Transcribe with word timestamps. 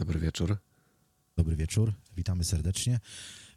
Dobry 0.00 0.20
wieczór. 0.20 0.56
Dobry 1.36 1.56
wieczór, 1.56 1.92
witamy 2.16 2.44
serdecznie 2.44 3.00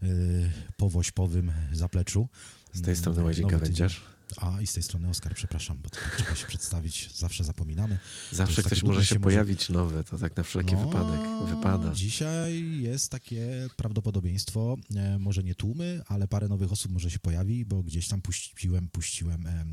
y, 0.03 0.51
po 0.77 0.89
wośpowym 0.89 1.51
zapleczu. 1.71 2.27
Z 2.73 2.81
tej 2.81 2.95
strony 2.95 3.23
Łazik 3.23 3.47
Gawędziarz. 3.47 4.01
A 4.37 4.61
i 4.61 4.67
z 4.67 4.73
tej 4.73 4.83
strony 4.83 5.09
Oskar, 5.09 5.35
przepraszam, 5.35 5.77
bo 5.83 5.89
tak 5.89 6.15
trzeba 6.17 6.35
się 6.35 6.47
przedstawić, 6.47 7.09
zawsze 7.15 7.43
zapominamy. 7.43 7.99
Zawsze 8.31 8.63
ktoś 8.63 8.83
może 8.83 9.05
się 9.05 9.19
pojawić 9.19 9.69
może... 9.69 9.79
nowy, 9.79 10.03
to 10.03 10.17
tak 10.17 10.37
na 10.37 10.43
wszelki 10.43 10.73
no, 10.73 10.85
wypadek 10.85 11.21
wypada. 11.55 11.93
Dzisiaj 11.93 12.81
jest 12.81 13.11
takie 13.11 13.67
prawdopodobieństwo, 13.75 14.77
e, 14.95 15.19
może 15.19 15.43
nie 15.43 15.55
tłumy, 15.55 16.01
ale 16.05 16.27
parę 16.27 16.47
nowych 16.47 16.71
osób 16.71 16.91
może 16.91 17.11
się 17.11 17.19
pojawi, 17.19 17.65
bo 17.65 17.83
gdzieś 17.83 18.07
tam 18.07 18.21
puściłem, 18.21 18.89
puściłem 18.89 19.47
e, 19.47 19.65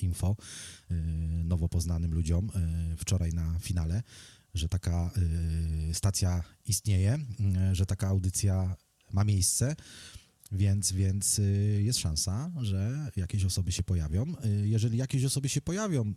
info 0.00 0.36
e, 0.90 0.94
nowo 1.44 1.68
poznanym 1.68 2.14
ludziom 2.14 2.50
wczoraj 2.96 3.32
na 3.32 3.58
finale 3.58 4.02
że 4.54 4.68
taka 4.68 5.10
y, 5.90 5.94
stacja 5.94 6.42
istnieje, 6.66 7.18
y, 7.70 7.74
że 7.74 7.86
taka 7.86 8.08
audycja 8.08 8.76
ma 9.12 9.24
miejsce. 9.24 9.76
Więc, 10.52 10.92
więc 10.92 11.38
y, 11.38 11.80
jest 11.84 11.98
szansa, 11.98 12.50
że 12.60 13.10
jakieś 13.16 13.44
osoby 13.44 13.72
się 13.72 13.82
pojawią. 13.82 14.34
Jeżeli 14.64 14.98
jakieś 14.98 15.24
osoby 15.24 15.48
się 15.48 15.60
pojawią 15.60 16.14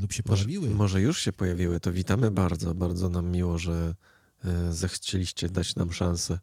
lub 0.00 0.12
się 0.12 0.22
może, 0.26 0.44
pojawiły. 0.44 0.70
Może 0.70 1.00
już 1.00 1.22
się 1.22 1.32
pojawiły, 1.32 1.80
to 1.80 1.92
witamy 1.92 2.30
bardzo. 2.30 2.74
Bardzo 2.74 3.08
nam 3.08 3.30
miło, 3.30 3.58
że 3.58 3.94
zechcieliście 4.70 5.48
dać 5.48 5.76
nam 5.76 5.92
szansę 5.92 6.38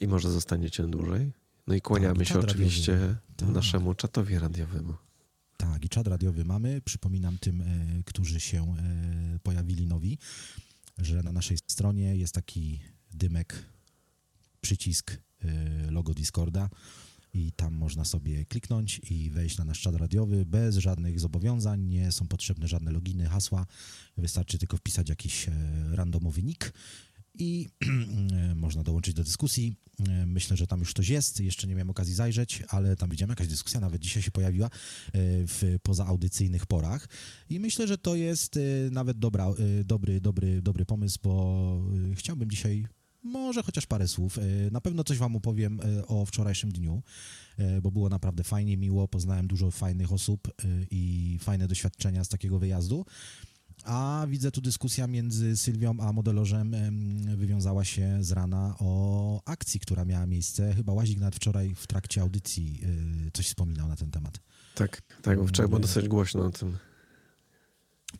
i 0.00 0.08
może 0.08 0.30
zostaniecie 0.30 0.82
dłużej. 0.82 1.32
No 1.66 1.74
i 1.74 1.80
kłaniamy 1.80 2.18
tak, 2.18 2.28
się 2.28 2.38
oczywiście 2.38 3.16
tak. 3.36 3.48
naszemu 3.48 3.94
czatowi 3.94 4.38
radiowemu. 4.38 4.94
Tak, 5.60 5.84
i 5.84 5.88
czad 5.88 6.06
radiowy 6.06 6.44
mamy. 6.44 6.80
Przypominam 6.80 7.38
tym, 7.38 7.60
e, 7.60 7.64
którzy 8.04 8.40
się 8.40 8.76
e, 8.78 9.38
pojawili 9.42 9.86
nowi, 9.86 10.18
że 10.98 11.22
na 11.22 11.32
naszej 11.32 11.58
stronie 11.66 12.16
jest 12.16 12.34
taki 12.34 12.80
dymek, 13.14 13.64
przycisk, 14.60 15.18
e, 15.40 15.90
logo 15.90 16.14
Discorda 16.14 16.70
i 17.34 17.52
tam 17.52 17.74
można 17.74 18.04
sobie 18.04 18.44
kliknąć 18.44 19.00
i 19.10 19.30
wejść 19.30 19.58
na 19.58 19.64
nasz 19.64 19.80
czat 19.80 19.94
radiowy 19.94 20.46
bez 20.46 20.76
żadnych 20.76 21.20
zobowiązań, 21.20 21.82
nie 21.82 22.12
są 22.12 22.28
potrzebne 22.28 22.68
żadne 22.68 22.90
loginy, 22.90 23.26
hasła, 23.26 23.66
wystarczy 24.16 24.58
tylko 24.58 24.76
wpisać 24.76 25.08
jakiś 25.08 25.46
randomowy 25.92 26.42
nick 26.42 26.72
i 27.34 27.68
można 28.54 28.82
dołączyć 28.82 29.14
do 29.14 29.24
dyskusji. 29.24 29.76
Myślę, 30.26 30.56
że 30.56 30.66
tam 30.66 30.80
już 30.80 30.90
ktoś 30.90 31.08
jest, 31.08 31.40
jeszcze 31.40 31.66
nie 31.66 31.74
miałem 31.74 31.90
okazji 31.90 32.14
zajrzeć, 32.14 32.62
ale 32.68 32.96
tam 32.96 33.10
widziałem 33.10 33.30
jakaś 33.30 33.48
dyskusja, 33.48 33.80
nawet 33.80 34.02
dzisiaj 34.02 34.22
się 34.22 34.30
pojawiła 34.30 34.66
e, 34.66 34.70
w 35.46 35.76
pozaaudycyjnych 35.82 36.66
porach 36.66 37.08
i 37.50 37.60
myślę, 37.60 37.86
że 37.86 37.98
to 37.98 38.14
jest 38.14 38.56
e, 38.56 38.60
nawet 38.90 39.18
dobra, 39.18 39.46
e, 39.46 39.84
dobry, 39.84 40.20
dobry, 40.20 40.62
dobry 40.62 40.84
pomysł, 40.84 41.18
bo 41.22 41.82
chciałbym 42.14 42.50
dzisiaj 42.50 42.86
może 43.22 43.62
chociaż 43.62 43.86
parę 43.86 44.08
słów. 44.08 44.38
Na 44.70 44.80
pewno 44.80 45.04
coś 45.04 45.18
Wam 45.18 45.36
opowiem 45.36 45.80
o 46.06 46.26
wczorajszym 46.26 46.72
dniu, 46.72 47.02
bo 47.82 47.90
było 47.90 48.08
naprawdę 48.08 48.44
fajnie, 48.44 48.76
miło. 48.76 49.08
Poznałem 49.08 49.46
dużo 49.46 49.70
fajnych 49.70 50.12
osób 50.12 50.52
i 50.90 51.38
fajne 51.40 51.68
doświadczenia 51.68 52.24
z 52.24 52.28
takiego 52.28 52.58
wyjazdu. 52.58 53.06
A 53.84 54.26
widzę 54.28 54.50
tu 54.50 54.60
dyskusja 54.60 55.06
między 55.06 55.56
Sylwią 55.56 55.96
a 56.00 56.12
modelorzem 56.12 56.74
wywiązała 57.36 57.84
się 57.84 58.18
z 58.20 58.32
rana 58.32 58.74
o 58.78 59.42
akcji, 59.44 59.80
która 59.80 60.04
miała 60.04 60.26
miejsce. 60.26 60.74
Chyba 60.74 60.92
Łazik 60.92 61.18
nawet 61.20 61.36
wczoraj 61.36 61.74
w 61.74 61.86
trakcie 61.86 62.20
audycji 62.20 62.80
y, 63.28 63.30
coś 63.30 63.46
wspominał 63.46 63.88
na 63.88 63.96
ten 63.96 64.10
temat. 64.10 64.40
Tak, 64.74 65.02
tak, 65.22 65.38
bo 65.38 65.46
wczoraj 65.46 65.68
było 65.68 65.80
dosyć 65.80 66.08
głośno 66.08 66.44
o 66.46 66.50
tym. 66.50 66.76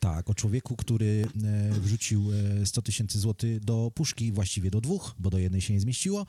Tak, 0.00 0.30
o 0.30 0.34
człowieku, 0.34 0.76
który 0.76 1.26
e, 1.44 1.80
wrzucił 1.80 2.30
100 2.64 2.80
e, 2.80 2.84
tysięcy 2.84 3.18
złotych 3.18 3.60
do 3.60 3.90
puszki, 3.94 4.32
właściwie 4.32 4.70
do 4.70 4.80
dwóch, 4.80 5.14
bo 5.18 5.30
do 5.30 5.38
jednej 5.38 5.60
się 5.60 5.74
nie 5.74 5.80
zmieściło, 5.80 6.26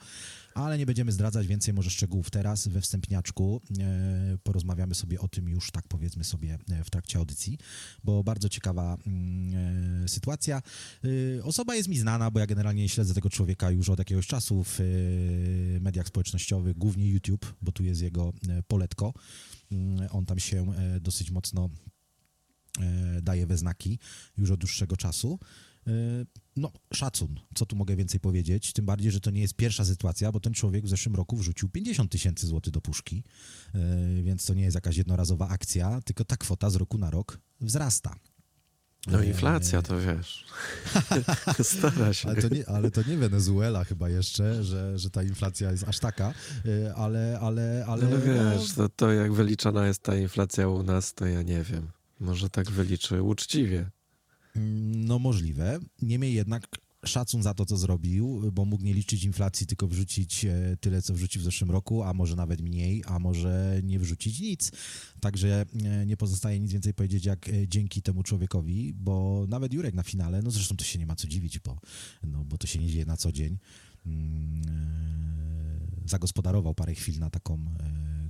ale 0.54 0.78
nie 0.78 0.86
będziemy 0.86 1.12
zdradzać 1.12 1.46
więcej 1.46 1.74
może 1.74 1.90
szczegółów 1.90 2.30
teraz 2.30 2.68
we 2.68 2.80
wstępniaczku. 2.80 3.60
E, 3.80 4.38
porozmawiamy 4.42 4.94
sobie 4.94 5.20
o 5.20 5.28
tym 5.28 5.48
już, 5.48 5.70
tak 5.70 5.88
powiedzmy 5.88 6.24
sobie, 6.24 6.58
w 6.84 6.90
trakcie 6.90 7.18
audycji, 7.18 7.58
bo 8.04 8.24
bardzo 8.24 8.48
ciekawa 8.48 8.96
mm, 9.06 10.08
sytuacja. 10.08 10.62
Osoba 11.42 11.74
jest 11.74 11.88
mi 11.88 11.98
znana, 11.98 12.30
bo 12.30 12.40
ja 12.40 12.46
generalnie 12.46 12.88
śledzę 12.88 13.14
tego 13.14 13.30
człowieka 13.30 13.70
już 13.70 13.88
od 13.88 13.98
jakiegoś 13.98 14.26
czasu 14.26 14.64
w 14.64 14.78
mediach 15.80 16.06
społecznościowych, 16.06 16.78
głównie 16.78 17.10
YouTube, 17.10 17.54
bo 17.62 17.72
tu 17.72 17.84
jest 17.84 18.02
jego 18.02 18.32
poletko. 18.68 19.12
Mm, 19.72 20.08
on 20.10 20.26
tam 20.26 20.38
się 20.38 20.66
dosyć 21.00 21.30
mocno 21.30 21.70
daje 23.22 23.46
we 23.46 23.56
znaki 23.56 23.98
już 24.36 24.50
od 24.50 24.60
dłuższego 24.60 24.96
czasu. 24.96 25.38
E, 25.86 25.92
no, 26.56 26.72
szacun, 26.94 27.40
co 27.54 27.66
tu 27.66 27.76
mogę 27.76 27.96
więcej 27.96 28.20
powiedzieć, 28.20 28.72
tym 28.72 28.86
bardziej, 28.86 29.12
że 29.12 29.20
to 29.20 29.30
nie 29.30 29.40
jest 29.40 29.54
pierwsza 29.54 29.84
sytuacja, 29.84 30.32
bo 30.32 30.40
ten 30.40 30.54
człowiek 30.54 30.84
w 30.84 30.88
zeszłym 30.88 31.14
roku 31.14 31.36
wrzucił 31.36 31.68
50 31.68 32.12
tysięcy 32.12 32.46
złotych 32.46 32.72
do 32.72 32.80
puszki, 32.80 33.24
e, 33.74 34.22
więc 34.22 34.46
to 34.46 34.54
nie 34.54 34.62
jest 34.62 34.74
jakaś 34.74 34.96
jednorazowa 34.96 35.48
akcja, 35.48 36.00
tylko 36.04 36.24
ta 36.24 36.36
kwota 36.36 36.70
z 36.70 36.76
roku 36.76 36.98
na 36.98 37.10
rok 37.10 37.40
wzrasta. 37.60 38.16
No 39.06 39.22
inflacja 39.22 39.82
to 39.82 40.00
wiesz. 40.00 40.46
Stara 41.62 42.12
się. 42.12 42.28
Ale 42.28 42.42
to, 42.42 42.48
nie, 42.54 42.68
ale 42.68 42.90
to 42.90 43.02
nie 43.08 43.16
Wenezuela 43.16 43.84
chyba 43.84 44.08
jeszcze, 44.08 44.64
że, 44.64 44.98
że 44.98 45.10
ta 45.10 45.22
inflacja 45.22 45.70
jest 45.70 45.84
aż 45.84 45.98
taka, 45.98 46.34
ale... 46.96 47.38
ale, 47.40 47.84
ale 47.88 48.06
no 48.06 48.18
wiesz, 48.18 48.72
to, 48.72 48.88
to 48.88 49.12
jak 49.12 49.32
wyliczana 49.32 49.86
jest 49.86 50.02
ta 50.02 50.16
inflacja 50.16 50.68
u 50.68 50.82
nas, 50.82 51.14
to 51.14 51.26
ja 51.26 51.42
nie 51.42 51.62
wiem. 51.62 51.88
Może 52.20 52.50
tak 52.50 52.70
wyliczy 52.70 53.22
uczciwie. 53.22 53.90
No 54.94 55.18
możliwe. 55.18 55.78
Niemniej 56.02 56.34
jednak 56.34 56.66
szacun 57.04 57.42
za 57.42 57.54
to, 57.54 57.66
co 57.66 57.76
zrobił, 57.76 58.42
bo 58.52 58.64
mógł 58.64 58.84
nie 58.84 58.94
liczyć 58.94 59.24
inflacji, 59.24 59.66
tylko 59.66 59.88
wrzucić 59.88 60.44
e, 60.44 60.76
tyle, 60.80 61.02
co 61.02 61.14
wrzucił 61.14 61.40
w 61.40 61.44
zeszłym 61.44 61.70
roku, 61.70 62.02
a 62.02 62.14
może 62.14 62.36
nawet 62.36 62.60
mniej, 62.60 63.02
a 63.06 63.18
może 63.18 63.80
nie 63.82 63.98
wrzucić 63.98 64.40
nic. 64.40 64.72
Także 65.20 65.64
e, 65.84 66.06
nie 66.06 66.16
pozostaje 66.16 66.60
nic 66.60 66.72
więcej 66.72 66.94
powiedzieć, 66.94 67.24
jak 67.24 67.48
e, 67.48 67.68
dzięki 67.68 68.02
temu 68.02 68.22
człowiekowi, 68.22 68.94
bo 68.94 69.46
nawet 69.48 69.72
Jurek 69.72 69.94
na 69.94 70.02
finale, 70.02 70.42
no 70.42 70.50
zresztą 70.50 70.76
to 70.76 70.84
się 70.84 70.98
nie 70.98 71.06
ma 71.06 71.16
co 71.16 71.28
dziwić, 71.28 71.58
bo, 71.58 71.80
no, 72.22 72.44
bo 72.44 72.58
to 72.58 72.66
się 72.66 72.78
nie 72.78 72.88
dzieje 72.88 73.06
na 73.06 73.16
co 73.16 73.32
dzień, 73.32 73.58
zagospodarował 76.06 76.74
parę 76.74 76.94
chwil 76.94 77.18
na 77.18 77.30
taką 77.30 77.58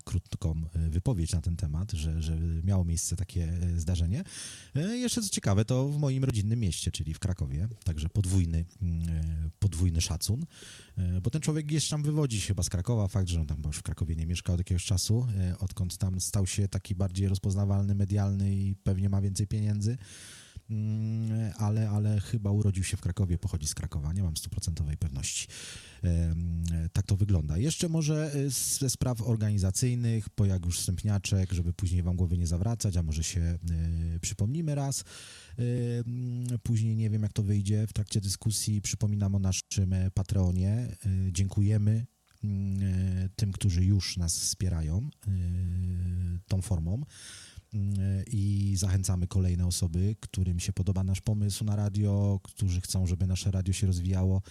krótką 0.04 0.62
e, 0.74 0.90
wypowiedź 0.90 1.32
na 1.32 1.40
ten 1.40 1.56
temat, 1.56 1.92
że, 1.92 2.22
że 2.22 2.38
miało 2.64 2.84
miejsce 2.84 3.16
takie 3.16 3.44
e, 3.44 3.80
zdarzenie. 3.80 4.24
E, 4.74 4.96
jeszcze 4.96 5.22
co 5.22 5.28
ciekawe, 5.28 5.64
to 5.64 5.88
w 5.88 5.98
moim 5.98 6.24
rodzinnym 6.24 6.60
mieście, 6.60 6.90
czyli 6.90 7.14
w 7.14 7.18
Krakowie, 7.18 7.68
także 7.84 8.08
podwójny, 8.08 8.64
podwójny 9.58 10.00
szacun, 10.00 10.46
bo 11.22 11.30
ten 11.30 11.40
człowiek 11.40 11.66
gdzieś 11.66 11.88
tam 11.88 12.02
wywodzi 12.02 12.40
się 12.40 12.46
chyba 12.46 12.62
z 12.62 12.68
Krakowa, 12.68 13.08
fakt, 13.08 13.28
że 13.28 13.40
on 13.40 13.46
tam 13.46 13.62
już 13.66 13.76
w 13.76 13.82
Krakowie 13.82 14.16
nie 14.16 14.26
mieszka 14.26 14.52
od 14.52 14.60
jakiegoś 14.60 14.84
czasu, 14.84 15.26
odkąd 15.58 15.98
tam 15.98 16.20
stał 16.20 16.46
się 16.46 16.68
taki 16.68 16.94
bardziej 16.94 17.28
rozpoznawalny, 17.28 17.94
medialny 17.94 18.54
i 18.54 18.74
pewnie 18.74 19.08
ma 19.08 19.20
więcej 19.20 19.46
pieniędzy 19.46 19.98
ale, 21.58 21.90
ale 21.90 22.20
chyba 22.20 22.50
urodził 22.50 22.84
się 22.84 22.96
w 22.96 23.00
Krakowie, 23.00 23.38
pochodzi 23.38 23.66
z 23.66 23.74
Krakowa, 23.74 24.12
nie 24.12 24.22
mam 24.22 24.36
stuprocentowej 24.36 24.96
pewności 24.96 25.46
tak 26.92 27.06
to 27.06 27.16
wygląda. 27.16 27.58
Jeszcze 27.58 27.88
może 27.88 28.32
e, 28.34 28.50
ze 28.50 28.90
spraw 28.90 29.22
organizacyjnych, 29.22 30.28
bo 30.36 30.46
jak 30.46 30.66
już 30.66 30.78
wstępniaczek, 30.78 31.52
żeby 31.52 31.72
później 31.72 32.02
wam 32.02 32.16
głowy 32.16 32.38
nie 32.38 32.46
zawracać, 32.46 32.96
a 32.96 33.02
może 33.02 33.24
się 33.24 33.40
e, 33.40 33.58
przypomnimy 34.20 34.74
raz. 34.74 35.04
Później 36.62 36.96
nie 36.96 37.10
wiem, 37.10 37.22
jak 37.22 37.32
to 37.32 37.42
wyjdzie 37.42 37.86
w 37.86 37.92
trakcie 37.92 38.20
dyskusji. 38.20 38.82
Przypominam 38.82 39.34
o 39.34 39.38
naszym 39.38 39.92
e, 39.92 40.10
Patreonie. 40.10 40.96
Dziękujemy 41.32 42.06
mm, 42.44 43.28
tym, 43.36 43.52
którzy 43.52 43.84
już 43.84 44.16
nas 44.16 44.38
wspierają 44.38 45.08
tą 46.48 46.62
formą 46.62 47.04
i 48.26 48.74
zachęcamy 48.76 49.26
kolejne 49.26 49.66
osoby, 49.66 50.16
którym 50.20 50.60
się 50.60 50.72
podoba 50.72 51.04
nasz 51.04 51.20
pomysł 51.20 51.64
na 51.64 51.76
radio, 51.76 52.40
którzy 52.42 52.80
chcą, 52.80 53.06
żeby 53.06 53.26
nasze 53.26 53.50
radio 53.50 53.74
się 53.74 53.86
rozwijało. 53.86 54.42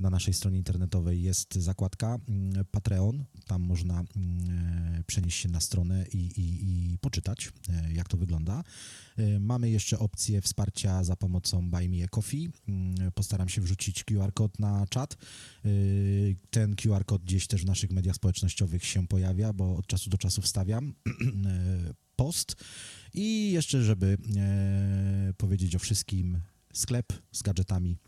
Na 0.00 0.10
naszej 0.10 0.34
stronie 0.34 0.58
internetowej 0.58 1.22
jest 1.22 1.54
zakładka 1.54 2.18
mm, 2.28 2.64
Patreon. 2.70 3.24
Tam 3.46 3.62
można 3.62 4.04
mm, 4.16 5.04
przenieść 5.06 5.40
się 5.40 5.48
na 5.48 5.60
stronę 5.60 6.06
i, 6.12 6.18
i, 6.18 6.92
i 6.92 6.98
poczytać, 6.98 7.52
jak 7.92 8.08
to 8.08 8.16
wygląda. 8.16 8.64
Mamy 9.40 9.70
jeszcze 9.70 9.98
opcję 9.98 10.40
wsparcia 10.40 11.04
za 11.04 11.16
pomocą 11.16 11.70
Buy 11.70 11.88
Me 11.88 12.04
a 12.04 12.08
Coffee. 12.08 12.50
Postaram 13.14 13.48
się 13.48 13.60
wrzucić 13.60 14.04
QR 14.04 14.32
kod 14.34 14.58
na 14.58 14.86
czat. 14.86 15.16
Ten 16.50 16.76
QR 16.76 17.04
kod 17.04 17.22
gdzieś 17.22 17.46
też 17.46 17.62
w 17.62 17.66
naszych 17.66 17.90
mediach 17.90 18.16
społecznościowych 18.16 18.84
się 18.84 19.06
pojawia, 19.06 19.52
bo 19.52 19.76
od 19.76 19.86
czasu 19.86 20.10
do 20.10 20.18
czasu 20.18 20.42
wstawiam 20.42 20.94
post. 22.16 22.54
I 23.14 23.52
jeszcze, 23.52 23.82
żeby 23.82 24.18
powiedzieć 25.36 25.76
o 25.76 25.78
wszystkim, 25.78 26.40
sklep 26.72 27.12
z 27.32 27.42
gadżetami 27.42 27.98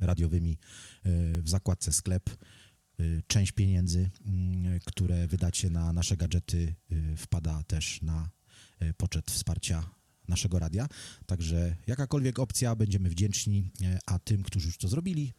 radiowymi 0.00 0.58
e, 1.04 1.08
w 1.42 1.48
zakładce 1.48 1.92
sklep. 1.92 2.30
E, 2.30 3.04
część 3.26 3.52
pieniędzy, 3.52 4.10
mm, 4.26 4.80
które 4.84 5.26
wydacie 5.26 5.70
na 5.70 5.92
nasze 5.92 6.16
gadżety, 6.16 6.74
e, 6.90 7.16
wpada 7.16 7.62
też 7.62 8.02
na 8.02 8.30
poczet 8.96 9.30
wsparcia 9.30 9.90
naszego 10.28 10.58
radia. 10.58 10.88
Także 11.26 11.76
jakakolwiek 11.86 12.38
opcja, 12.38 12.76
będziemy 12.76 13.08
wdzięczni, 13.08 13.70
a 14.06 14.18
tym, 14.18 14.42
którzy 14.42 14.66
już 14.66 14.78
to 14.78 14.88
zrobili, 14.88 15.32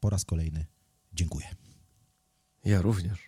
po 0.00 0.10
raz 0.10 0.24
kolejny 0.24 0.66
dziękuję. 1.12 1.46
Ja 2.64 2.82
również. 2.82 3.18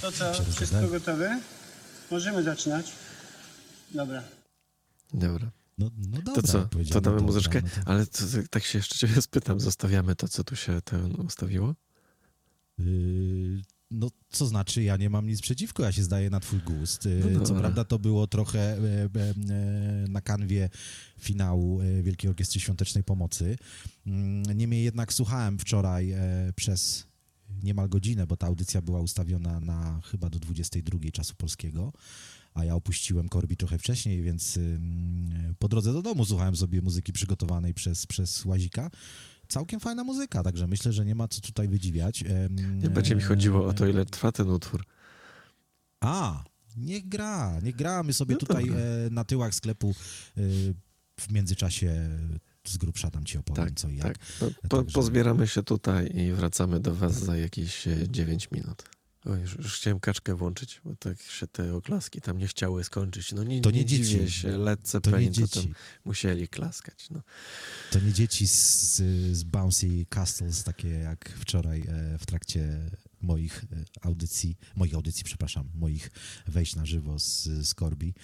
To 0.00 0.12
co, 0.12 0.44
wszystko 0.52 0.88
gotowe? 0.88 1.40
Możemy 2.10 2.42
zaczynać? 2.42 2.92
Dobra. 3.94 4.22
Dobra. 5.14 5.50
No, 5.78 5.90
no 5.96 6.22
dobra, 6.22 6.34
to 6.34 6.42
co, 6.42 6.68
to 6.92 7.00
damy 7.00 7.20
muzyczkę, 7.20 7.62
no 7.62 7.68
to... 7.68 7.90
ale 7.90 8.06
to, 8.06 8.24
tak 8.50 8.64
się 8.64 8.78
jeszcze 8.78 8.98
ciebie 8.98 9.22
spytam, 9.22 9.60
zostawiamy 9.60 10.16
to, 10.16 10.28
co 10.28 10.44
tu 10.44 10.56
się 10.56 10.80
ten 10.82 11.14
ustawiło? 11.14 11.74
Yy, 12.78 13.62
no, 13.90 14.10
co 14.28 14.46
znaczy, 14.46 14.82
ja 14.82 14.96
nie 14.96 15.10
mam 15.10 15.26
nic 15.26 15.40
przeciwko, 15.40 15.82
ja 15.82 15.92
się 15.92 16.02
zdaję 16.02 16.30
na 16.30 16.40
twój 16.40 16.58
gust. 16.58 17.04
Yy, 17.04 17.30
no 17.30 17.40
co 17.40 17.54
prawda 17.54 17.84
to 17.84 17.98
było 17.98 18.26
trochę 18.26 18.58
e, 18.58 18.78
e, 18.78 19.08
e, 19.10 19.34
na 20.08 20.20
kanwie 20.20 20.70
finału 21.20 21.80
Wielkiej 22.02 22.30
Orkiestry 22.30 22.60
Świątecznej 22.60 23.04
Pomocy. 23.04 23.56
Yy, 24.06 24.54
niemniej 24.54 24.84
jednak 24.84 25.12
słuchałem 25.12 25.58
wczoraj 25.58 26.14
przez 26.56 27.07
niemal 27.62 27.88
godzinę, 27.88 28.26
bo 28.26 28.36
ta 28.36 28.46
audycja 28.46 28.82
była 28.82 29.00
ustawiona 29.00 29.60
na 29.60 30.00
chyba 30.04 30.30
do 30.30 30.38
22 30.38 30.98
czasu 31.12 31.34
polskiego 31.34 31.92
a 32.58 32.64
ja 32.64 32.74
opuściłem 32.74 33.28
Korbi 33.28 33.56
trochę 33.56 33.78
wcześniej, 33.78 34.22
więc 34.22 34.58
po 35.58 35.68
drodze 35.68 35.92
do 35.92 36.02
domu 36.02 36.24
słuchałem 36.24 36.56
sobie 36.56 36.82
muzyki 36.82 37.12
przygotowanej 37.12 37.74
przez, 37.74 38.06
przez 38.06 38.44
Łazika. 38.44 38.90
Całkiem 39.48 39.80
fajna 39.80 40.04
muzyka, 40.04 40.42
także 40.42 40.66
myślę, 40.66 40.92
że 40.92 41.04
nie 41.04 41.14
ma 41.14 41.28
co 41.28 41.40
tutaj 41.40 41.68
wydziwiać. 41.68 42.24
Nie 42.82 42.90
będzie 42.90 43.16
mi 43.16 43.22
chodziło 43.22 43.66
o 43.66 43.72
to, 43.72 43.86
ile 43.86 44.06
trwa 44.06 44.32
ten 44.32 44.50
utwór. 44.50 44.84
A, 46.00 46.44
niech 46.76 47.08
gra, 47.08 47.60
niech 47.62 47.76
gra. 47.76 48.02
My 48.02 48.12
sobie 48.12 48.34
no 48.34 48.38
tutaj. 48.38 48.68
E, 48.68 48.74
na 49.10 49.24
tyłach 49.24 49.54
sklepu 49.54 49.90
e, 49.90 49.94
w 51.20 51.32
międzyczasie 51.32 52.08
z 52.68 52.76
grubsza 52.76 53.10
tam 53.10 53.24
ci 53.24 53.38
opowiem 53.38 53.64
tak, 53.64 53.74
co 53.74 53.88
i 53.88 53.96
jak. 53.96 54.18
Tak. 54.18 54.26
No, 54.40 54.50
po, 54.68 54.76
Także... 54.76 54.94
Pozbieramy 54.94 55.46
się 55.46 55.62
tutaj 55.62 56.16
i 56.16 56.32
wracamy 56.32 56.80
do 56.80 56.94
was 56.94 57.12
za 57.12 57.36
jakieś 57.36 57.88
9 58.08 58.48
e, 58.52 58.56
minut. 58.56 58.82
O, 59.24 59.36
już, 59.36 59.56
już, 59.56 59.74
chciałem 59.74 60.00
kaczkę 60.00 60.34
włączyć, 60.34 60.80
bo 60.84 60.96
tak 60.96 61.22
się 61.22 61.46
te 61.46 61.74
oklaski 61.74 62.20
tam 62.20 62.38
nie 62.38 62.46
chciały 62.46 62.84
skończyć. 62.84 63.32
No 63.32 63.44
nie, 63.44 63.60
to 63.60 63.70
nie, 63.70 63.78
nie 63.78 63.86
dzieci. 63.86 64.30
się, 64.30 64.58
Led 64.58 64.88
Zeppelin 64.88 65.32
to, 65.32 65.40
to 65.40 65.62
tam 65.62 65.72
musieli 66.04 66.48
klaskać. 66.48 67.10
No. 67.10 67.22
To 67.90 68.00
nie 68.00 68.12
dzieci 68.12 68.48
z, 68.48 68.96
z 69.32 69.42
Bouncy 69.44 70.06
Castles, 70.14 70.64
takie 70.64 70.88
jak 70.88 71.28
wczoraj 71.28 71.80
e, 71.80 72.18
w 72.18 72.26
trakcie 72.26 72.90
moich 73.20 73.64
e, 73.64 73.84
audycji, 74.02 74.56
moich 74.76 74.94
audycji, 74.94 75.24
przepraszam, 75.24 75.68
moich 75.74 76.10
wejść 76.46 76.76
na 76.76 76.86
żywo 76.86 77.18
z, 77.18 77.44
z 77.44 77.74
Korbi. 77.74 78.14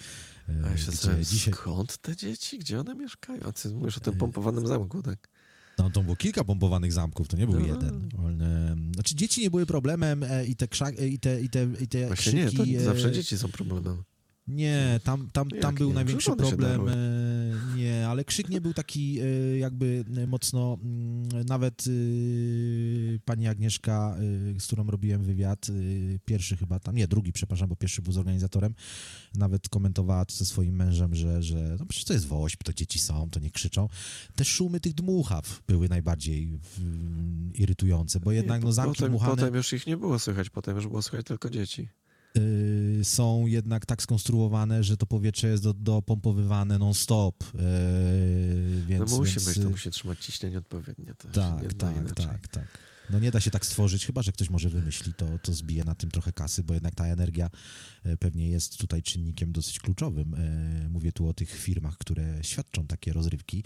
E, 0.49 0.65
A 0.65 0.69
ja 0.69 0.77
się 0.77 0.91
dzisiaj... 1.25 1.53
skąd 1.53 1.97
te 1.97 2.15
dzieci? 2.15 2.59
Gdzie 2.59 2.79
one 2.79 2.95
mieszkają? 2.95 3.43
A 3.43 3.51
ty 3.51 3.69
mówisz 3.69 3.97
o 3.97 3.99
tym 3.99 4.17
pompowanym 4.17 4.67
zamku, 4.67 5.03
tak? 5.03 5.29
No, 5.77 5.89
to 5.89 6.03
było 6.03 6.15
kilka 6.15 6.43
bombowanych 6.43 6.93
zamków, 6.93 7.27
to 7.27 7.37
nie 7.37 7.47
był 7.47 7.59
no. 7.59 7.65
jeden. 7.65 8.09
Znaczy 8.93 9.15
dzieci 9.15 9.41
nie 9.41 9.49
były 9.49 9.65
problemem 9.65 10.23
e, 10.23 10.45
i 10.45 10.55
te 10.55 10.67
krzaki, 10.67 11.01
e, 11.01 11.07
i 11.07 11.19
te, 11.19 11.41
i 11.41 11.49
te, 11.49 11.67
i 11.79 11.87
te 11.87 12.07
Właśnie 12.07 12.45
krzyki... 12.45 12.71
nie, 12.71 12.77
to 12.77 12.85
zawsze 12.85 13.11
dzieci 13.11 13.37
są 13.37 13.47
problemem. 13.47 14.03
Nie, 14.47 14.99
tam, 15.03 15.29
tam, 15.33 15.49
tam 15.49 15.75
był 15.75 15.89
nie? 15.89 15.95
największy 15.95 16.35
problem. 16.35 16.89
E, 16.89 16.95
nie, 17.75 18.07
ale 18.07 18.23
krzyk 18.23 18.49
nie 18.49 18.61
był 18.61 18.73
taki 18.73 19.19
e, 19.19 19.57
jakby 19.57 20.05
mocno. 20.27 20.77
Mm, 20.83 21.45
nawet 21.47 21.83
e, 21.87 23.19
pani 23.25 23.47
Agnieszka, 23.47 24.17
z 24.59 24.67
którą 24.67 24.87
robiłem 24.87 25.23
wywiad, 25.23 25.67
pierwszy 26.25 26.57
chyba 26.57 26.79
tam, 26.79 26.95
nie, 26.95 27.07
drugi, 27.07 27.33
przepraszam, 27.33 27.69
bo 27.69 27.75
pierwszy 27.75 28.01
był 28.01 28.13
z 28.13 28.17
organizatorem, 28.17 28.75
nawet 29.35 29.69
komentowała 29.69 30.25
to 30.25 30.35
ze 30.35 30.45
swoim 30.45 30.75
mężem, 30.75 31.15
że, 31.15 31.43
że 31.43 31.75
no 31.79 31.85
przecież 31.85 32.05
to 32.05 32.13
jest 32.13 32.27
woźb, 32.27 32.63
to 32.63 32.73
dzieci 32.73 32.99
są, 32.99 33.29
to 33.29 33.39
nie 33.39 33.51
krzyczą. 33.51 33.87
Te 34.35 34.45
szumy 34.45 34.79
tych 34.79 34.93
dmuchaw 34.93 35.61
były 35.67 35.89
najbardziej 35.89 36.59
irytujące, 37.53 38.19
bo 38.19 38.31
jednak 38.31 38.61
nie, 38.61 38.65
no 38.65 38.73
zamki 38.73 38.95
potem, 38.95 39.09
dmuchane... 39.09 39.35
Potem 39.35 39.55
już 39.55 39.73
ich 39.73 39.87
nie 39.87 39.97
było 39.97 40.19
słychać, 40.19 40.49
potem 40.49 40.75
już 40.75 40.87
było 40.87 41.01
słychać 41.01 41.25
tylko 41.25 41.49
dzieci. 41.49 41.89
Y, 42.37 42.99
są 43.03 43.45
jednak 43.45 43.85
tak 43.85 44.01
skonstruowane, 44.01 44.83
że 44.83 44.97
to 44.97 45.05
powietrze 45.05 45.47
jest 45.47 45.63
do, 45.63 45.73
dopompowywane 45.73 46.79
non-stop. 46.79 47.43
Yy, 47.43 47.61
więc, 48.85 49.11
no 49.11 49.17
musi 49.17 49.33
więc... 49.33 49.45
być, 49.45 49.63
to 49.63 49.69
musi 49.69 49.91
trzymać 49.91 50.19
ciśnienie 50.19 50.57
odpowiednie. 50.57 51.13
To 51.17 51.27
tak, 51.27 51.73
tak, 51.73 52.11
tak, 52.11 52.47
tak. 52.47 52.67
No 53.09 53.19
nie 53.19 53.31
da 53.31 53.39
się 53.39 53.51
tak 53.51 53.65
stworzyć, 53.65 54.05
chyba 54.05 54.21
że 54.21 54.31
ktoś 54.31 54.49
może 54.49 54.69
wymyśli, 54.69 55.13
to, 55.13 55.39
to 55.39 55.53
zbije 55.53 55.83
na 55.83 55.95
tym 55.95 56.11
trochę 56.11 56.31
kasy, 56.31 56.63
bo 56.63 56.73
jednak 56.73 56.95
ta 56.95 57.05
energia 57.05 57.49
e, 58.03 58.17
pewnie 58.17 58.49
jest 58.49 58.77
tutaj 58.77 59.03
czynnikiem 59.03 59.51
dosyć 59.51 59.79
kluczowym. 59.79 60.33
E, 60.33 60.89
mówię 60.89 61.11
tu 61.11 61.27
o 61.27 61.33
tych 61.33 61.49
firmach, 61.49 61.97
które 61.97 62.43
świadczą 62.43 62.87
takie 62.87 63.13
rozrywki. 63.13 63.63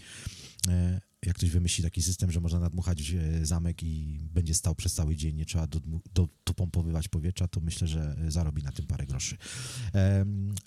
E, 0.68 1.02
jak 1.26 1.36
ktoś 1.36 1.50
wymyśli 1.50 1.84
taki 1.84 2.02
system, 2.02 2.32
że 2.32 2.42
można 2.42 2.60
nadmuchać 2.60 3.14
zamek 3.42 3.84
i 3.84 4.20
będzie 4.32 4.54
stał 4.54 4.76
przez 4.76 4.94
cały 4.94 5.16
dzień, 5.16 5.36
nie 5.36 5.46
trzeba 5.46 5.68
do, 5.68 5.80
do, 6.14 6.28
dopompowywać 6.46 7.08
powietrza, 7.08 7.48
to 7.48 7.62
myślę, 7.62 7.88
że 7.88 8.16
zarobi 8.28 8.64
na 8.64 8.72
tym 8.72 8.88
parę 8.88 9.06
groszy. 9.06 9.38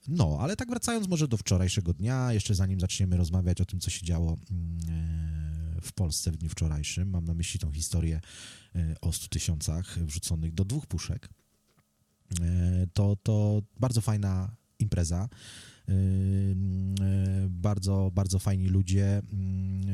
No, 0.09 0.39
ale 0.41 0.57
tak 0.57 0.69
wracając 0.69 1.09
może 1.09 1.29
do 1.29 1.37
wczorajszego 1.37 1.95
dnia, 1.95 2.33
jeszcze 2.33 2.55
zanim 2.55 2.81
zaczniemy 2.81 3.17
rozmawiać 3.17 3.61
o 3.61 3.65
tym, 3.65 3.81
co 3.81 3.91
się 3.91 4.07
działo 4.07 4.37
mm, 4.51 5.42
w 5.83 5.93
Polsce 5.93 6.33
w 6.33 6.37
dniu 6.37 6.49
wczorajszym, 6.49 7.11
mam 7.11 7.25
na 7.25 7.35
myśli 7.35 7.61
tą 7.61 7.73
historię 7.73 8.21
o 9.01 9.13
100 9.13 9.29
tysiącach 9.29 9.99
wrzuconych 9.99 10.55
do 10.55 10.65
dwóch 10.65 10.87
puszek. 10.87 11.29
E, 12.41 12.87
to, 12.93 13.17
to 13.23 13.63
bardzo 13.81 14.01
fajna 14.01 14.57
impreza. 14.79 15.29
Yy, 17.01 17.49
bardzo, 17.49 18.11
bardzo 18.15 18.39
fajni 18.39 18.69
ludzie, 18.69 19.23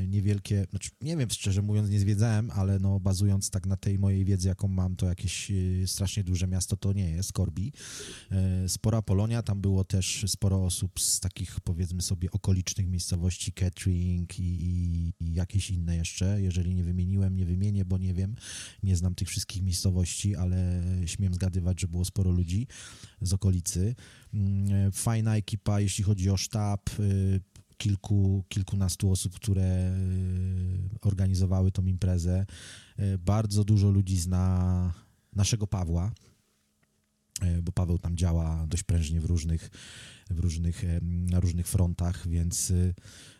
niewielkie, 0.09 0.67
znaczy 0.71 0.91
nie 1.01 1.17
wiem, 1.17 1.31
szczerze 1.31 1.63
mówiąc, 1.63 1.91
nie 1.91 2.01
zwiedzałem, 2.01 2.51
ale 2.51 2.79
no 2.79 3.01
bazując 3.01 3.51
tak 3.51 3.67
na 3.67 3.77
tej 3.77 3.99
mojej 3.99 4.25
wiedzy, 4.25 4.49
jaką 4.49 4.69
mam, 4.69 4.97
to 4.97 5.07
jakieś 5.07 5.51
yy, 5.51 5.87
strasznie 5.87 6.25
duże 6.25 6.47
miasto 6.47 6.77
to 6.77 6.93
nie 6.93 7.11
jest, 7.11 7.33
Korbi. 7.33 7.73
Spora 8.67 9.03
Polonia, 9.03 9.43
tam 9.43 9.61
było 9.61 9.85
też 9.85 10.25
sporo 10.27 10.65
osób 10.65 11.01
z 11.01 11.21
takich, 11.21 11.61
powiedzmy 11.61 12.03
sobie, 12.03 12.31
okolicznych 12.31 12.89
miejscowości, 12.89 13.53
Catering 13.53 14.39
i, 14.39 14.43
i, 14.43 15.13
i 15.21 15.35
jakieś 15.35 15.71
inne 15.71 15.97
jeszcze. 15.97 16.43
Jeżeli 16.43 16.75
nie 16.75 16.85
wymieniłem, 16.85 17.37
nie 17.37 17.47
wymienię, 17.47 17.85
bo 17.85 17.99
nie 17.99 18.15
wiem, 18.15 18.35
nie 18.83 18.97
znam 18.97 19.15
tych 19.15 19.29
wszystkich 19.29 19.63
miejscowości, 19.63 20.37
ale 20.37 20.83
śmiem 21.07 21.35
zgadywać, 21.35 21.81
że 21.81 21.89
było 21.89 22.05
sporo 22.05 22.31
ludzi 22.31 22.67
z 23.21 23.33
okolicy. 23.33 23.95
Fajna 24.93 25.37
ekipa 25.37 25.81
jeśli 25.81 26.05
chodzi 26.05 26.31
o 26.31 26.37
sztab, 26.37 26.91
y, 27.01 27.41
kilku, 27.77 28.45
kilkunastu 28.49 29.11
osób, 29.11 29.35
które 29.35 29.93
y, 30.95 31.01
organizowały 31.01 31.73
tą 31.73 31.87
imprezę. 31.87 32.47
Bardzo 33.19 33.65
dużo 33.65 33.91
ludzi 33.91 34.17
zna 34.17 34.95
naszego 35.37 35.67
Pawła, 35.67 36.13
bo 37.63 37.73
Paweł 37.73 37.99
tam 37.99 38.17
działa 38.17 38.67
dość 38.67 38.83
prężnie 38.83 39.21
w 39.21 39.25
różnych, 39.25 39.71
w 40.31 40.39
różnych, 40.39 40.83
na 41.03 41.41
różnych 41.41 41.69
frontach, 41.69 42.29
więc 42.29 42.73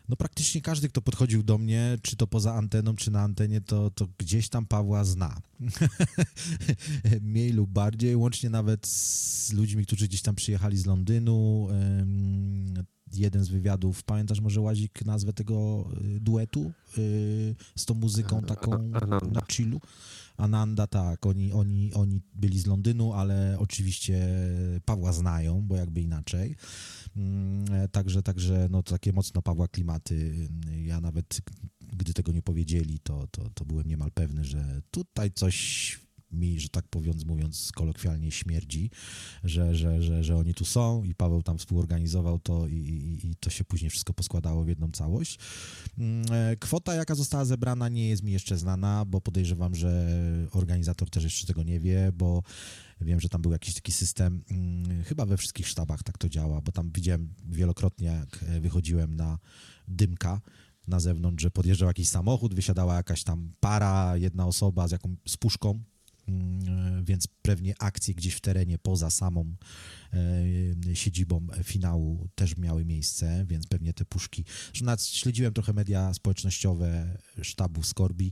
no 0.09 0.15
praktycznie 0.15 0.61
każdy, 0.61 0.89
kto 0.89 1.01
podchodził 1.01 1.43
do 1.43 1.57
mnie, 1.57 1.97
czy 2.01 2.15
to 2.15 2.27
poza 2.27 2.53
anteną, 2.53 2.95
czy 2.95 3.11
na 3.11 3.21
antenie, 3.21 3.61
to, 3.61 3.91
to 3.91 4.07
gdzieś 4.17 4.49
tam 4.49 4.65
Pawła 4.65 5.03
zna. 5.03 5.41
Mniej 7.21 7.51
lub 7.51 7.69
bardziej, 7.69 8.15
łącznie 8.15 8.49
nawet 8.49 8.87
z 8.87 9.53
ludźmi, 9.53 9.85
którzy 9.85 10.07
gdzieś 10.07 10.21
tam 10.21 10.35
przyjechali 10.35 10.77
z 10.77 10.85
Londynu. 10.85 11.67
Jeden 13.13 13.43
z 13.43 13.49
wywiadów, 13.49 14.03
pamiętasz 14.03 14.41
może 14.41 14.61
Łazik 14.61 15.05
nazwę 15.05 15.33
tego 15.33 15.87
y, 16.15 16.19
duetu 16.19 16.71
y, 16.97 17.55
z 17.75 17.85
tą 17.85 17.93
muzyką 17.93 18.41
taką 18.41 18.91
na 19.31 19.41
chillu? 19.51 19.81
Ananda, 20.39 20.87
tak, 20.87 21.25
oni, 21.25 21.53
oni, 21.53 21.93
oni 21.93 22.21
byli 22.35 22.59
z 22.59 22.65
Londynu, 22.65 23.13
ale 23.13 23.55
oczywiście 23.59 24.27
Pawła 24.85 25.13
znają, 25.13 25.61
bo 25.61 25.75
jakby 25.75 26.01
inaczej. 26.01 26.55
Mm, 27.15 27.73
e, 27.73 27.87
także, 27.87 28.23
także 28.23 28.67
no, 28.71 28.83
takie 28.83 29.13
mocno 29.13 29.41
Pawła 29.41 29.67
klimaty. 29.67 30.47
Ja 30.83 31.01
nawet, 31.01 31.41
gdy 31.93 32.13
tego 32.13 32.31
nie 32.31 32.41
powiedzieli, 32.41 32.99
to, 32.99 33.27
to, 33.27 33.49
to 33.49 33.65
byłem 33.65 33.87
niemal 33.87 34.11
pewny, 34.11 34.43
że 34.43 34.81
tutaj 34.91 35.31
coś 35.31 36.08
mi, 36.31 36.59
że 36.59 36.69
tak 36.69 36.85
mówiąc, 36.95 37.25
mówiąc 37.25 37.71
kolokwialnie, 37.71 38.31
śmierdzi, 38.31 38.89
że, 39.43 39.75
że, 39.75 40.01
że, 40.01 40.23
że 40.23 40.37
oni 40.37 40.53
tu 40.53 40.65
są 40.65 41.03
i 41.03 41.15
Paweł 41.15 41.43
tam 41.43 41.57
współorganizował 41.57 42.39
to 42.39 42.67
i, 42.67 42.75
i, 42.75 43.27
i 43.27 43.35
to 43.35 43.49
się 43.49 43.63
później 43.63 43.89
wszystko 43.89 44.13
poskładało 44.13 44.63
w 44.63 44.67
jedną 44.67 44.91
całość. 44.91 45.39
Mm, 45.97 46.25
e, 46.31 46.55
kwota, 46.55 46.93
jaka 46.93 47.15
została 47.15 47.45
zebrana, 47.45 47.89
nie 47.89 48.09
jest 48.09 48.23
mi 48.23 48.31
jeszcze 48.31 48.57
znana, 48.57 49.05
bo 49.05 49.21
podejrzewam, 49.21 49.75
że 49.75 50.17
organizator 50.51 51.09
też 51.09 51.23
jeszcze 51.23 51.47
tego 51.47 51.63
nie 51.63 51.79
wie, 51.79 52.11
bo 52.13 52.43
Wiem, 53.01 53.19
że 53.19 53.29
tam 53.29 53.41
był 53.41 53.51
jakiś 53.51 53.73
taki 53.73 53.91
system, 53.91 54.43
hmm, 54.49 55.03
chyba 55.03 55.25
we 55.25 55.37
wszystkich 55.37 55.67
sztabach 55.67 56.03
tak 56.03 56.17
to 56.17 56.29
działa, 56.29 56.61
bo 56.61 56.71
tam 56.71 56.91
widziałem 56.91 57.33
wielokrotnie, 57.45 58.07
jak 58.07 58.43
e, 58.43 58.59
wychodziłem 58.59 59.15
na 59.15 59.39
dymka 59.87 60.41
na 60.87 60.99
zewnątrz, 60.99 61.43
że 61.43 61.51
podjeżdżał 61.51 61.87
jakiś 61.87 62.09
samochód, 62.09 62.53
wysiadała 62.53 62.95
jakaś 62.95 63.23
tam 63.23 63.51
para, 63.59 64.17
jedna 64.17 64.45
osoba 64.45 64.87
z, 64.87 64.91
jaką, 64.91 65.15
z 65.27 65.37
puszką 65.37 65.69
mm, 65.69 65.83
więc 67.03 67.27
pewnie 67.41 67.73
akcje 67.79 68.13
gdzieś 68.13 68.33
w 68.33 68.41
terenie 68.41 68.77
poza 68.77 69.09
samą 69.09 69.55
siedzibą 70.93 71.47
finału 71.63 72.27
też 72.35 72.57
miały 72.57 72.85
miejsce, 72.85 73.45
więc 73.47 73.67
pewnie 73.67 73.93
te 73.93 74.05
puszki. 74.05 74.45
Śledziłem 74.99 75.53
trochę 75.53 75.73
media 75.73 76.13
społecznościowe 76.13 77.17
sztabu 77.41 77.83
Skorbi 77.83 78.31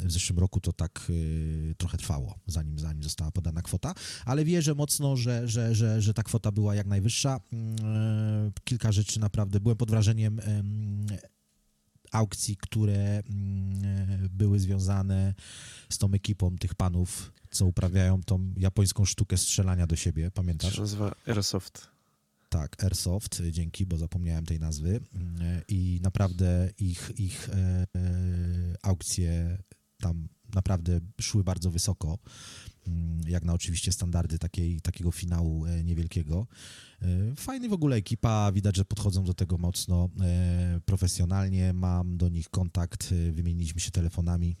w 0.00 0.12
zeszłym 0.12 0.38
roku 0.38 0.60
to 0.60 0.72
tak 0.72 1.12
trochę 1.76 1.98
trwało, 1.98 2.38
zanim, 2.46 2.78
zanim 2.78 3.02
została 3.02 3.30
podana 3.30 3.62
kwota, 3.62 3.94
ale 4.24 4.44
wierzę 4.44 4.74
mocno, 4.74 5.16
że, 5.16 5.48
że, 5.48 5.74
że, 5.74 6.02
że 6.02 6.14
ta 6.14 6.22
kwota 6.22 6.52
była 6.52 6.74
jak 6.74 6.86
najwyższa. 6.86 7.40
Mm, 7.52 8.52
kilka 8.64 8.92
rzeczy 8.92 9.20
naprawdę, 9.20 9.60
byłem 9.60 9.76
pod 9.76 9.90
wrażeniem 9.90 10.40
aukcji, 12.12 12.56
które 12.56 13.22
mm, 13.30 14.28
były 14.30 14.58
związane 14.58 15.34
z 15.88 15.98
tą 15.98 16.12
ekipą 16.12 16.58
tych 16.58 16.74
panów, 16.74 17.32
co 17.50 17.66
uprawiają 17.66 18.22
tą 18.22 18.54
japońską 18.56 19.04
sztukę 19.04 19.36
strzelania 19.36 19.86
do 19.86 19.96
siebie, 19.96 20.30
pamiętasz? 20.30 20.70
To 20.70 20.76
się 20.76 20.82
nazywa 20.82 21.14
Airsoft. 21.26 21.92
Tak, 22.48 22.84
Airsoft, 22.84 23.42
dzięki, 23.50 23.86
bo 23.86 23.96
zapomniałem 23.96 24.46
tej 24.46 24.60
nazwy. 24.60 25.00
I 25.68 26.00
naprawdę 26.02 26.70
ich, 26.78 27.12
ich 27.16 27.48
e, 27.48 27.54
e, 27.56 27.86
aukcje 28.82 29.58
tam 29.98 30.28
naprawdę 30.54 31.00
szły 31.20 31.44
bardzo 31.44 31.70
wysoko, 31.70 32.18
jak 33.26 33.44
na 33.44 33.52
oczywiście 33.52 33.92
standardy 33.92 34.38
takiej, 34.38 34.80
takiego 34.80 35.12
finału 35.12 35.66
e, 35.66 35.84
niewielkiego. 35.84 36.46
E, 37.02 37.34
fajny 37.36 37.68
w 37.68 37.72
ogóle 37.72 37.96
ekipa, 37.96 38.52
widać, 38.52 38.76
że 38.76 38.84
podchodzą 38.84 39.24
do 39.24 39.34
tego 39.34 39.58
mocno 39.58 40.08
e, 40.20 40.80
profesjonalnie. 40.84 41.72
Mam 41.72 42.16
do 42.16 42.28
nich 42.28 42.48
kontakt, 42.48 43.14
wymieniliśmy 43.32 43.80
się 43.80 43.90
telefonami. 43.90 44.56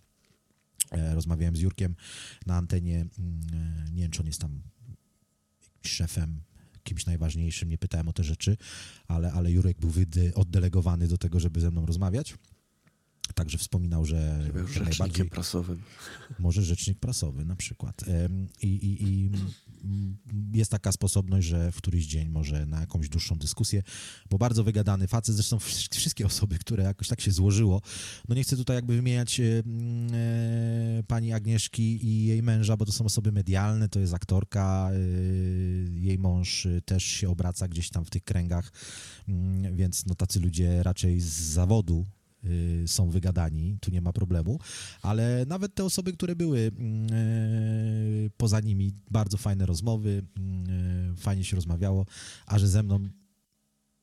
Rozmawiałem 1.14 1.56
z 1.56 1.60
Jurkiem 1.60 1.96
na 2.46 2.56
antenie. 2.56 3.06
Mm, 3.18 3.40
nie 3.94 4.02
wiem, 4.02 4.10
czy 4.10 4.20
on 4.20 4.26
jest 4.26 4.40
tam 4.40 4.62
szefem 5.82 6.42
kimś 6.84 7.06
najważniejszym, 7.06 7.68
nie 7.68 7.78
pytałem 7.78 8.08
o 8.08 8.12
te 8.12 8.24
rzeczy, 8.24 8.56
ale, 9.08 9.32
ale 9.32 9.52
Jurek 9.52 9.80
był 9.80 9.92
oddelegowany 10.34 11.08
do 11.08 11.18
tego, 11.18 11.40
żeby 11.40 11.60
ze 11.60 11.70
mną 11.70 11.86
rozmawiać. 11.86 12.34
Także 13.34 13.58
wspominał, 13.58 14.04
że. 14.04 14.42
Żeby 14.46 14.58
rzecznikiem 14.60 14.84
najbardziej, 14.84 15.30
prasowym. 15.30 15.82
Może 16.38 16.62
rzecznik 16.62 16.98
prasowy 16.98 17.44
na 17.44 17.56
przykład. 17.56 18.04
I, 18.62 18.66
i, 18.66 19.04
I, 19.04 19.30
jest 20.54 20.70
taka 20.70 20.92
sposobność, 20.92 21.46
że 21.46 21.72
w 21.72 21.76
któryś 21.76 22.06
dzień 22.06 22.28
może 22.28 22.66
na 22.66 22.80
jakąś 22.80 23.08
dłuższą 23.08 23.38
dyskusję, 23.38 23.82
bo 24.30 24.38
bardzo 24.38 24.64
wygadany 24.64 25.08
facet, 25.08 25.34
zresztą 25.34 25.58
wszystkie 25.90 26.26
osoby, 26.26 26.58
które 26.58 26.84
jakoś 26.84 27.08
tak 27.08 27.20
się 27.20 27.30
złożyło. 27.30 27.82
No 28.28 28.34
nie 28.34 28.42
chcę 28.42 28.56
tutaj 28.56 28.76
jakby 28.76 28.96
wymieniać 28.96 29.40
e, 29.40 29.62
pani 31.06 31.32
Agnieszki 31.32 32.06
i 32.06 32.24
jej 32.24 32.42
męża, 32.42 32.76
bo 32.76 32.86
to 32.86 32.92
są 32.92 33.04
osoby 33.04 33.32
medialne, 33.32 33.88
to 33.88 34.00
jest 34.00 34.14
aktorka, 34.14 34.90
e, 34.92 34.98
jej 36.00 36.18
mąż 36.18 36.68
też 36.84 37.04
się 37.04 37.30
obraca 37.30 37.68
gdzieś 37.68 37.90
tam 37.90 38.04
w 38.04 38.10
tych 38.10 38.24
kręgach, 38.24 38.72
mm, 39.28 39.76
więc 39.76 40.06
no 40.06 40.14
tacy 40.14 40.40
ludzie 40.40 40.82
raczej 40.82 41.20
z 41.20 41.40
zawodu 41.40 42.06
są 42.86 43.10
wygadani, 43.10 43.76
tu 43.80 43.90
nie 43.90 44.00
ma 44.00 44.12
problemu, 44.12 44.58
ale 45.02 45.44
nawet 45.48 45.74
te 45.74 45.84
osoby, 45.84 46.12
które 46.12 46.36
były 46.36 46.70
mm, 46.78 47.12
y, 47.12 48.30
poza 48.36 48.60
nimi, 48.60 48.92
bardzo 49.10 49.36
fajne 49.36 49.66
rozmowy, 49.66 50.22
mm, 50.36 51.12
y, 51.12 51.16
fajnie 51.16 51.44
się 51.44 51.56
rozmawiało, 51.56 52.06
a 52.46 52.58
że 52.58 52.68
ze 52.68 52.82
mną 52.82 53.08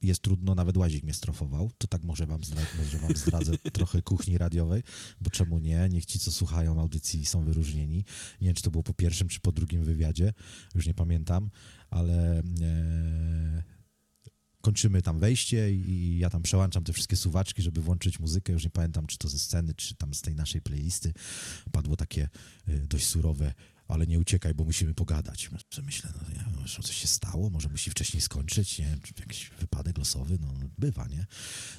jest 0.02 0.22
trudno, 0.22 0.56
nawet 0.56 0.78
łazik 0.78 1.04
mnie 1.04 1.14
strofował, 1.14 1.72
to 1.78 1.88
tak 1.88 2.04
może 2.04 2.26
wam, 2.26 2.42
zdra- 2.42 2.78
może 2.78 2.98
wam 2.98 3.16
zdradzę 3.16 3.58
trochę 3.74 4.02
kuchni 4.02 4.38
radiowej, 4.38 4.84
bo 5.22 5.30
czemu 5.30 5.60
nie? 5.60 5.90
Niech 5.90 6.06
ci, 6.06 6.20
co 6.20 6.32
słuchają 6.32 6.80
audycji 6.80 7.26
są 7.26 7.44
wyróżnieni. 7.44 8.06
Nie 8.42 8.48
wiem, 8.48 8.56
czy 8.56 8.64
to 8.64 8.72
było 8.72 8.84
po 8.84 8.94
pierwszym, 8.94 9.28
czy 9.28 9.40
po 9.40 9.52
drugim 9.52 9.84
wywiadzie, 9.84 10.34
już 10.76 10.88
nie 10.88 10.94
pamiętam, 10.94 11.50
ale 11.90 12.40
e, 12.62 13.64
kończymy 14.62 15.02
tam 15.02 15.20
wejście 15.20 15.72
i 15.72 16.18
ja 16.20 16.30
tam 16.30 16.42
przełączam 16.42 16.84
te 16.84 16.94
wszystkie 16.94 17.16
suwaczki, 17.16 17.62
żeby 17.62 17.82
włączyć 17.82 18.20
muzykę. 18.20 18.54
Już 18.54 18.64
nie 18.64 18.70
pamiętam, 18.70 19.08
czy 19.08 19.18
to 19.18 19.28
ze 19.28 19.40
sceny, 19.40 19.74
czy 19.74 19.96
tam 19.96 20.14
z 20.14 20.22
tej 20.22 20.36
naszej 20.36 20.62
playlisty. 20.62 21.14
Padło 21.72 21.96
takie 21.96 22.30
y, 22.70 22.88
dość 22.88 23.08
surowe 23.08 23.54
ale 23.90 24.08
nie 24.08 24.20
uciekaj, 24.20 24.54
bo 24.54 24.64
musimy 24.64 24.94
pogadać. 24.94 25.50
Myślę, 25.84 26.10
no 26.22 26.30
nie, 26.30 26.60
może 26.60 26.84
coś 26.84 26.96
się 26.96 27.08
stało, 27.08 27.50
może 27.50 27.70
musi 27.70 27.90
wcześniej 27.90 28.22
skończyć, 28.22 28.80
nie 28.80 28.86
wiem, 28.86 29.00
jakiś 29.20 29.52
wypadek 29.60 29.98
losowy, 29.98 30.38
no 30.42 30.54
bywa, 30.78 31.08
nie? 31.08 31.26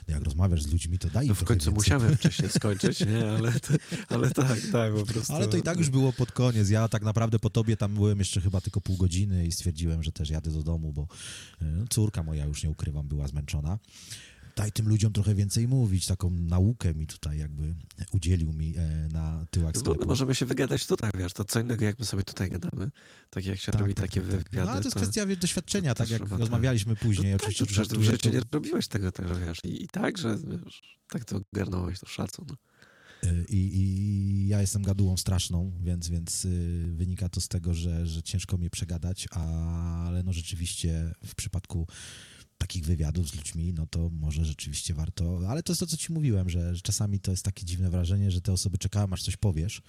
Jak 0.09 0.23
rozmawiasz 0.23 0.63
z 0.63 0.73
ludźmi, 0.73 0.99
to 0.99 1.09
daj 1.11 1.27
No 1.27 1.35
w 1.35 1.45
końcu 1.45 1.71
więcej. 1.71 1.75
musiałem 1.75 2.17
wcześniej 2.17 2.51
skończyć, 2.51 3.01
nie? 3.01 3.31
Ale, 3.31 3.53
to, 3.61 3.75
ale 4.09 4.31
tak, 4.31 4.59
tak, 4.73 4.95
po 4.95 5.07
prostu. 5.07 5.33
Ale 5.35 5.49
to 5.49 5.57
i 5.57 5.63
tak 5.63 5.79
już 5.79 5.91
było 5.91 6.13
pod 6.13 6.33
koniec. 6.33 6.71
Ja 6.71 6.89
tak 6.89 7.03
naprawdę 7.03 7.39
po 7.39 7.51
tobie 7.51 7.77
tam 7.77 7.95
byłem 7.95 8.19
jeszcze 8.19 8.41
chyba 8.41 8.61
tylko 8.61 8.81
pół 8.81 8.97
godziny 8.97 9.47
i 9.47 9.53
stwierdziłem, 9.53 10.03
że 10.03 10.13
też 10.13 10.31
jadę 10.31 10.51
do 10.51 10.63
domu, 10.63 10.93
bo 10.93 11.09
no, 11.61 11.85
córka 11.91 12.23
moja, 12.23 12.45
już 12.45 12.63
nie 12.63 12.71
ukrywam, 12.71 13.09
była 13.09 13.29
zmęczona 13.29 13.79
daj 14.61 14.73
tym 14.73 14.89
ludziom 14.89 15.13
trochę 15.13 15.35
więcej 15.35 15.69
mówić, 15.69 16.07
taką 16.07 16.31
naukę 16.31 16.95
mi 16.95 17.07
tutaj 17.07 17.39
jakby 17.39 17.75
udzielił 18.13 18.53
mi 18.53 18.75
e, 18.77 19.09
na 19.13 19.47
tyłach 19.51 19.75
no, 19.75 19.81
sklepu. 19.81 20.07
możemy 20.07 20.35
się 20.35 20.47
wygadać 20.47 20.87
tutaj, 20.87 21.11
wiesz, 21.19 21.33
to 21.33 21.45
co 21.45 21.61
innego 21.61 21.85
jak 21.85 21.99
my 21.99 22.05
sobie 22.05 22.23
tutaj 22.23 22.51
gadamy, 22.51 22.91
tak 23.31 23.45
jak 23.45 23.59
się 23.59 23.73
tak, 23.73 23.81
robi 23.81 23.95
tak, 23.95 24.07
takie 24.07 24.21
tak, 24.21 24.31
tak. 24.31 24.39
wywiady. 24.39 24.67
No, 24.67 24.73
ale 24.73 24.81
to 24.81 24.87
jest 24.87 24.97
kwestia 24.97 25.27
wiesz, 25.27 25.39
doświadczenia, 25.39 25.95
tak 25.95 26.11
jak 26.11 26.29
rozmawialiśmy 26.29 26.97
później. 26.97 27.31
No, 27.31 27.37
oczywiście 27.37 27.67
tak, 27.67 27.77
no, 27.93 28.01
przecież 28.01 28.21
to... 28.21 28.31
nie 28.31 28.41
robiłeś 28.53 28.89
tego, 28.89 29.13
tak, 29.13 29.47
wiesz, 29.47 29.65
i, 29.65 29.85
i 29.85 29.89
tak, 29.89 30.19
że 30.19 30.39
wiesz, 30.65 30.99
tak 31.09 31.25
to 31.25 31.41
ogarnąłeś, 31.53 32.01
to 32.01 32.07
szacun. 32.07 32.47
No. 32.49 32.57
E, 33.23 33.45
I, 33.49 33.77
I, 33.77 34.49
ja 34.49 34.61
jestem 34.61 34.83
gadułą 34.83 35.17
straszną, 35.17 35.73
więc, 35.83 36.09
więc 36.09 36.45
y, 36.45 36.85
wynika 36.93 37.29
to 37.29 37.41
z 37.41 37.49
tego, 37.49 37.75
że, 37.75 38.07
że 38.07 38.23
ciężko 38.23 38.57
mnie 38.57 38.71
przegadać, 38.71 39.29
ale 39.31 40.23
no 40.23 40.33
rzeczywiście 40.33 41.15
w 41.27 41.35
przypadku 41.35 41.87
takich 42.61 42.85
wywiadów 42.85 43.29
z 43.29 43.35
ludźmi, 43.35 43.73
no 43.73 43.87
to 43.87 44.11
może 44.21 44.45
rzeczywiście 44.45 44.95
warto, 44.95 45.41
ale 45.49 45.63
to 45.63 45.73
jest 45.73 45.81
to, 45.81 45.87
co 45.87 45.97
ci 45.97 46.13
mówiłem, 46.13 46.51
że, 46.51 46.75
że 46.75 46.81
czasami 46.81 47.21
to 47.21 47.31
jest 47.31 47.45
takie 47.45 47.67
dziwne 47.67 47.91
wrażenie, 47.91 48.31
że 48.31 48.41
te 48.41 48.53
osoby 48.53 48.79
czekają, 48.79 49.13
aż 49.13 49.23
coś 49.23 49.37
powiesz, 49.37 49.83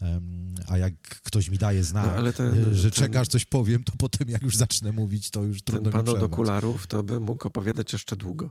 um, 0.00 0.54
a 0.68 0.78
jak 0.78 0.94
ktoś 1.22 1.48
mi 1.48 1.58
daje 1.58 1.84
znak, 1.84 2.24
no, 2.24 2.32
ten, 2.32 2.74
że 2.74 2.90
ten, 2.90 2.90
czekasz, 2.90 3.28
coś 3.28 3.44
powiem, 3.44 3.84
to 3.84 3.92
potem 3.98 4.28
jak 4.28 4.42
już 4.42 4.56
zacznę 4.56 4.92
mówić, 4.92 5.30
to 5.30 5.42
już 5.42 5.62
trudno 5.62 5.90
ten 5.90 6.04
pan 6.04 6.08
od 6.16 6.22
okularów, 6.22 6.86
to 6.86 7.02
by 7.02 7.20
mógł 7.20 7.46
opowiadać 7.48 7.92
jeszcze 7.92 8.16
długo. 8.16 8.50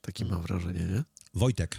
Takie 0.00 0.24
mam 0.24 0.42
wrażenie, 0.42 0.80
nie? 0.80 1.04
Wojtek. 1.34 1.78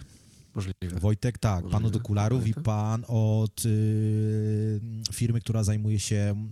Możliwe. 0.59 0.99
Wojtek, 0.99 1.37
tak, 1.37 1.63
Możliwe. 1.63 1.71
pan 1.71 1.85
od 1.85 1.95
okularów 1.95 2.47
i 2.47 2.53
pan 2.53 3.05
od 3.07 3.65
y, 3.65 4.79
firmy, 5.13 5.39
która 5.39 5.63
zajmuje 5.63 5.99
się 5.99 6.49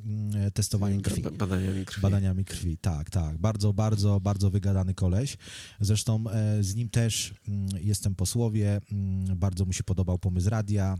y, 0.47 0.51
testowaniem 0.51 1.01
krwi. 1.01 1.21
Badaniami 1.21 1.85
krwi. 1.85 2.01
Badaniami 2.01 2.45
krwi, 2.45 2.77
tak, 2.77 3.09
tak. 3.09 3.37
Bardzo, 3.37 3.73
bardzo, 3.73 4.19
bardzo 4.19 4.49
wygadany 4.49 4.93
koleś. 4.93 5.37
Zresztą 5.79 6.23
e, 6.29 6.63
z 6.63 6.75
nim 6.75 6.89
też 6.89 7.31
y, 7.31 7.33
jestem 7.81 8.15
po 8.15 8.25
słowie. 8.25 8.81
bardzo 9.35 9.65
mu 9.65 9.73
się 9.73 9.83
podobał 9.83 10.19
pomysł 10.19 10.49
radia. 10.49 10.97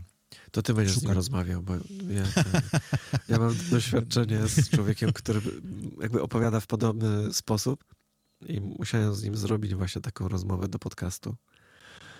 To 0.50 0.62
ty 0.62 0.74
będziesz 0.74 0.94
Szuka... 0.94 1.06
z 1.06 1.08
nim 1.08 1.16
rozmawiał, 1.16 1.62
bo 1.62 1.74
ja, 1.74 2.24
ja 3.28 3.38
mam 3.38 3.54
doświadczenie 3.70 4.48
z 4.48 4.70
człowiekiem, 4.70 5.12
który 5.12 5.40
jakby 6.00 6.22
opowiada 6.22 6.60
w 6.60 6.66
podobny 6.66 7.34
sposób 7.34 7.84
i 8.46 8.60
musiałem 8.60 9.14
z 9.14 9.22
nim 9.22 9.36
zrobić 9.36 9.74
właśnie 9.74 10.02
taką 10.02 10.28
rozmowę 10.28 10.68
do 10.68 10.78
podcastu. 10.78 11.36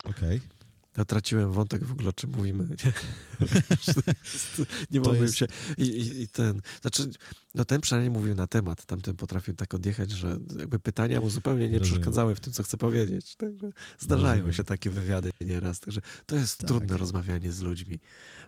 Okej. 0.05 0.37
Okay. 0.37 0.58
Ja 0.99 1.05
traciłem 1.05 1.53
wątek 1.53 1.85
w 1.85 1.93
ogóle, 1.93 2.09
o 2.09 2.13
czym 2.13 2.31
mówimy. 2.31 2.69
Nie, 2.69 2.93
nie 4.91 5.01
mogłem 5.01 5.23
jest... 5.23 5.37
się. 5.37 5.47
I, 5.77 5.83
i, 5.83 6.23
I, 6.23 6.29
ten. 6.29 6.61
Znaczy, 6.81 7.11
no 7.55 7.65
ten 7.65 7.81
przynajmniej 7.81 8.11
mówił 8.11 8.35
na 8.35 8.47
temat. 8.47 8.87
Tamten 8.87 9.17
potrafił 9.17 9.55
tak 9.55 9.75
odjechać, 9.75 10.11
że 10.11 10.39
jakby 10.59 10.79
pytania 10.79 11.21
mu 11.21 11.31
zupełnie 11.31 11.69
nie 11.69 11.81
przeszkadzały 11.81 12.35
w 12.35 12.41
tym, 12.41 12.53
co 12.53 12.63
chce 12.63 12.77
powiedzieć. 12.77 13.37
Także 13.37 13.71
zdarzają 13.99 14.53
się 14.53 14.65
takie 14.65 14.91
wywiady 14.91 15.31
nieraz. 15.41 15.81
Także 15.81 16.01
to 16.27 16.37
jest 16.37 16.59
tak. 16.59 16.69
trudne 16.69 16.97
rozmawianie 16.97 17.53
z 17.53 17.61
ludźmi. 17.61 17.99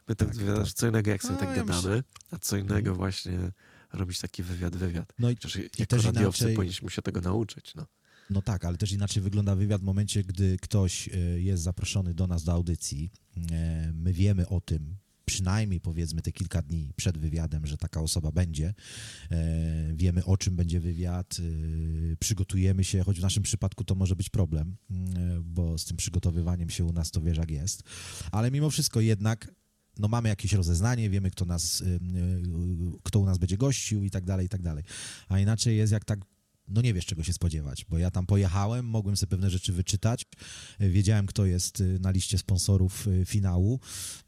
My 0.09 0.17
tak, 0.17 0.29
tak, 0.29 0.47
tak. 0.57 0.69
co 0.69 0.89
innego, 0.89 1.11
jak 1.11 1.23
sobie 1.23 1.35
no, 1.35 1.41
tak 1.41 1.49
ja 1.49 1.57
gadamy, 1.57 1.79
myślę... 1.79 2.03
a 2.31 2.39
co 2.39 2.57
innego 2.57 2.95
właśnie 2.95 3.39
robić 3.93 4.19
taki 4.19 4.43
wywiad, 4.43 4.77
wywiad. 4.77 5.13
No 5.19 5.31
i, 5.31 5.37
Przecież 5.37 5.57
i 5.57 5.71
jako 5.79 5.97
radiowcy 5.97 6.45
inaczej... 6.45 6.57
powinniśmy 6.57 6.91
się 6.91 7.03
tego 7.03 7.21
nauczyć. 7.21 7.75
No. 7.75 7.87
No 8.31 8.43
tak, 8.43 8.65
ale 8.65 8.77
też 8.77 8.93
inaczej 8.93 9.23
wygląda 9.23 9.57
wywiad 9.57 9.81
w 9.81 9.85
momencie, 9.85 10.25
gdy 10.25 10.57
ktoś 10.59 11.09
e, 11.09 11.19
jest 11.41 11.63
zaproszony 11.63 12.15
do 12.15 12.27
nas 12.27 12.45
do 12.45 12.53
audycji. 12.53 13.11
E, 13.53 13.93
my 13.95 14.13
wiemy 14.13 14.49
o 14.49 14.61
tym, 14.61 14.97
przynajmniej 15.25 15.81
powiedzmy 15.81 16.23
te 16.23 16.33
kilka 16.33 16.63
dni 16.63 16.93
przed 16.97 17.19
wywiadem, 17.19 17.67
że 17.67 17.77
taka 17.77 18.01
osoba 18.01 18.33
będzie. 18.33 18.75
E, 19.31 19.93
wiemy 19.95 20.25
o 20.25 20.37
czym 20.37 20.57
będzie 20.57 20.81
wywiad, 20.81 21.37
przygotujemy 22.19 22.85
się, 22.85 23.03
choć 23.03 23.19
w 23.19 23.23
naszym 23.23 23.43
przypadku 23.43 23.85
to 23.85 23.95
może 23.95 24.17
być 24.17 24.29
problem, 24.29 24.77
bo 25.43 25.79
z 25.79 25.85
tym 25.85 25.97
przygotowywaniem 25.97 26.71
się 26.71 26.85
u 26.85 26.93
nas 26.93 27.11
to 27.11 27.21
wiesz 27.21 27.39
jak 27.39 27.51
jest. 27.51 27.83
Ale 28.33 28.51
mimo 28.51 28.71
wszystko 28.71 29.01
jednak 29.01 29.55
no 29.99 30.09
mamy 30.09 30.29
jakieś 30.29 30.53
rozeznanie, 30.53 31.11
wiemy 31.11 31.31
kto 31.31 31.45
nas, 31.45 31.85
kto 33.03 33.19
u 33.19 33.25
nas 33.25 33.39
będzie 33.39 33.57
gościł 33.57 34.05
i 34.05 34.11
tak 34.11 34.25
dalej, 34.25 34.47
i 34.47 34.49
tak 34.49 34.63
dalej. 34.63 34.85
A 35.29 35.39
inaczej 35.39 35.77
jest 35.77 35.93
jak 35.93 36.05
tak 36.05 36.21
no 36.71 36.81
nie 36.81 36.95
wiesz 36.95 37.07
czego 37.07 37.23
się 37.23 37.33
spodziewać, 37.33 37.85
bo 37.89 37.99
ja 37.99 38.11
tam 38.11 38.27
pojechałem, 38.27 38.87
mogłem 38.87 39.17
sobie 39.17 39.31
pewne 39.31 39.51
rzeczy 39.51 39.73
wyczytać, 39.73 40.25
wiedziałem 40.81 41.27
kto 41.27 41.47
jest 41.47 41.83
na 42.01 42.11
liście 42.11 42.39
sponsorów 42.39 43.07
finału, 43.25 43.81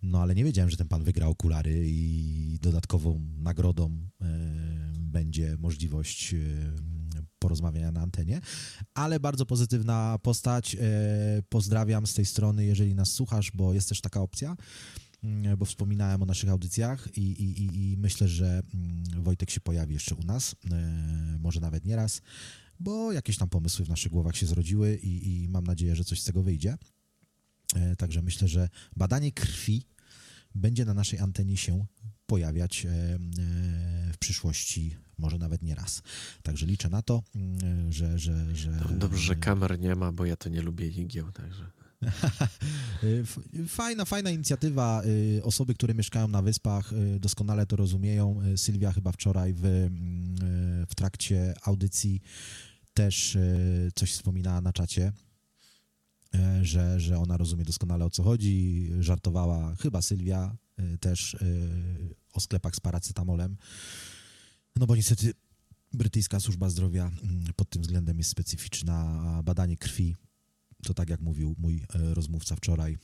no 0.02 0.22
ale 0.22 0.34
nie 0.34 0.44
wiedziałem, 0.44 0.70
że 0.70 0.76
ten 0.76 0.88
pan 0.88 1.04
wygra 1.04 1.26
okulary 1.26 1.84
i 1.88 2.58
dodatkową 2.62 3.20
nagrodą 3.38 4.08
będzie 4.98 5.56
możliwość 5.58 6.34
porozmawiania 7.38 7.92
na 7.92 8.00
antenie, 8.00 8.40
ale 8.94 9.20
bardzo 9.20 9.46
pozytywna 9.46 10.18
postać. 10.22 10.76
Pozdrawiam 11.48 12.06
z 12.06 12.14
tej 12.14 12.26
strony, 12.26 12.64
jeżeli 12.64 12.94
nas 12.94 13.10
słuchasz, 13.10 13.50
bo 13.54 13.74
jest 13.74 13.88
też 13.88 14.00
taka 14.00 14.20
opcja. 14.20 14.56
Mm, 15.24 15.56
bo 15.56 15.64
wspominałem 15.64 16.22
o 16.22 16.26
naszych 16.26 16.50
audycjach 16.50 17.08
i, 17.16 17.20
i, 17.20 17.92
i 17.92 17.96
myślę, 17.96 18.28
że 18.28 18.62
mm, 18.74 19.22
Wojtek 19.22 19.50
się 19.50 19.60
pojawi 19.60 19.94
jeszcze 19.94 20.14
u 20.14 20.22
nas, 20.22 20.56
e, 20.70 21.38
może 21.40 21.60
nawet 21.60 21.84
nie 21.84 21.96
raz, 21.96 22.22
bo 22.80 23.12
jakieś 23.12 23.36
tam 23.36 23.48
pomysły 23.48 23.84
w 23.84 23.88
naszych 23.88 24.12
głowach 24.12 24.36
się 24.36 24.46
zrodziły 24.46 24.96
i, 24.96 25.42
i 25.42 25.48
mam 25.48 25.64
nadzieję, 25.64 25.96
że 25.96 26.04
coś 26.04 26.20
z 26.20 26.24
tego 26.24 26.42
wyjdzie. 26.42 26.78
E, 27.74 27.96
także 27.96 28.22
myślę, 28.22 28.48
że 28.48 28.68
badanie 28.96 29.32
krwi 29.32 29.86
będzie 30.54 30.84
na 30.84 30.94
naszej 30.94 31.18
antenie 31.18 31.56
się 31.56 31.86
pojawiać 32.26 32.86
e, 32.86 32.88
w 34.12 34.18
przyszłości, 34.18 34.96
może 35.18 35.38
nawet 35.38 35.62
nie 35.62 35.74
raz. 35.74 36.02
Także 36.42 36.66
liczę 36.66 36.88
na 36.88 37.02
to, 37.02 37.22
mm, 37.34 37.92
że. 37.92 38.18
że, 38.18 38.56
że 38.56 38.70
Dobrze, 38.98 39.18
że 39.18 39.36
kamer 39.36 39.80
nie 39.80 39.96
ma, 39.96 40.12
bo 40.12 40.24
ja 40.24 40.36
to 40.36 40.48
nie 40.48 40.62
lubię 40.62 40.88
igieł, 40.88 41.32
także. 41.32 41.81
Fajna, 43.68 44.04
fajna 44.04 44.30
inicjatywa. 44.30 45.02
Y, 45.06 45.40
osoby, 45.44 45.74
które 45.74 45.94
mieszkają 45.94 46.28
na 46.28 46.42
wyspach, 46.42 46.92
y, 46.92 47.20
doskonale 47.20 47.66
to 47.66 47.76
rozumieją. 47.76 48.40
Y, 48.42 48.58
Sylwia 48.58 48.92
chyba 48.92 49.12
wczoraj 49.12 49.54
w, 49.56 49.88
w 50.88 50.94
trakcie 50.94 51.54
audycji 51.62 52.20
też 52.94 53.38
coś 53.94 54.12
wspominała 54.12 54.60
na 54.60 54.72
czacie, 54.72 55.12
że, 56.62 57.00
że 57.00 57.18
ona 57.18 57.36
rozumie 57.36 57.64
doskonale 57.64 58.04
o 58.04 58.10
co 58.10 58.22
chodzi. 58.22 58.90
Żartowała 59.00 59.74
chyba 59.74 60.02
Sylwia 60.02 60.56
też 61.00 61.36
o 62.32 62.40
sklepach 62.40 62.76
z 62.76 62.80
paracetamolem. 62.80 63.56
No 64.76 64.86
bo 64.86 64.96
niestety 64.96 65.32
brytyjska 65.92 66.40
służba 66.40 66.70
zdrowia 66.70 67.10
mm, 67.24 67.44
pod 67.56 67.70
tym 67.70 67.82
względem 67.82 68.18
jest 68.18 68.30
specyficzna. 68.30 69.40
Badanie 69.44 69.76
krwi 69.76 70.16
to 70.86 70.94
tak 70.94 71.10
jak 71.10 71.20
mówił 71.20 71.54
mój 71.58 71.84
e, 71.94 72.14
rozmówca 72.14 72.56
wczoraj, 72.56 72.98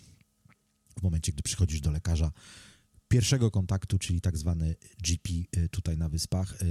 w 0.98 1.02
momencie, 1.02 1.32
gdy 1.32 1.42
przychodzisz 1.42 1.80
do 1.80 1.90
lekarza, 1.90 2.32
pierwszego 3.08 3.50
kontaktu, 3.50 3.98
czyli 3.98 4.20
tak 4.20 4.38
zwany 4.38 4.76
GP 5.02 5.30
e, 5.56 5.68
tutaj 5.68 5.98
na 5.98 6.08
wyspach. 6.08 6.52
E, 6.52 6.66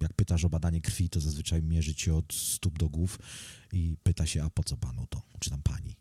jak 0.00 0.12
pytasz 0.12 0.44
o 0.44 0.48
badanie 0.48 0.80
krwi, 0.80 1.08
to 1.08 1.20
zazwyczaj 1.20 1.62
mierzy 1.62 1.94
cię 1.94 2.14
od 2.14 2.34
stóp 2.34 2.78
do 2.78 2.88
głów 2.88 3.18
i 3.72 3.96
pyta 4.02 4.26
się, 4.26 4.44
a 4.44 4.50
po 4.50 4.64
co 4.64 4.76
panu 4.76 5.06
to, 5.06 5.22
czy 5.40 5.50
tam 5.50 5.62
pani? 5.62 5.96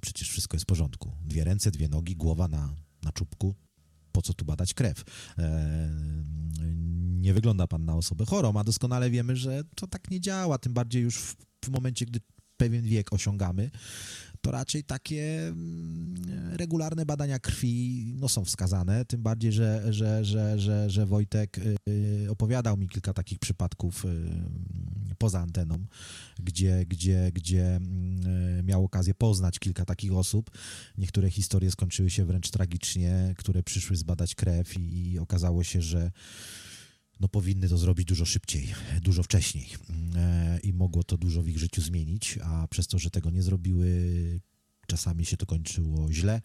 Przecież 0.00 0.30
wszystko 0.30 0.56
jest 0.56 0.64
w 0.64 0.66
porządku. 0.66 1.12
Dwie 1.24 1.44
ręce, 1.44 1.70
dwie 1.70 1.88
nogi, 1.88 2.16
głowa 2.16 2.48
na, 2.48 2.74
na 3.02 3.12
czubku. 3.12 3.54
Po 4.12 4.22
co 4.22 4.34
tu 4.34 4.44
badać 4.44 4.74
krew? 4.74 5.04
Nie 7.20 7.34
wygląda 7.34 7.66
pan 7.66 7.84
na 7.84 7.96
osobę 7.96 8.24
chorą, 8.24 8.56
a 8.56 8.64
doskonale 8.64 9.10
wiemy, 9.10 9.36
że 9.36 9.64
to 9.74 9.86
tak 9.86 10.10
nie 10.10 10.20
działa, 10.20 10.58
tym 10.58 10.74
bardziej 10.74 11.02
już 11.02 11.18
w, 11.18 11.36
w 11.64 11.68
momencie, 11.68 12.06
gdy 12.06 12.20
pewien 12.56 12.84
wiek 12.84 13.12
osiągamy, 13.12 13.70
to 14.44 14.50
raczej 14.50 14.84
takie 14.84 15.48
mm, 15.48 16.56
regularne 16.56 17.06
badania 17.06 17.38
krwi 17.38 18.12
no, 18.16 18.28
są 18.28 18.44
wskazane, 18.44 19.04
tym 19.04 19.22
bardziej, 19.22 19.52
że, 19.52 19.92
że, 19.92 20.24
że, 20.24 20.58
że, 20.58 20.90
że 20.90 21.06
Wojtek 21.06 21.58
y, 21.58 22.30
opowiadał 22.30 22.76
mi 22.76 22.88
kilka 22.88 23.12
takich 23.12 23.38
przypadków 23.38 24.04
y, 24.04 24.08
poza 25.18 25.40
anteną, 25.40 25.86
gdzie, 26.38 26.84
gdzie, 26.86 27.30
gdzie 27.34 27.76
mm, 27.76 28.66
miał 28.66 28.84
okazję 28.84 29.14
poznać 29.14 29.58
kilka 29.58 29.84
takich 29.84 30.12
osób. 30.12 30.50
Niektóre 30.98 31.30
historie 31.30 31.70
skończyły 31.70 32.10
się 32.10 32.24
wręcz 32.24 32.50
tragicznie, 32.50 33.34
które 33.38 33.62
przyszły 33.62 33.96
zbadać 33.96 34.34
krew 34.34 34.78
i, 34.78 35.12
i 35.12 35.18
okazało 35.18 35.64
się, 35.64 35.82
że 35.82 36.10
no 37.20 37.28
powinny 37.28 37.68
to 37.68 37.78
zrobić 37.78 38.06
dużo 38.06 38.24
szybciej, 38.24 38.74
dużo 39.02 39.22
wcześniej. 39.22 39.68
E, 40.16 40.58
i 40.62 40.72
mogło 40.72 41.04
to 41.04 41.16
dużo 41.16 41.42
w 41.42 41.48
ich 41.48 41.58
życiu 41.58 41.82
zmienić, 41.82 42.38
a 42.42 42.68
przez 42.68 42.86
to, 42.86 42.98
że 42.98 43.10
tego 43.10 43.30
nie 43.30 43.42
zrobiły, 43.42 43.90
czasami 44.86 45.24
się 45.24 45.36
to 45.36 45.46
kończyło 45.46 46.12
źle, 46.12 46.42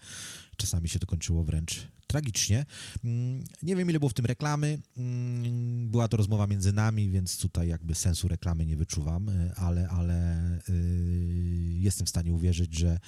czasami 0.58 0.90
się 0.90 1.00
to 1.00 1.08
kończyło 1.08 1.44
wręcz 1.44 1.88
tragicznie. 2.10 2.66
Mm, 3.04 3.44
nie 3.64 3.76
wiem, 3.76 3.90
ile 3.90 4.00
było 4.00 4.10
w 4.10 4.14
tym 4.14 4.26
reklamy. 4.26 4.80
Mm, 4.98 5.90
była 5.90 6.08
to 6.08 6.18
rozmowa 6.18 6.48
między 6.48 6.74
nami, 6.74 7.10
więc 7.10 7.38
tutaj 7.38 7.68
jakby 7.68 7.96
sensu 7.96 8.28
reklamy 8.28 8.66
nie 8.66 8.78
wyczuwam, 8.78 9.30
e, 9.30 9.54
ale, 9.56 9.90
ale 9.90 10.50
y, 10.70 11.70
jestem 11.80 12.06
w 12.06 12.10
stanie 12.10 12.34
uwierzyć, 12.34 12.78
że 12.78 13.00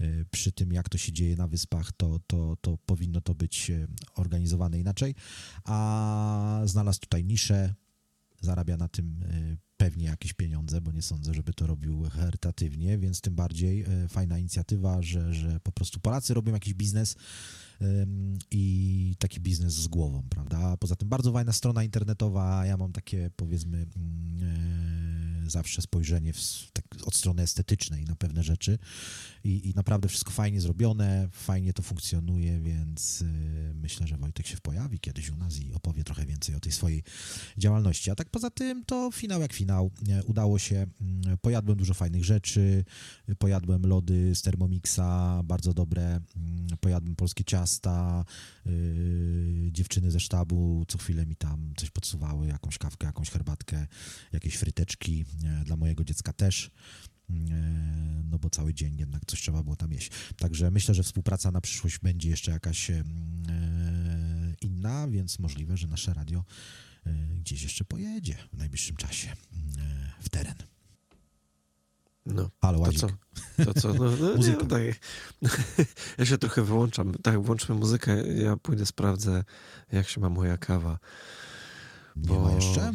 y, 0.00 0.26
przy 0.30 0.52
tym, 0.52 0.72
jak 0.72 0.88
to 0.88 0.98
się 0.98 1.12
dzieje 1.12 1.36
na 1.36 1.48
wyspach, 1.48 1.92
to, 1.92 2.20
to, 2.26 2.56
to 2.60 2.78
powinno 2.86 3.20
to 3.20 3.34
być 3.34 3.70
e, 3.70 3.86
organizowane 4.14 4.78
inaczej. 4.78 5.14
A 5.64 6.62
znalazł 6.64 7.00
tutaj 7.00 7.24
niszę, 7.24 7.74
zarabia 8.40 8.76
na 8.76 8.88
tym 8.88 9.22
e, 9.22 9.56
pewnie 9.76 10.06
jakieś 10.06 10.32
pieniądze, 10.32 10.80
bo 10.80 10.92
nie 10.92 11.02
sądzę, 11.02 11.34
żeby 11.34 11.54
to 11.54 11.66
robił 11.66 12.02
charytatywnie, 12.10 12.98
więc 12.98 13.20
tym 13.20 13.34
bardziej 13.34 13.84
fajna 14.08 14.38
inicjatywa, 14.38 15.02
że, 15.02 15.34
że 15.34 15.60
po 15.60 15.72
prostu 15.72 16.00
Polacy 16.00 16.34
robią 16.34 16.52
jakiś 16.52 16.74
biznes 16.74 17.16
i 18.50 19.16
taki 19.18 19.40
biznes 19.40 19.72
z 19.74 19.88
głową, 19.88 20.22
prawda? 20.30 20.76
Poza 20.76 20.96
tym 20.96 21.08
bardzo 21.08 21.32
fajna 21.32 21.52
strona 21.52 21.84
internetowa, 21.84 22.66
ja 22.66 22.76
mam 22.76 22.92
takie 22.92 23.30
powiedzmy 23.36 23.86
mm, 23.96 24.42
e, 24.42 25.33
zawsze 25.50 25.82
spojrzenie 25.82 26.32
w, 26.32 26.70
tak, 26.72 26.84
od 27.04 27.14
strony 27.14 27.42
estetycznej 27.42 28.04
na 28.04 28.16
pewne 28.16 28.42
rzeczy 28.42 28.78
i, 29.44 29.70
i 29.70 29.72
naprawdę 29.74 30.08
wszystko 30.08 30.30
fajnie 30.30 30.60
zrobione, 30.60 31.28
fajnie 31.32 31.72
to 31.72 31.82
funkcjonuje, 31.82 32.60
więc 32.60 33.22
y, 33.22 33.24
myślę, 33.74 34.06
że 34.06 34.16
Wojtek 34.16 34.46
się 34.46 34.56
pojawi 34.62 34.98
kiedyś 34.98 35.30
u 35.30 35.36
nas 35.36 35.60
i 35.60 35.74
opowie 35.74 36.04
trochę 36.04 36.26
więcej 36.26 36.54
o 36.54 36.60
tej 36.60 36.72
swojej 36.72 37.02
działalności. 37.58 38.10
A 38.10 38.14
tak 38.14 38.30
poza 38.30 38.50
tym 38.50 38.84
to 38.84 39.10
finał 39.12 39.40
jak 39.40 39.52
finał. 39.52 39.90
Udało 40.26 40.58
się, 40.58 40.86
mm, 41.00 41.38
pojadłem 41.38 41.78
dużo 41.78 41.94
fajnych 41.94 42.24
rzeczy, 42.24 42.84
pojadłem 43.38 43.86
lody 43.86 44.34
z 44.34 44.42
Thermomixa, 44.42 45.42
bardzo 45.44 45.74
dobre, 45.74 46.02
mm, 46.02 46.22
pojadłem 46.80 47.16
polskie 47.16 47.44
ciasta, 47.44 48.24
yy, 48.66 49.72
dziewczyny 49.72 50.10
ze 50.10 50.20
sztabu 50.20 50.84
co 50.88 50.98
chwilę 50.98 51.26
mi 51.26 51.36
tam 51.36 51.72
coś 51.76 51.90
podsuwały, 51.90 52.46
jakąś 52.46 52.78
kawkę, 52.78 53.06
jakąś 53.06 53.30
herbatkę, 53.30 53.86
jakieś 54.32 54.56
fryteczki, 54.56 55.24
dla 55.64 55.76
mojego 55.76 56.04
dziecka 56.04 56.32
też. 56.32 56.70
E, 57.30 57.34
no 58.30 58.38
bo 58.38 58.50
cały 58.50 58.74
dzień 58.74 58.96
jednak 58.98 59.22
coś 59.26 59.40
trzeba 59.40 59.62
było 59.62 59.76
tam 59.76 59.92
jeść. 59.92 60.10
Także 60.36 60.70
myślę, 60.70 60.94
że 60.94 61.02
współpraca 61.02 61.50
na 61.50 61.60
przyszłość 61.60 61.98
będzie 61.98 62.30
jeszcze 62.30 62.50
jakaś 62.50 62.90
e, 62.90 63.04
inna, 64.60 65.08
więc 65.08 65.38
możliwe, 65.38 65.76
że 65.76 65.86
nasze 65.86 66.14
radio 66.14 66.44
e, 67.06 67.12
gdzieś 67.40 67.62
jeszcze 67.62 67.84
pojedzie 67.84 68.36
w 68.52 68.56
najbliższym 68.56 68.96
czasie 68.96 69.36
w 70.20 70.28
teren. 70.28 70.54
No, 72.26 72.50
Halo, 72.60 72.78
to 72.78 72.92
co? 72.92 73.08
To 73.64 73.74
co? 73.74 73.94
No, 73.94 74.04
no, 74.20 74.36
Muzyka. 74.36 74.78
Nie, 74.78 74.94
ja 76.18 76.26
się 76.26 76.38
trochę 76.38 76.62
wyłączam. 76.62 77.14
Tak, 77.14 77.42
włączmy 77.42 77.74
muzykę, 77.74 78.26
ja 78.26 78.56
pójdę, 78.56 78.86
sprawdzę, 78.86 79.44
jak 79.92 80.08
się 80.08 80.20
ma 80.20 80.28
moja 80.28 80.58
kawa. 80.58 80.98
Bo... 82.16 82.34
Nie 82.34 82.40
ma 82.40 82.52
jeszcze? 82.52 82.92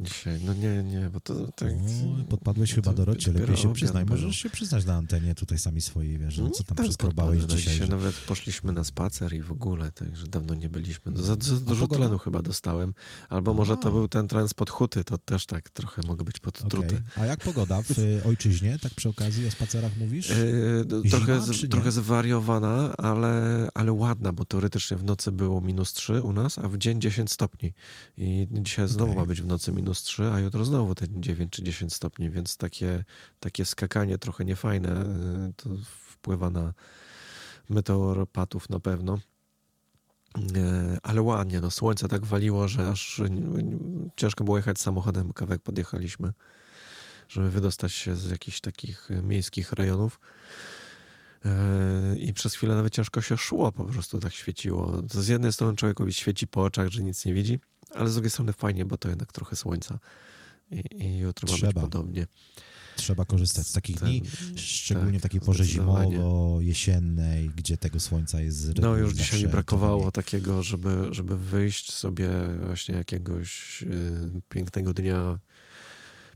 Dzisiaj, 0.00 0.40
no 0.44 0.54
nie, 0.54 0.82
nie, 0.82 1.10
bo 1.12 1.20
to 1.20 1.52
tak... 1.52 1.68
O, 1.68 2.24
podpadłeś 2.24 2.74
chyba 2.74 2.92
do 2.92 3.04
rocie, 3.04 3.32
lepiej 3.32 3.56
się 3.56 3.72
przyznaj. 3.72 4.04
Możesz 4.04 4.36
się 4.36 4.50
przyznać 4.50 4.84
na 4.84 4.94
antenie 4.94 5.34
tutaj 5.34 5.58
sami 5.58 5.80
swojej, 5.80 6.18
wiesz, 6.18 6.38
no, 6.38 6.50
co 6.50 6.64
tam 6.64 6.76
tak, 6.76 6.86
przeskrobałeś 6.86 7.42
dzisiaj. 7.42 7.58
dzisiaj 7.58 7.76
że... 7.76 7.86
nawet 7.86 8.14
poszliśmy 8.14 8.72
na 8.72 8.84
spacer 8.84 9.34
i 9.34 9.42
w 9.42 9.52
ogóle, 9.52 9.92
także 9.92 10.26
dawno 10.26 10.54
nie 10.54 10.68
byliśmy. 10.68 11.12
No, 11.12 11.22
za, 11.22 11.36
za 11.40 11.56
dużo 11.56 11.88
tlenu 11.88 12.18
chyba 12.18 12.42
dostałem, 12.42 12.94
albo 13.28 13.54
może 13.54 13.76
to 13.76 13.90
był 13.90 14.08
ten 14.08 14.28
transport 14.28 14.70
huty, 14.70 15.04
to 15.04 15.18
też 15.18 15.46
tak 15.46 15.70
trochę 15.70 16.02
mogę 16.06 16.24
być 16.24 16.38
podtruty. 16.38 16.86
Okay. 16.86 17.02
A 17.16 17.26
jak 17.26 17.40
pogoda 17.40 17.82
w 17.82 18.26
ojczyźnie, 18.26 18.78
tak 18.78 18.94
przy 18.94 19.08
okazji 19.08 19.46
o 19.46 19.50
spacerach 19.50 19.96
mówisz? 19.96 20.28
Yy, 20.28 21.10
trochę, 21.10 21.40
trochę 21.70 21.92
zwariowana, 21.92 22.96
ale, 22.96 23.68
ale 23.74 23.92
ładna, 23.92 24.32
bo 24.32 24.44
teoretycznie 24.44 24.96
w 24.96 25.04
nocy 25.04 25.32
było 25.32 25.60
minus 25.60 25.92
3 25.92 26.22
u 26.22 26.32
nas, 26.32 26.58
a 26.58 26.68
w 26.68 26.78
dzień 26.78 27.00
10 27.00 27.32
stopni. 27.32 27.72
I 28.16 28.48
dzisiaj 28.50 28.88
znowu 28.88 29.12
okay. 29.12 29.22
ma 29.22 29.26
być 29.26 29.42
w 29.42 29.46
nocy 29.46 29.72
minus 29.72 29.89
minus 29.90 30.02
3, 30.02 30.32
a 30.32 30.38
jutro 30.40 30.64
znowu 30.64 30.94
te 30.94 31.06
9 31.08 31.52
czy 31.52 31.62
10 31.62 31.94
stopni, 31.94 32.30
więc 32.30 32.56
takie, 32.56 33.04
takie 33.40 33.64
skakanie 33.64 34.18
trochę 34.18 34.44
niefajne 34.44 35.02
y, 35.02 35.52
to 35.56 35.70
wpływa 36.10 36.50
na 36.50 36.72
meteoropatów 37.70 38.70
na 38.70 38.80
pewno. 38.80 39.18
Y, 40.38 40.40
ale 41.02 41.22
ładnie, 41.22 41.60
no 41.60 41.70
słońce 41.70 42.08
tak 42.08 42.24
waliło, 42.26 42.68
że 42.68 42.88
aż 42.88 43.22
ciężko 44.16 44.44
było 44.44 44.56
jechać 44.56 44.80
samochodem, 44.80 45.32
kawałek 45.32 45.62
podjechaliśmy, 45.62 46.32
żeby 47.28 47.50
wydostać 47.50 47.92
się 47.92 48.16
z 48.16 48.30
jakichś 48.30 48.60
takich 48.60 49.08
miejskich 49.22 49.72
rejonów. 49.72 50.20
Y, 52.14 52.18
I 52.18 52.32
przez 52.32 52.54
chwilę 52.54 52.74
nawet 52.74 52.94
ciężko 52.94 53.20
się 53.20 53.36
szło, 53.36 53.72
po 53.72 53.84
prostu 53.84 54.20
tak 54.20 54.32
świeciło. 54.32 55.02
Z 55.12 55.28
jednej 55.28 55.52
strony 55.52 55.76
człowiekowi 55.76 56.14
świeci 56.14 56.46
po 56.46 56.62
oczach, 56.62 56.88
że 56.88 57.02
nic 57.02 57.24
nie 57.24 57.34
widzi, 57.34 57.60
ale 57.94 58.08
z 58.08 58.14
drugiej 58.14 58.30
strony 58.30 58.52
fajnie, 58.52 58.84
bo 58.84 58.96
to 58.96 59.08
jednak 59.08 59.32
trochę 59.32 59.56
słońca 59.56 59.98
i, 60.70 61.04
i 61.04 61.18
jutro 61.18 61.48
ma 61.52 61.66
być 61.66 61.74
podobnie. 61.74 62.26
Trzeba 62.96 63.24
korzystać 63.24 63.66
z 63.66 63.72
takich 63.72 63.98
Ten, 63.98 64.08
dni, 64.08 64.22
szczególnie 64.56 65.12
tak, 65.12 65.20
w 65.20 65.22
takiej 65.22 65.40
porze 65.40 65.64
zimowo-jesiennej, 65.64 67.50
gdzie 67.56 67.76
tego 67.76 68.00
słońca 68.00 68.40
jest 68.40 68.78
No 68.78 68.96
już 68.96 69.14
dzisiaj 69.14 69.42
mi 69.42 69.48
brakowało 69.48 70.10
takiego, 70.10 70.62
żeby, 70.62 71.08
żeby 71.10 71.36
wyjść 71.36 71.92
sobie 71.92 72.28
właśnie 72.66 72.94
jakiegoś 72.94 73.82
y, 73.82 74.42
pięknego 74.48 74.94
dnia 74.94 75.38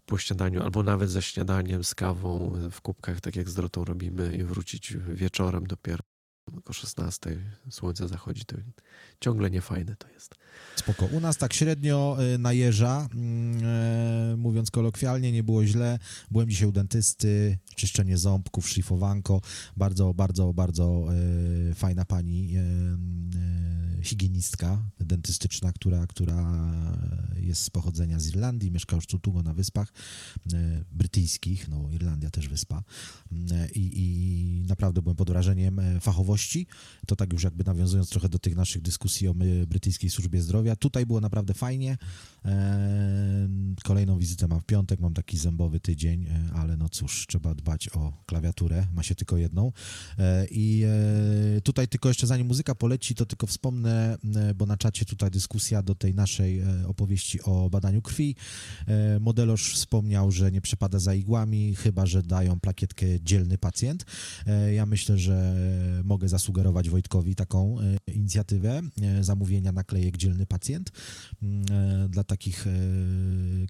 po 0.06 0.18
śniadaniu, 0.18 0.62
albo 0.62 0.82
nawet 0.82 1.10
ze 1.10 1.22
śniadaniem, 1.22 1.84
z 1.84 1.94
kawą 1.94 2.52
w 2.70 2.80
kubkach, 2.80 3.20
tak 3.20 3.36
jak 3.36 3.50
z 3.50 3.54
Drotą 3.54 3.84
robimy 3.84 4.36
i 4.36 4.44
wrócić 4.44 4.96
wieczorem 4.96 5.66
dopiero 5.66 6.04
około 6.46 6.72
16 6.72 7.36
słońce 7.70 8.08
zachodzi, 8.08 8.44
to 8.44 8.56
ciągle 9.20 9.50
niefajne 9.50 9.96
to 9.96 10.08
jest. 10.08 10.34
Spoko. 10.76 11.06
U 11.06 11.20
nas 11.20 11.36
tak 11.36 11.52
średnio 11.52 12.16
y, 12.34 12.38
najeża, 12.38 13.08
mm, 13.14 13.62
e, 13.64 14.36
mówiąc 14.36 14.70
kolokwialnie, 14.70 15.32
nie 15.32 15.42
było 15.42 15.66
źle. 15.66 15.98
Byłem 16.30 16.50
dzisiaj 16.50 16.68
u 16.68 16.72
dentysty, 16.72 17.58
czyszczenie 17.76 18.18
ząbków, 18.18 18.68
szlifowanko. 18.68 19.40
Bardzo, 19.76 20.14
bardzo, 20.14 20.52
bardzo 20.52 21.06
e, 21.70 21.74
fajna 21.74 22.04
pani, 22.04 22.54
higienistka 24.02 24.90
dentystyczna, 25.00 25.72
która, 25.72 26.06
która 26.06 26.72
jest 27.36 27.62
z 27.62 27.70
pochodzenia 27.70 28.18
z 28.18 28.28
Irlandii, 28.28 28.70
mieszka 28.70 28.96
już 28.96 29.06
tu 29.06 29.18
długo 29.18 29.42
na 29.42 29.54
wyspach 29.54 29.92
brytyjskich, 30.92 31.68
no 31.68 31.90
Irlandia 31.92 32.30
też 32.30 32.48
wyspa. 32.48 32.82
I, 33.74 33.90
I 33.94 34.64
naprawdę 34.68 35.02
byłem 35.02 35.16
pod 35.16 35.30
wrażeniem 35.30 35.80
fachowości. 36.00 36.66
To 37.06 37.16
tak 37.16 37.32
już 37.32 37.42
jakby 37.42 37.64
nawiązując 37.64 38.10
trochę 38.10 38.28
do 38.28 38.38
tych 38.38 38.56
naszych 38.56 38.82
dyskusji 38.82 39.28
o 39.28 39.34
brytyjskiej 39.66 40.10
służbie 40.10 40.42
zdrowia. 40.44 40.76
Tutaj 40.76 41.06
było 41.06 41.20
naprawdę 41.20 41.54
fajnie. 41.54 41.98
Kolejną 43.84 44.18
wizytę 44.18 44.48
mam 44.48 44.60
w 44.60 44.64
piątek, 44.64 45.00
mam 45.00 45.14
taki 45.14 45.38
zębowy 45.38 45.80
tydzień, 45.80 46.26
e, 46.26 46.50
ale 46.54 46.76
no 46.76 46.88
cóż, 46.88 47.26
trzeba 47.26 47.54
dbać 47.54 47.88
o 47.88 48.12
klawiaturę, 48.26 48.86
ma 48.92 49.02
się 49.02 49.14
tylko 49.14 49.36
jedną. 49.36 49.72
E, 50.18 50.46
I 50.50 50.84
e, 51.56 51.60
tutaj 51.60 51.88
tylko 51.88 52.08
jeszcze 52.08 52.26
zanim 52.26 52.46
muzyka 52.46 52.74
poleci, 52.74 53.14
to 53.14 53.26
tylko 53.26 53.46
wspomnę, 53.46 54.18
bo 54.54 54.66
na 54.66 54.76
czacie 54.76 55.04
tutaj 55.04 55.30
dyskusja 55.30 55.82
do 55.82 55.94
tej 55.94 56.14
naszej 56.14 56.62
opowieści 56.86 57.42
o 57.42 57.70
badaniu 57.70 58.02
krwi. 58.02 58.36
Modeloż 59.20 59.74
wspomniał, 59.74 60.30
że 60.30 60.52
nie 60.52 60.60
przepada 60.60 60.98
za 60.98 61.14
igłami, 61.14 61.74
chyba 61.74 62.06
że 62.06 62.22
dają 62.22 62.60
plakietkę 62.60 63.06
dzielny 63.20 63.58
pacjent. 63.58 64.04
Ja 64.72 64.86
myślę, 64.86 65.18
że 65.18 65.54
mogę 66.04 66.28
zasugerować 66.28 66.90
Wojtkowi 66.90 67.34
taką 67.34 67.76
inicjatywę 68.14 68.82
zamówienia 69.20 69.72
naklejek 69.72 70.16
dzielny 70.16 70.46
pacjent 70.46 70.92
dla 72.08 72.24
takich 72.34 72.66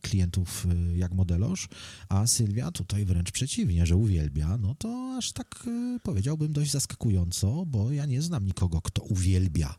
klientów 0.03 0.67
y, 0.67 0.97
jak 0.97 1.13
modeloż, 1.13 1.69
a 2.09 2.27
Sylwia 2.27 2.71
tutaj 2.71 3.05
wręcz 3.05 3.31
przeciwnie, 3.31 3.87
że 3.87 3.97
uwielbia, 3.97 4.59
no 4.59 4.75
to 4.75 5.15
aż 5.19 5.33
tak 5.33 5.65
y, 5.67 6.01
powiedziałbym 6.03 6.53
dość 6.53 6.71
zaskakująco, 6.71 7.67
bo 7.67 7.93
ja 7.93 8.07
nie 8.07 8.23
znam 8.23 8.47
nikogo, 8.47 8.81
kto 8.81 9.03
uwielbia 9.03 9.75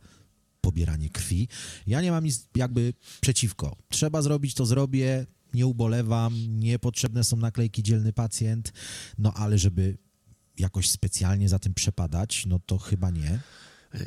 pobieranie 0.62 1.10
krwi. 1.10 1.48
Ja 1.88 2.02
nie 2.02 2.12
mam 2.12 2.24
nic 2.24 2.48
jakby 2.56 2.94
przeciwko. 3.22 3.76
Trzeba 3.90 4.22
zrobić, 4.22 4.54
to 4.54 4.66
zrobię, 4.66 5.26
nie 5.54 5.66
ubolewam, 5.68 6.60
niepotrzebne 6.60 7.24
są 7.24 7.38
naklejki 7.38 7.84
dzielny 7.84 8.14
pacjent, 8.14 8.74
no 9.18 9.34
ale 9.34 9.58
żeby 9.58 9.98
jakoś 10.58 10.90
specjalnie 10.90 11.50
za 11.50 11.60
tym 11.60 11.74
przepadać, 11.74 12.46
no 12.46 12.60
to 12.66 12.78
chyba 12.78 13.10
nie. 13.10 13.40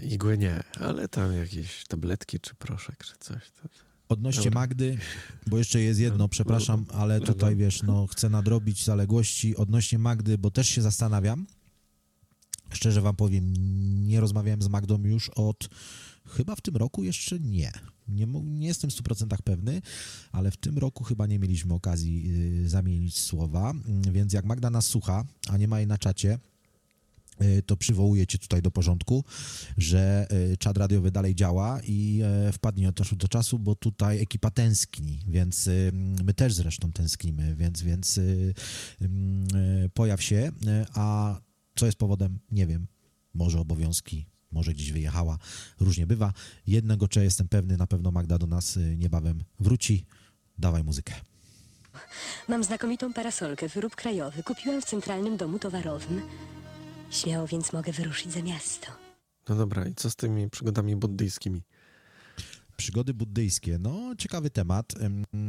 Igły 0.02 0.38
nie, 0.38 0.62
ale 0.80 1.08
tam 1.08 1.36
jakieś 1.36 1.84
tabletki 1.84 2.40
czy 2.40 2.54
proszek 2.54 3.04
czy 3.04 3.14
coś. 3.20 3.50
To... 3.50 3.68
Odnośnie 4.08 4.44
Dobra. 4.44 4.60
Magdy, 4.60 4.98
bo 5.46 5.58
jeszcze 5.58 5.80
jest 5.80 6.00
jedno, 6.00 6.28
przepraszam, 6.28 6.84
ale 6.92 7.20
tutaj 7.20 7.56
wiesz, 7.56 7.82
no 7.82 8.06
chcę 8.06 8.28
nadrobić 8.28 8.84
zaległości 8.84 9.56
odnośnie 9.56 9.98
Magdy, 9.98 10.38
bo 10.38 10.50
też 10.50 10.68
się 10.68 10.82
zastanawiam. 10.82 11.46
Szczerze 12.70 13.00
wam 13.00 13.16
powiem, 13.16 13.52
nie 14.06 14.20
rozmawiałem 14.20 14.62
z 14.62 14.68
Magdą 14.68 15.02
już 15.04 15.28
od 15.28 15.68
chyba 16.26 16.56
w 16.56 16.60
tym 16.60 16.76
roku 16.76 17.04
jeszcze 17.04 17.40
nie. 17.40 17.72
Nie, 18.08 18.26
nie 18.26 18.66
jestem 18.66 18.90
w 18.90 18.94
100% 18.94 19.36
pewny, 19.44 19.82
ale 20.32 20.50
w 20.50 20.56
tym 20.56 20.78
roku 20.78 21.04
chyba 21.04 21.26
nie 21.26 21.38
mieliśmy 21.38 21.74
okazji 21.74 22.30
y, 22.64 22.68
zamienić 22.68 23.18
słowa, 23.18 23.72
więc 24.12 24.32
jak 24.32 24.44
Magda 24.44 24.70
nas 24.70 24.86
słucha, 24.86 25.24
a 25.48 25.56
nie 25.56 25.68
ma 25.68 25.78
jej 25.78 25.86
na 25.86 25.98
czacie, 25.98 26.38
to 27.66 27.76
przywołuję 27.76 28.26
cię 28.26 28.38
tutaj 28.38 28.62
do 28.62 28.70
porządku, 28.70 29.24
że 29.76 30.26
e, 30.30 30.56
czad 30.56 30.76
radiowy 30.76 31.10
dalej 31.10 31.34
działa 31.34 31.80
i 31.84 32.20
e, 32.24 32.52
wpadnie 32.52 32.88
od 32.88 32.94
czasu 32.94 33.16
do 33.16 33.28
czasu, 33.28 33.58
bo 33.58 33.74
tutaj 33.74 34.22
ekipa 34.22 34.50
tęskni, 34.50 35.20
więc 35.26 35.70
my 36.24 36.34
też 36.34 36.54
zresztą 36.54 36.92
tęsknimy, 36.92 37.56
więc, 37.56 37.82
więc 37.82 38.20
pojaw 39.94 40.22
się, 40.22 40.52
a 40.94 41.36
co 41.76 41.86
jest 41.86 41.98
powodem, 41.98 42.38
nie 42.50 42.66
wiem, 42.66 42.86
może 43.34 43.60
obowiązki, 43.60 44.26
może 44.52 44.72
gdzieś 44.72 44.92
wyjechała, 44.92 45.38
różnie 45.80 46.06
bywa. 46.06 46.32
Jednego, 46.66 47.08
czy 47.08 47.24
jestem 47.24 47.48
pewny, 47.48 47.76
na 47.76 47.86
pewno 47.86 48.10
Magda 48.10 48.38
do 48.38 48.46
nas 48.46 48.78
niebawem 48.96 49.44
wróci. 49.60 50.06
Dawaj 50.58 50.84
muzykę. 50.84 51.14
Mam 52.48 52.64
znakomitą 52.64 53.12
parasolkę, 53.12 53.68
wyrób 53.68 53.96
krajowy. 53.96 54.42
Kupiłam 54.42 54.82
w 54.82 54.84
Centralnym 54.84 55.36
Domu 55.36 55.58
Towarowym. 55.58 56.22
Śmiało 57.10 57.46
więc 57.46 57.72
mogę 57.72 57.92
wyruszyć 57.92 58.32
za 58.32 58.42
miasto. 58.42 58.86
No 59.48 59.54
dobra, 59.54 59.86
i 59.86 59.94
co 59.94 60.10
z 60.10 60.16
tymi 60.16 60.50
przygodami 60.50 60.96
buddyjskimi? 60.96 61.62
Przygody 62.76 63.14
buddyjskie. 63.14 63.78
No, 63.78 64.14
ciekawy 64.18 64.50
temat. 64.50 64.94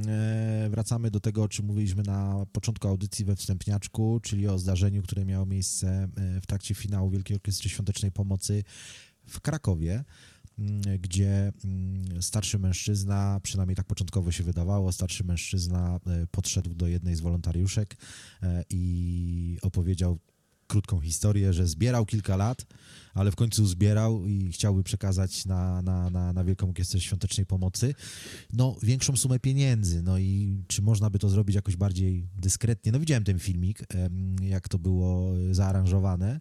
E, 0.08 0.70
wracamy 0.70 1.12
do 1.12 1.20
tego, 1.20 1.44
o 1.44 1.48
czym 1.48 1.66
mówiliśmy 1.66 2.04
na 2.04 2.46
początku 2.52 2.88
audycji 2.88 3.26
we 3.26 3.36
wstępniaczku, 3.36 4.20
czyli 4.24 4.48
o 4.48 4.60
zdarzeniu, 4.60 5.04
które 5.04 5.26
miało 5.26 5.46
miejsce 5.46 5.88
e, 5.88 6.42
w 6.42 6.46
trakcie 6.48 6.76
finału 6.76 7.10
Wielkiej 7.10 7.36
Orkiestry 7.36 7.70
Świątecznej 7.70 8.12
Pomocy 8.12 8.64
w 9.28 9.42
Krakowie 9.42 10.04
gdzie 11.00 11.52
starszy 12.22 12.60
mężczyzna, 12.60 13.40
przynajmniej 13.44 13.76
tak 13.76 13.86
początkowo 13.86 14.32
się 14.32 14.44
wydawało, 14.44 14.92
starszy 14.92 15.24
mężczyzna 15.24 16.00
e, 16.08 16.28
podszedł 16.32 16.74
do 16.74 16.88
jednej 16.88 17.16
z 17.16 17.20
wolontariuszek 17.20 17.98
i 18.70 19.58
opowiedział 19.62 20.20
krótką 20.70 21.00
historię, 21.00 21.54
że 21.54 21.68
zbierał 21.68 22.06
kilka 22.06 22.36
lat, 22.36 22.66
ale 23.14 23.32
w 23.32 23.36
końcu 23.36 23.66
zbierał 23.66 24.26
i 24.26 24.52
chciałby 24.52 24.84
przekazać 24.84 25.46
na, 25.46 25.82
na, 25.82 26.10
na, 26.10 26.34
na 26.34 26.44
Wielką 26.44 26.68
Orkiestrę 26.68 27.00
Świątecznej 27.00 27.46
Pomocy 27.46 27.94
no, 28.54 28.76
większą 28.84 29.18
sumę 29.18 29.40
pieniędzy. 29.40 30.02
No 30.04 30.18
i 30.18 30.64
czy 30.68 30.82
można 30.82 31.10
by 31.10 31.20
to 31.20 31.30
zrobić 31.30 31.56
jakoś 31.56 31.76
bardziej 31.76 32.28
dyskretnie? 32.38 32.92
No 32.92 33.00
widziałem 33.00 33.24
ten 33.24 33.40
filmik, 33.40 33.84
jak 34.42 34.70
to 34.70 34.80
było 34.80 35.34
zaaranżowane, 35.52 36.40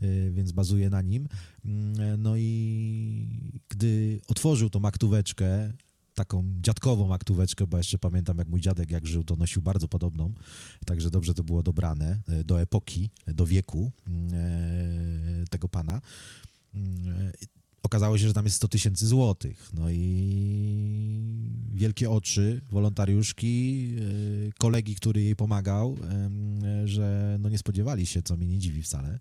e, 0.00 0.30
więc 0.30 0.52
bazuję 0.52 0.90
na 0.90 1.02
nim. 1.02 1.28
Mm, 1.64 2.22
no 2.22 2.36
i 2.36 3.28
gdy 3.68 4.20
otworzył 4.28 4.70
tą 4.70 4.84
aktóweczkę, 4.84 5.72
taką 6.14 6.54
dziadkową 6.60 7.14
aktóweczkę, 7.14 7.66
bo 7.66 7.76
jeszcze 7.76 7.98
pamiętam, 7.98 8.38
jak 8.38 8.48
mój 8.48 8.60
dziadek 8.60 8.90
jak 8.90 9.06
żył, 9.06 9.24
to 9.24 9.36
nosił 9.36 9.62
bardzo 9.62 9.88
podobną, 9.88 10.32
także 10.86 11.10
dobrze 11.10 11.34
to 11.34 11.44
było 11.44 11.62
dobrane 11.62 12.20
e, 12.28 12.44
do 12.44 12.60
epoki, 12.60 13.10
do 13.26 13.46
wieku 13.46 13.92
e, 14.32 15.44
tego 15.50 15.68
pana. 15.68 16.00
Okazało 17.82 18.18
się, 18.18 18.28
że 18.28 18.34
tam 18.34 18.44
jest 18.44 18.56
100 18.56 18.68
tysięcy 18.68 19.06
złotych. 19.06 19.70
No 19.74 19.90
i 19.90 20.04
wielkie 21.72 22.10
oczy 22.10 22.60
wolontariuszki, 22.70 23.90
e, 24.48 24.52
kolegi, 24.52 24.94
który 24.94 25.22
jej 25.22 25.36
pomagał, 25.36 25.98
że 26.84 27.36
no 27.40 27.48
nie 27.48 27.58
spodziewali 27.58 28.06
się, 28.06 28.22
co 28.22 28.36
mnie 28.36 28.46
nie 28.46 28.58
dziwi 28.58 28.82
wcale, 28.82 29.18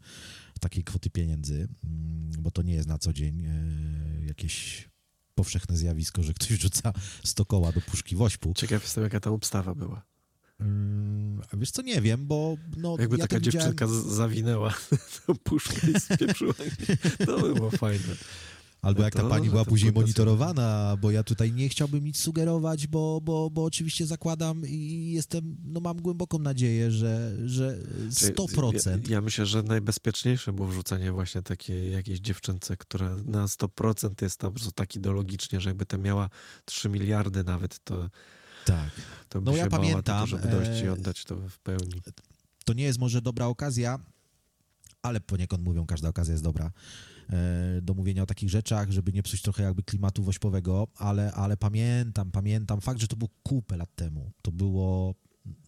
takiej 0.60 0.84
kwoty 0.84 1.10
pieniędzy, 1.10 1.68
mm, 1.84 2.32
bo 2.40 2.52
to 2.52 2.62
nie 2.62 2.74
jest 2.74 2.88
na 2.88 2.98
co 2.98 3.14
dzień 3.14 3.48
jakieś 4.28 4.90
powszechne 5.36 5.78
zjawisko, 5.78 6.24
że 6.24 6.34
ktoś 6.34 6.50
rzuca 6.50 6.94
100 7.24 7.46
koła 7.46 7.72
do 7.72 7.82
puszki 7.82 8.16
wośpu. 8.16 8.54
Ciekaw 8.56 8.84
jestem, 8.84 9.04
jaka 9.04 9.20
ta 9.20 9.30
obstawa 9.30 9.76
była. 9.76 10.06
Hmm, 10.58 11.42
wiesz 11.54 11.72
co, 11.72 11.82
nie 11.82 12.02
wiem, 12.02 12.28
bo... 12.28 12.58
No, 12.78 12.96
Jakby 13.00 13.18
ja 13.18 13.28
taka 13.28 13.40
dziewczynka 13.40 13.88
widziałem... 13.88 14.12
zawinęła 14.14 14.74
tą 15.28 15.36
puszkę 15.44 15.92
i 15.92 16.00
spieprzyła. 16.00 16.54
To 17.26 17.42
by 17.42 17.54
było 17.54 17.72
fajne. 17.72 18.16
Albo 18.84 19.00
no 19.00 19.06
jak 19.06 19.14
ta 19.14 19.24
pani 19.24 19.50
była 19.50 19.66
później 19.66 19.92
monitorowana, 19.92 20.98
bo 21.02 21.12
ja 21.12 21.24
tutaj 21.24 21.52
nie 21.52 21.70
chciałbym 21.70 22.04
nic 22.04 22.18
sugerować, 22.20 22.88
bo, 22.88 23.22
bo, 23.22 23.50
bo 23.50 23.64
oczywiście 23.64 24.06
zakładam 24.06 24.62
i 24.68 25.12
jestem, 25.14 25.58
no 25.64 25.80
mam 25.80 26.02
głęboką 26.02 26.40
nadzieję, 26.40 26.92
że, 26.92 27.38
że 27.46 27.80
100%. 28.10 28.90
Ja, 28.90 28.98
ja 29.10 29.22
myślę, 29.22 29.46
że 29.46 29.64
najbezpieczniejsze 29.64 30.54
było 30.54 30.68
wrzucanie 30.68 31.12
właśnie 31.12 31.42
takiej 31.42 31.92
jakiejś 31.92 32.20
dziewczynce, 32.20 32.78
która 32.78 33.16
na 33.26 33.46
100% 33.46 34.10
jest 34.22 34.40
tam 34.40 34.50
po 34.50 34.56
prostu 34.56 34.72
tak 34.72 34.96
ideologicznie, 34.96 35.62
że 35.62 35.70
jakby 35.70 35.86
ta 35.86 35.98
miała 35.98 36.30
3 36.66 36.90
miliardy 36.90 37.44
nawet, 37.44 37.80
to... 37.84 38.10
Tak. 38.66 38.90
To 39.30 39.42
by 39.42 39.52
no 39.52 39.58
się 39.58 39.64
ja 39.64 39.70
pamiętam, 39.70 40.28
tylko, 40.28 40.44
żeby 40.44 40.56
dojść 40.56 40.82
i 40.82 40.86
e, 40.86 40.94
oddać 40.94 41.24
to 41.24 41.36
w 41.36 41.60
pełni. 41.60 42.02
To 42.66 42.74
nie 42.74 42.84
jest 42.84 43.00
może 43.00 43.22
dobra 43.22 43.46
okazja, 43.46 44.00
ale 45.02 45.22
poniekąd 45.22 45.64
mówią, 45.64 45.86
każda 45.86 46.10
okazja 46.10 46.32
jest 46.32 46.44
dobra 46.44 46.72
do 47.82 47.94
mówienia 47.94 48.24
o 48.24 48.26
takich 48.26 48.50
rzeczach, 48.50 48.92
żeby 48.92 49.14
nie 49.14 49.24
psuć 49.24 49.42
trochę 49.42 49.64
jakby 49.64 49.84
klimatu 49.84 50.24
wośpowego, 50.24 50.88
ale, 50.96 51.34
ale 51.34 51.58
pamiętam, 51.58 52.32
pamiętam 52.32 52.82
fakt, 52.82 53.02
że 53.02 53.08
to 53.08 53.16
było 53.16 53.30
kupę 53.44 53.78
lat 53.78 53.96
temu. 53.96 54.32
To 54.42 54.52
było 54.52 55.16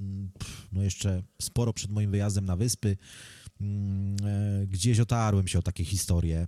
mm, 0.01 0.31
no 0.71 0.83
jeszcze 0.83 1.23
sporo 1.41 1.73
przed 1.73 1.91
moim 1.91 2.11
wyjazdem 2.11 2.45
na 2.45 2.55
wyspy. 2.55 2.97
Mm, 3.61 4.15
e, 4.23 4.67
gdzieś 4.67 4.99
otarłem 4.99 5.47
się 5.47 5.59
o 5.59 5.61
takie 5.61 5.85
historie, 5.85 6.47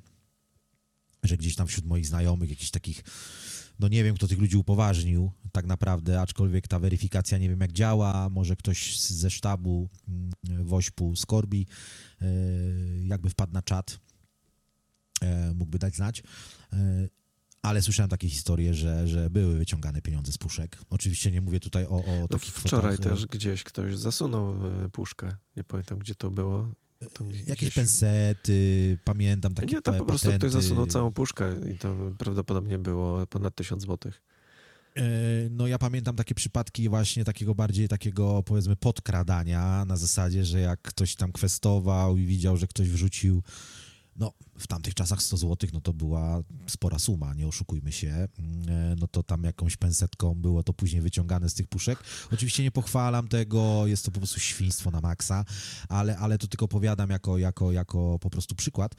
że 1.23 1.37
gdzieś 1.37 1.55
tam 1.55 1.67
wśród 1.67 1.85
moich 1.85 2.07
znajomych, 2.07 2.49
jakichś 2.49 2.71
takich 2.71 3.03
no 3.79 3.87
nie 3.87 4.03
wiem, 4.03 4.15
kto 4.15 4.27
tych 4.27 4.39
ludzi 4.39 4.57
upoważnił 4.57 5.31
tak 5.51 5.65
naprawdę, 5.65 6.21
aczkolwiek 6.21 6.67
ta 6.67 6.79
weryfikacja 6.79 7.37
nie 7.37 7.49
wiem 7.49 7.59
jak 7.59 7.71
działa, 7.71 8.29
może 8.29 8.55
ktoś 8.55 8.99
ze 8.99 9.29
sztabu 9.29 9.89
mm, 10.07 10.65
Wośpu 10.65 11.15
Skorbi 11.15 11.67
e, 12.21 12.25
jakby 13.07 13.29
wpadł 13.29 13.53
na 13.53 13.61
czat, 13.61 13.91
e, 13.91 13.99
mógłby 15.55 15.79
dać 15.79 15.95
znać. 15.95 16.23
E, 16.73 17.07
ale 17.61 17.81
słyszałem 17.81 18.09
takie 18.09 18.29
historie, 18.29 18.73
że, 18.73 19.07
że 19.07 19.29
były 19.29 19.57
wyciągane 19.57 20.01
pieniądze 20.01 20.31
z 20.31 20.37
puszek. 20.37 20.77
Oczywiście 20.89 21.31
nie 21.31 21.41
mówię 21.41 21.59
tutaj 21.59 21.85
o, 21.85 21.89
o 21.89 22.19
no 22.21 22.27
takich 22.27 22.53
Wczoraj 22.53 22.93
kwotach. 22.93 23.13
też 23.13 23.25
gdzieś 23.25 23.63
ktoś 23.63 23.97
zasunął 23.97 24.55
puszkę. 24.91 25.35
Nie 25.55 25.63
pamiętam, 25.63 25.99
gdzie 25.99 26.15
to 26.15 26.31
było. 26.31 26.71
Jakieś 27.31 27.55
gdzieś... 27.55 27.73
pensety, 27.73 28.97
pamiętam 29.03 29.53
takie 29.53 29.75
Nie, 29.75 29.81
to 29.81 29.93
po 29.93 30.05
prostu 30.05 30.27
patenty. 30.27 30.47
ktoś 30.47 30.63
zasunął 30.63 30.87
całą 30.87 31.11
puszkę 31.11 31.71
i 31.71 31.77
to 31.77 31.95
prawdopodobnie 32.17 32.79
było 32.79 33.27
ponad 33.27 33.55
tysiąc 33.55 33.83
złotych. 33.83 34.21
E, 34.97 35.01
no 35.49 35.67
ja 35.67 35.77
pamiętam 35.77 36.15
takie 36.15 36.35
przypadki 36.35 36.89
właśnie 36.89 37.23
takiego 37.23 37.55
bardziej 37.55 37.87
takiego 37.87 38.43
powiedzmy 38.43 38.75
podkradania 38.75 39.85
na 39.85 39.97
zasadzie, 39.97 40.45
że 40.45 40.59
jak 40.59 40.81
ktoś 40.81 41.15
tam 41.15 41.31
kwestował 41.31 42.17
i 42.17 42.25
widział, 42.25 42.57
że 42.57 42.67
ktoś 42.67 42.89
wrzucił 42.89 43.43
no, 44.15 44.33
w 44.57 44.67
tamtych 44.67 44.93
czasach 44.93 45.21
100 45.21 45.37
zł, 45.37 45.69
no 45.73 45.81
to 45.81 45.93
była 45.93 46.43
spora 46.67 46.99
suma, 46.99 47.33
nie 47.33 47.47
oszukujmy 47.47 47.91
się. 47.91 48.07
Mm, 48.07 48.69
e, 48.69 48.95
no 48.99 49.07
to 49.07 49.23
tam 49.23 49.43
jakąś 49.43 49.77
pensetką 49.77 50.35
było 50.35 50.63
to 50.63 50.73
później 50.73 51.01
wyciągane 51.01 51.49
z 51.49 51.53
tych 51.53 51.67
puszek. 51.67 51.99
Oczywiście 52.31 52.63
nie 52.63 52.71
pochwalam 52.71 53.27
tego, 53.27 53.87
jest 53.87 54.05
to 54.05 54.11
po 54.11 54.19
prostu 54.19 54.39
świństwo 54.39 54.91
na 54.91 55.01
maksa, 55.01 55.45
ale, 55.89 56.17
ale 56.17 56.37
to 56.37 56.47
tylko 56.47 56.67
powiadam 56.67 57.09
jako, 57.09 57.37
jako, 57.37 57.71
jako 57.71 58.19
po 58.19 58.29
prostu 58.29 58.55
przykład. 58.55 58.95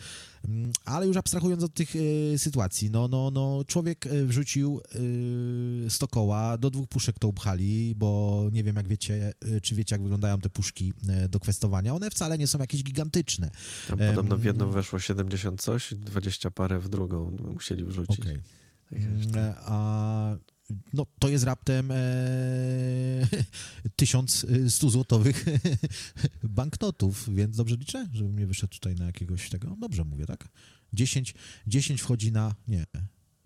Mm, 0.49 0.73
ale 0.85 1.07
już 1.07 1.17
abstrahując 1.17 1.63
od 1.63 1.75
tych 1.75 1.97
y, 1.97 2.35
sytuacji, 2.39 2.91
no, 2.91 3.09
no, 3.09 3.31
no 3.31 3.65
człowiek 3.67 4.07
e, 4.07 4.25
wrzucił 4.25 4.81
y, 5.87 5.91
100 5.91 6.09
koła, 6.09 6.59
do 6.59 6.71
dwóch 6.71 6.89
puszek 6.89 7.19
to 7.19 7.29
upchali, 7.29 7.95
bo 7.97 8.43
nie 8.53 8.65
wiem 8.65 8.77
jak 8.77 8.89
wiecie, 8.89 9.33
czy 9.63 9.75
wiecie 9.75 9.95
jak 9.95 10.03
wyglądają 10.03 10.41
te 10.41 10.51
puszki 10.51 10.93
do 11.29 11.41
kwestowania. 11.41 11.95
One 11.95 12.11
wcale 12.11 12.39
nie 12.39 12.47
są 12.47 12.59
jakieś 12.59 12.83
gigantyczne. 12.83 13.51
Tam 13.89 13.99
podobno 13.99 14.37
w 14.37 14.45
jedną 14.45 14.71
weszło 14.71 14.99
70 14.99 15.48
coś, 15.57 15.95
20 15.95 16.51
parę 16.51 16.79
w 16.79 16.89
drugą 16.89 17.37
musieli 17.55 17.85
wrzucić. 17.85 18.21
Okay. 18.21 18.43
Mm, 18.93 19.55
a 19.57 20.37
no, 20.93 21.07
to 21.19 21.29
jest 21.29 21.45
raptem 21.45 21.91
e, 21.91 21.97
1100 23.97 24.91
złotowych 24.91 25.45
banknotów, 26.43 27.35
więc 27.35 27.57
dobrze 27.57 27.77
liczę, 27.77 28.09
żebym 28.13 28.39
nie 28.39 28.47
wyszedł 28.47 28.73
tutaj 28.73 28.95
na 28.95 29.07
jakiegoś 29.07 29.51
tego. 29.51 29.77
Dobrze 29.81 30.05
mówię, 30.05 30.27
tak? 30.27 30.49
10, 30.93 31.35
10 31.67 32.01
wchodzi 32.01 32.33
na. 32.33 32.55
Nie, 32.69 32.85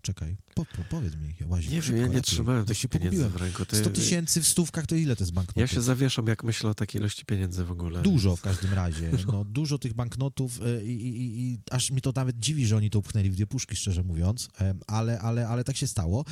Czekaj, 0.05 0.37
po, 0.55 0.65
po, 0.65 0.83
powiedz 0.89 1.15
mi, 1.15 1.33
łazi. 1.47 1.69
Nie 1.69 1.81
wiem, 1.81 1.97
ja 1.97 2.07
nie 2.07 2.21
trzymałem 2.21 2.65
takich 2.65 2.89
pieniędzy 2.89 3.29
w 3.29 3.35
ręku. 3.35 3.65
To 3.65 3.75
100 3.75 3.89
tysięcy 3.89 4.41
w 4.41 4.47
stówkach 4.47 4.87
to 4.87 4.95
ile 4.95 5.15
to 5.15 5.23
jest 5.23 5.33
banknotów? 5.33 5.61
Ja 5.61 5.67
się 5.67 5.81
zawieszam, 5.81 6.27
jak 6.27 6.43
myślę 6.43 6.69
o 6.69 6.73
takiej 6.73 7.01
ilości 7.01 7.25
pieniędzy 7.25 7.65
w 7.65 7.71
ogóle. 7.71 8.01
Dużo 8.01 8.35
w 8.35 8.41
każdym 8.41 8.73
razie. 8.73 9.11
No, 9.27 9.45
dużo 9.45 9.77
tych 9.77 9.93
banknotów 9.93 10.61
e, 10.61 10.85
i, 10.85 11.07
i, 11.07 11.41
i, 11.41 11.57
aż 11.71 11.91
mi 11.91 12.01
to 12.01 12.13
nawet 12.15 12.39
dziwi, 12.39 12.67
że 12.67 12.77
oni 12.77 12.89
to 12.89 12.99
upchnęli 12.99 13.29
w 13.29 13.35
dwie 13.35 13.47
puszki, 13.47 13.75
szczerze 13.75 14.03
mówiąc, 14.03 14.49
e, 14.61 14.75
ale, 14.87 15.19
ale, 15.19 15.47
ale 15.47 15.63
tak 15.63 15.77
się 15.77 15.87
stało. 15.87 16.25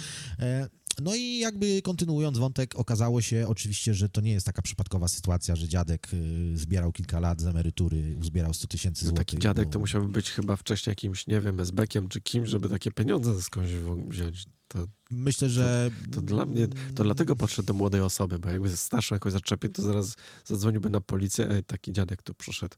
No 1.00 1.16
i 1.16 1.38
jakby 1.38 1.82
kontynuując 1.82 2.38
wątek, 2.38 2.76
okazało 2.76 3.22
się 3.22 3.46
oczywiście, 3.48 3.94
że 3.94 4.10
to 4.10 4.22
nie 4.22 4.32
jest 4.32 4.46
taka 4.46 4.62
przypadkowa 4.62 5.08
sytuacja, 5.08 5.56
że 5.56 5.68
dziadek 5.68 6.08
y, 6.14 6.58
zbierał 6.58 6.92
kilka 6.92 7.20
lat 7.20 7.42
z 7.42 7.46
emerytury, 7.46 8.16
uzbierał 8.20 8.54
100 8.54 8.68
tysięcy 8.68 9.06
złotych. 9.06 9.18
No 9.18 9.26
taki 9.26 9.38
dziadek 9.40 9.66
bo... 9.66 9.72
to 9.72 9.80
musiałby 9.80 10.08
być 10.08 10.32
chyba 10.32 10.56
wcześniej 10.56 10.92
jakimś, 10.92 11.28
nie 11.28 11.42
wiem, 11.42 11.60
esbekiem 11.60 12.10
czy 12.10 12.22
kimś, 12.22 12.50
żeby 12.50 12.70
takie 12.70 12.92
pieniądze 12.92 13.42
skądś 13.42 13.72
wziąć. 14.08 14.46
To, 14.68 14.88
Myślę, 15.12 15.50
że... 15.50 15.92
To, 16.06 16.16
to, 16.16 16.22
dla 16.22 16.46
mnie, 16.46 16.68
to 16.96 17.04
dlatego 17.04 17.36
podszedł 17.36 17.66
do 17.66 17.74
młodej 17.74 18.02
osoby, 18.02 18.40
bo 18.40 18.50
jakby 18.50 18.78
starszą 18.78 19.16
jakoś 19.16 19.34
zaczepię, 19.34 19.70
to 19.70 19.82
zaraz 19.82 20.16
zadzwoniłby 20.46 20.90
na 20.90 21.02
policję, 21.02 21.50
ej, 21.50 21.64
taki 21.64 21.94
dziadek 21.94 22.24
tu 22.24 22.34
przyszedł. 22.34 22.76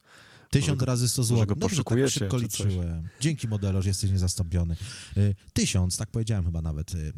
Tysiąc 0.60 0.82
razy 0.82 1.08
100 1.08 1.24
zł. 1.24 1.56
Dobrze, 1.56 1.84
tak 1.84 2.08
szybko 2.08 2.38
liczyłem. 2.38 3.08
Dzięki 3.20 3.48
modelo, 3.48 3.82
że 3.82 3.88
jesteś 3.90 4.10
niezastąpiony. 4.10 4.76
Y, 5.16 5.34
tysiąc, 5.52 5.96
tak 5.96 6.10
powiedziałem 6.10 6.44
chyba 6.44 6.62
nawet, 6.62 6.94
y, 6.94 6.98
y, 6.98 7.12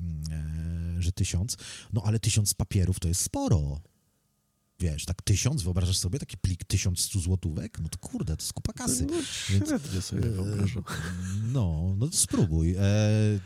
że 1.03 1.13
tysiąc. 1.13 1.57
No 1.93 2.03
ale 2.05 2.19
tysiąc 2.19 2.55
papierów 2.55 3.01
to 3.01 3.09
jest 3.09 3.21
sporo 3.21 3.81
wiesz, 4.81 5.05
tak 5.05 5.23
tysiąc, 5.23 5.63
wyobrażasz 5.63 5.99
sobie 5.99 6.19
taki 6.19 6.39
plik 6.39 6.65
tysiąc 6.65 7.01
stu 7.01 7.21
złotówek? 7.21 7.79
No 7.81 7.89
to 7.89 7.99
kurde, 7.99 8.37
to 8.37 8.43
jest 8.43 8.53
kupa 8.53 8.73
kasy. 8.73 9.07
No, 9.11 9.23
średnio 9.23 10.03
sobie 10.03 10.21
wyobrażam. 10.21 10.83
No, 11.53 11.95
no 11.99 12.09
to 12.09 12.17
spróbuj. 12.17 12.75
E, 12.75 12.81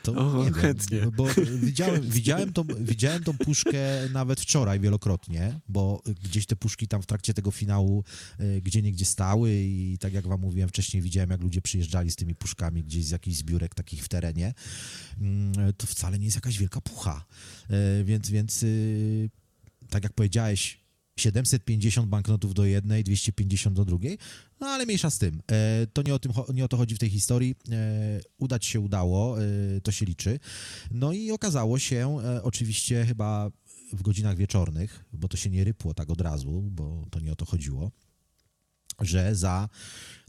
to 0.03 0.13
o, 0.13 0.45
nie 0.45 0.53
chętnie. 0.53 1.01
Wiem, 1.01 1.11
bo 1.11 1.27
widziałem, 1.63 2.11
widziałem, 2.11 2.53
tą, 2.53 2.65
widziałem 2.81 3.25
tą 3.25 3.39
puszkę 3.39 4.09
nawet 4.13 4.41
wczoraj 4.41 4.81
wielokrotnie, 4.81 5.61
bo 5.69 6.03
gdzieś 6.23 6.47
te 6.47 6.57
puszki 6.57 6.89
tam 6.89 7.03
w 7.03 7.07
trakcie 7.07 7.35
tego 7.35 7.51
finału 7.51 8.05
e, 8.39 8.61
gdzie 8.61 8.83
niegdzie 8.83 9.05
stały 9.05 9.53
i 9.55 9.99
tak 10.01 10.13
jak 10.13 10.27
wam 10.27 10.41
mówiłem 10.41 10.69
wcześniej, 10.69 11.03
widziałem 11.03 11.31
jak 11.31 11.41
ludzie 11.41 11.63
przyjeżdżali 11.63 12.11
z 12.11 12.17
tymi 12.17 12.35
puszkami 12.35 12.85
gdzieś 12.85 13.05
z 13.05 13.11
jakichś 13.11 13.37
zbiórek 13.37 13.75
takich 13.75 14.05
w 14.05 14.09
terenie. 14.09 14.55
Mm, 15.21 15.73
to 15.77 15.87
wcale 15.87 16.19
nie 16.19 16.25
jest 16.25 16.37
jakaś 16.37 16.59
wielka 16.59 16.81
pucha. 16.81 17.25
E, 17.71 18.05
więc, 18.05 18.31
więc 18.31 18.63
y, 18.63 19.31
tak 19.91 20.05
jak 20.05 20.13
powiedziałeś, 20.13 20.80
750 21.21 22.09
banknotów 22.09 22.55
do 22.55 22.65
jednej, 22.65 23.05
250 23.05 23.77
do 23.77 23.85
drugiej, 23.85 24.19
no 24.61 24.67
ale 24.67 24.87
mniejsza 24.87 25.11
z 25.11 25.19
tym. 25.19 25.43
E, 25.53 25.87
to 25.93 26.03
nie 26.03 26.15
o, 26.15 26.19
tym, 26.19 26.33
nie 26.55 26.65
o 26.65 26.69
to 26.69 26.77
chodzi 26.77 26.95
w 26.95 26.99
tej 26.99 27.11
historii. 27.11 27.55
E, 27.71 28.21
udać 28.39 28.67
się 28.67 28.81
udało, 28.81 29.43
e, 29.43 29.47
to 29.81 29.93
się 29.93 30.07
liczy. 30.07 30.39
No 30.91 31.13
i 31.13 31.31
okazało 31.31 31.79
się, 31.79 32.19
oczywiście 32.43 33.07
chyba 33.07 33.51
w 33.93 34.03
godzinach 34.03 34.37
wieczornych, 34.37 35.05
bo 35.13 35.29
to 35.29 35.37
się 35.37 35.51
nie 35.51 35.65
rypło 35.65 35.95
tak 35.95 36.11
od 36.11 36.21
razu, 36.21 36.63
bo 36.71 37.07
to 37.11 37.21
nie 37.21 37.33
o 37.33 37.37
to 37.37 37.45
chodziło, 37.45 37.91
że 39.01 39.35
za 39.35 39.69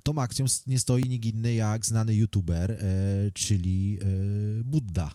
tą 0.04 0.22
akcją 0.22 0.46
nie 0.68 0.80
stoi 0.80 1.04
nikt 1.04 1.26
inny 1.26 1.54
jak 1.54 1.86
znany 1.86 2.16
youtuber, 2.16 2.84
czyli 3.34 4.00
Buddha. 4.64 5.12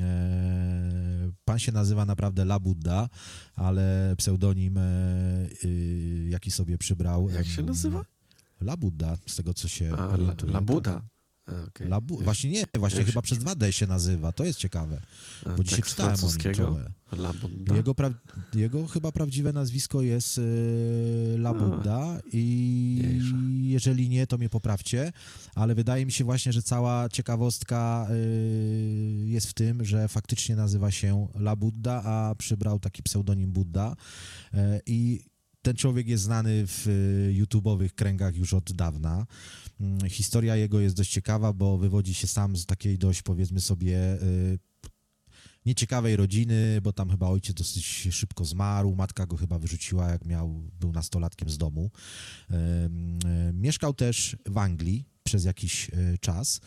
E, 0.00 1.30
pan 1.44 1.58
się 1.58 1.72
nazywa 1.72 2.04
naprawdę 2.04 2.42
La 2.42 2.60
Buddha, 2.60 3.08
ale 3.54 4.14
pseudonim, 4.16 4.78
e, 4.78 4.82
y, 5.64 6.26
jaki 6.30 6.50
sobie 6.50 6.78
przybrał. 6.78 7.30
Jak 7.30 7.46
się 7.46 7.62
nazywa? 7.62 8.04
La 8.60 8.76
Buddha, 8.76 9.16
z 9.26 9.36
tego 9.36 9.54
co 9.54 9.68
się. 9.68 9.92
A, 9.96 10.16
Buddha. 10.60 11.02
Okay. 11.68 11.86
La 11.88 12.00
Bu- 12.00 12.22
właśnie 12.22 12.50
nie, 12.50 12.64
właśnie 12.78 13.04
chyba 13.04 13.22
przez 13.22 13.38
2D 13.38 13.70
się 13.70 13.86
nazywa, 13.86 14.32
to 14.32 14.44
jest 14.44 14.58
ciekawe, 14.58 15.00
bo 15.44 15.50
tak 15.50 15.66
dzisiaj 15.66 15.82
czytałem 15.82 16.14
o 16.14 16.16
nim 16.28 16.38
Jego, 17.76 17.92
pra- 17.92 18.14
jego 18.54 18.86
chyba 18.86 19.12
prawdziwe 19.12 19.52
nazwisko 19.52 20.02
jest 20.02 20.38
y, 20.38 21.36
Buddha 21.54 22.20
i 22.32 23.20
jeżeli 23.62 24.08
nie, 24.08 24.26
to 24.26 24.38
mnie 24.38 24.48
poprawcie, 24.48 25.12
ale 25.54 25.74
wydaje 25.74 26.06
mi 26.06 26.12
się 26.12 26.24
właśnie, 26.24 26.52
że 26.52 26.62
cała 26.62 27.08
ciekawostka 27.08 28.06
y, 28.10 29.24
jest 29.26 29.46
w 29.46 29.54
tym, 29.54 29.84
że 29.84 30.08
faktycznie 30.08 30.56
nazywa 30.56 30.90
się 30.90 31.28
La 31.34 31.56
Buddha, 31.56 32.02
a 32.04 32.34
przybrał 32.34 32.80
taki 32.80 33.02
pseudonim 33.02 33.52
Buddha 33.52 33.96
y, 34.54 34.58
i 34.86 35.20
ten 35.62 35.76
człowiek 35.76 36.08
jest 36.08 36.24
znany 36.24 36.66
w 36.66 36.86
YouTube'owych 37.32 37.88
kręgach 37.88 38.36
już 38.36 38.54
od 38.54 38.72
dawna. 38.72 39.26
Mm, 39.80 40.10
historia 40.10 40.56
jego 40.56 40.80
jest 40.80 40.96
dość 40.96 41.10
ciekawa, 41.10 41.52
bo 41.52 41.78
wywodzi 41.78 42.14
się 42.14 42.26
sam 42.26 42.56
z 42.56 42.66
takiej 42.66 42.98
dość, 42.98 43.22
powiedzmy 43.22 43.60
sobie, 43.60 44.22
y, 44.22 44.58
nieciekawej 45.66 46.16
rodziny, 46.16 46.80
bo 46.82 46.92
tam 46.92 47.10
chyba 47.10 47.28
ojciec 47.28 47.56
dosyć 47.56 48.08
szybko 48.10 48.44
zmarł, 48.44 48.94
matka 48.94 49.26
go 49.26 49.36
chyba 49.36 49.58
wyrzuciła, 49.58 50.08
jak 50.08 50.24
miał, 50.24 50.70
był 50.80 50.92
nastolatkiem 50.92 51.50
z 51.50 51.58
domu. 51.58 51.90
Y, 52.50 52.54
y, 52.54 53.52
mieszkał 53.52 53.94
też 53.94 54.36
w 54.46 54.58
Anglii 54.58 55.04
przez 55.22 55.44
jakiś 55.44 55.90
czas. 56.20 56.60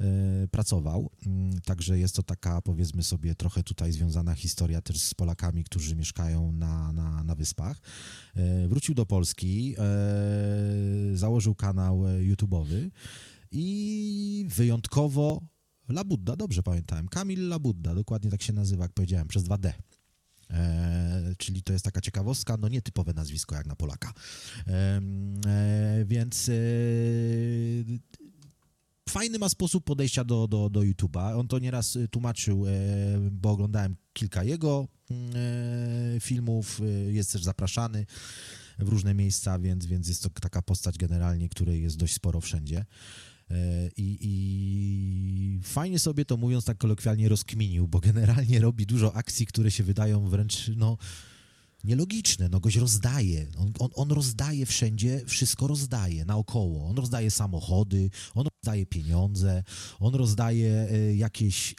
E, 0.00 0.48
pracował. 0.48 1.10
Mm, 1.26 1.60
także 1.60 1.98
jest 1.98 2.14
to 2.14 2.22
taka, 2.22 2.62
powiedzmy 2.62 3.02
sobie, 3.02 3.34
trochę 3.34 3.62
tutaj 3.62 3.92
związana 3.92 4.34
historia 4.34 4.82
też 4.82 5.00
z 5.00 5.14
Polakami, 5.14 5.64
którzy 5.64 5.96
mieszkają 5.96 6.52
na, 6.52 6.92
na, 6.92 7.24
na 7.24 7.34
wyspach. 7.34 7.80
E, 8.36 8.68
wrócił 8.68 8.94
do 8.94 9.06
Polski, 9.06 9.74
e, 9.78 11.16
założył 11.16 11.54
kanał 11.54 12.02
YouTube'owy 12.02 12.90
i 13.50 14.46
wyjątkowo 14.48 15.40
Labudda, 15.88 16.36
dobrze 16.36 16.62
pamiętałem, 16.62 17.08
Kamil 17.08 17.48
Labudda, 17.48 17.94
dokładnie 17.94 18.30
tak 18.30 18.42
się 18.42 18.52
nazywa, 18.52 18.84
jak 18.84 18.92
powiedziałem, 18.92 19.28
przez 19.28 19.44
2D. 19.44 19.72
E, 20.50 21.34
czyli 21.38 21.62
to 21.62 21.72
jest 21.72 21.84
taka 21.84 22.00
ciekawostka, 22.00 22.56
no 22.56 22.68
nietypowe 22.68 23.12
nazwisko 23.12 23.54
jak 23.54 23.66
na 23.66 23.76
Polaka. 23.76 24.12
E, 24.66 25.00
e, 25.46 26.04
więc 26.04 26.50
fajny 29.08 29.38
ma 29.38 29.48
sposób 29.48 29.84
podejścia 29.84 30.24
do, 30.24 30.48
do, 30.48 30.70
do 30.70 30.80
YouTube'a. 30.80 31.38
On 31.38 31.48
to 31.48 31.58
nieraz 31.58 31.98
tłumaczył, 32.10 32.66
e, 32.66 32.70
bo 33.30 33.50
oglądałem 33.50 33.96
kilka 34.12 34.44
jego 34.44 34.88
mm, 35.10 35.30
e, 36.16 36.20
filmów, 36.20 36.80
jest 37.08 37.32
też 37.32 37.44
zapraszany 37.44 38.06
w 38.78 38.88
różne 38.88 39.14
miejsca, 39.14 39.58
więc, 39.58 39.86
więc 39.86 40.08
jest 40.08 40.22
to 40.22 40.30
taka 40.30 40.62
postać 40.62 40.98
generalnie, 40.98 41.48
której 41.48 41.82
jest 41.82 41.96
dość 41.96 42.14
sporo 42.14 42.40
wszędzie. 42.40 42.84
I, 43.96 44.18
I, 44.20 45.60
fajnie 45.62 45.98
sobie 45.98 46.24
to 46.24 46.36
mówiąc 46.36 46.64
tak 46.64 46.78
kolokwialnie 46.78 47.28
rozkminił, 47.28 47.88
bo 47.88 48.00
generalnie 48.00 48.60
robi 48.60 48.86
dużo 48.86 49.14
akcji, 49.14 49.46
które 49.46 49.70
się 49.70 49.84
wydają 49.84 50.28
wręcz 50.28 50.70
no, 50.76 50.98
nielogiczne. 51.84 52.48
No 52.48 52.60
goś 52.60 52.76
rozdaje. 52.76 53.46
On, 53.58 53.72
on, 53.78 53.90
on 53.94 54.10
rozdaje 54.10 54.66
wszędzie, 54.66 55.22
wszystko 55.26 55.66
rozdaje 55.66 56.24
naokoło. 56.24 56.88
On 56.88 56.96
rozdaje 56.96 57.30
samochody, 57.30 58.10
on 58.34 58.47
rozdaje 58.62 58.86
pieniądze, 58.86 59.62
on 60.00 60.14
rozdaje 60.14 60.88
y, 60.92 61.16
jakieś 61.16 61.74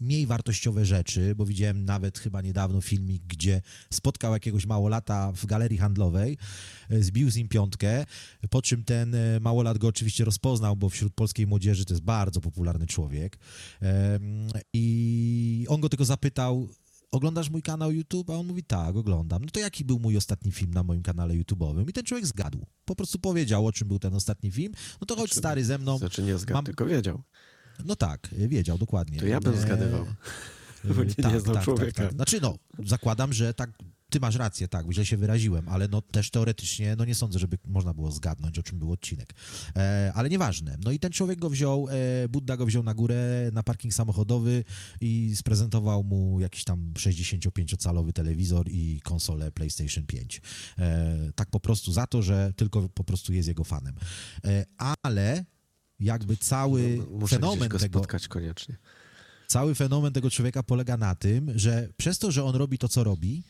mniej 0.00 0.26
wartościowe 0.26 0.84
rzeczy, 0.84 1.34
bo 1.34 1.46
widziałem 1.46 1.84
nawet 1.84 2.18
chyba 2.18 2.42
niedawno 2.42 2.80
filmik, 2.80 3.22
gdzie 3.22 3.62
spotkał 3.92 4.32
jakiegoś 4.32 4.66
małolata 4.66 5.32
w 5.32 5.46
galerii 5.46 5.78
handlowej, 5.78 6.38
e, 6.90 7.02
zbił 7.02 7.30
z 7.30 7.36
nim 7.36 7.48
piątkę, 7.48 8.04
po 8.50 8.62
czym 8.62 8.84
ten 8.84 9.14
e, 9.14 9.40
małolat 9.40 9.78
go 9.78 9.88
oczywiście 9.88 10.24
rozpoznał, 10.24 10.76
bo 10.76 10.88
wśród 10.88 11.14
polskiej 11.14 11.46
młodzieży 11.46 11.84
to 11.84 11.94
jest 11.94 12.04
bardzo 12.04 12.40
popularny 12.40 12.86
człowiek. 12.86 13.38
I 14.72 15.66
on 15.68 15.80
go 15.80 15.88
tylko 15.88 16.04
zapytał, 16.04 16.68
oglądasz 17.10 17.50
mój 17.50 17.62
kanał 17.62 17.92
YouTube? 17.92 18.30
A 18.30 18.32
on 18.32 18.46
mówi, 18.46 18.64
tak, 18.64 18.96
oglądam. 18.96 19.44
No 19.44 19.50
to 19.50 19.60
jaki 19.60 19.84
był 19.84 19.98
mój 19.98 20.16
ostatni 20.16 20.52
film 20.52 20.74
na 20.74 20.82
moim 20.82 21.02
kanale 21.02 21.34
YouTube'owym? 21.34 21.88
I 21.88 21.92
ten 21.92 22.04
człowiek 22.04 22.26
zgadł. 22.26 22.66
Po 22.84 22.96
prostu 22.96 23.18
powiedział, 23.18 23.66
o 23.66 23.72
czym 23.72 23.88
był 23.88 23.98
ten 23.98 24.14
ostatni 24.14 24.50
film. 24.50 24.72
No 25.00 25.06
to 25.06 25.16
chodź 25.16 25.30
znaczy, 25.30 25.38
stary 25.38 25.64
ze 25.64 25.78
mną. 25.78 25.98
Znaczy 25.98 26.22
nie 26.22 26.38
zgadł, 26.38 26.56
mam... 26.56 26.64
tylko 26.64 26.86
wiedział. 26.86 27.22
No 27.84 27.96
tak, 27.96 28.28
wiedział 28.32 28.78
dokładnie. 28.78 29.18
To 29.18 29.26
ja 29.26 29.40
bym 29.40 29.56
zgadywał. 29.56 30.06
Bo 30.84 31.04
nie, 31.04 31.14
tak, 31.14 31.34
nie 31.34 31.40
tak, 31.40 31.64
człowieka. 31.64 31.92
Tak, 31.92 31.94
tak. 31.94 32.12
Znaczy 32.12 32.38
no, 32.42 32.54
zakładam, 32.84 33.32
że 33.32 33.54
tak, 33.54 33.70
ty 34.10 34.20
masz 34.20 34.36
rację, 34.36 34.68
tak, 34.68 34.92
źle 34.92 35.06
się 35.06 35.16
wyraziłem, 35.16 35.68
ale 35.68 35.88
no 35.88 36.02
też 36.02 36.30
teoretycznie, 36.30 36.96
no 36.96 37.04
nie 37.04 37.14
sądzę, 37.14 37.38
żeby 37.38 37.58
można 37.64 37.94
było 37.94 38.10
zgadnąć, 38.10 38.58
o 38.58 38.62
czym 38.62 38.78
był 38.78 38.92
odcinek. 38.92 39.34
E, 39.76 40.12
ale 40.14 40.28
nieważne. 40.28 40.76
No 40.84 40.90
i 40.92 40.98
ten 40.98 41.12
człowiek 41.12 41.38
go 41.38 41.50
wziął, 41.50 41.88
e, 41.88 42.28
Budda 42.28 42.56
go 42.56 42.66
wziął 42.66 42.82
na 42.82 42.94
górę, 42.94 43.50
na 43.52 43.62
parking 43.62 43.94
samochodowy 43.94 44.64
i 45.00 45.32
sprezentował 45.36 46.04
mu 46.04 46.40
jakiś 46.40 46.64
tam 46.64 46.92
65-calowy 46.94 48.12
telewizor 48.12 48.68
i 48.70 49.00
konsolę 49.00 49.52
PlayStation 49.52 50.06
5. 50.06 50.42
E, 50.78 51.32
tak 51.34 51.50
po 51.50 51.60
prostu 51.60 51.92
za 51.92 52.06
to, 52.06 52.22
że 52.22 52.52
tylko 52.56 52.88
po 52.88 53.04
prostu 53.04 53.32
jest 53.32 53.48
jego 53.48 53.64
fanem. 53.64 53.94
E, 54.44 54.64
ale 55.02 55.44
jakby 56.00 56.36
cały 56.36 56.96
no, 56.96 57.18
Muszę 57.18 57.36
fenomen 57.36 57.68
go 57.68 57.78
tego. 57.78 57.98
spotkać 57.98 58.28
koniecznie. 58.28 58.76
Cały 59.46 59.74
fenomen 59.74 60.12
tego 60.12 60.30
człowieka 60.30 60.62
polega 60.62 60.96
na 60.96 61.14
tym, 61.14 61.58
że 61.58 61.88
przez 61.96 62.18
to, 62.18 62.30
że 62.30 62.44
on 62.44 62.54
robi 62.54 62.78
to, 62.78 62.88
co 62.88 63.04
robi, 63.04 63.42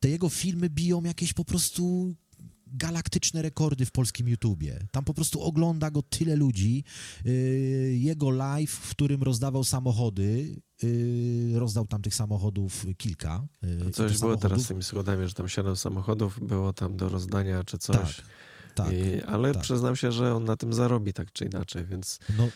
te 0.00 0.08
jego 0.08 0.28
filmy 0.28 0.70
biją 0.70 1.02
jakieś 1.02 1.32
po 1.32 1.44
prostu 1.44 2.14
galaktyczne 2.72 3.42
rekordy 3.42 3.86
w 3.86 3.90
polskim 3.90 4.28
YouTubie. 4.28 4.78
Tam 4.90 5.04
po 5.04 5.14
prostu 5.14 5.42
ogląda 5.42 5.90
go 5.90 6.02
tyle 6.02 6.36
ludzi. 6.36 6.84
Yy, 7.24 7.32
jego 7.96 8.30
live, 8.30 8.70
w 8.70 8.90
którym 8.90 9.22
rozdawał 9.22 9.64
samochody, 9.64 10.56
yy, 10.82 11.58
rozdał 11.58 11.86
tam 11.86 12.02
tych 12.02 12.14
samochodów 12.14 12.86
kilka. 12.96 13.46
Yy, 13.62 13.90
coś 13.90 13.94
było 13.96 14.18
samochodów... 14.18 14.42
teraz 14.42 14.62
z 14.62 14.68
tymi 14.68 14.82
schodami, 14.82 15.28
że 15.28 15.34
tam 15.34 15.48
siedem 15.48 15.76
samochodów 15.76 16.40
było 16.48 16.72
tam 16.72 16.96
do 16.96 17.08
rozdania 17.08 17.64
czy 17.64 17.78
coś. 17.78 18.16
Tak. 18.16 18.26
Tak, 18.84 18.92
I, 18.92 19.22
ale 19.22 19.54
tak. 19.54 19.62
przyznam 19.62 19.96
się, 19.96 20.12
że 20.12 20.34
on 20.34 20.44
na 20.44 20.56
tym 20.56 20.72
zarobi 20.72 21.12
tak 21.12 21.32
czy 21.32 21.44
inaczej, 21.44 21.86
więc. 21.86 22.18
No, 22.38 22.48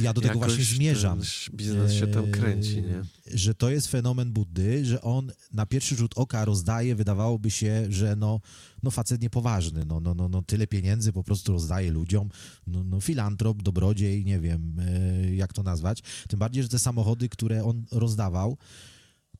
ja 0.00 0.12
do 0.12 0.20
tego 0.20 0.38
właśnie 0.38 0.64
zmierzam. 0.64 1.20
biznes 1.54 1.92
się 1.92 2.06
tam 2.06 2.30
kręci, 2.30 2.82
nie? 2.82 3.02
Że 3.34 3.54
to 3.54 3.70
jest 3.70 3.86
fenomen 3.86 4.32
Buddy, 4.32 4.84
że 4.84 5.02
on 5.02 5.32
na 5.52 5.66
pierwszy 5.66 5.96
rzut 5.96 6.12
oka 6.16 6.44
rozdaje, 6.44 6.94
wydawałoby 6.94 7.50
się, 7.50 7.86
że 7.88 8.16
no, 8.16 8.40
no 8.82 8.90
facet 8.90 9.22
niepoważny, 9.22 9.84
no, 9.86 10.00
no, 10.00 10.14
no, 10.14 10.28
no 10.28 10.42
tyle 10.42 10.66
pieniędzy 10.66 11.12
po 11.12 11.24
prostu 11.24 11.52
rozdaje 11.52 11.90
ludziom, 11.90 12.28
no, 12.66 12.84
no 12.84 13.00
filantrop, 13.00 13.62
dobrodziej, 13.62 14.24
nie 14.24 14.40
wiem 14.40 14.76
e, 14.80 15.34
jak 15.34 15.52
to 15.52 15.62
nazwać. 15.62 16.02
Tym 16.28 16.38
bardziej, 16.38 16.62
że 16.62 16.68
te 16.68 16.78
samochody, 16.78 17.28
które 17.28 17.64
on 17.64 17.84
rozdawał, 17.92 18.56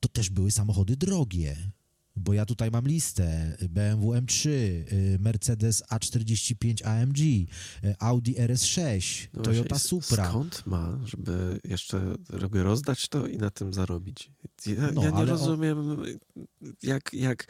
to 0.00 0.08
też 0.08 0.30
były 0.30 0.50
samochody 0.50 0.96
drogie 0.96 1.56
bo 2.16 2.32
ja 2.32 2.46
tutaj 2.46 2.70
mam 2.70 2.86
listę 2.86 3.56
BMW 3.68 4.12
M3, 4.12 4.48
y, 4.48 5.18
Mercedes 5.20 5.82
A45 5.90 6.86
AMG, 6.86 7.18
y, 7.18 7.46
Audi 7.98 8.34
RS6, 8.34 9.28
no 9.34 9.42
Toyota 9.42 9.78
Supra. 9.78 10.28
Skąd 10.28 10.66
ma, 10.66 10.98
żeby 11.04 11.60
jeszcze 11.64 12.14
robię 12.28 12.62
rozdać 12.62 13.08
to 13.08 13.26
i 13.26 13.36
na 13.36 13.50
tym 13.50 13.74
zarobić? 13.74 14.30
Ja, 14.66 14.90
no, 14.94 15.02
ja 15.02 15.10
nie 15.10 15.24
rozumiem, 15.24 15.78
on... 15.78 16.04
jak, 16.82 17.12
jak, 17.12 17.46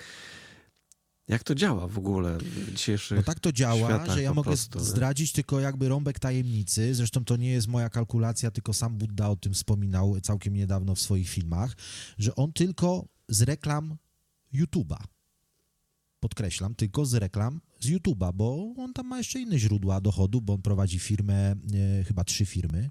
jak 1.28 1.44
to 1.44 1.54
działa 1.54 1.88
w 1.88 1.98
ogóle 1.98 2.38
w 2.38 2.72
dzisiejszych 2.72 3.16
No 3.16 3.22
tak 3.22 3.40
to 3.40 3.52
działa, 3.52 4.06
że 4.06 4.22
ja 4.22 4.34
mogę 4.34 4.50
prostu, 4.50 4.80
zdradzić 4.80 5.32
tylko 5.32 5.60
jakby 5.60 5.88
rąbek 5.88 6.18
tajemnicy. 6.18 6.94
Zresztą 6.94 7.24
to 7.24 7.36
nie 7.36 7.50
jest 7.50 7.68
moja 7.68 7.90
kalkulacja, 7.90 8.50
tylko 8.50 8.72
sam 8.72 8.98
Buddha 8.98 9.30
o 9.30 9.36
tym 9.36 9.54
wspominał 9.54 10.20
całkiem 10.20 10.54
niedawno 10.54 10.94
w 10.94 11.00
swoich 11.00 11.28
filmach, 11.28 11.76
że 12.18 12.34
on 12.34 12.52
tylko 12.52 13.04
z 13.28 13.42
reklam 13.42 13.96
YouTube'a. 14.54 14.96
Podkreślam, 16.20 16.74
tylko 16.74 17.06
z 17.06 17.14
reklam 17.14 17.60
z 17.80 17.86
YouTube'a, 17.86 18.32
bo 18.34 18.74
on 18.78 18.92
tam 18.92 19.06
ma 19.06 19.18
jeszcze 19.18 19.40
inne 19.40 19.58
źródła 19.58 20.00
dochodu, 20.00 20.40
bo 20.40 20.54
on 20.54 20.62
prowadzi 20.62 20.98
firmę, 20.98 21.54
e, 22.00 22.04
chyba 22.04 22.24
trzy 22.24 22.46
firmy, 22.46 22.90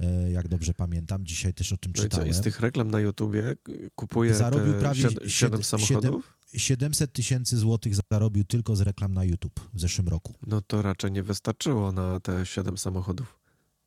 e, 0.00 0.30
jak 0.30 0.48
dobrze 0.48 0.74
pamiętam. 0.74 1.26
Dzisiaj 1.26 1.54
też 1.54 1.72
o 1.72 1.76
tym 1.76 1.92
no 1.96 2.02
czytałem. 2.02 2.28
I, 2.28 2.32
co, 2.32 2.38
i 2.38 2.40
z 2.40 2.44
tych 2.44 2.60
reklam 2.60 2.90
na 2.90 3.00
YouTubie 3.00 3.56
kupuje 3.94 4.34
Zarobił 4.34 4.74
prawie 4.74 5.08
7, 5.26 5.62
samochodów? 5.62 6.38
700 6.56 7.12
tysięcy 7.12 7.58
złotych 7.58 7.94
zarobił 8.10 8.44
tylko 8.44 8.76
z 8.76 8.80
reklam 8.80 9.14
na 9.14 9.24
YouTube 9.24 9.60
w 9.74 9.80
zeszłym 9.80 10.08
roku. 10.08 10.34
No 10.46 10.60
to 10.60 10.82
raczej 10.82 11.12
nie 11.12 11.22
wystarczyło 11.22 11.92
na 11.92 12.20
te 12.20 12.46
7 12.46 12.78
samochodów 12.78 13.44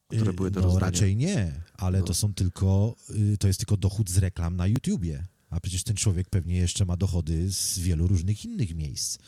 które 0.08 0.34
były 0.34 0.52
do 0.52 0.60
no, 0.60 0.66
rozdania. 0.66 0.86
raczej 0.86 1.16
nie, 1.16 1.62
ale 1.78 2.00
no. 2.00 2.06
to 2.06 2.14
są 2.14 2.34
tylko, 2.34 2.96
y, 3.34 3.38
to 3.38 3.48
jest 3.48 3.60
tylko 3.60 3.78
dochód 3.78 4.10
z 4.10 4.18
reklam 4.18 4.56
na 4.56 4.68
YouTubie. 4.68 5.26
A 5.50 5.60
przecież 5.60 5.84
ten 5.84 5.96
człowiek 5.96 6.30
pewnie 6.30 6.56
jeszcze 6.56 6.86
ma 6.86 6.98
dochody 6.98 7.52
z 7.52 7.80
wielu 7.80 8.08
różnych 8.08 8.46
innych 8.46 8.76
miejsc. 8.76 9.18
Y, 9.18 9.22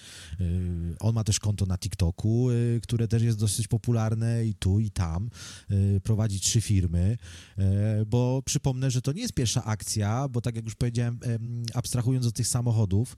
on 1.00 1.16
ma 1.16 1.24
też 1.24 1.40
konto 1.40 1.66
na 1.66 1.78
TikToku, 1.78 2.52
y, 2.52 2.80
które 2.84 3.08
też 3.08 3.24
jest 3.24 3.38
dosyć 3.38 3.68
popularne 3.68 4.46
i 4.46 4.54
tu, 4.54 4.80
i 4.80 4.92
tam. 4.92 5.30
Y, 5.72 6.02
prowadzi 6.04 6.40
trzy 6.40 6.62
firmy, 6.62 7.18
bo 8.08 8.42
przypomnę, 8.46 8.92
że 8.92 9.02
to 9.02 9.12
nie 9.12 9.22
jest 9.22 9.34
pierwsza 9.34 9.64
akcja, 9.64 10.28
bo 10.28 10.42
tak 10.42 10.56
jak 10.56 10.66
już 10.66 10.76
powiedziałem, 10.76 11.20
abstrahując 11.74 12.26
od 12.26 12.36
tych 12.36 12.48
samochodów, 12.48 13.18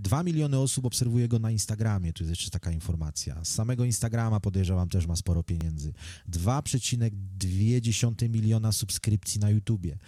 dwa 0.00 0.22
miliony 0.22 0.58
osób 0.58 0.84
obserwuje 0.84 1.28
go 1.28 1.38
na 1.38 1.50
Instagramie. 1.50 2.12
Tu 2.12 2.22
jest 2.22 2.30
jeszcze 2.30 2.50
taka 2.50 2.70
informacja. 2.70 3.44
Z 3.44 3.48
samego 3.48 3.84
Instagrama 3.84 4.40
podejrzewam 4.40 4.88
też 4.88 5.06
ma 5.06 5.16
sporo 5.16 5.42
pieniędzy. 5.42 5.92
2,2 6.30 8.28
miliona 8.28 8.72
subskrypcji 8.72 9.40
na 9.40 9.50
YouTubie 9.50 9.98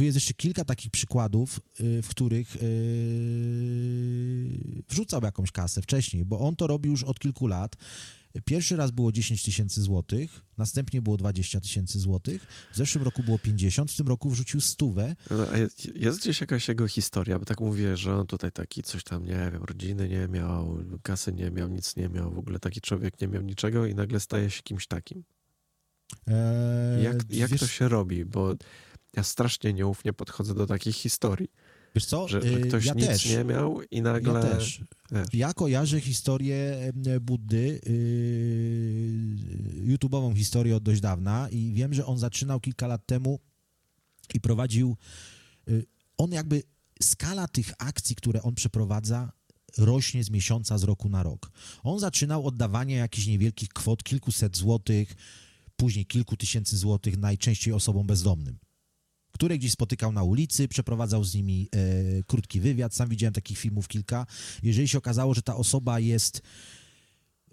tu 0.00 0.04
jest 0.04 0.16
jeszcze 0.16 0.34
kilka 0.34 0.64
takich 0.64 0.90
przykładów, 0.90 1.60
y, 1.80 2.02
w 2.02 2.08
których 2.08 2.56
y, 2.56 2.60
wrzucał 4.88 5.20
jakąś 5.22 5.50
kasę 5.50 5.82
wcześniej, 5.82 6.24
bo 6.24 6.40
on 6.40 6.56
to 6.56 6.66
robił 6.66 6.92
już 6.92 7.04
od 7.04 7.18
kilku 7.18 7.46
lat. 7.46 7.76
Pierwszy 8.44 8.76
raz 8.76 8.90
było 8.90 9.12
10 9.12 9.42
tysięcy 9.42 9.82
złotych, 9.82 10.40
następnie 10.58 11.02
było 11.02 11.16
20 11.16 11.60
tysięcy 11.60 11.98
złotych, 11.98 12.46
w 12.72 12.76
zeszłym 12.76 13.04
roku 13.04 13.22
było 13.22 13.38
50, 13.38 13.92
w 13.92 13.96
tym 13.96 14.08
roku 14.08 14.30
wrzucił 14.30 14.60
stówę. 14.60 15.16
No, 15.30 15.46
jest 15.94 16.20
gdzieś 16.20 16.40
jakaś 16.40 16.68
jego 16.68 16.88
historia, 16.88 17.38
bo 17.38 17.44
tak 17.44 17.60
mówię, 17.60 17.96
że 17.96 18.16
on 18.16 18.26
tutaj 18.26 18.52
taki 18.52 18.82
coś 18.82 19.04
tam, 19.04 19.24
nie 19.24 19.50
wiem, 19.52 19.64
rodziny 19.64 20.08
nie 20.08 20.28
miał, 20.28 20.78
kasy 21.02 21.32
nie 21.32 21.50
miał, 21.50 21.68
nic 21.68 21.96
nie 21.96 22.08
miał, 22.08 22.30
w 22.30 22.38
ogóle 22.38 22.58
taki 22.58 22.80
człowiek 22.80 23.20
nie 23.20 23.28
miał 23.28 23.42
niczego 23.42 23.86
i 23.86 23.94
nagle 23.94 24.20
staje 24.20 24.50
się 24.50 24.62
kimś 24.62 24.86
takim. 24.86 25.24
Eee, 26.26 27.04
jak 27.04 27.16
jak 27.30 27.50
wiesz... 27.50 27.60
to 27.60 27.66
się 27.66 27.88
robi? 27.88 28.24
Bo 28.24 28.54
ja 29.16 29.22
strasznie 29.22 29.72
nieufnie 29.72 30.12
podchodzę 30.12 30.54
do 30.54 30.66
takich 30.66 30.96
historii. 30.96 31.48
Wiesz 31.94 32.04
co? 32.04 32.28
Że, 32.28 32.42
że 32.42 32.48
y, 32.48 32.60
ktoś 32.60 32.84
ja 32.84 32.94
nic 32.94 33.06
też. 33.06 33.26
nie 33.26 33.44
miał 33.44 33.82
i 33.82 34.02
nagle... 34.02 34.32
Ja 34.32 34.40
też. 34.40 34.80
Wiesz. 35.12 35.26
Ja 35.32 35.52
kojarzę 35.54 36.00
historię 36.00 36.92
Buddy, 37.20 37.80
yy, 39.86 39.96
YouTube'ową 39.96 40.36
historię 40.36 40.76
od 40.76 40.82
dość 40.82 41.00
dawna 41.00 41.48
i 41.48 41.72
wiem, 41.72 41.94
że 41.94 42.06
on 42.06 42.18
zaczynał 42.18 42.60
kilka 42.60 42.86
lat 42.86 43.06
temu 43.06 43.40
i 44.34 44.40
prowadził... 44.40 44.96
Yy, 45.66 45.86
on 46.16 46.32
jakby... 46.32 46.62
Skala 47.02 47.48
tych 47.48 47.72
akcji, 47.78 48.16
które 48.16 48.42
on 48.42 48.54
przeprowadza, 48.54 49.32
rośnie 49.78 50.24
z 50.24 50.30
miesiąca, 50.30 50.78
z 50.78 50.82
roku 50.82 51.08
na 51.08 51.22
rok. 51.22 51.50
On 51.82 51.98
zaczynał 51.98 52.46
oddawanie 52.46 52.94
jakichś 52.94 53.26
niewielkich 53.26 53.68
kwot, 53.68 54.02
kilkuset 54.02 54.56
złotych, 54.56 55.14
później 55.76 56.06
kilku 56.06 56.36
tysięcy 56.36 56.76
złotych, 56.76 57.16
najczęściej 57.16 57.74
osobom 57.74 58.06
bezdomnym 58.06 58.58
które 59.40 59.58
gdzieś 59.58 59.72
spotykał 59.72 60.12
na 60.12 60.22
ulicy, 60.22 60.68
przeprowadzał 60.68 61.24
z 61.24 61.34
nimi 61.34 61.68
e, 61.72 62.22
krótki 62.22 62.60
wywiad. 62.60 62.94
Sam 62.94 63.08
widziałem 63.08 63.34
takich 63.34 63.58
filmów 63.58 63.88
kilka. 63.88 64.26
Jeżeli 64.62 64.88
się 64.88 64.98
okazało, 64.98 65.34
że 65.34 65.42
ta 65.42 65.56
osoba 65.56 66.00
jest, 66.00 66.42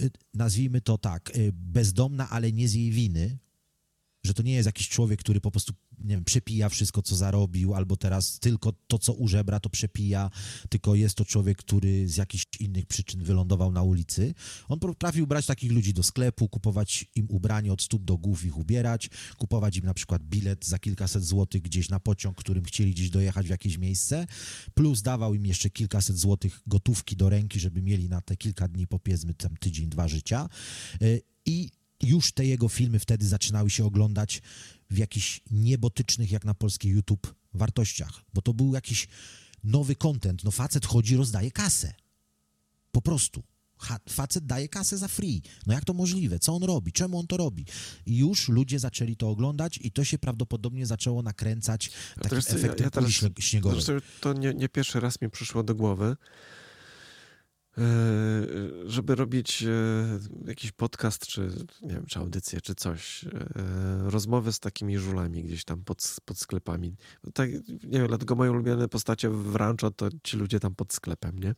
e, 0.01 0.09
nazwijmy 0.33 0.81
to 0.81 0.97
tak, 0.97 1.29
e, 1.29 1.33
bezdomna, 1.53 2.29
ale 2.29 2.51
nie 2.51 2.67
z 2.67 2.73
jej 2.73 2.91
winy, 2.91 3.38
że 4.28 4.34
to 4.34 4.43
nie 4.43 4.53
jest 4.53 4.65
jakiś 4.65 4.89
człowiek, 4.89 5.19
który 5.19 5.41
po 5.41 5.51
prostu, 5.51 5.73
nie 5.99 6.15
wiem, 6.15 6.23
przepija 6.23 6.69
wszystko, 6.69 7.01
co 7.01 7.15
zarobił, 7.15 7.73
albo 7.73 7.97
teraz 7.97 8.39
tylko 8.39 8.73
to, 8.88 8.99
co 8.99 9.13
użebra, 9.13 9.59
to 9.59 9.69
przepija, 9.69 10.30
tylko 10.69 10.95
jest 10.95 11.15
to 11.15 11.25
człowiek, 11.25 11.57
który 11.57 12.07
z 12.07 12.17
jakichś 12.17 12.45
innych 12.59 12.86
przyczyn 12.86 13.23
wylądował 13.23 13.71
na 13.71 13.84
ulicy. 13.84 14.34
On 14.67 14.80
potrafił 14.80 15.28
brać 15.28 15.45
takich 15.45 15.71
ludzi 15.71 15.93
do 15.93 16.03
sklepu, 16.03 16.49
kupować 16.49 17.05
im 17.15 17.25
ubranie 17.30 17.73
od 17.73 17.82
stóp 17.82 18.03
do 18.03 18.17
głów, 18.17 18.45
ich 18.45 18.57
ubierać, 18.57 19.09
kupować 19.38 19.78
im 19.78 19.86
na 19.86 19.93
przykład 19.93 20.23
bilet 20.23 20.65
za 20.65 20.80
kilkaset 20.80 21.23
złotych 21.23 21.61
gdzieś 21.61 21.89
na 21.89 21.99
pociąg, 21.99 22.38
którym 22.38 22.63
chcieli 22.63 22.91
gdzieś 22.91 23.09
dojechać 23.09 23.47
w 23.47 23.49
jakieś 23.49 23.78
miejsce, 23.78 24.28
plus 24.73 25.01
dawał 25.01 25.34
im 25.34 25.45
jeszcze 25.45 25.69
kilkaset 25.69 26.17
złotych 26.17 26.61
gotówki 26.67 27.15
do 27.15 27.30
ręki, 27.30 27.59
żeby 27.59 27.82
mieli 27.82 28.09
na 28.09 28.21
te 28.21 28.38
kilka 28.38 28.67
dni, 28.67 28.88
powiedzmy 28.88 29.34
tam 29.34 29.57
tydzień, 29.57 29.89
dwa 29.89 30.07
życia. 30.07 30.49
Y, 31.01 31.21
I 31.45 31.71
już 32.03 32.31
te 32.31 32.45
jego 32.45 32.69
filmy 32.69 32.99
wtedy 32.99 33.27
zaczynały 33.27 33.69
się 33.69 33.85
oglądać 33.85 34.41
w 34.89 34.97
jakichś 34.97 35.41
niebotycznych, 35.51 36.31
jak 36.31 36.45
na 36.45 36.53
polski 36.53 36.89
YouTube, 36.89 37.35
wartościach, 37.53 38.23
bo 38.33 38.41
to 38.41 38.53
był 38.53 38.73
jakiś 38.73 39.07
nowy 39.63 39.95
content. 39.95 40.43
No 40.43 40.51
facet 40.51 40.85
chodzi, 40.85 41.17
rozdaje 41.17 41.51
kasę. 41.51 41.93
Po 42.91 43.01
prostu. 43.01 43.43
Facet 44.09 44.45
daje 44.45 44.69
kasę 44.69 44.97
za 44.97 45.07
free. 45.07 45.41
No 45.65 45.73
jak 45.73 45.85
to 45.85 45.93
możliwe? 45.93 46.39
Co 46.39 46.55
on 46.55 46.63
robi? 46.63 46.91
Czemu 46.91 47.19
on 47.19 47.27
to 47.27 47.37
robi? 47.37 47.65
I 48.05 48.17
już 48.17 48.49
ludzie 48.49 48.79
zaczęli 48.79 49.15
to 49.15 49.29
oglądać 49.29 49.79
i 49.81 49.91
to 49.91 50.03
się 50.03 50.17
prawdopodobnie 50.17 50.85
zaczęło 50.85 51.21
nakręcać 51.21 51.91
takim 52.21 52.37
efektem 52.37 52.77
ja, 52.79 52.83
ja 52.83 52.89
teraz, 52.89 53.11
śniegowej. 53.39 53.81
to 54.21 54.33
nie, 54.33 54.53
nie 54.53 54.69
pierwszy 54.69 54.99
raz 54.99 55.21
mi 55.21 55.29
przyszło 55.29 55.63
do 55.63 55.75
głowy, 55.75 56.15
żeby 58.86 59.15
robić 59.15 59.63
e, 59.63 59.69
jakiś 60.47 60.71
podcast, 60.71 61.28
czy 61.28 61.49
nie 61.82 61.93
wiem, 61.93 62.05
czy 62.05 62.19
audycję, 62.19 62.61
czy 62.61 62.75
coś, 62.75 63.23
e, 63.23 63.30
rozmowy 64.09 64.53
z 64.53 64.59
takimi 64.59 64.97
żulami 64.97 65.43
gdzieś 65.43 65.65
tam 65.65 65.84
pod, 65.84 66.15
pod 66.25 66.39
sklepami. 66.39 66.95
Tak, 67.34 67.49
nie 67.84 67.99
wiem, 67.99 68.07
dlatego 68.07 68.36
moje 68.36 68.51
ulubione 68.51 68.88
postacie 68.88 69.30
w 69.30 69.55
rancho 69.55 69.91
to 69.91 70.09
ci 70.23 70.38
ludzie 70.38 70.59
tam 70.59 70.75
pod 70.75 70.93
sklepem, 70.93 71.39
nie? 71.39 71.55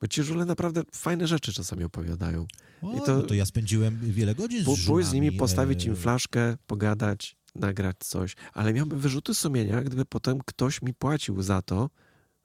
Bo 0.00 0.06
ci 0.06 0.22
żule 0.22 0.44
naprawdę 0.44 0.82
fajne 0.92 1.26
rzeczy 1.26 1.52
czasami 1.52 1.84
opowiadają. 1.84 2.46
O, 2.82 2.96
I 2.96 3.00
to, 3.00 3.16
no 3.16 3.22
to 3.22 3.34
ja 3.34 3.46
spędziłem 3.46 3.98
wiele 4.02 4.34
godzin 4.34 4.64
z 4.64 4.78
żulami. 4.78 5.04
Z 5.04 5.12
nimi, 5.12 5.32
postawić 5.32 5.84
im 5.84 5.96
flaszkę, 5.96 6.56
pogadać, 6.66 7.36
nagrać 7.54 7.96
coś, 7.98 8.36
ale 8.52 8.72
miałbym 8.72 8.98
wyrzuty 8.98 9.34
sumienia, 9.34 9.82
gdyby 9.82 10.04
potem 10.04 10.38
ktoś 10.46 10.82
mi 10.82 10.94
płacił 10.94 11.42
za 11.42 11.62
to, 11.62 11.90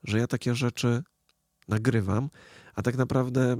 że 0.04 0.18
ja 0.18 0.26
takie 0.26 0.54
rzeczy 0.54 1.02
nagrywam, 1.68 2.30
a 2.74 2.82
tak 2.82 2.96
naprawdę 2.96 3.56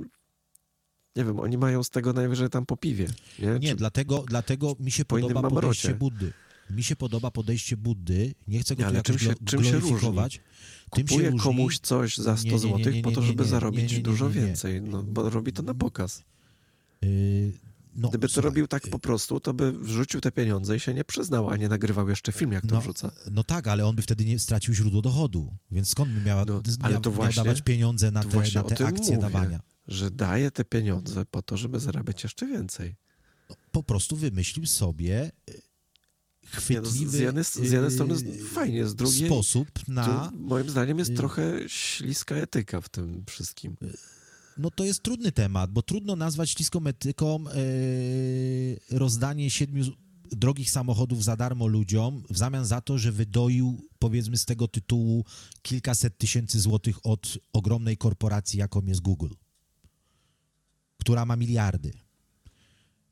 nie 1.17 1.25
wiem, 1.25 1.41
oni 1.41 1.59
mają 1.59 1.83
z 1.83 1.91
tego 1.91 2.13
najwyżej 2.13 2.49
tam 2.49 2.67
po 2.67 2.77
piwie. 2.77 3.07
Nie, 3.39 3.59
nie 3.59 3.75
dlatego, 3.75 4.25
dlatego 4.29 4.77
mi 4.81 4.91
się 4.91 5.05
podoba 5.05 5.43
podejście 5.43 5.95
Buddy. 5.95 6.33
Mi 6.71 6.83
się 6.83 6.97
podoba 6.97 7.31
podejście 7.31 7.77
Buddy. 7.77 8.35
Nie 8.49 8.61
chcę 8.61 8.77
go 8.77 8.83
nie, 8.83 8.89
tu 8.89 9.13
jakoś 9.13 9.23
się, 9.23 9.35
czym. 9.45 9.65
Się 9.65 9.81
tym 10.93 11.07
Kupuje 11.07 11.31
się 11.31 11.39
komuś 11.39 11.79
coś 11.79 12.17
za 12.17 12.37
100 12.37 12.59
zł 12.59 12.93
po 13.03 13.11
to, 13.11 13.23
żeby 13.23 13.45
zarobić 13.45 14.01
dużo 14.01 14.31
więcej, 14.31 14.83
no, 14.83 15.03
bo 15.03 15.31
robi 15.31 15.53
to 15.53 15.63
na 15.63 15.75
pokaz. 15.75 16.25
Yy, 17.03 17.53
no, 17.97 18.09
Gdyby 18.09 18.29
to 18.29 18.41
robił 18.41 18.67
tak 18.67 18.89
po 18.89 18.99
prostu, 18.99 19.41
to 19.41 19.55
by 19.55 19.73
wrzucił 19.73 20.21
te 20.21 20.33
pieniądze 20.33 20.77
i 20.77 20.81
się 20.81 20.95
nie 20.95 21.05
przyznał, 21.05 21.51
a 21.51 21.57
nie 21.57 21.69
nagrywał 21.69 22.09
jeszcze 22.09 22.33
film, 22.33 22.53
jak 22.53 22.67
to 22.67 22.75
no, 22.75 22.81
wrzuca. 22.81 23.11
No 23.31 23.45
tak, 23.45 23.69
ale 23.69 23.87
on 23.87 23.97
by 23.97 24.03
wtedy 24.03 24.25
nie 24.25 24.39
stracił 24.39 24.75
źródło 24.75 25.03
dochodu. 25.03 25.57
Więc 25.71 25.89
skąd 25.89 26.13
by 26.13 26.21
miała, 26.21 26.45
no, 26.45 26.63
ale 26.81 26.93
miał, 26.93 27.03
to 27.03 27.11
właśnie, 27.11 27.41
miał 27.41 27.45
dawać 27.45 27.63
pieniądze 27.63 28.11
na 28.11 28.25
te, 28.25 28.39
na 28.55 28.63
te 28.63 28.87
akcje 28.87 29.17
mówię, 29.17 29.19
dawania? 29.19 29.61
Że 29.89 30.11
daje 30.11 30.51
te 30.51 30.65
pieniądze 30.65 31.25
po 31.31 31.43
to, 31.43 31.57
żeby 31.57 31.81
zarabiać 31.81 32.23
jeszcze 32.23 32.47
więcej. 32.47 32.97
No, 33.51 33.57
po 33.73 33.83
prostu 33.83 34.17
wymyślił 34.17 34.67
sobie 34.67 35.31
chwytliwy 36.47 37.19
nie, 37.19 37.33
no, 37.33 37.45
z, 37.45 37.55
jednej, 37.55 37.69
z 37.69 37.73
jednej 37.73 37.91
strony 37.91 38.15
fajnie, 38.55 38.87
z 38.87 38.95
drugiej 38.95 39.27
sposób 39.27 39.69
na... 39.89 40.33
moim 40.35 40.71
zdaniem 40.71 40.99
jest 40.99 41.11
y- 41.11 41.15
trochę 41.15 41.69
śliska 41.69 42.35
etyka 42.35 42.81
w 42.81 42.89
tym 42.89 43.25
wszystkim. 43.27 43.77
No 44.59 44.71
to 44.71 44.85
jest 44.85 45.03
trudny 45.03 45.33
temat, 45.33 45.71
bo 45.71 45.83
trudno 45.83 46.17
nazwać 46.17 46.51
śliską 46.51 46.87
etyką 46.87 47.45
yy, 47.45 48.99
rozdanie 48.99 49.51
siedmiu 49.51 49.85
drogich 50.33 50.71
samochodów 50.71 51.25
za 51.25 51.37
darmo 51.37 51.67
ludziom 51.67 52.23
w 52.31 52.39
zamian 52.39 52.65
za 52.65 52.81
to, 52.81 52.99
że 52.99 53.13
wydoił 53.13 53.89
powiedzmy 53.99 54.37
z 54.37 54.45
tego 54.45 54.69
tytułu 54.69 55.25
kilkaset 55.63 56.19
tysięcy 56.19 56.61
złotych 56.61 57.07
od 57.07 57.39
ogromnej 57.53 57.97
korporacji, 57.97 58.59
jaką 58.59 58.87
jest 58.87 59.01
Google, 59.01 59.31
która 60.99 61.25
ma 61.27 61.37
miliardy. 61.37 62.06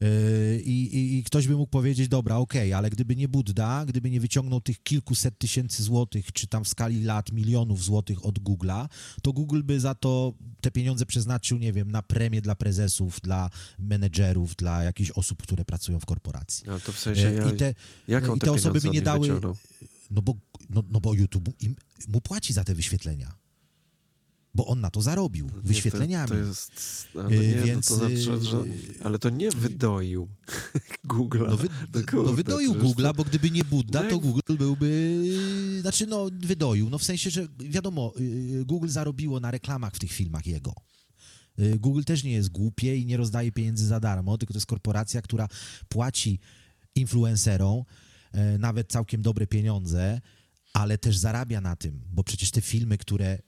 Yy, 0.04 0.60
I, 0.60 0.96
i, 0.96 1.18
I, 1.18 1.24
ktoś 1.24 1.48
by 1.48 1.56
mógł 1.56 1.70
powiedzieć, 1.70 2.08
dobra, 2.08 2.36
okej, 2.36 2.68
okay, 2.68 2.76
ale 2.76 2.90
gdyby 2.90 3.16
nie 3.16 3.28
Budda, 3.28 3.84
gdyby 3.86 4.10
nie 4.10 4.20
wyciągnął 4.20 4.60
tych 4.60 4.82
kilkuset 4.82 5.38
tysięcy 5.38 5.82
złotych, 5.82 6.32
czy 6.32 6.46
tam 6.46 6.64
w 6.64 6.68
skali 6.68 7.04
lat 7.04 7.32
milionów 7.32 7.84
złotych 7.84 8.26
od 8.26 8.38
Google'a, 8.38 8.88
to 9.22 9.32
Google 9.32 9.62
by 9.62 9.80
za 9.80 9.94
to 9.94 10.34
te 10.60 10.70
pieniądze 10.70 11.06
przeznaczył, 11.06 11.58
nie 11.58 11.72
wiem, 11.72 11.90
na 11.90 12.02
premię 12.02 12.42
dla 12.42 12.54
prezesów, 12.54 13.20
dla 13.20 13.50
menedżerów, 13.78 14.56
dla 14.56 14.82
jakichś 14.82 15.10
osób, 15.10 15.42
które 15.42 15.64
pracują 15.64 16.00
w 16.00 16.06
korporacji. 16.06 16.64
No 16.66 16.80
to 16.80 16.92
w 16.92 16.98
sensie, 16.98 17.32
ja, 17.32 17.50
I 17.50 17.56
te, 17.56 17.74
jaką 18.08 18.34
i 18.34 18.38
te 18.38 18.52
osoby 18.52 18.80
by 18.80 18.90
nie 18.90 19.02
dały, 19.02 19.28
no 20.10 20.22
bo, 20.22 20.34
no, 20.70 20.82
no 20.90 21.00
bo 21.00 21.14
YouTube 21.14 21.48
im, 21.60 21.76
mu 22.08 22.20
płaci 22.20 22.52
za 22.52 22.64
te 22.64 22.74
wyświetlenia 22.74 23.43
bo 24.54 24.66
on 24.66 24.80
na 24.80 24.90
to 24.90 25.02
zarobił 25.02 25.50
wyświetleniami. 25.62 26.28
To, 26.28 26.34
to 26.34 26.40
jest, 26.40 26.72
ale, 27.14 27.30
nie, 27.30 27.54
Więc, 27.54 27.90
no 27.90 27.96
to 27.96 28.08
znaczy, 28.08 28.44
że, 28.44 28.64
ale 29.04 29.18
to 29.18 29.30
nie 29.30 29.50
wydoił 29.50 30.28
Google'a. 31.08 31.48
No, 31.50 31.56
wy, 31.56 31.68
no, 32.12 32.22
no 32.22 32.32
wydoił 32.32 32.74
Google'a, 32.74 33.14
bo 33.14 33.24
gdyby 33.24 33.50
nie 33.50 33.64
Budda, 33.64 34.10
to 34.10 34.18
Google 34.18 34.56
byłby, 34.58 35.22
znaczy 35.80 36.06
no 36.06 36.28
wydoił, 36.40 36.90
no 36.90 36.98
w 36.98 37.04
sensie, 37.04 37.30
że 37.30 37.48
wiadomo, 37.58 38.12
y, 38.20 38.64
Google 38.64 38.88
zarobiło 38.88 39.40
na 39.40 39.50
reklamach 39.50 39.94
w 39.94 39.98
tych 39.98 40.12
filmach 40.12 40.46
jego. 40.46 40.74
Y, 41.58 41.78
Google 41.78 42.02
też 42.02 42.24
nie 42.24 42.32
jest 42.32 42.48
głupie 42.48 42.96
i 42.96 43.06
nie 43.06 43.16
rozdaje 43.16 43.52
pieniędzy 43.52 43.86
za 43.86 44.00
darmo, 44.00 44.38
tylko 44.38 44.54
to 44.54 44.56
jest 44.56 44.66
korporacja, 44.66 45.22
która 45.22 45.48
płaci 45.88 46.40
influencerom 46.94 47.82
y, 48.34 48.58
nawet 48.58 48.92
całkiem 48.92 49.22
dobre 49.22 49.46
pieniądze, 49.46 50.20
ale 50.72 50.98
też 50.98 51.16
zarabia 51.16 51.60
na 51.60 51.76
tym, 51.76 52.00
bo 52.12 52.24
przecież 52.24 52.50
te 52.50 52.60
filmy, 52.60 52.98
które 52.98 53.38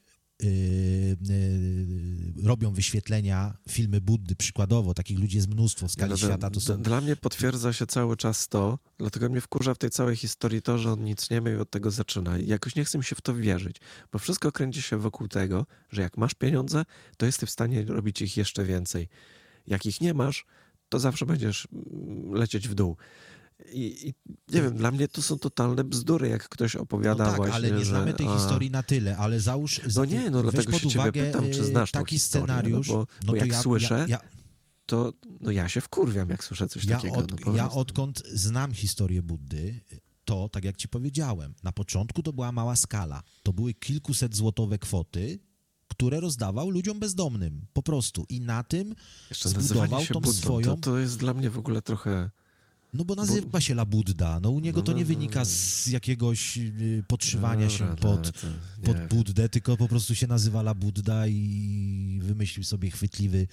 robią 2.43 2.73
wyświetlenia, 2.73 3.57
filmy 3.69 4.01
Buddy 4.01 4.35
przykładowo, 4.35 4.93
takich 4.93 5.19
ludzi 5.19 5.37
jest 5.37 5.49
mnóstwo 5.49 5.87
w 5.87 5.91
skali 5.91 6.11
ja, 6.11 6.17
świata. 6.17 6.49
To 6.49 6.61
są... 6.61 6.81
Dla 6.81 7.01
mnie 7.01 7.15
potwierdza 7.15 7.73
się 7.73 7.87
cały 7.87 8.17
czas 8.17 8.47
to, 8.47 8.79
dlatego 8.97 9.29
mnie 9.29 9.41
wkurza 9.41 9.73
w 9.73 9.77
tej 9.77 9.89
całej 9.89 10.15
historii 10.15 10.61
to, 10.61 10.77
że 10.77 10.91
on 10.91 11.03
nic 11.03 11.29
nie 11.29 11.41
ma 11.41 11.49
i 11.49 11.55
od 11.55 11.69
tego 11.69 11.91
zaczyna. 11.91 12.37
Jakoś 12.37 12.75
nie 12.75 12.85
chcę 12.85 12.97
mi 12.97 13.03
się 13.03 13.15
w 13.15 13.21
to 13.21 13.35
wierzyć, 13.35 13.77
bo 14.11 14.19
wszystko 14.19 14.51
kręci 14.51 14.81
się 14.81 14.97
wokół 14.97 15.27
tego, 15.27 15.65
że 15.89 16.01
jak 16.01 16.17
masz 16.17 16.33
pieniądze, 16.33 16.85
to 17.17 17.25
jesteś 17.25 17.49
w 17.49 17.53
stanie 17.53 17.85
robić 17.85 18.21
ich 18.21 18.37
jeszcze 18.37 18.65
więcej. 18.65 19.07
Jak 19.67 19.85
ich 19.85 20.01
nie 20.01 20.13
masz, 20.13 20.45
to 20.89 20.99
zawsze 20.99 21.25
będziesz 21.25 21.67
mm, 21.73 22.33
lecieć 22.33 22.67
w 22.67 22.75
dół. 22.75 22.97
I, 23.65 24.07
I, 24.07 24.13
nie 24.53 24.61
wiem, 24.61 24.77
dla 24.77 24.91
mnie 24.91 25.07
to 25.07 25.21
są 25.21 25.39
totalne 25.39 25.83
bzdury, 25.83 26.29
jak 26.29 26.49
ktoś 26.49 26.75
opowiada 26.75 27.23
no 27.23 27.29
tak, 27.29 27.37
właśnie, 27.37 27.55
ale 27.55 27.71
nie 27.71 27.85
znamy 27.85 28.13
tej 28.13 28.27
a... 28.27 28.37
historii 28.37 28.71
na 28.71 28.83
tyle, 28.83 29.17
ale 29.17 29.39
załóż... 29.39 29.81
No 29.95 30.05
nie, 30.05 30.29
no 30.29 30.41
dlatego 30.41 30.79
się 30.79 30.89
ciebie 30.89 31.11
pytam, 31.11 31.51
czy 31.51 31.63
znasz 31.63 31.91
taki 31.91 32.19
scenariusz, 32.19 32.87
no 32.87 32.93
bo, 32.93 32.99
no 32.99 33.31
bo 33.31 33.35
jak 33.35 33.47
ja, 33.47 33.61
słyszę, 33.61 33.95
ja, 33.95 34.07
ja... 34.07 34.19
to 34.85 35.13
no 35.39 35.51
ja 35.51 35.69
się 35.69 35.81
wkurwiam, 35.81 36.29
jak 36.29 36.43
słyszę 36.43 36.67
coś 36.67 36.85
takiego. 36.85 37.15
Od, 37.15 37.45
no 37.45 37.55
ja 37.55 37.71
odkąd 37.71 38.23
znam 38.33 38.73
historię 38.73 39.21
Buddy, 39.21 39.81
to, 40.25 40.49
tak 40.49 40.65
jak 40.65 40.77
ci 40.77 40.87
powiedziałem, 40.87 41.53
na 41.63 41.71
początku 41.71 42.23
to 42.23 42.33
była 42.33 42.51
mała 42.51 42.75
skala. 42.75 43.23
To 43.43 43.53
były 43.53 43.73
kilkuset 43.73 44.35
złotowe 44.35 44.79
kwoty, 44.79 45.39
które 45.87 46.19
rozdawał 46.19 46.69
ludziom 46.69 46.99
bezdomnym, 46.99 47.65
po 47.73 47.83
prostu. 47.83 48.25
I 48.29 48.41
na 48.41 48.63
tym 48.63 48.95
Jeszcze 49.29 49.49
zbudował 49.49 50.05
tą 50.05 50.19
Buddą, 50.19 50.33
swoją... 50.33 50.75
To, 50.75 50.77
to 50.77 50.97
jest 50.97 51.17
dla 51.17 51.33
mnie 51.33 51.49
w 51.49 51.57
ogóle 51.57 51.81
trochę 51.81 52.29
no 52.93 53.05
bo 53.05 53.15
nazywa 53.15 53.47
bo... 53.47 53.59
się 53.59 53.75
Labudda. 53.75 54.39
No 54.39 54.49
u 54.49 54.59
niego 54.59 54.79
no, 54.79 54.85
to 54.85 54.93
nie 54.93 55.01
no, 55.01 55.07
wynika 55.07 55.39
no, 55.39 55.45
z 55.45 55.87
jakiegoś 55.87 56.57
y, 56.57 57.03
podszywania 57.07 57.65
no, 57.65 57.69
się 57.69 57.95
pod, 57.95 58.31
pod 58.83 59.07
Buddę, 59.07 59.49
tylko 59.49 59.77
po 59.77 59.87
prostu 59.87 60.15
się 60.15 60.27
nazywa 60.27 60.61
Labudda 60.61 61.27
i 61.27 62.19
wymyślił 62.23 62.63
sobie 62.63 62.91
chwytliwy, 62.91 63.47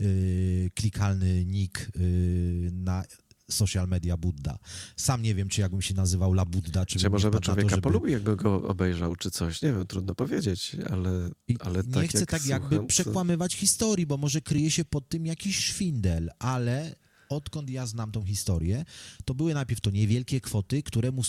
y, 0.00 0.70
klikalny 0.74 1.44
nick 1.44 1.90
y, 1.96 2.70
na 2.72 3.04
social 3.50 3.88
media 3.88 4.16
Budda. 4.16 4.58
Sam 4.96 5.22
nie 5.22 5.34
wiem, 5.34 5.48
czy 5.48 5.60
jakbym 5.60 5.82
się 5.82 5.94
nazywał 5.94 6.32
La 6.32 6.44
Budda, 6.44 6.86
czy... 6.86 6.98
Czy 6.98 7.10
może 7.10 7.30
by 7.30 7.40
człowieka 7.40 7.68
to, 7.68 7.70
żeby... 7.70 7.82
polubił, 7.82 8.10
jakby 8.12 8.36
go 8.36 8.68
obejrzał, 8.68 9.16
czy 9.16 9.30
coś. 9.30 9.62
Nie 9.62 9.72
wiem, 9.72 9.86
trudno 9.86 10.14
powiedzieć, 10.14 10.76
ale, 10.90 11.30
ale 11.60 11.82
Nie 11.82 11.92
tak 11.92 12.08
chcę 12.08 12.26
tak 12.26 12.46
jakby 12.46 12.86
przekłamywać 12.86 13.54
historii, 13.54 14.06
bo 14.06 14.16
może 14.16 14.40
kryje 14.40 14.70
się 14.70 14.84
pod 14.84 15.08
tym 15.08 15.26
jakiś 15.26 15.58
szwindel, 15.58 16.30
ale 16.38 16.94
odkąd 17.30 17.70
ja 17.70 17.86
znam 17.86 18.12
tą 18.12 18.24
historię, 18.24 18.84
to 19.24 19.34
były 19.34 19.54
najpierw 19.54 19.80
to 19.80 19.90
niewielkie 19.90 20.40
kwoty, 20.40 20.82
które 20.82 21.12
mu 21.12 21.22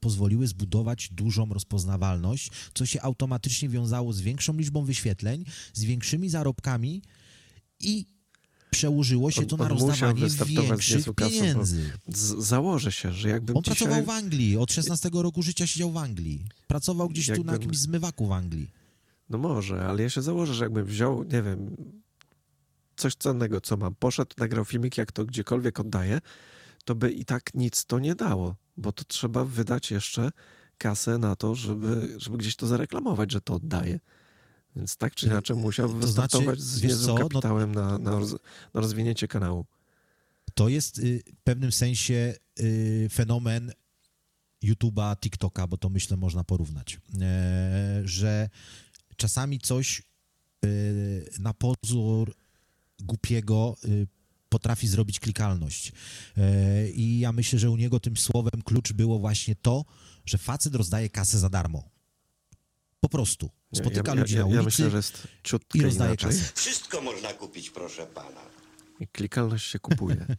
pozwoliły 0.00 0.46
zbudować 0.46 1.08
dużą 1.12 1.48
rozpoznawalność, 1.48 2.50
co 2.74 2.86
się 2.86 3.02
automatycznie 3.02 3.68
wiązało 3.68 4.12
z 4.12 4.20
większą 4.20 4.56
liczbą 4.56 4.84
wyświetleń, 4.84 5.44
z 5.72 5.84
większymi 5.84 6.28
zarobkami 6.28 7.02
i 7.80 8.06
przełożyło 8.70 9.30
się 9.30 9.40
On- 9.40 9.46
to 9.46 9.56
na 9.56 9.68
rozdawanie 9.68 10.26
większych 10.46 11.06
pieniędzy. 11.16 11.90
Z, 12.08 12.44
założę 12.44 12.92
się, 12.92 13.12
że 13.12 13.28
jakbym 13.28 13.56
On 13.56 13.62
dzisiaj... 13.62 13.76
pracował 13.76 14.04
w 14.04 14.10
Anglii, 14.10 14.56
od 14.56 14.72
16 14.72 15.10
roku 15.12 15.42
życia 15.42 15.66
siedział 15.66 15.92
w 15.92 15.96
Anglii. 15.96 16.44
Pracował 16.66 17.08
gdzieś 17.08 17.26
tu 17.26 17.32
na 17.32 17.36
Jakbym- 17.38 17.52
jakimś 17.54 17.76
zmywaku 17.78 18.26
w 18.26 18.32
Anglii. 18.32 18.70
No 19.30 19.38
może, 19.38 19.86
ale 19.86 20.02
ja 20.02 20.10
się 20.10 20.22
założę, 20.22 20.54
że 20.54 20.64
jakbym 20.64 20.84
wziął, 20.86 21.24
nie 21.24 21.42
wiem, 21.42 21.76
coś 22.98 23.14
cennego, 23.14 23.60
co 23.60 23.76
mam, 23.76 23.94
poszedł, 23.94 24.34
nagrał 24.38 24.64
filmik, 24.64 24.98
jak 24.98 25.12
to 25.12 25.24
gdziekolwiek 25.24 25.80
oddaję, 25.80 26.20
to 26.84 26.94
by 26.94 27.10
i 27.10 27.24
tak 27.24 27.54
nic 27.54 27.84
to 27.84 27.98
nie 27.98 28.14
dało, 28.14 28.56
bo 28.76 28.92
to 28.92 29.04
trzeba 29.04 29.44
wydać 29.44 29.90
jeszcze 29.90 30.30
kasę 30.78 31.18
na 31.18 31.36
to, 31.36 31.54
żeby, 31.54 32.14
żeby 32.16 32.38
gdzieś 32.38 32.56
to 32.56 32.66
zareklamować, 32.66 33.32
że 33.32 33.40
to 33.40 33.54
oddaje. 33.54 34.00
Więc 34.76 34.96
tak 34.96 35.14
czy 35.14 35.26
inaczej 35.26 35.56
musiał 35.56 35.88
To 35.88 35.94
wystartować 35.94 36.60
znaczy, 36.60 36.80
z 36.80 36.82
niezłym 36.82 37.16
co, 37.16 37.22
no- 37.22 37.28
kapitałem 37.28 37.74
na, 37.74 37.98
na, 37.98 38.10
roz, 38.10 38.32
na 38.74 38.80
rozwinięcie 38.80 39.28
kanału. 39.28 39.66
To 40.54 40.68
jest 40.68 40.98
y, 40.98 41.22
w 41.40 41.42
pewnym 41.44 41.72
sensie 41.72 42.34
y, 42.60 43.08
fenomen 43.12 43.72
YouTube'a, 44.64 45.16
TikToka, 45.16 45.66
bo 45.66 45.76
to 45.76 45.88
myślę 45.88 46.16
można 46.16 46.44
porównać, 46.44 47.00
e, 47.20 48.00
że 48.04 48.48
czasami 49.16 49.58
coś 49.58 50.02
y, 50.64 51.30
na 51.38 51.54
pozór 51.54 52.34
głupiego 53.02 53.76
y, 53.84 54.06
potrafi 54.48 54.88
zrobić 54.88 55.20
klikalność. 55.20 55.92
E, 56.36 56.88
I 56.90 57.18
ja 57.18 57.32
myślę, 57.32 57.58
że 57.58 57.70
u 57.70 57.76
niego 57.76 58.00
tym 58.00 58.16
słowem 58.16 58.62
klucz 58.64 58.92
było 58.92 59.18
właśnie 59.18 59.54
to, 59.54 59.84
że 60.24 60.38
facet 60.38 60.74
rozdaje 60.74 61.10
kasę 61.10 61.38
za 61.38 61.48
darmo. 61.48 61.84
Po 63.00 63.08
prostu. 63.08 63.50
Spotyka 63.74 64.14
ja, 64.14 64.20
ludzi 64.20 64.34
ja, 64.34 64.40
na 64.40 64.54
ja, 64.54 64.60
ulicy 64.60 64.62
ja 64.62 64.64
myślę, 64.64 64.90
że 64.90 64.96
jest 64.96 65.28
i 65.74 65.82
rozdaje 65.82 66.10
inaczej. 66.10 66.30
kasę. 66.30 66.52
Wszystko 66.54 67.00
można 67.00 67.32
kupić, 67.32 67.70
proszę 67.70 68.06
pana. 68.06 68.40
I 69.00 69.08
klikalność 69.08 69.70
się 69.70 69.78
kupuje. 69.78 70.26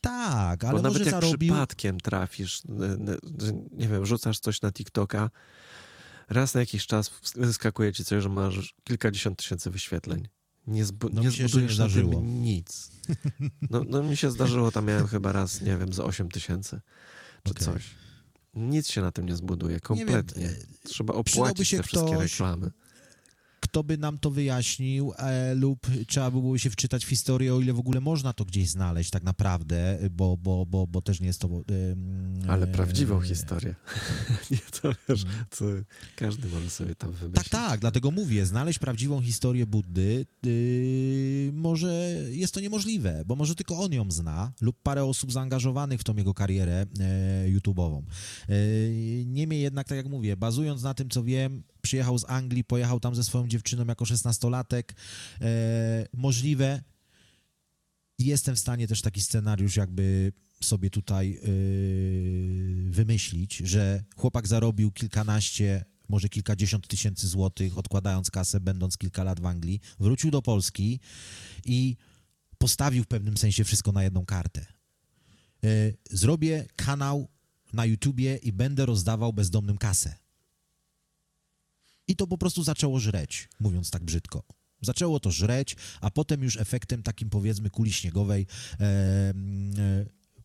Tak, 0.00 0.64
ale 0.64 0.72
Bo 0.72 0.82
może 0.82 0.82
nawet 0.82 1.06
jak 1.06 1.10
zarobił... 1.10 1.38
przypadkiem 1.38 2.00
trafisz, 2.00 2.62
nie 3.72 3.88
wiem, 3.88 4.06
rzucasz 4.06 4.38
coś 4.38 4.62
na 4.62 4.72
TikToka, 4.72 5.30
raz 6.28 6.54
na 6.54 6.60
jakiś 6.60 6.86
czas 6.86 7.10
wyskakuje 7.34 7.92
ci 7.92 8.04
coś, 8.04 8.22
że 8.22 8.28
masz 8.28 8.74
kilkadziesiąt 8.84 9.38
tysięcy 9.38 9.70
wyświetleń. 9.70 10.28
Nie, 10.66 10.84
zbu- 10.84 11.10
No 11.12 11.20
nie 11.22 11.26
nie 11.28 11.32
zbudujesz 11.48 11.78
na 11.78 11.84
tym 11.84 11.92
zdarzyło. 11.92 12.22
nic. 12.24 12.90
No, 13.70 13.84
no 13.88 14.02
mi 14.02 14.16
się 14.16 14.30
zdarzyło, 14.30 14.70
tam 14.70 14.84
miałem 14.86 15.06
chyba 15.06 15.32
raz, 15.32 15.60
nie 15.60 15.76
wiem, 15.76 15.92
za 15.92 16.04
8 16.04 16.28
tysięcy 16.28 16.80
czy 17.44 17.50
Okej. 17.52 17.64
coś. 17.64 17.82
Nic 18.54 18.88
się 18.88 19.00
na 19.00 19.12
tym 19.12 19.26
nie 19.26 19.36
zbuduje, 19.36 19.80
kompletnie. 19.80 20.46
e, 20.48 20.56
Trzeba 20.84 21.14
opłacić 21.14 21.68
się 21.68 21.76
te 21.76 21.82
wszystkie 21.82 22.10
ktoś, 22.12 22.32
reklamy. 22.32 22.70
Kto 23.74 23.82
by 23.82 23.98
nam 23.98 24.18
to 24.18 24.30
wyjaśnił, 24.30 25.12
e, 25.16 25.54
lub 25.54 25.86
trzeba 26.06 26.30
by 26.30 26.40
było 26.40 26.58
się 26.58 26.70
wczytać 26.70 27.04
w 27.04 27.08
historię, 27.08 27.54
o 27.54 27.60
ile 27.60 27.72
w 27.72 27.78
ogóle 27.78 28.00
można 28.00 28.32
to 28.32 28.44
gdzieś 28.44 28.68
znaleźć 28.68 29.10
tak 29.10 29.22
naprawdę, 29.22 29.98
bo, 30.10 30.36
bo, 30.36 30.66
bo, 30.66 30.86
bo 30.86 31.02
też 31.02 31.20
nie 31.20 31.26
jest 31.26 31.40
to... 31.40 31.48
em, 31.48 32.38
Ale 32.48 32.66
e, 32.66 32.72
prawdziwą 32.72 33.20
historię. 33.20 33.74
nie 34.50 34.58
to 34.80 34.92
wiesz, 35.08 35.24
co 35.50 35.64
każdy 36.16 36.48
może 36.48 36.70
sobie 36.70 36.94
tam 36.94 37.12
wymyślić. 37.12 37.50
Tak, 37.50 37.68
tak, 37.68 37.80
dlatego 37.80 38.10
mówię, 38.10 38.46
znaleźć 38.46 38.78
prawdziwą 38.78 39.22
historię 39.22 39.66
Buddy 39.66 40.26
yy, 40.42 41.52
może 41.52 41.92
jest 42.30 42.54
to 42.54 42.60
niemożliwe, 42.60 43.22
bo 43.26 43.36
może 43.36 43.54
tylko 43.54 43.78
on 43.78 43.92
ją 43.92 44.10
zna 44.10 44.52
lub 44.60 44.82
parę 44.82 45.04
osób 45.04 45.32
zaangażowanych 45.32 46.00
w 46.00 46.04
tą 46.04 46.16
jego 46.16 46.34
karierę 46.34 46.86
e, 47.00 47.48
YouTube'ową. 47.48 48.02
E, 48.48 48.54
niemniej 49.26 49.60
jednak, 49.60 49.88
tak 49.88 49.96
jak 49.96 50.06
mówię, 50.06 50.36
bazując 50.36 50.82
na 50.82 50.94
tym, 50.94 51.10
co 51.10 51.24
wiem, 51.24 51.62
przyjechał 51.84 52.18
z 52.18 52.24
Anglii, 52.28 52.64
pojechał 52.64 53.00
tam 53.00 53.14
ze 53.14 53.24
swoją 53.24 53.48
dziewczyną 53.48 53.84
jako 53.86 54.04
szesnastolatek. 54.04 54.94
E, 55.40 56.06
możliwe, 56.12 56.82
jestem 58.18 58.56
w 58.56 58.58
stanie 58.58 58.88
też 58.88 59.02
taki 59.02 59.20
scenariusz 59.20 59.76
jakby 59.76 60.32
sobie 60.60 60.90
tutaj 60.90 61.30
yy, 61.30 62.90
wymyślić, 62.90 63.56
że 63.56 64.04
chłopak 64.16 64.48
zarobił 64.48 64.92
kilkanaście, 64.92 65.84
może 66.08 66.28
kilkadziesiąt 66.28 66.88
tysięcy 66.88 67.28
złotych, 67.28 67.78
odkładając 67.78 68.30
kasę, 68.30 68.60
będąc 68.60 68.98
kilka 68.98 69.24
lat 69.24 69.40
w 69.40 69.46
Anglii, 69.46 69.80
wrócił 70.00 70.30
do 70.30 70.42
Polski 70.42 71.00
i 71.64 71.96
postawił 72.58 73.04
w 73.04 73.06
pewnym 73.06 73.36
sensie 73.36 73.64
wszystko 73.64 73.92
na 73.92 74.02
jedną 74.04 74.26
kartę. 74.26 74.66
Yy, 75.62 75.96
zrobię 76.10 76.66
kanał 76.76 77.28
na 77.72 77.84
YouTubie 77.84 78.36
i 78.36 78.52
będę 78.52 78.86
rozdawał 78.86 79.32
bezdomnym 79.32 79.78
kasę. 79.78 80.23
I 82.08 82.16
to 82.16 82.26
po 82.26 82.38
prostu 82.38 82.62
zaczęło 82.62 83.00
żreć, 83.00 83.48
mówiąc 83.60 83.90
tak 83.90 84.04
brzydko. 84.04 84.42
Zaczęło 84.80 85.20
to 85.20 85.30
żreć, 85.30 85.76
a 86.00 86.10
potem 86.10 86.42
już 86.42 86.56
efektem 86.56 87.02
takim 87.02 87.30
powiedzmy 87.30 87.70
kuli 87.70 87.92
śniegowej 87.92 88.46
e, 88.80 88.84
e, 88.84 89.34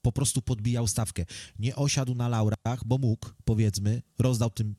po 0.01 0.11
prostu 0.11 0.41
podbijał 0.41 0.87
stawkę. 0.87 1.25
Nie 1.59 1.75
osiadł 1.75 2.15
na 2.15 2.27
laurach, 2.27 2.85
bo 2.85 2.97
mógł, 2.97 3.29
powiedzmy, 3.45 4.01
rozdał 4.19 4.49
tym 4.49 4.75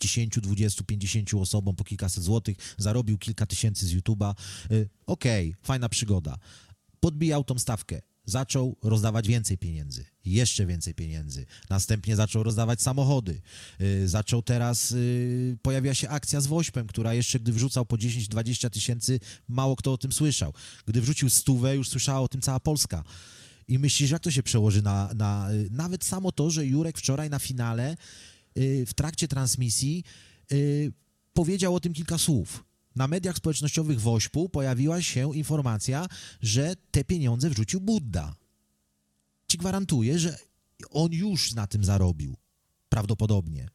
10, 0.00 0.40
20, 0.40 0.84
50 0.84 1.34
osobom 1.34 1.76
po 1.76 1.84
kilkaset 1.84 2.24
złotych, 2.24 2.56
zarobił 2.78 3.18
kilka 3.18 3.46
tysięcy 3.46 3.86
z 3.86 3.94
YouTube'a. 3.94 4.34
E, 4.70 4.74
Okej, 5.06 5.54
fajna 5.62 5.88
przygoda. 5.88 6.38
Podbijał 7.00 7.44
tą 7.44 7.58
stawkę. 7.58 8.02
Zaczął 8.26 8.76
rozdawać 8.82 9.28
więcej 9.28 9.58
pieniędzy, 9.58 10.04
jeszcze 10.24 10.66
więcej 10.66 10.94
pieniędzy. 10.94 11.46
Następnie 11.70 12.16
zaczął 12.16 12.42
rozdawać 12.42 12.82
samochody. 12.82 13.40
Y, 13.80 14.08
Zaczął 14.08 14.42
teraz, 14.42 14.90
y, 14.90 15.58
pojawiła 15.62 15.94
się 15.94 16.08
akcja 16.08 16.40
z 16.40 16.46
Wośpem, 16.46 16.86
która 16.86 17.14
jeszcze 17.14 17.40
gdy 17.40 17.52
wrzucał 17.52 17.86
po 17.86 17.96
10-20 17.96 18.70
tysięcy, 18.70 19.20
mało 19.48 19.76
kto 19.76 19.92
o 19.92 19.98
tym 19.98 20.12
słyszał. 20.12 20.52
Gdy 20.86 21.00
wrzucił 21.00 21.30
stówę, 21.30 21.76
już 21.76 21.88
słyszała 21.88 22.20
o 22.20 22.28
tym 22.28 22.40
cała 22.40 22.60
Polska. 22.60 23.04
I 23.68 23.78
myślisz, 23.78 24.10
jak 24.10 24.22
to 24.22 24.30
się 24.30 24.42
przełoży 24.42 24.82
na, 24.82 25.10
na 25.14 25.52
y, 25.52 25.68
nawet 25.70 26.04
samo 26.04 26.32
to, 26.32 26.50
że 26.50 26.66
Jurek 26.66 26.98
wczoraj 26.98 27.30
na 27.30 27.38
finale 27.38 27.96
y, 28.58 28.86
w 28.86 28.94
trakcie 28.94 29.28
transmisji 29.28 30.04
powiedział 31.32 31.74
o 31.74 31.80
tym 31.80 31.92
kilka 31.92 32.18
słów. 32.18 32.64
Na 32.96 33.08
mediach 33.08 33.36
społecznościowych 33.36 34.00
Wośpu 34.00 34.48
pojawiła 34.48 35.02
się 35.02 35.36
informacja, 35.36 36.06
że 36.40 36.74
te 36.90 37.04
pieniądze 37.04 37.50
wrzucił 37.50 37.80
Budda. 37.80 38.34
Ci 39.48 39.58
gwarantuję, 39.58 40.18
że 40.18 40.38
on 40.90 41.12
już 41.12 41.54
na 41.54 41.66
tym 41.66 41.84
zarobił. 41.84 42.36
Prawdopodobnie. 42.88 43.68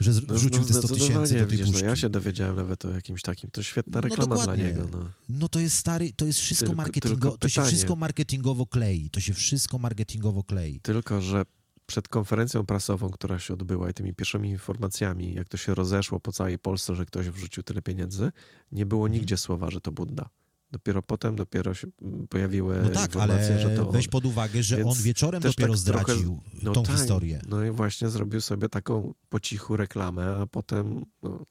Że 0.00 0.12
No, 0.28 0.34
wrzucił 0.34 0.60
no, 0.60 0.66
te 0.66 0.74
100 0.74 0.88
tysięcy 0.88 1.34
do 1.34 1.40
tej 1.40 1.46
widzisz, 1.46 1.66
no, 1.66 1.72
puszki. 1.72 1.86
Ja 1.86 1.96
się 1.96 2.08
dowiedziałem 2.10 2.56
nawet 2.56 2.84
o 2.84 2.90
jakimś 2.90 3.22
takim. 3.22 3.50
To 3.50 3.62
świetna 3.62 3.92
No 3.94 4.00
reklama 4.00 4.26
dla 4.26 4.36
dokładnie. 4.36 4.64
niego. 4.64 4.88
No. 4.92 5.10
No 5.28 5.48
to 5.48 5.60
jest 5.60 5.76
stary, 5.78 6.12
to 6.16 6.26
jest 6.26 6.38
wszystko 6.38 6.66
Tylko- 6.66 6.76
marketingowo, 6.76 7.20
tylko 7.20 7.38
to 7.38 7.48
się 7.48 7.64
wszystko 7.64 7.96
marketingowo 7.96 8.66
klei, 8.66 9.10
to 9.10 9.20
się 9.20 9.34
wszystko 9.34 9.78
marketingowo 9.78 10.44
klei. 10.44 10.80
Tylko, 10.80 11.20
że 11.22 11.44
przed 11.90 12.08
konferencją 12.08 12.66
prasową, 12.66 13.10
która 13.10 13.38
się 13.38 13.54
odbyła 13.54 13.90
i 13.90 13.94
tymi 13.94 14.14
pierwszymi 14.14 14.50
informacjami, 14.50 15.34
jak 15.34 15.48
to 15.48 15.56
się 15.56 15.74
rozeszło 15.74 16.20
po 16.20 16.32
całej 16.32 16.58
Polsce, 16.58 16.94
że 16.94 17.06
ktoś 17.06 17.28
wrzucił 17.30 17.62
tyle 17.62 17.82
pieniędzy, 17.82 18.32
nie 18.72 18.86
było 18.86 19.06
Mhm. 19.06 19.20
nigdzie 19.20 19.36
słowa, 19.36 19.70
że 19.70 19.80
to 19.80 19.92
Budda. 19.92 20.28
Dopiero 20.72 21.02
potem 21.02 21.36
dopiero 21.36 21.74
się 21.74 21.86
pojawiły 22.28 22.80
No 22.82 22.88
tak, 22.90 23.04
informacje, 23.06 23.58
że 23.60 23.70
to 23.76 23.86
on. 23.86 23.92
weź 23.92 24.08
pod 24.08 24.24
uwagę, 24.24 24.62
że 24.62 24.76
Więc 24.76 24.88
on 24.88 25.02
wieczorem 25.02 25.42
dopiero 25.42 25.74
tak 25.74 25.82
trochę- 25.84 26.04
zdradził 26.04 26.40
no 26.62 26.72
tą 26.72 26.82
tak, 26.82 26.96
historię. 26.96 27.40
No 27.48 27.64
i 27.64 27.70
właśnie 27.70 28.08
zrobił 28.08 28.40
sobie 28.40 28.68
taką 28.68 29.14
po 29.28 29.40
cichu 29.40 29.76
reklamę, 29.76 30.36
a 30.42 30.46
potem 30.46 31.04
no, 31.22 31.44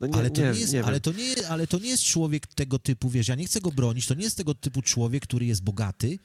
no 0.00 0.06
nie, 0.06 0.14
ale, 0.14 0.30
to 0.30 0.40
nie, 0.42 0.50
nie, 0.52 0.60
jest, 0.60 0.72
nie 0.72 0.84
ale, 0.84 1.00
to 1.00 1.12
nie, 1.12 1.48
ale 1.48 1.66
to 1.66 1.78
nie 1.78 1.88
jest 1.88 2.02
człowiek 2.02 2.46
tego 2.46 2.78
typu, 2.78 3.10
wiesz, 3.10 3.28
ja 3.28 3.34
nie 3.34 3.46
chcę 3.46 3.60
go 3.60 3.70
bronić, 3.70 4.06
to 4.06 4.14
nie 4.14 4.24
jest 4.24 4.36
tego 4.36 4.54
typu 4.54 4.82
człowiek, 4.82 5.22
który 5.22 5.46
jest 5.46 5.62
bogaty 5.62 6.18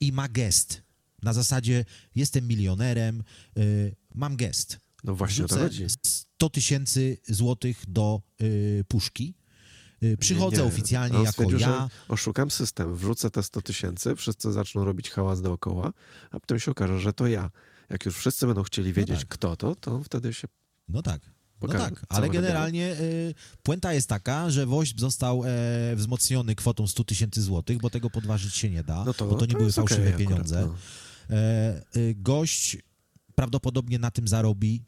i 0.00 0.12
ma 0.12 0.28
gest. 0.28 0.82
Na 1.22 1.32
zasadzie 1.32 1.84
jestem 2.14 2.48
milionerem, 2.48 3.22
y, 3.58 3.96
mam 4.14 4.36
gest. 4.36 4.78
No 5.04 5.14
właśnie 5.14 5.44
o 5.44 5.48
to 5.48 5.54
Wrzucę 5.54 5.68
chodzi. 5.68 5.86
100 6.06 6.50
tysięcy 6.50 7.18
złotych 7.28 7.84
do 7.88 8.22
y, 8.42 8.84
puszki. 8.88 9.34
Y, 10.02 10.16
przychodzę 10.16 10.56
Nie, 10.56 10.62
nie. 10.62 10.68
oficjalnie 10.68 11.22
jako 11.22 11.50
ja. 11.50 11.58
że 11.58 11.88
oszukam 12.08 12.50
system, 12.50 12.96
wrzucę 12.96 13.30
te 13.30 13.42
100 13.42 13.62
tysięcy, 13.62 14.16
wszyscy 14.16 14.52
zaczną 14.52 14.84
robić 14.84 15.10
hałas 15.10 15.42
dookoła, 15.42 15.92
a 16.30 16.40
potem 16.40 16.58
się 16.58 16.70
okaże, 16.70 17.00
że 17.00 17.12
to 17.12 17.26
ja. 17.26 17.50
Jak 17.90 18.06
już 18.06 18.16
wszyscy 18.16 18.46
będą 18.46 18.62
chcieli 18.62 18.92
wiedzieć, 18.92 19.20
tak. 19.20 19.28
kto 19.28 19.56
to, 19.56 19.74
to 19.74 20.02
wtedy 20.02 20.34
się 20.34 20.48
No 20.88 21.02
tak. 21.02 21.20
No 21.62 21.68
tak, 21.68 22.06
ale 22.08 22.30
generalnie 22.30 22.92
y, 23.00 23.34
puenta 23.62 23.92
jest 23.92 24.08
taka, 24.08 24.50
że 24.50 24.66
Woźb 24.66 25.00
został 25.00 25.42
e, 25.44 25.96
wzmocniony 25.96 26.54
kwotą 26.54 26.86
100 26.86 27.04
tysięcy 27.04 27.42
złotych, 27.42 27.78
bo 27.78 27.90
tego 27.90 28.10
podważyć 28.10 28.54
się 28.54 28.70
nie 28.70 28.82
da, 28.84 29.04
No 29.04 29.14
to, 29.14 29.26
bo 29.26 29.34
to 29.34 29.46
nie 29.46 29.52
były 29.52 29.64
jest 29.66 29.78
okej 29.78 29.96
fałszywe 29.96 30.14
akurat, 30.14 30.28
pieniądze. 30.30 30.66
no. 30.66 30.74
E, 31.30 31.82
y, 31.96 32.14
gość 32.14 32.76
prawdopodobnie 33.34 33.98
na 33.98 34.10
tym 34.10 34.28
zarobi, 34.28 34.82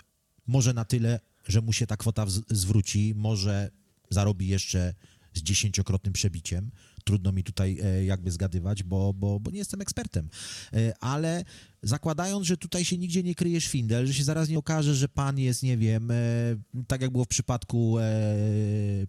może 0.47 0.74
na 0.74 0.84
tyle, 0.84 1.20
że 1.49 1.61
mu 1.61 1.72
się 1.72 1.86
ta 1.86 1.97
kwota 1.97 2.26
zwróci, 2.51 3.12
może 3.16 3.70
zarobi 4.11 4.49
jeszcze 4.49 4.95
z 5.34 5.43
dziesięciokrotnym 5.43 6.12
przebiciem. 6.12 6.70
Trudno 7.05 7.32
mi 7.32 7.45
tutaj 7.45 7.78
e, 7.82 8.05
jakby 8.05 8.30
zgadywać, 8.30 8.82
bo, 8.82 9.14
bo, 9.14 9.41
bo 9.41 9.51
nie 9.51 9.59
jestem 9.59 9.80
ekspertem. 9.80 10.28
E, 10.72 10.93
ale 11.01 11.45
zakładając, 11.82 12.47
że 12.47 12.57
tutaj 12.57 12.84
się 12.84 12.99
nigdzie 12.99 13.22
nie 13.22 13.34
kryje 13.34 13.61
szwindel, 13.61 14.07
że 14.07 14.14
się 14.14 14.24
zaraz 14.24 14.49
nie 14.49 14.59
okaże, 14.59 14.95
że 14.95 15.09
pan 15.09 15.38
jest, 15.38 15.62
nie 15.62 15.76
wiem, 15.76 16.12
tak 16.86 17.01
jak 17.01 17.11
było 17.11 17.24
w 17.24 17.28
przypadku, 17.28 17.97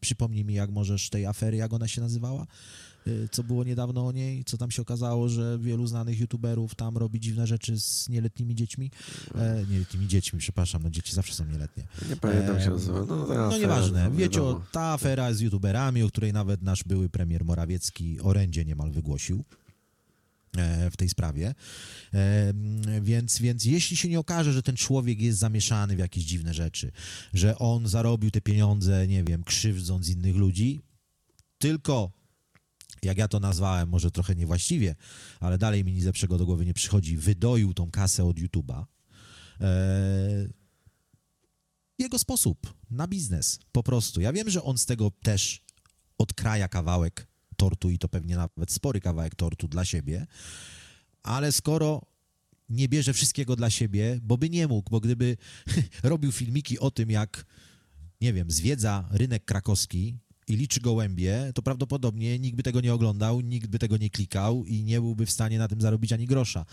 przypomnij 0.02 0.46
mi, 0.46 0.54
jak 0.54 0.72
możesz 0.72 1.10
tej 1.10 1.26
afery, 1.26 1.58
jak 1.58 1.74
ona 1.74 1.88
się 1.88 2.02
nazywała? 2.02 2.48
Co 3.32 3.44
było 3.44 3.64
niedawno 3.64 4.08
o 4.08 4.12
niej, 4.12 4.44
co 4.44 4.58
tam 4.58 4.72
się 4.72 4.82
okazało, 4.82 5.30
że 5.30 5.60
wielu 5.60 5.88
znanych 5.88 6.20
youtuberów 6.20 6.76
tam 6.76 6.98
robi 6.98 7.20
dziwne 7.20 7.48
rzeczy 7.48 7.80
z 7.80 8.10
nieletnimi 8.10 8.56
dziećmi. 8.56 8.92
E, 9.36 9.66
nieletnimi 9.70 10.08
dziećmi, 10.08 10.40
przepraszam, 10.40 10.84
no 10.84 10.90
dzieci 10.90 11.16
zawsze 11.16 11.34
są 11.34 11.46
nieletnie. 11.46 11.84
Nie 12.10 12.16
pamiętam 12.16 12.56
e, 12.56 12.62
się 12.62 12.70
nazywa. 12.70 13.06
No, 13.06 13.16
no 13.28 13.58
nieważne. 13.58 14.10
No, 14.10 14.16
Wiecie, 14.16 14.44
o, 14.44 14.62
ta 14.72 14.82
afera 14.82 15.34
z 15.34 15.40
youtuberami, 15.40 16.04
o 16.04 16.08
której 16.08 16.34
nawet 16.34 16.62
nasz 16.62 16.84
były 16.84 17.10
premier 17.10 17.46
Morawiecki 17.46 18.20
orędzie 18.20 18.66
niemal 18.66 18.92
wygłosił 18.92 19.44
e, 20.58 20.92
w 20.92 20.98
tej 20.98 21.10
sprawie. 21.10 21.56
E, 22.14 22.54
więc, 23.02 23.40
więc 23.40 23.66
jeśli 23.66 23.98
się 23.98 24.10
nie 24.10 24.20
okaże, 24.20 24.54
że 24.54 24.64
ten 24.64 24.76
człowiek 24.76 25.22
jest 25.22 25.40
zamieszany 25.40 25.96
w 25.96 26.00
jakieś 26.00 26.24
dziwne 26.24 26.54
rzeczy, 26.54 26.92
że 27.34 27.58
on 27.58 27.88
zarobił 27.88 28.32
te 28.32 28.42
pieniądze, 28.42 29.08
nie 29.08 29.24
wiem, 29.24 29.44
krzywdząc 29.44 30.10
innych 30.10 30.36
ludzi, 30.36 30.82
tylko 31.58 32.21
jak 33.04 33.18
ja 33.18 33.28
to 33.28 33.40
nazwałem, 33.40 33.90
może 33.90 34.12
trochę 34.12 34.36
niewłaściwie, 34.36 34.96
ale 35.40 35.58
dalej 35.58 35.84
mi 35.84 35.94
nic 35.94 36.06
lepszego 36.06 36.38
do 36.38 36.46
głowy 36.46 36.66
nie 36.66 36.74
przychodzi, 36.74 37.18
wydoił 37.18 37.74
tą 37.74 37.92
kasę 37.92 38.26
od 38.26 38.38
YouTube'a. 38.38 38.86
Eee, 39.60 40.48
jego 42.00 42.20
sposób 42.20 42.74
na 42.92 43.08
biznes, 43.08 43.60
po 43.72 43.84
prostu. 43.84 44.22
Ja 44.22 44.34
wiem, 44.34 44.50
że 44.50 44.64
on 44.64 44.78
z 44.78 44.86
tego 44.86 45.12
też 45.24 45.62
odkraja 46.18 46.68
kawałek 46.68 47.28
tortu 47.58 47.90
i 47.90 47.98
to 47.98 48.10
pewnie 48.10 48.36
nawet 48.36 48.72
spory 48.72 49.00
kawałek 49.00 49.36
tortu 49.36 49.68
dla 49.68 49.86
siebie, 49.86 50.28
ale 51.24 51.52
skoro 51.52 52.02
nie 52.70 52.90
bierze 52.90 53.14
wszystkiego 53.14 53.56
dla 53.56 53.70
siebie, 53.70 54.20
bo 54.24 54.38
by 54.38 54.50
nie 54.50 54.68
mógł, 54.68 54.90
bo 54.90 55.00
gdyby 55.00 55.38
robił 56.04 56.32
filmiki 56.32 56.80
o 56.80 56.92
tym, 56.92 57.12
jak, 57.12 57.46
nie 58.22 58.34
wiem, 58.34 58.52
zwiedza 58.52 59.08
rynek 59.12 59.46
krakowski, 59.46 60.18
i 60.48 60.56
liczy 60.56 60.80
gołębie, 60.80 61.52
to 61.56 61.62
prawdopodobnie 61.62 62.40
nikt 62.40 62.58
by 62.58 62.64
tego 62.64 62.82
nie 62.82 62.94
oglądał, 62.94 63.42
nikt 63.42 63.68
by 63.68 63.80
tego 63.80 63.98
nie 63.98 64.10
klikał 64.10 64.66
i 64.66 64.84
nie 64.84 65.02
byłby 65.02 65.26
w 65.26 65.32
stanie 65.32 65.60
na 65.60 65.68
tym 65.68 65.82
zarobić 65.82 66.14
ani 66.14 66.28
grosza. 66.28 66.66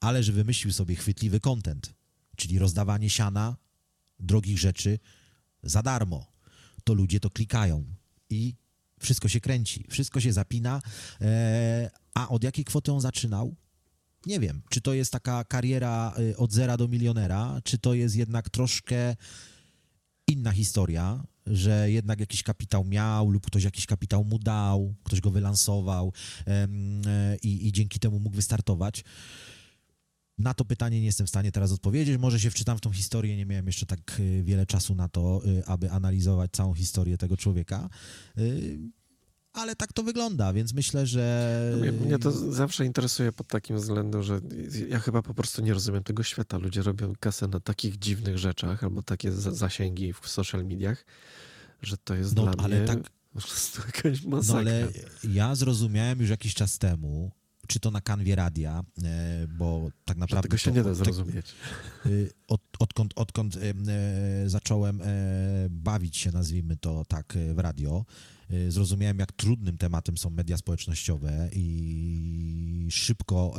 Ale 0.00 0.22
że 0.22 0.32
wymyślił 0.32 0.72
sobie 0.72 0.94
chwytliwy 0.94 1.40
content, 1.40 1.94
czyli 2.36 2.58
rozdawanie 2.58 3.10
siana, 3.10 3.56
drogich 4.18 4.58
rzeczy 4.58 4.98
za 5.62 5.82
darmo, 5.82 6.26
to 6.84 6.94
ludzie 6.94 7.20
to 7.20 7.30
klikają 7.30 7.84
i 8.30 8.54
wszystko 9.00 9.28
się 9.28 9.40
kręci, 9.40 9.84
wszystko 9.88 10.20
się 10.20 10.32
zapina. 10.32 10.82
E, 11.20 11.90
a 12.14 12.28
od 12.28 12.44
jakiej 12.44 12.64
kwoty 12.64 12.92
on 12.92 13.00
zaczynał? 13.00 13.56
Nie 14.26 14.40
wiem, 14.40 14.62
czy 14.70 14.80
to 14.80 14.94
jest 14.94 15.12
taka 15.12 15.44
kariera 15.44 16.14
y, 16.18 16.36
od 16.36 16.52
zera 16.52 16.76
do 16.76 16.88
milionera, 16.88 17.60
czy 17.64 17.78
to 17.78 17.94
jest 17.94 18.16
jednak 18.16 18.50
troszkę 18.50 19.16
inna 20.26 20.52
historia, 20.52 21.24
że 21.46 21.90
jednak 21.90 22.20
jakiś 22.20 22.42
kapitał 22.42 22.84
miał 22.84 23.30
lub 23.30 23.46
ktoś 23.46 23.64
jakiś 23.64 23.86
kapitał 23.86 24.24
mu 24.24 24.38
dał, 24.38 24.94
ktoś 25.04 25.20
go 25.20 25.30
wylansował 25.30 26.12
e, 26.46 26.68
i, 27.42 27.66
i 27.66 27.72
dzięki 27.72 27.98
temu 27.98 28.20
mógł 28.20 28.36
wystartować. 28.36 29.04
Na 30.38 30.54
to 30.54 30.64
pytanie 30.64 31.00
nie 31.00 31.06
jestem 31.06 31.26
w 31.26 31.30
stanie 31.30 31.52
teraz 31.52 31.72
odpowiedzieć. 31.72 32.18
Może 32.18 32.40
się 32.40 32.50
wczytam 32.50 32.78
w 32.78 32.80
tą 32.80 32.92
historię. 32.92 33.36
Nie 33.36 33.46
miałem 33.46 33.66
jeszcze 33.66 33.86
tak 33.86 34.20
e, 34.20 34.42
wiele 34.42 34.66
czasu 34.66 34.94
na 34.94 35.08
to, 35.08 35.42
e, 35.58 35.68
aby 35.68 35.90
analizować 35.90 36.50
całą 36.52 36.74
historię 36.74 37.18
tego 37.18 37.36
człowieka 37.36 37.88
ale 39.52 39.76
tak 39.76 39.92
to 39.92 40.02
wygląda, 40.02 40.52
więc 40.52 40.74
myślę, 40.74 41.06
że... 41.06 41.74
Mnie, 41.80 41.92
mnie, 41.92 42.18
to 42.18 42.30
zawsze 42.52 42.86
interesuje 42.86 43.32
pod 43.32 43.46
takim 43.46 43.76
względem, 43.76 44.22
że 44.22 44.40
ja 44.88 44.98
chyba 44.98 45.22
po 45.22 45.34
prostu 45.34 45.62
nie 45.62 45.74
rozumiem 45.74 46.04
tego 46.04 46.22
świata. 46.22 46.58
Ludzie 46.58 46.82
robią 46.82 47.12
kasę 47.20 47.48
na 47.48 47.60
takich 47.60 47.98
dziwnych 47.98 48.38
rzeczach 48.38 48.84
albo 48.84 49.02
takie 49.02 49.32
zasięgi 49.32 50.12
w 50.12 50.28
social 50.28 50.64
mediach, 50.64 51.04
że 51.82 51.96
to 51.96 52.14
jest 52.14 52.36
no, 52.36 52.42
dla 52.42 52.64
ale 52.64 52.76
mnie 52.76 52.86
tak... 52.86 53.10
po 53.32 53.40
prostu 53.40 53.82
jakaś 53.86 54.24
masakra. 54.24 54.62
No 54.62 54.70
ale 54.70 54.88
ja 55.24 55.54
zrozumiałem 55.54 56.20
już 56.20 56.30
jakiś 56.30 56.54
czas 56.54 56.78
temu, 56.78 57.30
czy 57.66 57.80
to 57.80 57.90
na 57.90 58.00
kanwie 58.00 58.34
radia, 58.34 58.84
e, 59.02 59.46
bo 59.48 59.90
tak 60.04 60.16
naprawdę... 60.16 60.42
Tego 60.42 60.56
się 60.56 60.70
to, 60.70 60.76
nie 60.76 60.82
da 60.82 60.94
zrozumieć. 60.94 61.54
Y, 62.06 62.30
od, 62.48 62.60
odkąd, 62.78 63.12
odkąd 63.16 63.56
e, 63.56 63.60
zacząłem 64.46 65.00
e, 65.02 65.06
bawić 65.70 66.16
się, 66.16 66.32
nazwijmy 66.32 66.76
to 66.76 67.04
tak, 67.04 67.34
w 67.54 67.58
radio, 67.58 68.04
zrozumiałem, 68.68 69.18
jak 69.18 69.32
trudnym 69.32 69.78
tematem 69.78 70.18
są 70.18 70.30
media 70.30 70.56
społecznościowe 70.56 71.48
i 71.52 72.88
szybko 72.90 73.54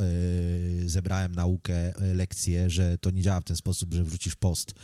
y, 0.82 0.88
zebrałem 0.88 1.34
naukę, 1.34 2.02
y, 2.02 2.14
lekcję, 2.14 2.70
że 2.70 2.98
to 2.98 3.10
nie 3.10 3.22
działa 3.22 3.40
w 3.40 3.44
ten 3.44 3.56
sposób, 3.56 3.94
że 3.94 4.04
wrzucisz 4.04 4.34
post 4.34 4.74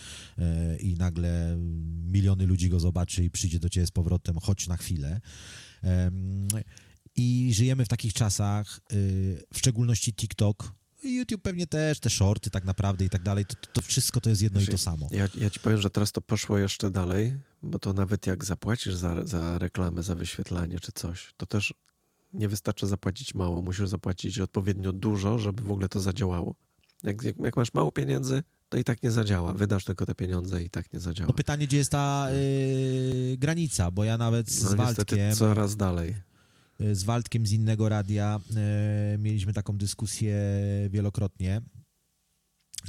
i 0.80 0.94
nagle 0.94 1.56
miliony 2.06 2.46
ludzi 2.46 2.68
go 2.68 2.80
zobaczy 2.80 3.24
i 3.24 3.30
przyjdzie 3.30 3.58
do 3.58 3.68
ciebie 3.68 3.86
z 3.86 3.90
powrotem, 3.90 4.36
chodź 4.42 4.68
na 4.68 4.76
chwilę. 4.76 5.20
I 7.16 7.50
żyjemy 7.54 7.84
w 7.84 7.88
takich 7.88 8.12
czasach, 8.12 8.80
w 9.52 9.58
szczególności 9.58 10.14
TikTok, 10.14 10.74
YouTube 11.04 11.42
pewnie 11.42 11.66
też, 11.66 12.00
te 12.00 12.10
shorty 12.10 12.50
tak 12.50 12.64
naprawdę 12.64 13.04
i 13.04 13.10
tak 13.10 13.22
dalej, 13.22 13.46
to, 13.46 13.54
to 13.72 13.82
wszystko 13.82 14.20
to 14.20 14.30
jest 14.30 14.42
jedno 14.42 14.60
znaczy, 14.60 14.70
i 14.70 14.74
to 14.74 14.78
samo. 14.78 15.08
Ja, 15.10 15.28
ja 15.34 15.50
ci 15.50 15.60
powiem, 15.60 15.80
że 15.80 15.90
teraz 15.90 16.12
to 16.12 16.20
poszło 16.20 16.58
jeszcze 16.58 16.90
dalej, 16.90 17.38
bo 17.62 17.78
to 17.78 17.92
nawet 17.92 18.26
jak 18.26 18.44
zapłacisz 18.44 18.94
za, 18.94 19.26
za 19.26 19.58
reklamę, 19.58 20.02
za 20.02 20.14
wyświetlanie 20.14 20.80
czy 20.80 20.92
coś, 20.92 21.34
to 21.36 21.46
też 21.46 21.74
nie 22.32 22.48
wystarczy 22.48 22.86
zapłacić 22.86 23.34
mało, 23.34 23.62
musisz 23.62 23.88
zapłacić 23.88 24.38
odpowiednio 24.38 24.92
dużo, 24.92 25.38
żeby 25.38 25.62
w 25.62 25.70
ogóle 25.72 25.88
to 25.88 26.00
zadziałało. 26.00 26.54
Jak, 27.02 27.22
jak, 27.22 27.36
jak 27.38 27.56
masz 27.56 27.74
mało 27.74 27.92
pieniędzy, 27.92 28.42
to 28.68 28.78
i 28.78 28.84
tak 28.84 29.02
nie 29.02 29.10
zadziała. 29.10 29.52
Wydasz 29.52 29.84
tylko 29.84 30.06
te 30.06 30.14
pieniądze 30.14 30.62
i 30.62 30.70
tak 30.70 30.92
nie 30.92 31.00
zadziała. 31.00 31.28
No 31.28 31.34
pytanie, 31.34 31.66
gdzie 31.66 31.76
jest 31.76 31.90
ta 31.90 32.28
yy, 32.30 33.36
granica, 33.36 33.90
bo 33.90 34.04
ja 34.04 34.18
nawet 34.18 34.50
z 34.50 34.70
no, 34.70 34.76
Waldkiem... 34.76 35.34
coraz 35.34 35.76
dalej. 35.76 36.27
Y, 36.82 36.94
z 36.94 37.04
Waldkiem 37.04 37.46
z 37.46 37.52
innego 37.52 37.88
radia 37.88 38.40
yy, 38.50 39.18
mieliśmy 39.18 39.52
taką 39.52 39.78
dyskusję 39.78 40.36
wielokrotnie. 40.90 41.62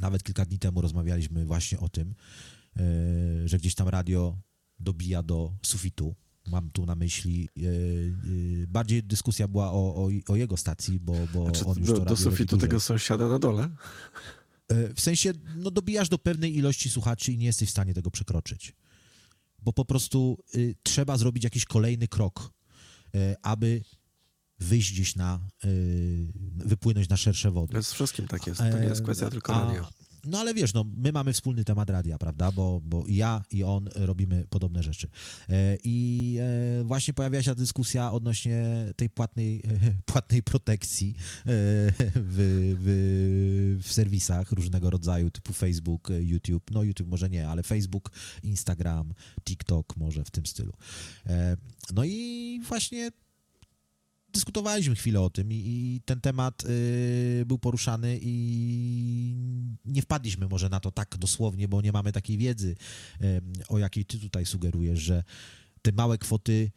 Nawet 0.00 0.22
kilka 0.22 0.44
dni 0.44 0.58
temu 0.58 0.80
rozmawialiśmy 0.80 1.44
właśnie 1.44 1.80
o 1.80 1.88
tym, 1.88 2.14
yy, 2.76 3.48
że 3.48 3.58
gdzieś 3.58 3.74
tam 3.74 3.88
radio 3.88 4.38
dobija 4.78 5.22
do 5.22 5.52
sufitu. 5.62 6.14
Mam 6.46 6.70
tu 6.70 6.86
na 6.86 6.94
myśli, 6.94 7.48
bardziej 8.68 9.02
dyskusja 9.02 9.48
była 9.48 9.72
o, 9.72 9.94
o, 9.94 10.08
o, 10.28 10.36
jego 10.36 10.56
stacji, 10.56 11.00
bo, 11.00 11.14
bo 11.34 11.44
znaczy, 11.44 11.64
on 11.64 11.78
już 11.78 11.86
do, 11.86 11.98
to 11.98 12.04
Do 12.04 12.16
sufitu 12.16 12.58
tego 12.58 12.80
sąsiada 12.80 13.28
na 13.28 13.38
dole? 13.38 13.68
W 14.68 15.00
sensie, 15.00 15.32
no 15.56 15.70
dobijasz 15.70 16.08
do 16.08 16.18
pewnej 16.18 16.56
ilości 16.56 16.90
słuchaczy 16.90 17.32
i 17.32 17.38
nie 17.38 17.46
jesteś 17.46 17.68
w 17.68 17.72
stanie 17.72 17.94
tego 17.94 18.10
przekroczyć. 18.10 18.74
Bo 19.62 19.72
po 19.72 19.84
prostu 19.84 20.38
y, 20.54 20.74
trzeba 20.82 21.18
zrobić 21.18 21.44
jakiś 21.44 21.64
kolejny 21.64 22.08
krok, 22.08 22.52
aby 23.42 23.82
wyjść 24.60 24.92
gdzieś 24.92 25.16
na, 25.16 25.40
y, 25.64 26.32
wypłynąć 26.56 27.08
na 27.08 27.16
szersze 27.16 27.50
wody. 27.50 27.82
Z 27.82 27.92
wszystkim 27.92 28.28
tak 28.28 28.46
jest, 28.46 28.60
to 28.60 28.78
nie 28.78 28.86
jest 28.86 29.02
kwestia 29.02 29.30
tylko 29.30 29.52
radio. 29.52 29.88
No 30.24 30.38
ale 30.38 30.54
wiesz, 30.54 30.74
no, 30.74 30.84
my 30.96 31.12
mamy 31.12 31.32
wspólny 31.32 31.64
temat 31.64 31.90
radia, 31.90 32.18
prawda? 32.18 32.52
Bo, 32.52 32.80
bo 32.84 33.04
ja 33.08 33.42
i 33.50 33.64
on 33.64 33.88
robimy 33.94 34.46
podobne 34.50 34.82
rzeczy. 34.82 35.08
E, 35.48 35.76
I 35.84 36.36
e, 36.80 36.84
właśnie 36.84 37.14
pojawia 37.14 37.42
się 37.42 37.54
dyskusja 37.54 38.12
odnośnie 38.12 38.64
tej 38.96 39.10
płatnej, 39.10 39.62
płatnej 40.12 40.42
protekcji 40.42 41.14
e, 41.18 41.42
w, 42.14 42.76
w, 42.80 43.88
w 43.88 43.92
serwisach 43.92 44.52
różnego 44.52 44.90
rodzaju, 44.90 45.30
typu 45.30 45.52
Facebook, 45.52 46.08
YouTube. 46.20 46.70
No 46.70 46.82
YouTube 46.82 47.08
może 47.08 47.30
nie, 47.30 47.48
ale 47.48 47.62
Facebook, 47.62 48.10
Instagram, 48.42 49.14
TikTok 49.44 49.96
może 49.96 50.24
w 50.24 50.30
tym 50.30 50.46
stylu. 50.46 50.72
No 51.94 52.04
i 52.04 52.60
właśnie 52.68 53.10
dyskutowaliśmy 54.32 54.94
chwilę 54.94 55.20
o 55.20 55.30
tym 55.30 55.52
i, 55.52 55.56
i 55.56 56.00
ten 56.04 56.20
temat 56.20 56.64
y, 56.64 57.44
był 57.46 57.58
poruszany 57.58 58.18
i 58.22 59.34
nie 59.84 60.02
wpadliśmy 60.02 60.48
może 60.48 60.68
na 60.68 60.80
to 60.80 60.90
tak 60.90 61.16
dosłownie, 61.18 61.68
bo 61.68 61.82
nie 61.82 61.92
mamy 61.92 62.12
takiej 62.12 62.38
wiedzy, 62.38 62.76
y, 63.22 63.40
o 63.68 63.78
jakiej 63.78 64.04
ty 64.04 64.18
tutaj 64.18 64.46
sugerujesz, 64.46 65.00
że 65.00 65.24
te 65.82 65.92
małe 65.92 66.18
kwoty 66.18 66.70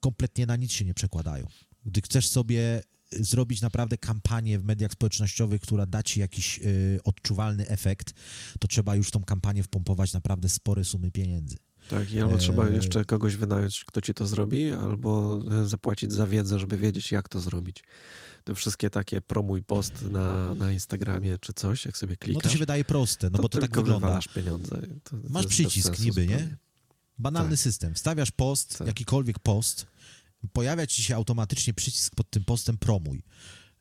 kompletnie 0.00 0.46
na 0.46 0.56
nic 0.56 0.72
się 0.72 0.84
nie 0.84 0.94
przekładają. 0.94 1.46
Gdy 1.84 2.00
chcesz 2.00 2.28
sobie 2.28 2.82
zrobić 3.12 3.60
naprawdę 3.60 3.98
kampanię 3.98 4.58
w 4.58 4.64
mediach 4.64 4.92
społecznościowych, 4.92 5.60
która 5.60 5.86
da 5.86 6.02
ci 6.02 6.20
jakiś 6.20 6.58
y, 6.58 7.00
odczuwalny 7.04 7.68
efekt, 7.68 8.12
to 8.60 8.68
trzeba 8.68 8.96
już 8.96 9.10
tą 9.10 9.24
kampanię 9.24 9.62
wpompować 9.62 10.12
naprawdę 10.12 10.48
spore 10.48 10.84
sumy 10.84 11.10
pieniędzy. 11.10 11.56
Tak, 11.92 12.12
i 12.12 12.20
albo 12.20 12.38
trzeba 12.38 12.66
e, 12.68 12.72
jeszcze 12.72 13.04
kogoś 13.04 13.36
wynająć, 13.36 13.84
kto 13.84 14.00
ci 14.00 14.14
to 14.14 14.26
zrobi, 14.26 14.72
albo 14.72 15.40
e, 15.62 15.68
zapłacić 15.68 16.12
za 16.12 16.26
wiedzę, 16.26 16.58
żeby 16.58 16.76
wiedzieć, 16.76 17.12
jak 17.12 17.28
to 17.28 17.40
zrobić. 17.40 17.84
Te 18.44 18.54
wszystkie 18.54 18.90
takie 18.90 19.20
promuj 19.20 19.62
post 19.62 20.02
na, 20.10 20.54
na 20.54 20.72
Instagramie 20.72 21.38
czy 21.38 21.52
coś, 21.52 21.86
jak 21.86 21.96
sobie 21.96 22.16
klikasz. 22.16 22.44
No 22.44 22.48
to 22.48 22.52
się 22.52 22.58
wydaje 22.58 22.84
proste, 22.84 23.30
no 23.30 23.38
bo 23.38 23.48
to 23.48 23.60
tak 23.60 23.76
wygląda. 23.76 24.20
pieniądze. 24.34 24.82
To, 25.04 25.16
Masz 25.28 25.46
przycisk 25.46 25.98
niby, 25.98 26.26
nie? 26.26 26.56
Banalny 27.18 27.50
tak. 27.50 27.58
system. 27.58 27.94
Wstawiasz 27.94 28.30
post, 28.30 28.78
tak. 28.78 28.86
jakikolwiek 28.86 29.38
post 29.38 29.86
pojawia 30.52 30.86
ci 30.86 31.02
się 31.02 31.16
automatycznie 31.16 31.74
przycisk 31.74 32.14
pod 32.14 32.30
tym 32.30 32.44
postem 32.44 32.78
promuj. 32.78 33.22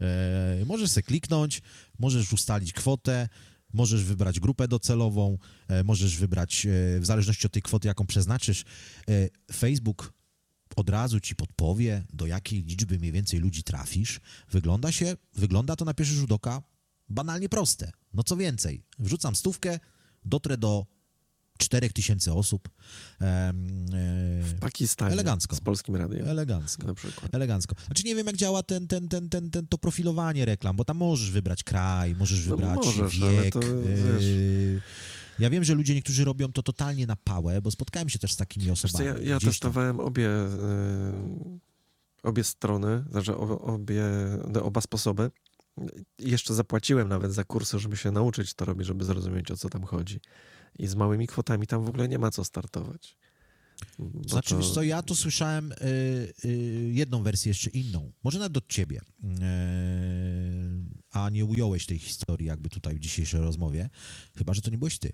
E, 0.01 0.65
możesz 0.65 0.91
sobie 0.91 1.03
kliknąć, 1.03 1.61
możesz 1.99 2.33
ustalić 2.33 2.73
kwotę, 2.73 3.29
możesz 3.73 4.03
wybrać 4.03 4.39
grupę 4.39 4.67
docelową, 4.67 5.37
e, 5.67 5.83
możesz 5.83 6.17
wybrać, 6.17 6.65
e, 6.65 6.99
w 6.99 7.05
zależności 7.05 7.47
od 7.47 7.53
tej 7.53 7.61
kwoty, 7.61 7.87
jaką 7.87 8.05
przeznaczysz. 8.05 8.63
E, 9.09 9.29
Facebook 9.53 10.13
od 10.75 10.89
razu 10.89 11.19
ci 11.19 11.35
podpowie, 11.35 12.03
do 12.13 12.25
jakiej 12.25 12.63
liczby 12.63 12.99
mniej 12.99 13.11
więcej 13.11 13.39
ludzi 13.39 13.63
trafisz. 13.63 14.19
Wygląda 14.51 14.91
się, 14.91 15.15
wygląda 15.33 15.75
to 15.75 15.85
na 15.85 15.93
pierwszy 15.93 16.13
rzut 16.13 16.31
oka 16.31 16.61
banalnie 17.09 17.49
proste. 17.49 17.91
No 18.13 18.23
co 18.23 18.37
więcej, 18.37 18.83
wrzucam 18.99 19.35
stówkę, 19.35 19.79
dotrę 20.25 20.57
do 20.57 20.85
4000 21.57 22.33
osób. 22.33 22.69
w 23.19 24.53
Pakistanie. 24.59 25.11
Elegancko. 25.13 25.55
Z 25.55 25.59
polskim 25.59 25.95
radiem. 25.95 26.27
Elegancko. 26.27 26.87
Na 26.87 26.93
przykład. 26.93 27.35
Elegancko. 27.35 27.75
Znaczy 27.85 28.03
nie 28.03 28.15
wiem, 28.15 28.27
jak 28.27 28.35
działa 28.35 28.63
ten, 28.63 28.87
ten, 28.87 29.07
ten, 29.07 29.29
ten, 29.29 29.49
ten, 29.51 29.67
to 29.67 29.77
profilowanie 29.77 30.45
reklam, 30.45 30.75
bo 30.75 30.85
tam 30.85 30.97
możesz 30.97 31.31
wybrać 31.31 31.63
kraj, 31.63 32.15
możesz 32.15 32.47
No 32.47 32.55
wybrać 32.55 32.75
możesz, 32.85 33.19
wiek. 33.19 33.55
yy, 33.55 34.81
ja 35.39 35.49
wiem, 35.49 35.63
że 35.63 35.73
ludzie 35.73 35.95
niektórzy 35.95 36.25
robią 36.25 36.51
to 36.51 36.63
totalnie 36.63 37.07
na 37.07 37.15
pałę, 37.15 37.61
bo 37.61 37.71
spotkałem 37.71 38.09
się 38.09 38.19
też 38.19 38.31
z 38.33 38.37
takimi 38.37 38.65
Wiesz 38.65 38.85
osobami. 38.85 39.09
co, 39.11 39.17
ja, 39.21 39.25
ja 39.33 39.39
tam- 39.39 39.49
testowałem 39.49 39.99
obie, 39.99 40.29
y, 40.29 41.59
obie 42.23 42.43
strony, 42.43 43.03
znaczy 43.11 43.35
obie, 43.37 44.03
no, 44.53 44.63
oba 44.63 44.81
sposoby. 44.81 45.31
Jeszcze 46.19 46.53
zapłaciłem 46.53 47.07
nawet 47.07 47.33
za 47.33 47.43
kursy, 47.43 47.79
żeby 47.79 47.97
się 47.97 48.11
nauczyć 48.11 48.53
to 48.53 48.65
robić, 48.65 48.87
żeby 48.87 49.05
zrozumieć 49.05 49.51
o 49.51 49.57
co 49.57 49.69
tam 49.69 49.83
chodzi. 49.83 50.19
I 50.79 50.87
z 50.87 50.95
małymi 50.95 51.27
kwotami 51.27 51.67
tam 51.67 51.85
w 51.85 51.89
ogóle 51.89 52.07
nie 52.07 52.19
ma 52.19 52.31
co 52.31 52.43
startować. 52.43 53.17
Bo 53.99 54.29
Znaczy, 54.29 54.55
to- 54.55 54.73
co, 54.73 54.83
ja 54.83 55.01
to 55.03 55.15
słyszałem 55.15 55.71
y, 55.71 55.75
y, 56.45 56.91
jedną 56.93 57.23
wersję 57.23 57.49
jeszcze 57.49 57.69
inną, 57.69 58.11
może 58.23 58.39
nawet 58.39 58.57
od 58.57 58.67
ciebie, 58.67 59.01
y, 59.01 59.01
a 61.11 61.29
nie 61.29 61.45
ująłeś 61.45 61.85
tej 61.85 61.99
historii 61.99 62.47
jakby 62.47 62.69
tutaj 62.69 62.95
w 62.95 62.99
dzisiejszej 62.99 63.41
rozmowie, 63.41 63.89
chyba, 64.37 64.53
że 64.53 64.61
to 64.61 64.71
nie 64.71 64.77
byłeś 64.77 64.99
ty, 64.99 65.11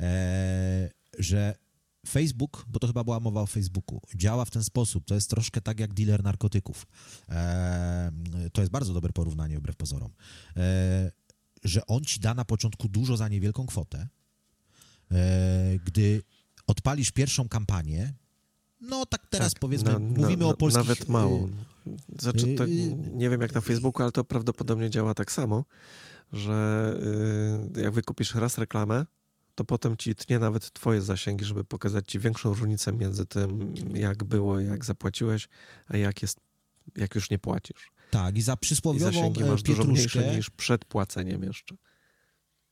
e, 0.00 0.90
że 1.18 1.54
Facebook, 2.08 2.64
bo 2.68 2.78
to 2.78 2.86
chyba 2.86 3.04
była 3.04 3.20
mowa 3.20 3.40
o 3.42 3.46
Facebooku, 3.46 4.00
działa 4.14 4.44
w 4.44 4.50
ten 4.50 4.64
sposób, 4.64 5.04
to 5.04 5.14
jest 5.14 5.30
troszkę 5.30 5.60
tak 5.60 5.80
jak 5.80 5.94
dealer 5.94 6.22
narkotyków. 6.24 6.86
E, 7.28 8.12
to 8.52 8.60
jest 8.62 8.72
bardzo 8.72 8.94
dobre 8.94 9.12
porównanie, 9.12 9.58
wbrew 9.58 9.76
pozorom, 9.76 10.12
e, 10.56 11.12
że 11.64 11.86
on 11.86 12.04
ci 12.04 12.20
da 12.20 12.34
na 12.34 12.44
początku 12.44 12.88
dużo 12.88 13.16
za 13.16 13.28
niewielką 13.28 13.66
kwotę, 13.66 14.08
gdy 15.84 16.22
odpalisz 16.66 17.10
pierwszą 17.10 17.48
kampanię, 17.48 18.14
no 18.80 19.06
tak 19.06 19.26
teraz 19.30 19.52
Tak, 19.52 19.60
powiedzmy, 19.60 19.92
na- 19.92 19.98
mówimy 19.98 20.44
na, 20.44 20.46
o 20.48 20.54
polskich... 20.54 20.88
Nawet 20.88 21.08
mało. 21.08 21.48
Znaczy, 22.18 22.54
to, 22.54 22.64
y, 22.64 22.68
nie 23.14 23.30
wiem 23.30 23.40
jak 23.40 23.54
na 23.54 23.60
Facebooku, 23.60 24.02
ale 24.02 24.12
to 24.12 24.24
prawdopodobnie 24.24 24.90
działa 24.90 25.14
tak 25.14 25.32
samo, 25.32 25.64
że 26.32 26.94
jak 27.76 27.92
wykupisz 27.92 28.34
raz 28.34 28.58
reklamę, 28.58 29.06
to 29.54 29.64
potem 29.64 29.96
ci 29.96 30.14
tnie 30.14 30.38
nawet 30.38 30.72
twoje 30.72 31.02
zasięgi, 31.02 31.44
żeby 31.44 31.64
pokazać 31.64 32.08
ci 32.08 32.18
większą 32.18 32.54
różnicę 32.54 32.92
między 32.92 33.26
tym, 33.26 33.74
jak 33.94 34.24
było, 34.24 34.60
jak 34.60 34.84
zapłaciłeś, 34.84 35.48
a 35.88 35.96
jak 35.96 36.22
jest, 36.22 36.40
jak 36.96 37.14
już 37.14 37.30
nie 37.30 37.38
płacisz. 37.38 37.90
Tak, 38.10 38.36
i 38.36 38.42
za 38.42 38.52
I 38.52 38.56
przysłowiową 38.56 39.12
zasięgi 39.12 39.42
e, 39.42 39.46
masz 39.46 39.62
dużo 39.62 39.84
mniejsze 39.84 40.36
niż 40.36 40.50
przed 40.50 40.84
płaceniem 40.84 41.42
jeszcze. 41.42 41.76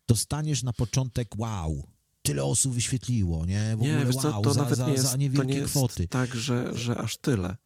dostaniesz 0.09 0.63
na 0.63 0.73
początek 0.73 1.29
wow, 1.39 1.89
tyle 2.27 2.45
osób 2.45 2.75
wyświetliło, 2.75 3.47
nie? 3.47 3.77
W 3.77 3.81
Nie, 3.81 3.99
ogóle 3.99 4.13
co, 4.13 4.31
wow, 4.31 4.43
to 4.43 4.55
za, 4.55 4.63
nawet 4.63 4.79
za, 4.79 4.87
nie 4.87 4.93
jest, 4.93 5.05
za 5.05 5.11
to 5.11 5.17
niewielkie 5.17 5.53
nie 5.53 5.59
jest 5.59 5.71
kwoty. 5.71 6.09
tak, 6.09 6.35
że, 6.35 6.77
że 6.77 6.99
aż 6.99 7.17
tyle. 7.17 7.57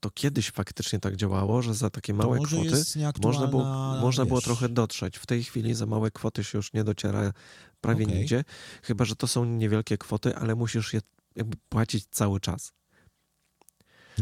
To 0.00 0.10
kiedyś 0.10 0.50
faktycznie 0.50 0.98
tak 1.00 1.16
działało, 1.16 1.62
że 1.62 1.74
za 1.74 1.90
takie 1.90 2.14
małe 2.14 2.38
kwoty 2.38 2.82
można 3.22 3.46
było, 3.46 3.64
można 4.00 4.24
było 4.24 4.40
trochę 4.40 4.68
dotrzeć. 4.68 5.18
W 5.18 5.26
tej 5.26 5.44
chwili 5.44 5.74
za 5.74 5.86
małe 5.86 6.10
kwoty 6.10 6.44
się 6.44 6.58
już 6.58 6.72
nie 6.72 6.84
dociera 6.84 7.32
prawie 7.80 8.04
Okej. 8.04 8.18
nigdzie, 8.18 8.44
chyba 8.82 9.04
że 9.04 9.16
to 9.16 9.26
są 9.26 9.44
niewielkie 9.44 9.98
kwoty, 9.98 10.36
ale 10.36 10.54
musisz 10.54 10.92
je 10.94 11.00
jakby 11.36 11.56
płacić 11.68 12.04
cały 12.10 12.40
czas. 12.40 12.72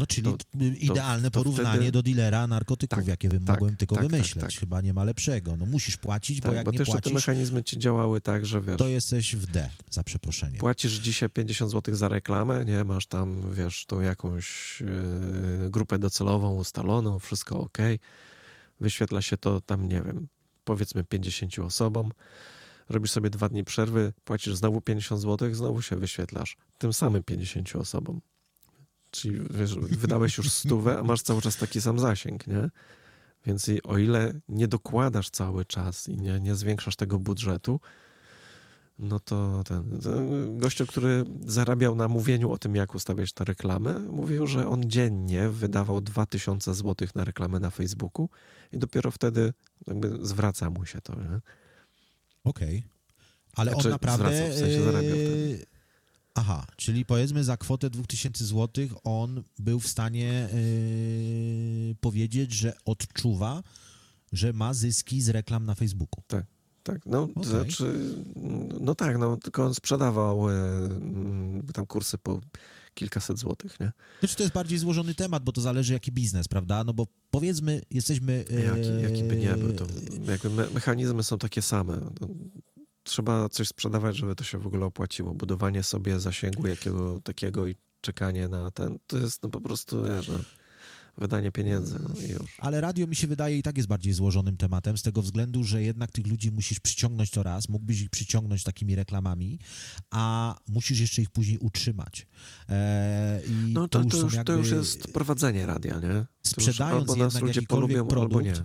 No 0.01 0.07
czyli 0.07 0.31
to- 0.31 0.37
t- 0.37 0.65
idealne 0.67 1.31
to 1.31 1.39
porównanie 1.39 1.75
wtedy- 1.75 1.91
do 1.91 2.03
dealera 2.03 2.47
narkotyków, 2.47 2.97
Tak, 2.99 3.07
jakie 3.07 3.29
tak, 3.29 3.41
mogłem 3.41 3.75
tylko 3.75 3.95
tak, 3.95 4.03
tak, 4.03 4.11
wymyśleć. 4.11 4.45
tak. 4.45 4.59
Chyba 4.59 4.81
nie 4.81 4.93
ma 4.93 5.03
lepszego. 5.03 5.57
No 5.57 5.65
musisz 5.65 5.97
płacić, 5.97 6.41
bo 6.41 6.47
Tak, 6.47 6.55
jak 6.55 6.65
bo 6.65 6.71
nie 6.71 6.77
też 6.77 6.87
te 6.87 6.91
płacisz, 6.91 7.13
mechanizmy 7.13 7.63
ci 7.63 7.79
działały 7.79 8.21
tak, 8.21 8.45
że 8.45 8.61
wiesz, 8.61 8.77
to 8.77 8.87
jesteś 8.87 9.35
w 9.35 9.45
D, 9.45 9.69
za 9.89 10.03
przeproszeniem. 10.03 10.57
płacisz 10.57 10.93
dzisiaj 10.93 11.29
50 11.29 11.71
zł 11.71 11.95
za 11.95 12.07
reklamę, 12.07 12.65
nie, 12.65 12.83
masz 12.83 13.05
tam, 13.07 13.53
wiesz, 13.53 13.85
tą 13.85 14.01
jakąś 14.01 14.79
yy, 15.61 15.69
grupę 15.69 15.99
docelową 15.99 16.55
ustaloną, 16.55 17.19
wszystko 17.19 17.59
ok. 17.59 17.77
Wyświetla 18.79 19.21
się 19.21 19.37
to 19.37 19.61
tam, 19.61 19.87
nie 19.87 20.01
wiem, 20.01 20.27
powiedzmy 20.63 21.03
50 21.03 21.59
osobom. 21.59 22.11
Robisz 22.89 23.11
sobie 23.11 23.29
dwa 23.29 23.49
dni 23.49 23.63
przerwy, 23.63 24.13
płacisz 24.23 24.55
znowu 24.55 24.81
50 24.81 25.21
zł, 25.21 25.53
znowu 25.53 25.81
się 25.81 25.95
wyświetlasz 25.95 26.57
tym 26.77 26.93
samym 26.93 27.23
50 27.23 27.75
osobom. 27.75 28.21
Czyli 29.11 29.39
wiesz, 29.49 29.75
wydałeś 29.75 30.37
już 30.37 30.51
stówę, 30.51 30.99
a 30.99 31.03
masz 31.03 31.21
cały 31.21 31.41
czas 31.41 31.57
taki 31.57 31.81
sam 31.81 31.99
zasięg, 31.99 32.47
nie? 32.47 32.69
Więc 33.45 33.69
o 33.83 33.97
ile 33.97 34.33
nie 34.49 34.67
dokładasz 34.67 35.29
cały 35.29 35.65
czas 35.65 36.09
i 36.09 36.17
nie, 36.17 36.39
nie 36.39 36.55
zwiększasz 36.55 36.95
tego 36.95 37.19
budżetu, 37.19 37.79
no 38.99 39.19
to 39.19 39.63
ten 39.63 39.99
to 39.99 40.09
gościu, 40.49 40.87
który 40.87 41.25
zarabiał 41.45 41.95
na 41.95 42.07
mówieniu 42.07 42.51
o 42.51 42.57
tym, 42.57 42.75
jak 42.75 42.95
ustawiać 42.95 43.33
tę 43.33 43.43
reklamę, 43.43 43.99
mówił, 43.99 44.47
że 44.47 44.67
on 44.67 44.89
dziennie 44.89 45.49
wydawał 45.49 46.01
2000 46.01 46.73
zł 46.73 47.07
na 47.15 47.23
reklamę 47.23 47.59
na 47.59 47.69
Facebooku 47.69 48.29
i 48.71 48.77
dopiero 48.77 49.11
wtedy 49.11 49.53
jakby 49.87 50.25
zwraca 50.25 50.69
mu 50.69 50.85
się 50.85 51.01
to. 51.01 51.15
Okej. 52.43 52.83
Ale 53.53 53.71
Znaczy, 53.71 53.87
on 53.87 53.91
naprawdę... 53.91 54.35
zwraca, 54.35 54.53
w 54.53 54.57
sensie 54.57 54.83
zarabiał 54.83 55.11
e, 55.11 55.25
wtedy. 55.25 55.65
Aha, 56.33 56.67
czyli 56.77 57.05
powiedzmy 57.05 57.43
za 57.43 57.57
kwotę 57.57 57.89
2000 57.89 58.45
zł 58.45 58.87
on 59.03 59.43
był 59.59 59.79
w 59.79 59.87
stanie 59.87 60.29
e, 60.31 60.47
powiedzieć, 61.99 62.53
że 62.53 62.73
odczuwa, 62.85 63.63
że 64.33 64.53
ma 64.53 64.73
zyski 64.73 65.21
z 65.21 65.29
reklam 65.29 65.65
na 65.65 65.75
Facebooku. 65.75 66.23
Tak, 66.83 67.05
no 67.05 67.27
to 67.27 67.31
Okej. 67.39 67.43
znaczy, 67.51 68.15
no 68.81 68.95
tak, 68.95 69.17
no 69.17 69.37
tylko 69.37 69.65
on 69.65 69.73
sprzedawał 69.73 70.49
e, 70.49 70.53
mm, 70.85 71.67
tam 71.73 71.85
kursy 71.85 72.17
po 72.17 72.41
kilkaset 72.93 73.39
złotych, 73.39 73.79
nie? 73.79 73.91
Znaczy 74.19 74.35
to 74.35 74.43
jest 74.43 74.53
bardziej 74.53 74.77
złożony 74.79 75.15
temat, 75.15 75.43
bo 75.43 75.51
to 75.51 75.61
zależy 75.61 75.93
jaki 75.93 76.11
biznes, 76.11 76.47
prawda? 76.47 76.83
No 76.83 76.93
bo 76.93 77.07
powiedzmy, 77.31 77.81
jesteśmy... 77.91 78.45
e, 78.51 78.61
Jaki, 78.63 79.01
jaki 79.01 79.23
by 79.23 79.37
nie 79.37 79.53
był, 79.53 79.73
to 79.73 79.85
jakby 80.31 80.49
me 80.49 80.69
mechanizmy 80.69 81.23
są 81.23 81.37
takie 81.37 81.61
same. 81.61 81.99
Trzeba 83.03 83.49
coś 83.49 83.67
sprzedawać, 83.67 84.17
żeby 84.17 84.35
to 84.35 84.43
się 84.43 84.57
w 84.57 84.67
ogóle 84.67 84.85
opłaciło. 84.85 85.33
Budowanie 85.33 85.83
sobie 85.83 86.19
zasięgu 86.19 86.67
jakiego 86.67 87.19
takiego 87.23 87.67
i 87.67 87.75
czekanie 88.01 88.47
na 88.47 88.71
ten, 88.71 88.99
to 89.07 89.17
jest 89.17 89.43
no 89.43 89.49
po 89.49 89.61
prostu, 89.61 90.03
wiesz, 90.03 90.27
no, 90.27 90.39
wydanie 91.17 91.51
pieniędzy 91.51 91.99
no 91.99 92.09
już. 92.27 92.57
Ale 92.59 92.81
radio 92.81 93.07
mi 93.07 93.15
się 93.15 93.27
wydaje 93.27 93.57
i 93.57 93.63
tak 93.63 93.77
jest 93.77 93.89
bardziej 93.89 94.13
złożonym 94.13 94.57
tematem, 94.57 94.97
z 94.97 95.01
tego 95.01 95.21
względu, 95.21 95.63
że 95.63 95.83
jednak 95.83 96.11
tych 96.11 96.27
ludzi 96.27 96.51
musisz 96.51 96.79
przyciągnąć 96.79 97.31
to 97.31 97.43
raz, 97.43 97.69
mógłbyś 97.69 98.01
ich 98.01 98.09
przyciągnąć 98.09 98.63
takimi 98.63 98.95
reklamami, 98.95 99.59
a 100.09 100.55
musisz 100.67 100.99
jeszcze 100.99 101.21
ich 101.21 101.29
później 101.29 101.57
utrzymać. 101.57 102.27
E, 102.69 103.41
I 103.47 103.73
No 103.73 103.87
to, 103.87 103.99
to, 103.99 104.05
już 104.05 104.13
są 104.13 104.21
już, 104.21 104.45
to 104.45 104.53
już 104.53 104.71
jest 104.71 105.13
prowadzenie 105.13 105.65
radia, 105.65 105.95
nie? 105.95 105.99
To 106.01 106.07
już 106.07 106.27
Sprzedając 106.43 107.09
jednak 107.09 107.55
jakikolwiek 107.55 108.07
polubią, 108.07 108.07
produkt, 108.07 108.63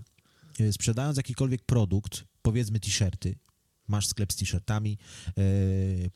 e, 0.61 0.73
sprzedając 0.73 1.17
jakikolwiek 1.17 1.63
produkt, 1.65 2.25
powiedzmy 2.43 2.81
t-shirty, 2.81 3.35
masz 3.89 4.07
sklep 4.07 4.33
z 4.33 4.37
t-shirtami, 4.37 4.99
e, 5.29 5.43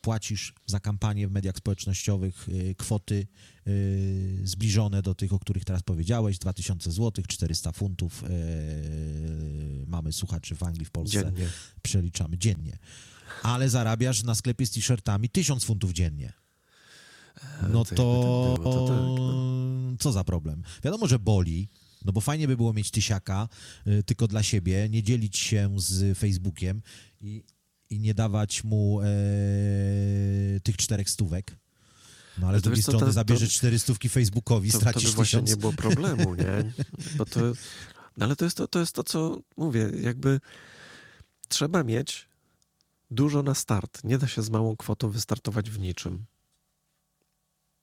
płacisz 0.01 0.55
za 0.67 0.81
kampanię 0.81 1.29
w 1.29 1.31
mediach 1.31 1.57
społecznościowych 1.57 2.49
e, 2.49 2.75
kwoty 2.75 3.27
e, 3.67 3.71
zbliżone 4.45 5.03
do 5.03 5.15
tych, 5.15 5.33
o 5.33 5.39
których 5.39 5.65
teraz 5.65 5.83
powiedziałeś, 5.83 6.39
2000 6.39 6.91
zł, 6.91 7.25
400 7.29 7.73
funtów, 7.73 8.25
mamy 9.87 10.13
słuchaczy 10.13 10.57
w 10.57 10.63
Anglii, 10.63 10.85
w 10.85 10.91
Polsce, 10.91 11.23
Dziennie. 11.23 11.49
przeliczamy 11.83 12.39
dziennie. 12.39 12.79
Ale 13.43 13.71
zarabiasz 13.71 14.23
na 14.23 14.35
sklepie 14.35 14.67
z 14.67 14.71
t-shirtami 14.71 15.29
1000 15.29 15.65
funtów 15.65 15.93
dziennie. 15.93 16.33
No 17.73 17.85
to 17.85 17.95
to, 17.95 18.59
to 18.65 18.89
tak, 18.89 18.97
no. 18.97 19.97
co 19.99 20.13
za 20.13 20.25
problem? 20.25 20.63
Wiadomo, 20.85 21.07
że 21.07 21.19
boli, 21.19 21.69
no 22.05 22.13
bo 22.13 22.21
fajnie 22.21 22.49
by 22.49 22.57
było 22.57 22.73
mieć 22.73 22.91
tysiaka 22.91 23.49
tylko 24.07 24.29
dla 24.29 24.43
siebie, 24.43 24.89
nie 24.89 25.03
dzielić 25.03 25.39
się 25.39 25.71
z 25.77 26.19
Facebookiem 26.19 26.83
i, 27.21 27.45
i 27.91 27.99
nie 28.01 28.15
dawać 28.15 28.65
mu 28.65 29.01
e, 29.01 29.05
tych 30.63 30.77
czterech 30.77 31.11
stówek. 31.11 31.57
No 32.39 32.47
ale 32.47 32.49
Ale 32.49 32.59
z 32.59 32.63
to 32.63 32.69
drugiej 32.69 32.83
strony 32.83 33.07
to- 33.07 33.13
zabierzesz 33.13 33.49
to- 33.49 33.59
cztery 33.59 33.79
stówki 33.79 34.09
Facebookowi, 34.09 34.71
To 34.73 34.79
stracisz 34.79 35.15
właśnie 35.15 35.39
tysiąc. 35.41 35.51
nie 35.51 35.57
było 35.57 35.73
problemu, 35.73 36.35
nie? 36.35 36.73
Bo 37.19 37.25
to, 37.27 37.41
no 38.17 38.27
ale 38.27 38.37
to 38.37 38.45
jest 38.45 38.57
to, 38.57 38.69
to 38.69 38.79
jest 38.81 38.93
to, 38.95 39.05
co 39.05 39.41
mówię, 39.57 39.91
jakby 40.01 40.41
trzeba 41.49 41.85
mieć 41.85 42.29
dużo 43.11 43.43
na 43.43 43.55
start. 43.55 44.05
Nie 44.05 44.19
da 44.19 44.29
się 44.29 44.43
z 44.43 44.51
małą 44.51 44.77
kwotą 44.77 45.11
wystartować 45.11 45.71
w 45.71 45.79
niczym. 45.79 46.25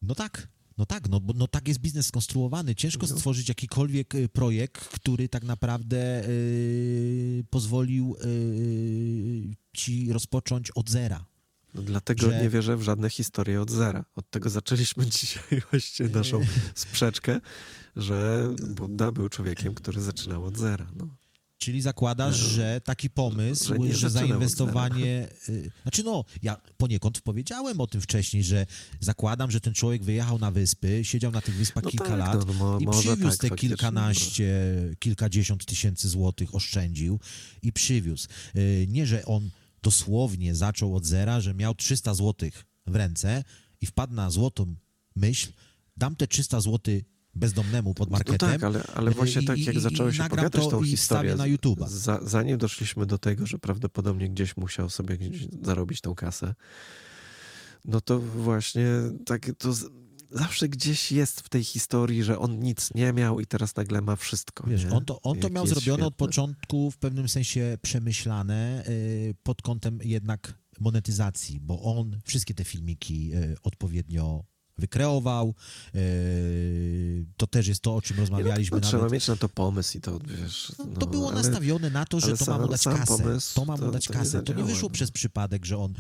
No 0.02 0.16
tak, 0.16 0.48
No 0.78 0.86
tak, 0.86 1.10
no, 1.10 1.20
bo 1.20 1.34
no 1.34 1.48
tak 1.48 1.68
jest 1.68 1.80
biznes 1.80 2.06
skonstruowany. 2.08 2.76
Ciężko 2.76 3.08
No. 3.10 3.16
stworzyć 3.18 3.50
jakikolwiek 3.50 4.16
y, 4.16 4.30
projekt, 4.30 4.88
który 4.88 5.30
tak 5.30 5.44
naprawdę 5.44 6.26
y, 6.28 7.44
pozwolił 7.50 8.16
y, 8.26 9.56
ci 9.74 10.14
rozpocząć 10.14 10.72
od 10.72 10.90
zera. 10.90 11.26
No 11.74 11.82
dlatego 11.82 12.22
że- 12.32 12.42
nie 12.44 12.50
wierzę 12.50 12.78
w 12.78 12.82
żadne 12.82 13.10
historie 13.10 13.62
od 13.62 13.72
zera. 13.72 14.06
Od 14.16 14.30
tego 14.30 14.50
zaczęliśmy 14.50 15.06
dzisiaj 15.18 15.62
właśnie 15.72 16.08
naszą 16.08 16.42
sprzeczkę, 16.76 17.42
że 17.96 18.48
Buddha 18.68 19.12
był 19.12 19.30
człowiekiem, 19.30 19.74
który 19.74 20.02
zaczynał 20.02 20.46
od 20.46 20.58
zera. 20.58 20.88
No. 20.96 21.08
Czyli 21.58 21.82
zakładasz, 21.82 22.42
No, 22.42 22.48
że 22.50 22.82
taki 22.84 23.10
pomysł, 23.10 23.74
że 23.88 23.98
że, 23.98 24.10
zainwestowanie. 24.10 25.28
y, 25.50 25.72
Znaczy, 25.82 26.04
no, 26.04 26.26
ja 26.44 26.58
poniekąd 26.78 27.22
powiedziałem 27.22 27.82
o 27.82 27.88
tym 27.88 28.02
wcześniej, 28.02 28.44
że 28.44 28.66
zakładam, 29.00 29.52
że 29.52 29.62
ten 29.62 29.74
człowiek 29.74 30.04
wyjechał 30.04 30.40
na 30.40 30.52
wyspy, 30.52 31.06
siedział 31.06 31.32
na 31.32 31.42
tych 31.42 31.56
wyspach 31.56 31.84
No 31.84 31.90
kilka 31.90 32.06
tak, 32.08 32.20
lat 32.20 32.48
no, 32.48 32.54
no, 32.54 32.54
mo- 32.54 32.80
i 32.80 32.88
przywiózł 33.00 33.38
tak, 33.38 33.50
te 33.50 33.56
kilkanaście, 33.56 34.52
kilkadziesiąt 35.00 35.66
tysięcy 35.66 36.10
złotych, 36.10 36.56
oszczędził 36.56 37.20
i 37.62 37.74
przywiózł. 37.74 38.28
Y, 38.56 38.86
Nie, 38.90 39.06
że 39.08 39.26
on 39.26 39.50
dosłownie 39.84 40.56
zaczął 40.56 40.96
od 40.96 41.06
zera, 41.06 41.42
że 41.42 41.54
miał 41.54 41.76
300 41.76 42.14
złotych 42.14 42.66
w 42.88 42.96
ręce 42.96 43.44
i 43.82 43.86
wpadł 43.86 44.14
na 44.14 44.30
złotą 44.30 44.76
myśl, 45.16 45.48
dam 45.98 46.16
te 46.16 46.28
300 46.28 46.62
złotych 46.62 47.04
bezdomnemu 47.38 47.94
pod 47.94 48.10
marketem. 48.10 48.50
No 48.50 48.54
tak, 48.56 48.64
ale, 48.64 48.84
ale 48.96 49.12
właśnie 49.12 49.42
i- 49.42 49.46
tak 49.46 49.58
jak 49.60 49.76
i- 49.76 49.80
zacząłeś 49.80 50.18
i 50.18 50.22
opowiadać 50.22 50.68
tą 50.68 50.84
historię, 50.84 51.36
na 51.36 51.44
YouTube'a. 51.48 51.88
za, 51.90 52.20
zanim 52.24 52.58
doszliśmy 52.58 53.06
do 53.06 53.18
tego, 53.18 53.46
że 53.46 53.60
prawdopodobnie 53.60 54.30
gdzieś 54.30 54.58
musiał 54.58 54.90
sobie 54.90 55.18
gdzieś 55.18 55.48
zarobić 55.62 56.02
tą 56.02 56.16
kasę, 56.16 56.56
no 57.86 58.02
to 58.02 58.20
właśnie 58.20 58.88
tak 59.26 59.52
to 59.58 59.74
zawsze 60.32 60.70
gdzieś 60.70 61.12
jest 61.12 61.42
w 61.42 61.50
tej 61.50 61.64
historii, 61.64 62.24
że 62.24 62.40
on 62.40 62.60
nic 62.60 62.90
nie 62.96 63.14
miał 63.14 63.40
i 63.40 63.46
teraz 63.46 63.76
nagle 63.76 64.02
ma 64.02 64.16
wszystko. 64.16 64.68
Wiesz, 64.68 64.86
nie? 64.86 64.92
on 64.92 65.06
to, 65.06 65.22
on 65.22 65.40
to 65.40 65.50
miał 65.50 65.68
zrobione 65.68 66.06
od 66.06 66.14
świetne. 66.14 66.28
początku 66.28 66.92
w 66.92 66.98
pewnym 66.98 67.30
sensie 67.30 67.78
przemyślane 67.82 68.84
y, 68.88 69.36
pod 69.44 69.62
kątem 69.62 70.00
jednak 70.04 70.54
monetyzacji, 70.80 71.60
bo 71.60 71.82
on 71.82 72.20
wszystkie 72.26 72.54
te 72.54 72.64
filmiki 72.64 73.36
y, 73.36 73.56
odpowiednio 73.64 74.44
wykreował. 74.78 75.54
y, 75.96 77.26
To 77.38 77.48
też 77.48 77.68
jest 77.68 77.82
to, 77.82 77.96
o 77.96 78.02
czym 78.02 78.18
rozmawialiśmy 78.20 78.78
no, 78.78 78.82
trzeba 78.82 78.98
nawet. 79.04 79.14
mieć 79.14 79.28
na 79.28 79.36
to 79.36 79.50
pomysł 79.50 79.98
i 79.98 80.02
to 80.02 80.20
wiesz. 80.20 80.72
No, 80.80 80.86
no, 80.86 80.98
to 81.00 81.08
było 81.08 81.28
ale- 81.32 81.36
nastawione 81.42 81.90
na 81.90 82.06
to, 82.06 82.20
że 82.20 82.38
to 82.38 82.46
ma 82.46 82.60
mu 82.60 82.68
dać 82.68 82.84
kasę. 82.84 83.06
pomysł 83.18 83.56
to 83.56 83.66
ma 83.66 83.74
mu 83.78 83.80
to- 83.84 83.92
dać 83.92 84.06
to 84.06 84.14
nie 84.14 84.20
kasę. 84.20 84.32
To 84.32 84.38
nie 84.40 84.46
zadziała, 84.58 84.68
wyszło 84.68 84.90
no. 84.90 84.94
przez 84.94 85.12
przypadek, 85.12 85.66
że 85.66 85.78
on 85.78 85.94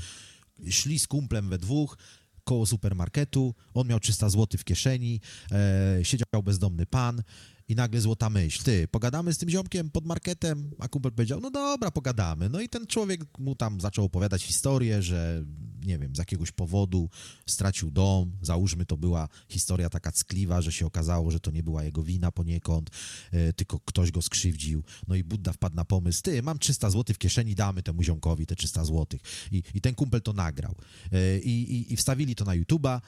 szli 0.70 1.00
z 1.00 1.08
kumplem 1.08 1.50
we 1.50 1.58
dwóch 1.58 1.98
koło 2.44 2.66
supermarketu, 2.66 3.56
on 3.74 3.88
miał 3.88 4.00
300 4.00 4.30
zł 4.30 4.48
w 4.60 4.64
kieszeni, 4.64 5.22
e, 5.52 6.00
siedział 6.04 6.44
bezdomny 6.44 6.86
pan 6.86 7.24
i 7.68 7.76
nagle 7.76 8.02
złota 8.02 8.30
myśl, 8.30 8.64
ty, 8.64 8.88
pogadamy 8.88 9.34
z 9.34 9.38
tym 9.38 9.50
ziomkiem 9.50 9.90
pod 9.92 10.06
marketem, 10.06 10.72
a 10.80 10.88
kumpel 10.88 11.12
powiedział, 11.12 11.40
no 11.40 11.52
dobra, 11.52 11.92
pogadamy. 11.92 12.50
No 12.50 12.60
i 12.62 12.70
ten 12.70 12.88
człowiek 12.88 13.22
mu 13.40 13.56
tam 13.56 13.82
zaczął 13.82 14.06
opowiadać 14.06 14.44
historię, 14.44 15.02
że 15.02 15.44
nie 15.88 16.00
wiem, 16.00 16.16
z 16.16 16.20
jakiegoś 16.20 16.52
powodu 16.52 17.10
stracił 17.46 17.92
dom, 17.92 18.32
załóżmy 18.42 18.86
to 18.86 18.98
była 18.98 19.28
historia 19.50 19.90
taka 19.90 20.12
ckliwa, 20.12 20.62
że 20.62 20.72
się 20.72 20.86
okazało, 20.86 21.32
że 21.32 21.40
to 21.40 21.52
nie 21.52 21.64
była 21.64 21.84
jego 21.84 22.04
wina 22.04 22.32
poniekąd, 22.32 22.90
e, 23.32 23.54
tylko 23.54 23.80
ktoś 23.80 24.12
go 24.12 24.22
skrzywdził. 24.22 24.84
No 25.08 25.16
i 25.16 25.24
Budda 25.24 25.54
wpadł 25.54 25.76
na 25.76 25.86
pomysł, 25.86 26.22
ty, 26.24 26.44
mam 26.44 26.60
300 26.60 26.90
zł 26.90 27.16
w 27.16 27.18
kieszeni, 27.18 27.56
damy 27.56 27.84
temu 27.84 28.04
ziomkowi 28.04 28.46
te 28.46 28.56
300 28.56 28.86
zł. 28.86 29.20
I, 29.52 29.64
i 29.74 29.82
ten 29.82 29.96
kumpel 29.96 30.22
to 30.22 30.34
nagrał. 30.34 30.76
E, 31.12 31.40
I, 31.40 31.74
i, 31.76 31.94
i 31.94 31.96
wstawili 31.96 32.36
to 32.36 32.46
na 32.46 32.52
YouTube'a 32.52 33.02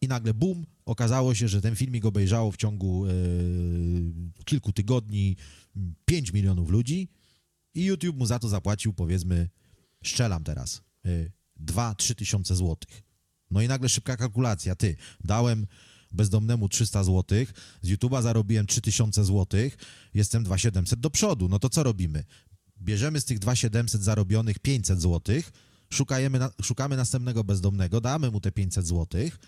i 0.00 0.08
nagle 0.08 0.34
bum, 0.34 0.66
okazało 0.84 1.34
się, 1.34 1.48
że 1.48 1.60
ten 1.60 1.76
filmik 1.76 2.04
obejrzało 2.04 2.52
w 2.52 2.56
ciągu 2.56 3.06
e, 3.06 3.10
kilku 4.44 4.72
tygodni 4.72 5.36
5 6.04 6.32
milionów 6.32 6.70
ludzi 6.70 7.08
i 7.74 7.84
YouTube 7.84 8.16
mu 8.16 8.26
za 8.26 8.38
to 8.38 8.48
zapłacił, 8.48 8.92
powiedzmy, 8.92 9.48
szczelam 10.02 10.44
teraz, 10.44 10.82
2-3 11.60 12.14
tysiące 12.14 12.56
złotych. 12.56 13.02
No 13.50 13.62
i 13.62 13.68
nagle 13.68 13.88
szybka 13.88 14.16
kalkulacja. 14.16 14.74
Ty, 14.74 14.96
dałem 15.24 15.66
bezdomnemu 16.12 16.68
300 16.68 17.04
złotych, 17.04 17.52
z 17.82 17.90
YouTube'a 17.90 18.22
zarobiłem 18.22 18.66
3000 18.66 19.24
złotych, 19.24 19.76
jestem 20.14 20.44
2700 20.44 21.00
do 21.00 21.10
przodu. 21.10 21.48
No 21.48 21.58
to 21.58 21.68
co 21.68 21.82
robimy? 21.82 22.24
Bierzemy 22.82 23.20
z 23.20 23.24
tych 23.24 23.38
2700 23.38 24.02
zarobionych 24.02 24.58
500 24.58 25.00
złotych, 25.00 25.52
szukajemy 25.90 26.38
szukamy 26.62 26.96
następnego 26.96 27.44
bezdomnego, 27.44 28.00
damy 28.00 28.30
mu 28.30 28.40
te 28.40 28.52
500 28.52 28.86
złotych, 28.86 29.38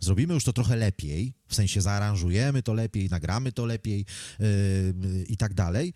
zrobimy 0.00 0.34
już 0.34 0.44
to 0.44 0.52
trochę 0.52 0.76
lepiej, 0.76 1.34
w 1.48 1.54
sensie 1.54 1.80
zaaranżujemy 1.80 2.62
to 2.62 2.74
lepiej, 2.74 3.08
nagramy 3.08 3.52
to 3.52 3.66
lepiej 3.66 4.06
yy, 4.38 5.24
i 5.28 5.36
tak 5.36 5.54
dalej. 5.54 5.94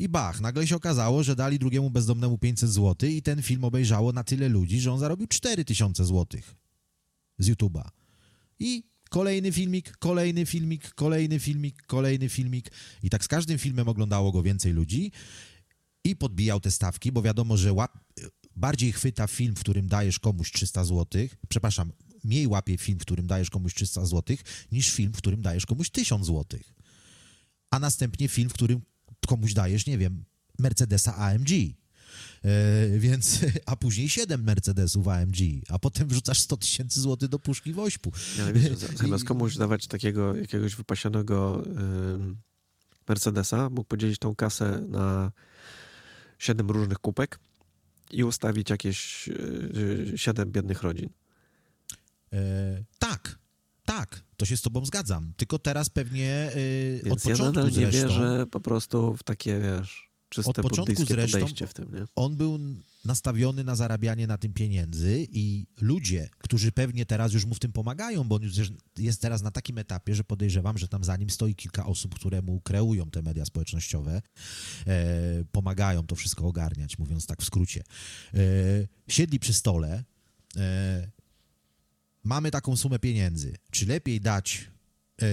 I 0.00 0.08
bach, 0.08 0.40
nagle 0.40 0.66
się 0.66 0.76
okazało, 0.76 1.22
że 1.22 1.36
dali 1.36 1.58
drugiemu 1.58 1.90
bezdomnemu 1.90 2.38
500 2.38 2.70
zł 2.70 3.10
i 3.10 3.22
ten 3.22 3.42
film 3.42 3.64
obejrzało 3.64 4.12
na 4.12 4.24
tyle 4.24 4.48
ludzi, 4.48 4.80
że 4.80 4.92
on 4.92 4.98
zarobił 4.98 5.26
4000 5.26 6.04
zł 6.04 6.40
z 7.38 7.48
YouTube'a. 7.48 7.88
I 8.58 8.82
kolejny 9.10 9.52
filmik, 9.52 9.96
kolejny 9.96 10.46
filmik, 10.46 10.94
kolejny 10.94 11.38
filmik, 11.38 11.82
kolejny 11.86 12.28
filmik. 12.28 12.70
I 13.02 13.10
tak 13.10 13.24
z 13.24 13.28
każdym 13.28 13.58
filmem 13.58 13.88
oglądało 13.88 14.32
go 14.32 14.42
więcej 14.42 14.72
ludzi 14.72 15.12
i 16.04 16.16
podbijał 16.16 16.60
te 16.60 16.70
stawki, 16.70 17.12
bo 17.12 17.22
wiadomo, 17.22 17.56
że 17.56 17.72
łap... 17.72 17.98
bardziej 18.56 18.92
chwyta 18.92 19.26
film, 19.26 19.54
w 19.56 19.60
którym 19.60 19.88
dajesz 19.88 20.18
komuś 20.18 20.52
300 20.52 20.84
zł, 20.84 21.28
przepraszam, 21.48 21.92
mniej 22.24 22.46
łapie 22.46 22.78
film, 22.78 22.98
w 22.98 23.02
którym 23.02 23.26
dajesz 23.26 23.50
komuś 23.50 23.74
300 23.74 24.04
zł, 24.04 24.36
niż 24.72 24.90
film, 24.90 25.12
w 25.12 25.16
którym 25.16 25.42
dajesz 25.42 25.66
komuś 25.66 25.90
1000 25.90 26.26
zł. 26.26 26.60
A 27.70 27.78
następnie 27.78 28.28
film, 28.28 28.48
w 28.48 28.52
którym 28.52 28.80
komuś 29.26 29.52
dajesz, 29.54 29.86
nie 29.86 29.98
wiem, 29.98 30.24
Mercedesa 30.58 31.16
AMG. 31.16 31.50
E, 31.50 32.98
więc, 32.98 33.40
a 33.66 33.76
później 33.76 34.08
7 34.08 34.42
Mercedesów 34.44 35.08
AMG, 35.08 35.36
a 35.68 35.78
potem 35.78 36.08
wrzucasz 36.08 36.38
100 36.40 36.56
tysięcy 36.56 37.00
złotych 37.00 37.28
do 37.28 37.38
puszki 37.38 37.72
wośpu. 37.72 38.12
Ale 38.42 38.52
wiecie, 38.52 38.76
z- 38.86 38.98
zamiast 38.98 39.24
komuś 39.24 39.56
dawać 39.56 39.86
takiego 39.86 40.36
jakiegoś 40.36 40.74
wypasionego 40.76 41.64
Mercedesa, 43.08 43.70
mógł 43.70 43.84
podzielić 43.88 44.18
tą 44.18 44.34
kasę 44.34 44.84
na 44.88 45.32
siedem 46.38 46.70
różnych 46.70 46.98
kupek 46.98 47.38
i 48.10 48.24
ustawić 48.24 48.70
jakieś 48.70 49.28
y, 49.28 50.12
siedem 50.16 50.52
biednych 50.52 50.82
rodzin. 50.82 51.10
E, 52.32 52.84
tak, 52.98 53.38
tak, 53.92 54.24
to 54.36 54.46
się 54.46 54.56
z 54.56 54.62
tobą 54.62 54.84
zgadzam. 54.84 55.32
Tylko 55.36 55.58
teraz 55.58 55.88
pewnie 55.88 56.50
e, 57.06 57.10
od 57.10 57.24
ja 57.24 57.30
początku 57.30 57.44
nadal 57.44 57.64
nie 57.64 57.70
zresztą 57.72 58.08
wierzę 58.08 58.46
po 58.50 58.60
prostu 58.60 59.16
w 59.16 59.22
takie, 59.22 59.60
wiesz, 59.60 60.10
czyste 60.28 60.50
Od 60.50 60.56
początku 60.56 61.04
zresztą- 61.04 61.66
w 61.66 61.74
tym, 61.74 61.94
nie? 61.94 62.04
on 62.16 62.36
był 62.36 62.58
nastawiony 63.04 63.64
na 63.64 63.76
zarabianie 63.76 64.26
na 64.26 64.38
tym 64.38 64.52
pieniędzy 64.52 65.26
i 65.30 65.66
ludzie, 65.80 66.28
którzy 66.38 66.72
pewnie 66.72 67.06
teraz 67.06 67.32
już 67.32 67.44
mu 67.44 67.54
w 67.54 67.58
tym 67.58 67.72
pomagają, 67.72 68.24
bo 68.24 68.36
on 68.36 68.42
już 68.42 68.52
jest 68.98 69.22
teraz 69.22 69.42
na 69.42 69.50
takim 69.50 69.78
etapie, 69.78 70.14
że 70.14 70.24
podejrzewam, 70.24 70.78
że 70.78 70.88
tam 70.88 71.04
za 71.04 71.16
nim 71.16 71.30
stoi 71.30 71.54
kilka 71.54 71.86
osób, 71.86 72.14
które 72.14 72.42
mu 72.42 72.60
kreują 72.60 73.10
te 73.10 73.22
media 73.22 73.44
społecznościowe, 73.44 74.22
e, 74.86 75.44
pomagają 75.52 76.06
to 76.06 76.16
wszystko 76.16 76.46
ogarniać, 76.46 76.98
mówiąc 76.98 77.26
tak 77.26 77.42
w 77.42 77.44
skrócie. 77.44 77.82
E, 78.34 78.38
siedli 79.08 79.38
przy 79.38 79.54
stole, 79.54 80.04
e, 80.56 81.10
mamy 82.24 82.50
taką 82.50 82.76
sumę 82.76 82.98
pieniędzy. 82.98 83.56
Czy 83.70 83.86
lepiej 83.86 84.20
dać 84.20 84.68
e, 85.22 85.26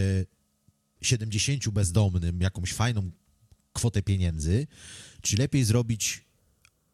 70 1.01 1.69
bezdomnym 1.69 2.41
jakąś 2.41 2.73
fajną 2.73 3.11
kwotę 3.73 4.01
pieniędzy, 4.01 4.67
czy 5.21 5.37
lepiej 5.37 5.63
zrobić 5.63 6.25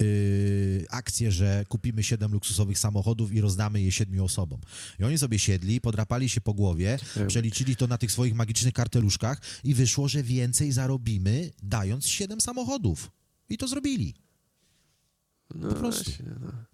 yy, 0.02 0.86
akcję, 0.90 1.32
że 1.32 1.66
kupimy 1.70 2.04
7 2.04 2.32
luksusowych 2.32 2.80
samochodów 2.80 3.34
i 3.34 3.42
rozdamy 3.42 3.82
je 3.82 3.92
siedmiu 3.92 4.26
osobom. 4.26 4.60
I 5.00 5.04
oni 5.04 5.18
sobie 5.18 5.40
siedli, 5.40 5.82
podrapali 5.82 6.30
się 6.30 6.42
po 6.42 6.54
głowie, 6.54 7.00
przeliczyli 7.28 7.76
to 7.76 7.88
na 7.88 7.98
tych 7.98 8.12
swoich 8.12 8.36
magicznych 8.36 8.74
karteluszkach 8.74 9.42
i 9.64 9.74
wyszło, 9.74 10.08
że 10.08 10.24
więcej 10.24 10.72
zarobimy 10.72 11.52
dając 11.64 12.08
7 12.08 12.42
samochodów. 12.42 13.12
I 13.50 13.58
to 13.58 13.68
zrobili. 13.68 14.14
No 15.56 15.70
po 15.70 15.76
prostu. 15.76 16.04
właśnie, 16.04 16.26
no. 16.42 16.73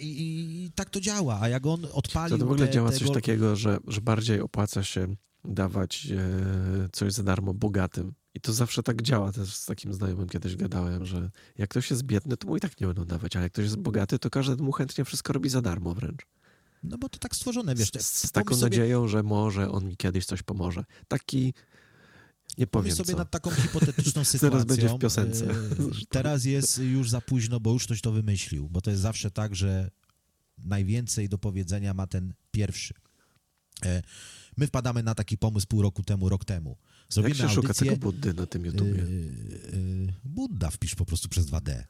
I, 0.00 0.64
I 0.64 0.70
tak 0.74 0.90
to 0.90 1.00
działa. 1.00 1.38
A 1.40 1.48
jak 1.48 1.66
on 1.66 1.86
odpalił. 1.92 2.38
to 2.38 2.46
w 2.46 2.50
ogóle 2.50 2.66
te, 2.66 2.72
działa 2.72 2.92
coś 2.92 3.02
gol- 3.08 3.14
takiego, 3.14 3.56
że, 3.56 3.78
że 3.86 4.00
bardziej 4.00 4.40
opłaca 4.40 4.82
się 4.82 5.16
dawać 5.44 6.08
e, 6.16 6.88
coś 6.92 7.12
za 7.12 7.22
darmo 7.22 7.54
bogatym. 7.54 8.12
I 8.34 8.40
to 8.40 8.52
zawsze 8.52 8.82
tak 8.82 9.02
działa. 9.02 9.32
Też 9.32 9.54
z 9.54 9.64
takim 9.66 9.94
znajomym 9.94 10.28
kiedyś 10.28 10.56
gadałem, 10.56 11.04
że 11.06 11.30
jak 11.58 11.70
ktoś 11.70 11.90
jest 11.90 12.02
biedny, 12.02 12.36
to 12.36 12.48
mu 12.48 12.56
i 12.56 12.60
tak 12.60 12.80
nie 12.80 12.86
będą 12.86 13.04
dawać, 13.04 13.36
ale 13.36 13.42
jak 13.42 13.52
ktoś 13.52 13.64
jest 13.64 13.76
bogaty, 13.76 14.18
to 14.18 14.30
każdy 14.30 14.62
mu 14.62 14.72
chętnie 14.72 15.04
wszystko 15.04 15.32
robi 15.32 15.48
za 15.48 15.62
darmo 15.62 15.94
wręcz. 15.94 16.26
No 16.82 16.98
bo 16.98 17.08
to 17.08 17.18
tak 17.18 17.36
stworzone, 17.36 17.74
wiesz. 17.74 17.90
te- 17.90 18.00
z, 18.02 18.06
z 18.14 18.32
taką 18.32 18.54
sobie- 18.54 18.62
nadzieją, 18.70 19.08
że 19.08 19.22
może 19.22 19.70
on 19.70 19.86
mi 19.86 19.96
kiedyś 19.96 20.26
coś 20.26 20.42
pomoże. 20.42 20.84
Taki, 21.08 21.54
nie 22.58 22.66
powiem 22.66 22.84
Pomyśl 22.84 22.96
sobie 22.96 23.12
co. 23.12 23.18
nad 23.18 23.30
taką 23.30 23.50
hipotetyczną 23.50 24.24
sytuacją. 24.34 24.64
będzie 24.64 24.88
w 24.88 24.98
piosence. 24.98 25.50
E, 25.50 25.54
Teraz 26.08 26.44
jest 26.44 26.78
już 26.78 27.10
za 27.10 27.20
późno, 27.20 27.60
bo 27.60 27.72
już 27.72 27.84
ktoś 27.84 28.00
to 28.00 28.12
wymyślił. 28.12 28.68
Bo 28.68 28.80
to 28.80 28.90
jest 28.90 29.02
zawsze 29.02 29.30
tak, 29.30 29.56
że 29.56 29.90
najwięcej 30.58 31.28
do 31.28 31.38
powiedzenia 31.38 31.94
ma 31.94 32.06
ten 32.06 32.34
pierwszy. 32.50 32.94
E, 33.84 34.02
my 34.56 34.66
wpadamy 34.66 35.02
na 35.02 35.14
taki 35.14 35.38
pomysł 35.38 35.66
pół 35.66 35.82
roku 35.82 36.02
temu, 36.02 36.28
rok 36.28 36.44
temu. 36.44 36.76
Zrobimy 37.08 37.28
Jak 37.36 37.38
się 37.38 37.56
audycję, 37.56 37.74
szuka 37.74 37.84
tego 37.84 37.96
Buddy 37.96 38.34
na 38.34 38.46
tym 38.46 38.64
YouTubie? 38.66 38.90
Yy, 38.90 40.14
Budda 40.24 40.70
wpisz 40.70 40.94
po 40.94 41.06
prostu 41.06 41.28
przez 41.28 41.46
2D. 41.46 41.82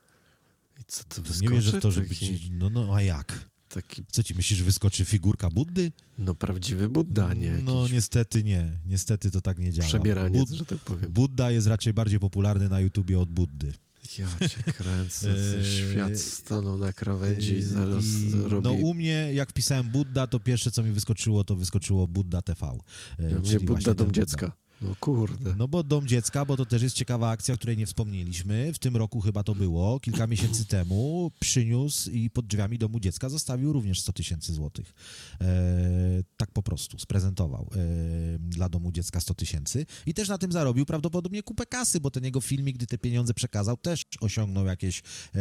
I 0.81 0.85
co 0.87 1.05
to 1.05 1.23
wyskoczy? 1.23 1.43
Nie 1.43 1.49
wierzę 1.49 1.79
w 1.79 1.83
to, 1.83 1.91
że 1.91 2.01
być... 2.01 2.51
No, 2.51 2.71
no, 2.71 2.95
a 2.95 3.03
jak? 3.03 3.49
Taki... 3.69 4.05
Co 4.11 4.23
ci 4.23 4.35
myślisz, 4.35 4.63
wyskoczy 4.63 5.05
figurka 5.05 5.51
Buddy? 5.51 5.93
No 6.19 6.35
prawdziwy 6.35 6.89
Budda, 6.89 7.35
nie 7.35 7.47
jakiś... 7.47 7.65
No 7.65 7.89
niestety 7.89 8.45
nie. 8.45 8.73
Niestety 8.87 9.31
to 9.31 9.41
tak 9.41 9.59
nie 9.59 9.73
działa. 9.73 9.89
Przebieraniec, 9.89 10.49
Bud... 10.49 10.59
że 10.59 10.65
tak 10.65 10.79
powiem. 10.79 11.13
Budda 11.13 11.51
jest 11.51 11.67
raczej 11.67 11.93
bardziej 11.93 12.21
popularny 12.21 12.69
na 12.69 12.81
YouTubie 12.81 13.19
od 13.19 13.31
Buddy. 13.31 13.73
Ja 14.19 14.49
cię 14.49 14.63
kręcę, 14.73 15.35
świat 15.77 16.19
stanął 16.19 16.79
na 16.79 16.93
krawędzi 16.93 17.53
i 17.53 17.63
zaraz 17.63 18.05
robi... 18.45 18.65
No 18.65 18.73
u 18.73 18.95
mnie, 18.95 19.31
jak 19.35 19.51
wpisałem 19.51 19.89
Budda, 19.89 20.27
to 20.27 20.41
pierwsze, 20.41 20.71
co 20.71 20.83
mi 20.83 20.93
wyskoczyło, 20.93 21.45
to 21.45 21.57
wyskoczyło 21.57 22.07
Budda 22.07 22.43
TV. 22.43 22.79
Ja 23.19 23.39
mnie 23.39 23.61
Budda 23.61 23.95
Dom 23.95 24.13
Dziecka. 24.13 24.53
No 24.81 24.95
kurde. 25.01 25.55
No 25.57 25.69
bo 25.69 25.83
Dom 25.83 26.07
Dziecka, 26.07 26.45
bo 26.45 26.57
to 26.57 26.67
też 26.67 26.83
jest 26.83 26.97
ciekawa 26.97 27.31
akcja, 27.31 27.55
o 27.55 27.57
której 27.57 27.77
nie 27.77 27.87
wspomnieliśmy. 27.87 28.73
W 28.73 28.79
tym 28.79 28.97
roku 28.97 29.21
chyba 29.21 29.43
to 29.43 29.55
było, 29.55 30.01
kilka 30.01 30.27
miesięcy 30.27 30.67
temu 30.77 31.31
przyniósł 31.41 32.11
i 32.11 32.31
pod 32.31 32.47
drzwiami 32.47 32.79
Domu 32.79 33.01
Dziecka 33.01 33.29
zostawił 33.29 33.73
również 33.73 34.01
100 34.01 34.13
tysięcy 34.13 34.55
złotych. 34.55 34.95
E, 35.41 36.23
tak 36.37 36.51
po 36.51 36.63
prostu, 36.63 36.99
sprezentował 36.99 37.71
e, 37.77 38.39
dla 38.39 38.69
Domu 38.69 38.93
Dziecka 38.93 39.21
100 39.21 39.35
tysięcy 39.35 39.87
i 40.07 40.15
też 40.15 40.29
na 40.29 40.39
tym 40.39 40.53
zarobił 40.53 40.87
prawdopodobnie 40.87 41.43
kupę 41.43 41.67
kasy, 41.67 42.01
bo 42.01 42.11
ten 42.11 42.25
jego 42.25 42.41
filmik, 42.41 42.77
gdy 42.77 42.87
te 42.87 42.99
pieniądze 42.99 43.35
przekazał, 43.35 43.77
też 43.77 44.05
osiągnął 44.21 44.67
jakieś 44.67 44.99
e, 44.99 45.41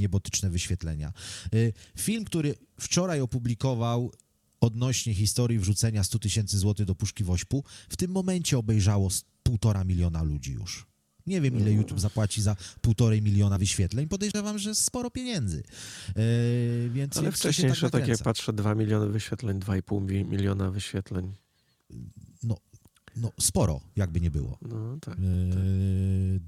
niebotyczne 0.00 0.50
wyświetlenia. 0.50 1.12
E, 1.44 1.50
film, 1.96 2.24
który 2.24 2.54
wczoraj 2.80 3.20
opublikował 3.20 4.12
odnośnie 4.60 5.14
historii 5.14 5.58
wrzucenia 5.58 6.04
100 6.04 6.18
tysięcy 6.18 6.58
złotych 6.58 6.86
do 6.86 6.94
puszki 6.94 7.24
Wośpu, 7.24 7.64
w 7.88 7.96
tym 7.96 8.10
momencie 8.10 8.58
obejrzało 8.58 9.08
półtora 9.42 9.84
miliona 9.84 10.22
ludzi 10.22 10.52
już. 10.52 10.86
Nie 11.26 11.40
wiem, 11.40 11.60
ile 11.60 11.72
YouTube 11.72 12.00
zapłaci 12.00 12.42
za 12.42 12.56
półtorej 12.80 13.22
miliona 13.22 13.58
wyświetleń. 13.58 14.08
Podejrzewam, 14.08 14.58
że 14.58 14.74
sporo 14.74 15.10
pieniędzy. 15.10 15.62
Yy, 16.16 16.90
więc 16.90 17.16
Ale 17.16 17.32
wcześniejsze, 17.32 17.90
tak, 17.90 18.00
tak 18.00 18.08
jak 18.08 18.18
patrzę, 18.18 18.52
2 18.52 18.74
miliony 18.74 19.08
wyświetleń, 19.08 19.60
2,5 19.60 20.24
miliona 20.24 20.70
wyświetleń. 20.70 21.34
No, 23.20 23.32
sporo, 23.40 23.80
jakby 23.96 24.20
nie 24.20 24.30
było. 24.30 24.58
No, 24.62 24.98
tak, 25.00 25.16
tak. 25.16 25.24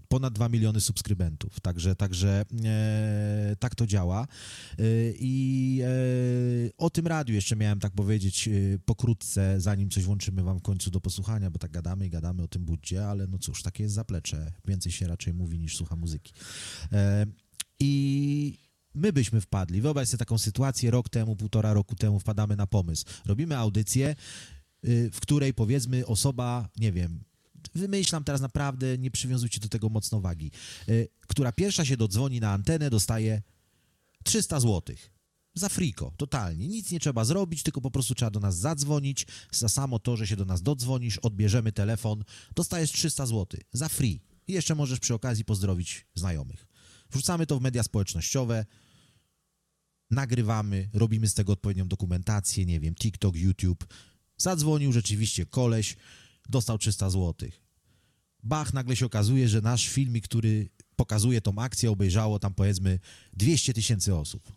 Ponad 0.08 0.34
2 0.34 0.48
miliony 0.48 0.80
subskrybentów, 0.80 1.60
także, 1.60 1.96
także 1.96 2.44
e, 2.64 3.56
tak 3.58 3.74
to 3.74 3.86
działa. 3.86 4.22
E, 4.78 4.82
I 5.18 5.80
e, 5.84 6.76
o 6.78 6.90
tym 6.90 7.06
radiu 7.06 7.34
jeszcze 7.34 7.56
miałem 7.56 7.80
tak 7.80 7.92
powiedzieć 7.92 8.48
pokrótce, 8.84 9.60
zanim 9.60 9.90
coś 9.90 10.04
włączymy 10.04 10.42
wam 10.42 10.58
w 10.58 10.62
końcu 10.62 10.90
do 10.90 11.00
posłuchania, 11.00 11.50
bo 11.50 11.58
tak 11.58 11.70
gadamy 11.70 12.06
i 12.06 12.10
gadamy 12.10 12.42
o 12.42 12.48
tym 12.48 12.64
budzie, 12.64 13.06
ale 13.06 13.26
no 13.26 13.38
cóż, 13.38 13.62
takie 13.62 13.82
jest 13.82 13.94
zaplecze. 13.94 14.52
Więcej 14.66 14.92
się 14.92 15.06
raczej 15.06 15.34
mówi 15.34 15.58
niż 15.58 15.76
słucha 15.76 15.96
muzyki. 15.96 16.32
I 17.80 18.58
my 18.94 19.12
byśmy 19.12 19.40
wpadli. 19.40 19.80
Wyobraź 19.80 20.08
sobie 20.08 20.18
taką 20.18 20.38
sytuację, 20.38 20.90
rok 20.90 21.08
temu, 21.08 21.36
półtora 21.36 21.72
roku 21.72 21.96
temu 21.96 22.20
wpadamy 22.20 22.56
na 22.56 22.66
pomysł. 22.66 23.04
Robimy 23.26 23.56
audycję, 23.56 24.14
w 24.82 25.20
której 25.20 25.54
powiedzmy 25.54 26.06
osoba, 26.06 26.68
nie 26.76 26.92
wiem, 26.92 27.24
wymyślam 27.74 28.24
teraz 28.24 28.40
naprawdę, 28.40 28.98
nie 28.98 29.10
przywiązujcie 29.10 29.60
do 29.60 29.68
tego 29.68 29.88
mocno 29.88 30.20
wagi, 30.20 30.50
y, 30.88 31.08
która 31.26 31.52
pierwsza 31.52 31.84
się 31.84 31.96
dodzwoni 31.96 32.40
na 32.40 32.52
antenę, 32.52 32.90
dostaje 32.90 33.42
300 34.24 34.60
zł. 34.60 34.96
Za 35.54 35.68
friko, 35.68 36.12
totalnie. 36.16 36.68
Nic 36.68 36.90
nie 36.90 37.00
trzeba 37.00 37.24
zrobić, 37.24 37.62
tylko 37.62 37.80
po 37.80 37.90
prostu 37.90 38.14
trzeba 38.14 38.30
do 38.30 38.40
nas 38.40 38.56
zadzwonić. 38.56 39.26
Za 39.50 39.68
samo 39.68 39.98
to, 39.98 40.16
że 40.16 40.26
się 40.26 40.36
do 40.36 40.44
nas 40.44 40.62
dodzwonisz, 40.62 41.18
odbierzemy 41.18 41.72
telefon, 41.72 42.24
dostajesz 42.54 42.92
300 42.92 43.26
zł. 43.26 43.60
Za 43.72 43.88
free. 43.88 44.20
I 44.46 44.52
jeszcze 44.52 44.74
możesz 44.74 45.00
przy 45.00 45.14
okazji 45.14 45.44
pozdrowić 45.44 46.06
znajomych. 46.14 46.66
Wrzucamy 47.10 47.46
to 47.46 47.58
w 47.58 47.62
media 47.62 47.82
społecznościowe, 47.82 48.66
nagrywamy, 50.10 50.90
robimy 50.92 51.28
z 51.28 51.34
tego 51.34 51.52
odpowiednią 51.52 51.88
dokumentację, 51.88 52.66
nie 52.66 52.80
wiem, 52.80 52.94
TikTok, 52.94 53.36
YouTube, 53.36 53.84
Zadzwonił 54.40 54.92
rzeczywiście 54.92 55.46
koleś, 55.46 55.96
dostał 56.48 56.78
300 56.78 57.10
zł. 57.10 57.50
Bach, 58.42 58.74
nagle 58.74 58.96
się 58.96 59.06
okazuje, 59.06 59.48
że 59.48 59.60
nasz 59.60 59.88
filmik, 59.88 60.24
który 60.24 60.68
pokazuje 60.96 61.40
tą 61.40 61.58
akcję, 61.58 61.90
obejrzało 61.90 62.38
tam 62.38 62.54
powiedzmy 62.54 62.98
200 63.32 63.74
tysięcy 63.74 64.14
osób. 64.14 64.52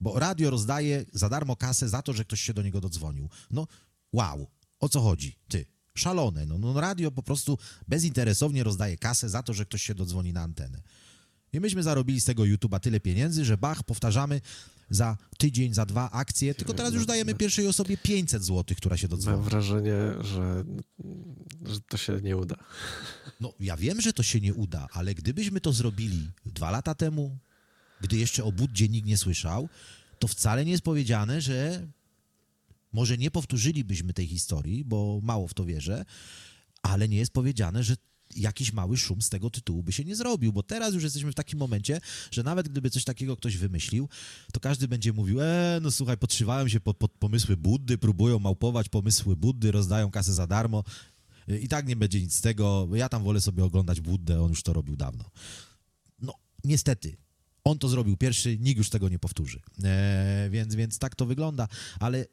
Bo 0.00 0.18
radio 0.18 0.50
rozdaje 0.50 1.04
za 1.12 1.28
darmo 1.28 1.56
kasę 1.56 1.88
za 1.88 2.02
to, 2.02 2.12
że 2.12 2.24
ktoś 2.24 2.40
się 2.40 2.54
do 2.54 2.62
niego 2.62 2.80
dodzwonił. 2.80 3.28
No, 3.50 3.66
wow, 4.12 4.46
o 4.80 4.88
co 4.88 5.00
chodzi? 5.00 5.36
Ty, 5.48 5.66
szalone. 5.94 6.46
No, 6.46 6.58
no 6.58 6.80
radio 6.80 7.10
po 7.10 7.22
prostu 7.22 7.58
bezinteresownie 7.88 8.64
rozdaje 8.64 8.96
kasę 8.96 9.28
za 9.28 9.42
to, 9.42 9.54
że 9.54 9.64
ktoś 9.64 9.82
się 9.82 9.94
dodzwoni 9.94 10.32
na 10.32 10.42
antenę. 10.42 10.82
I 11.52 11.60
myśmy 11.60 11.82
zarobili 11.82 12.20
z 12.20 12.24
tego 12.24 12.42
YouTube'a 12.42 12.80
tyle 12.80 13.00
pieniędzy, 13.00 13.44
że 13.44 13.56
Bach, 13.56 13.82
powtarzamy, 13.82 14.40
za 14.90 15.16
tydzień, 15.38 15.74
za 15.74 15.86
dwa 15.86 16.10
akcje, 16.10 16.54
tylko 16.54 16.74
teraz 16.74 16.94
już 16.94 17.06
dajemy 17.06 17.34
pierwszej 17.34 17.66
osobie 17.66 17.96
500 17.96 18.44
zł, 18.44 18.76
która 18.76 18.96
się 18.96 19.08
dodzwoni. 19.08 19.36
Mam 19.36 19.44
wrażenie, 19.46 19.96
że, 20.20 20.64
że 21.64 21.80
to 21.80 21.96
się 21.96 22.20
nie 22.22 22.36
uda. 22.36 22.56
No, 23.40 23.52
ja 23.60 23.76
wiem, 23.76 24.00
że 24.00 24.12
to 24.12 24.22
się 24.22 24.40
nie 24.40 24.54
uda, 24.54 24.88
ale 24.92 25.14
gdybyśmy 25.14 25.60
to 25.60 25.72
zrobili 25.72 26.30
dwa 26.46 26.70
lata 26.70 26.94
temu, 26.94 27.38
gdy 28.00 28.16
jeszcze 28.16 28.44
o 28.44 28.52
Buddzie 28.52 28.88
nikt 28.88 29.06
nie 29.06 29.16
słyszał, 29.16 29.68
to 30.18 30.28
wcale 30.28 30.64
nie 30.64 30.72
jest 30.72 30.84
powiedziane, 30.84 31.40
że 31.40 31.86
może 32.92 33.18
nie 33.18 33.30
powtórzylibyśmy 33.30 34.12
tej 34.12 34.26
historii, 34.26 34.84
bo 34.84 35.20
mało 35.22 35.48
w 35.48 35.54
to 35.54 35.64
wierzę, 35.64 36.04
ale 36.82 37.08
nie 37.08 37.16
jest 37.16 37.32
powiedziane, 37.32 37.84
że 37.84 37.96
jakiś 38.36 38.72
mały 38.72 38.96
szum 38.96 39.22
z 39.22 39.28
tego 39.28 39.50
tytułu 39.50 39.82
by 39.82 39.92
się 39.92 40.04
nie 40.04 40.16
zrobił, 40.16 40.52
bo 40.52 40.62
teraz 40.62 40.94
już 40.94 41.02
jesteśmy 41.02 41.32
w 41.32 41.34
takim 41.34 41.58
momencie, 41.58 42.00
że 42.30 42.42
nawet 42.42 42.68
gdyby 42.68 42.90
coś 42.90 43.04
takiego 43.04 43.36
ktoś 43.36 43.56
wymyślił, 43.56 44.08
to 44.52 44.60
każdy 44.60 44.88
będzie 44.88 45.12
mówił, 45.12 45.40
e, 45.40 45.78
no 45.82 45.90
słuchaj, 45.90 46.16
podszywają 46.16 46.68
się 46.68 46.80
pod, 46.80 46.96
pod 46.96 47.12
pomysły 47.12 47.56
Buddy, 47.56 47.98
próbują 47.98 48.38
małpować 48.38 48.88
pomysły 48.88 49.36
Buddy, 49.36 49.72
rozdają 49.72 50.10
kasę 50.10 50.34
za 50.34 50.46
darmo 50.46 50.84
i 51.62 51.68
tak 51.68 51.86
nie 51.86 51.96
będzie 51.96 52.20
nic 52.20 52.34
z 52.34 52.40
tego, 52.40 52.88
ja 52.94 53.08
tam 53.08 53.22
wolę 53.22 53.40
sobie 53.40 53.64
oglądać 53.64 54.00
Buddę, 54.00 54.42
on 54.42 54.48
już 54.48 54.62
to 54.62 54.72
robił 54.72 54.96
dawno. 54.96 55.24
No, 56.22 56.34
niestety, 56.64 57.16
on 57.64 57.78
to 57.78 57.88
zrobił 57.88 58.16
pierwszy, 58.16 58.58
nikt 58.58 58.78
już 58.78 58.90
tego 58.90 59.08
nie 59.08 59.18
powtórzy. 59.18 59.60
E, 59.84 60.48
więc, 60.50 60.74
więc 60.74 60.98
tak 60.98 61.14
to 61.14 61.26
wygląda, 61.26 61.68
ale 62.00 62.26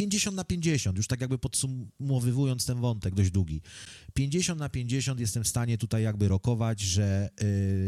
50 0.00 0.36
na 0.36 0.44
50, 0.44 0.96
już 0.96 1.06
tak 1.06 1.20
jakby 1.20 1.38
podsumowywując 1.38 2.66
ten 2.66 2.80
wątek 2.80 3.14
dość 3.14 3.30
długi. 3.30 3.60
50 4.14 4.60
na 4.60 4.68
50 4.68 5.20
jestem 5.20 5.44
w 5.44 5.48
stanie 5.48 5.78
tutaj 5.78 6.02
jakby 6.02 6.28
rokować, 6.28 6.80
że 6.80 7.30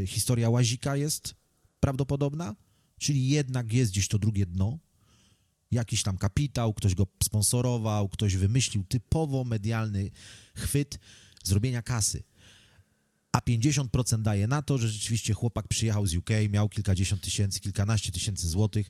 y, 0.03 0.07
historia 0.07 0.51
Łazika 0.51 0.97
jest 0.97 1.35
prawdopodobna, 1.81 2.57
czyli 2.99 3.29
jednak 3.29 3.73
jest 3.73 3.93
gdzieś 3.93 4.09
to 4.09 4.19
drugie 4.19 4.47
dno, 4.47 4.79
jakiś 5.71 6.03
tam 6.03 6.19
kapitał, 6.19 6.75
ktoś 6.75 6.95
go 6.95 7.07
sponsorował, 7.25 8.09
ktoś 8.09 8.37
wymyślił 8.37 8.85
typowo 8.85 9.45
medialny 9.45 10.11
chwyt 10.55 10.99
zrobienia 11.45 11.83
kasy 11.83 12.23
a 13.33 13.39
50% 13.41 14.23
daje 14.23 14.47
na 14.47 14.63
to, 14.63 14.79
że 14.79 14.89
rzeczywiście 14.89 15.35
chłopak 15.35 15.69
przyjechał 15.69 16.07
z 16.07 16.17
UK, 16.17 16.31
miał 16.51 16.69
kilkadziesiąt 16.69 17.23
tysięcy, 17.23 17.61
kilkanaście 17.61 18.13
tysięcy 18.13 18.49
złotych, 18.49 18.89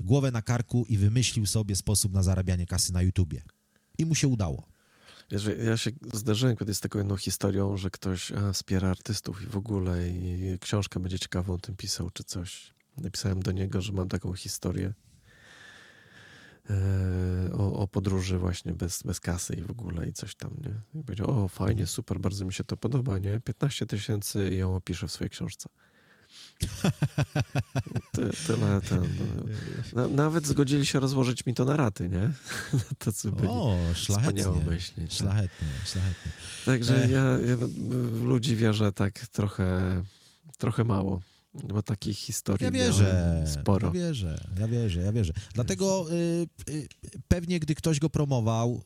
głowę 0.00 0.30
na 0.30 0.42
karku 0.42 0.86
i 0.88 0.98
wymyślił 0.98 1.46
sobie 1.46 1.76
sposób 1.76 2.12
na 2.12 2.22
zarabianie 2.22 2.66
kasy 2.66 2.92
na 2.92 3.02
YouTubie. 3.02 3.42
I 3.98 4.06
mu 4.06 4.14
się 4.14 4.28
udało. 4.28 4.68
Ja 5.64 5.76
się 5.76 5.90
zdarzyłem 6.12 6.56
kiedyś 6.56 6.76
z 6.76 6.80
taką 6.80 6.98
jedną 6.98 7.16
historią, 7.16 7.76
że 7.76 7.90
ktoś 7.90 8.32
a, 8.32 8.52
wspiera 8.52 8.90
artystów 8.90 9.42
i 9.42 9.46
w 9.46 9.56
ogóle 9.56 10.08
i 10.08 10.58
książkę 10.60 11.00
będzie 11.00 11.18
ciekawą 11.18 11.54
o 11.54 11.58
tym 11.58 11.76
pisał 11.76 12.10
czy 12.10 12.24
coś. 12.24 12.74
Napisałem 12.96 13.42
do 13.42 13.52
niego, 13.52 13.80
że 13.80 13.92
mam 13.92 14.08
taką 14.08 14.32
historię 14.32 14.92
E, 14.92 15.11
o, 17.52 17.72
o, 17.72 17.88
podróży 17.88 18.38
właśnie 18.38 18.72
bez, 18.72 19.02
bez 19.02 19.20
kasy 19.20 19.54
i 19.54 19.62
w 19.62 19.70
ogóle 19.70 20.08
i 20.08 20.12
coś 20.12 20.34
tam, 20.34 20.50
nie? 20.64 21.00
I 21.00 21.04
powiedział, 21.04 21.44
o 21.44 21.48
fajnie, 21.48 21.86
super, 21.86 22.20
bardzo 22.20 22.44
mi 22.44 22.52
się 22.52 22.64
to 22.64 22.76
podoba, 22.76 23.18
nie? 23.18 23.40
15 23.40 23.86
tysięcy 23.86 24.50
i 24.52 24.56
ją 24.56 24.76
opiszę 24.76 25.08
w 25.08 25.12
swojej 25.12 25.30
książce. 25.30 25.68
Ty, 28.12 28.30
tyle 28.46 28.80
ten, 28.80 29.08
no. 29.92 30.08
nawet 30.08 30.46
zgodzili 30.46 30.86
się 30.86 31.00
rozłożyć 31.00 31.46
mi 31.46 31.54
to 31.54 31.64
na 31.64 31.76
raty, 31.76 32.08
nie? 32.08 32.30
To 32.98 33.12
co 33.12 33.32
byli 33.32 33.48
o, 33.48 33.78
szlachetnie, 33.94 34.44
myśli. 34.66 35.02
Tak. 35.02 35.12
Szlachetnie, 35.12 35.68
szlachetnie. 35.84 36.32
Także 36.64 37.08
ja, 37.10 37.24
ja 37.24 37.56
w 37.56 38.22
ludzi 38.22 38.56
wierzę 38.56 38.92
tak 38.92 39.26
trochę, 39.26 40.02
trochę 40.58 40.84
mało. 40.84 41.20
Bo 41.54 41.82
takich 41.82 42.18
historii 42.18 42.64
ja 42.64 42.70
wierzę, 42.70 43.44
sporo. 43.46 43.86
Ja 43.86 43.92
wierzę, 43.92 44.44
ja 44.60 44.68
wierzę, 44.68 45.00
ja 45.00 45.12
wierzę. 45.12 45.32
Dlatego 45.54 46.06
y, 46.12 46.46
y, 46.70 46.88
pewnie, 47.28 47.60
gdy 47.60 47.74
ktoś 47.74 47.98
go 47.98 48.10
promował, 48.10 48.82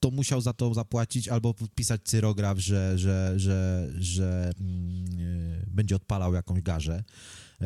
to 0.00 0.10
musiał 0.10 0.40
za 0.40 0.52
to 0.52 0.74
zapłacić 0.74 1.28
albo 1.28 1.54
podpisać 1.54 2.00
cyrograf, 2.04 2.58
że, 2.58 2.98
że, 2.98 3.32
że, 3.36 3.88
że 3.98 4.52
y, 4.60 5.66
będzie 5.66 5.96
odpalał 5.96 6.34
jakąś 6.34 6.62
garzę 6.62 7.04
y, 7.62 7.64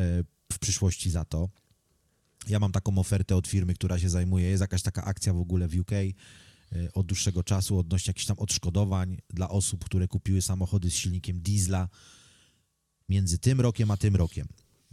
w 0.53 0.59
przyszłości 0.59 1.09
za 1.09 1.25
to. 1.25 1.49
Ja 2.47 2.59
mam 2.59 2.71
taką 2.71 2.97
ofertę 2.97 3.35
od 3.35 3.47
firmy, 3.47 3.73
która 3.73 3.99
się 3.99 4.09
zajmuje, 4.09 4.49
jest 4.49 4.61
jakaś 4.61 4.81
taka 4.81 5.03
akcja 5.03 5.33
w 5.33 5.39
ogóle 5.39 5.67
w 5.67 5.79
UK 5.79 5.91
e, 5.91 6.13
od 6.93 7.05
dłuższego 7.05 7.43
czasu 7.43 7.79
odnośnie 7.79 8.09
jakichś 8.09 8.25
tam 8.25 8.39
odszkodowań 8.39 9.17
dla 9.29 9.49
osób, 9.49 9.85
które 9.85 10.07
kupiły 10.07 10.41
samochody 10.41 10.91
z 10.91 10.93
silnikiem 10.93 11.41
diesla 11.41 11.89
między 13.09 13.37
tym 13.37 13.61
rokiem 13.61 13.91
a 13.91 13.97
tym 13.97 14.15
rokiem. 14.15 14.47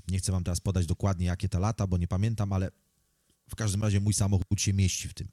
Nie 0.08 0.18
chcę 0.18 0.32
wam 0.32 0.44
teraz 0.44 0.60
podać 0.60 0.86
dokładnie, 0.86 1.26
jakie 1.26 1.48
to 1.48 1.58
lata, 1.58 1.86
bo 1.86 1.98
nie 1.98 2.08
pamiętam, 2.08 2.52
ale 2.52 2.70
w 3.50 3.54
każdym 3.54 3.82
razie 3.82 4.00
mój 4.00 4.14
samochód 4.14 4.60
się 4.60 4.72
mieści 4.72 5.08
w 5.08 5.14
tym, 5.14 5.28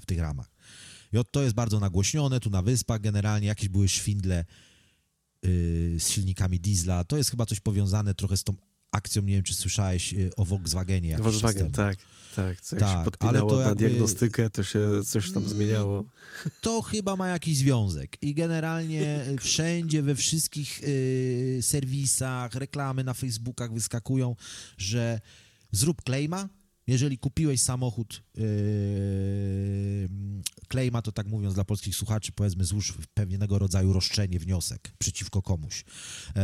w 0.00 0.06
tych 0.06 0.18
ramach. 0.18 0.50
I 1.12 1.16
to 1.30 1.42
jest 1.42 1.54
bardzo 1.54 1.80
nagłośnione, 1.80 2.40
tu 2.40 2.50
na 2.50 2.62
wyspach 2.62 3.00
generalnie 3.00 3.46
jakieś 3.46 3.68
były 3.68 3.88
szwindle 3.88 4.44
yy, 5.42 5.50
z 6.00 6.08
silnikami 6.08 6.60
diesla. 6.60 7.04
To 7.04 7.16
jest 7.16 7.30
chyba 7.30 7.46
coś 7.46 7.60
powiązane 7.60 8.14
trochę 8.14 8.36
z 8.36 8.44
tą 8.44 8.56
akcją, 8.92 9.22
nie 9.22 9.34
wiem, 9.34 9.42
czy 9.42 9.54
słyszałeś 9.54 10.12
yy, 10.12 10.30
o 10.36 10.44
Volkswagenie. 10.44 11.18
Volkswagen, 11.18 11.70
tak, 11.70 11.96
tak. 12.36 12.60
Co 12.60 12.76
tak, 12.76 12.98
się 12.98 13.04
podpinało 13.04 13.38
ale 13.38 13.50
to 13.50 13.56
na 13.56 13.68
jakby, 13.68 13.88
diagnostykę, 13.88 14.50
to 14.50 14.62
się 14.62 14.80
coś 15.04 15.32
tam 15.32 15.48
zmieniało. 15.48 16.04
To 16.60 16.82
chyba 16.82 17.16
ma 17.16 17.28
jakiś 17.28 17.56
związek 17.56 18.22
i 18.22 18.34
generalnie 18.34 19.24
wszędzie, 19.40 20.02
we 20.02 20.14
wszystkich 20.14 20.80
yy, 20.82 21.62
serwisach, 21.62 22.54
reklamy 22.54 23.04
na 23.04 23.14
Facebookach 23.14 23.72
wyskakują, 23.72 24.36
że 24.78 25.20
zrób 25.72 26.02
claima, 26.02 26.48
jeżeli 26.88 27.18
kupiłeś 27.18 27.60
samochód 27.60 28.22
yy, 28.34 28.44
Klejma, 30.68 31.02
to 31.02 31.12
tak 31.12 31.26
mówiąc 31.26 31.54
dla 31.54 31.64
polskich 31.64 31.96
słuchaczy, 31.96 32.32
powiedzmy 32.32 32.64
złóż 32.64 32.94
pewnego 33.14 33.58
rodzaju 33.58 33.92
roszczenie, 33.92 34.38
wniosek 34.38 34.92
przeciwko 34.98 35.42
komuś. 35.42 35.84
Yy, 35.84 36.42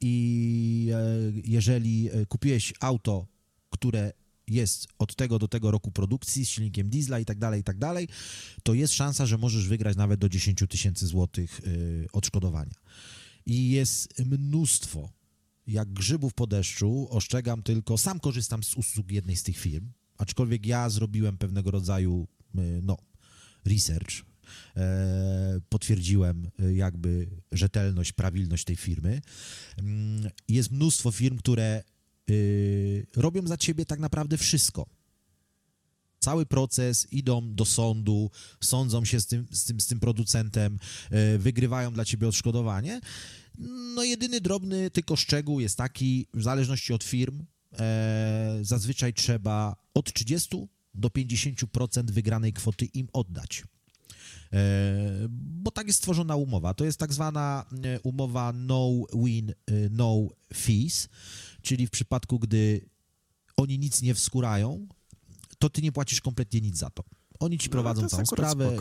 I 0.00 0.86
yy, 1.34 1.42
jeżeli 1.44 2.10
kupiłeś 2.28 2.74
auto, 2.80 3.26
które 3.70 4.12
jest 4.48 4.88
od 4.98 5.14
tego 5.16 5.38
do 5.38 5.48
tego 5.48 5.70
roku 5.70 5.90
produkcji 5.90 6.46
z 6.46 6.48
silnikiem 6.48 6.88
diesla 6.88 7.18
i 7.20 7.24
tak 7.24 7.38
dalej, 7.38 7.60
i 7.60 7.64
tak 7.64 7.78
dalej, 7.78 8.08
to 8.62 8.74
jest 8.74 8.94
szansa, 8.94 9.26
że 9.26 9.38
możesz 9.38 9.68
wygrać 9.68 9.96
nawet 9.96 10.20
do 10.20 10.28
10 10.28 10.62
tysięcy 10.68 11.06
złotych 11.06 11.60
yy, 11.66 12.06
odszkodowania. 12.12 12.74
I 13.46 13.70
jest 13.70 14.18
mnóstwo 14.26 15.15
jak 15.66 15.92
grzybów 15.92 16.34
po 16.34 16.46
deszczu, 16.46 17.08
ostrzegam 17.10 17.62
tylko, 17.62 17.98
sam 17.98 18.20
korzystam 18.20 18.62
z 18.62 18.74
usług 18.74 19.10
jednej 19.10 19.36
z 19.36 19.42
tych 19.42 19.58
firm, 19.58 19.88
aczkolwiek 20.18 20.66
ja 20.66 20.90
zrobiłem 20.90 21.38
pewnego 21.38 21.70
rodzaju, 21.70 22.26
y, 22.58 22.80
no, 22.82 22.96
research, 23.66 24.24
e, 24.76 25.60
potwierdziłem 25.68 26.50
y, 26.60 26.74
jakby 26.74 27.28
rzetelność, 27.52 28.12
prawilność 28.12 28.64
tej 28.64 28.76
firmy. 28.76 29.20
Mm, 29.78 30.30
jest 30.48 30.70
mnóstwo 30.70 31.10
firm, 31.10 31.38
które 31.38 31.82
y, 32.30 33.06
robią 33.16 33.46
za 33.46 33.56
ciebie 33.56 33.86
tak 33.86 33.98
naprawdę 33.98 34.38
wszystko. 34.38 34.86
Cały 36.20 36.46
proces, 36.46 37.06
idą 37.12 37.54
do 37.54 37.64
sądu, 37.64 38.30
sądzą 38.60 39.04
się 39.04 39.20
z 39.20 39.26
tym, 39.26 39.46
z 39.50 39.64
tym, 39.64 39.80
z 39.80 39.86
tym 39.86 40.00
producentem, 40.00 40.78
wygrywają 41.38 41.92
dla 41.92 42.04
ciebie 42.04 42.28
odszkodowanie. 42.28 43.00
No 43.94 44.04
jedyny 44.04 44.40
drobny 44.40 44.90
tylko 44.90 45.16
szczegół 45.16 45.60
jest 45.60 45.78
taki, 45.78 46.26
w 46.34 46.42
zależności 46.42 46.92
od 46.92 47.04
firm, 47.04 47.44
e, 47.78 48.58
zazwyczaj 48.62 49.14
trzeba 49.14 49.76
od 49.94 50.12
30 50.12 50.68
do 50.94 51.08
50% 51.08 52.10
wygranej 52.10 52.52
kwoty 52.52 52.84
im 52.84 53.08
oddać. 53.12 53.62
E, 54.52 55.28
bo 55.30 55.70
tak 55.70 55.86
jest 55.86 55.98
stworzona 55.98 56.36
umowa. 56.36 56.74
To 56.74 56.84
jest 56.84 56.98
tak 56.98 57.12
zwana 57.12 57.64
e, 57.84 58.00
umowa 58.00 58.52
no 58.52 58.90
win, 59.24 59.50
e, 59.50 59.54
no 59.90 60.28
fees, 60.54 61.08
czyli 61.62 61.86
w 61.86 61.90
przypadku, 61.90 62.38
gdy 62.38 62.88
oni 63.56 63.78
nic 63.78 64.02
nie 64.02 64.14
wskurają, 64.14 64.86
to 65.58 65.70
ty 65.70 65.82
nie 65.82 65.92
płacisz 65.92 66.20
kompletnie 66.20 66.60
nic 66.60 66.78
za 66.78 66.90
to. 66.90 67.04
Oni 67.38 67.58
ci 67.58 67.68
no, 67.68 67.72
prowadzą 67.72 68.02
no, 68.02 68.08
całą 68.08 68.26
sprawę 68.26 68.78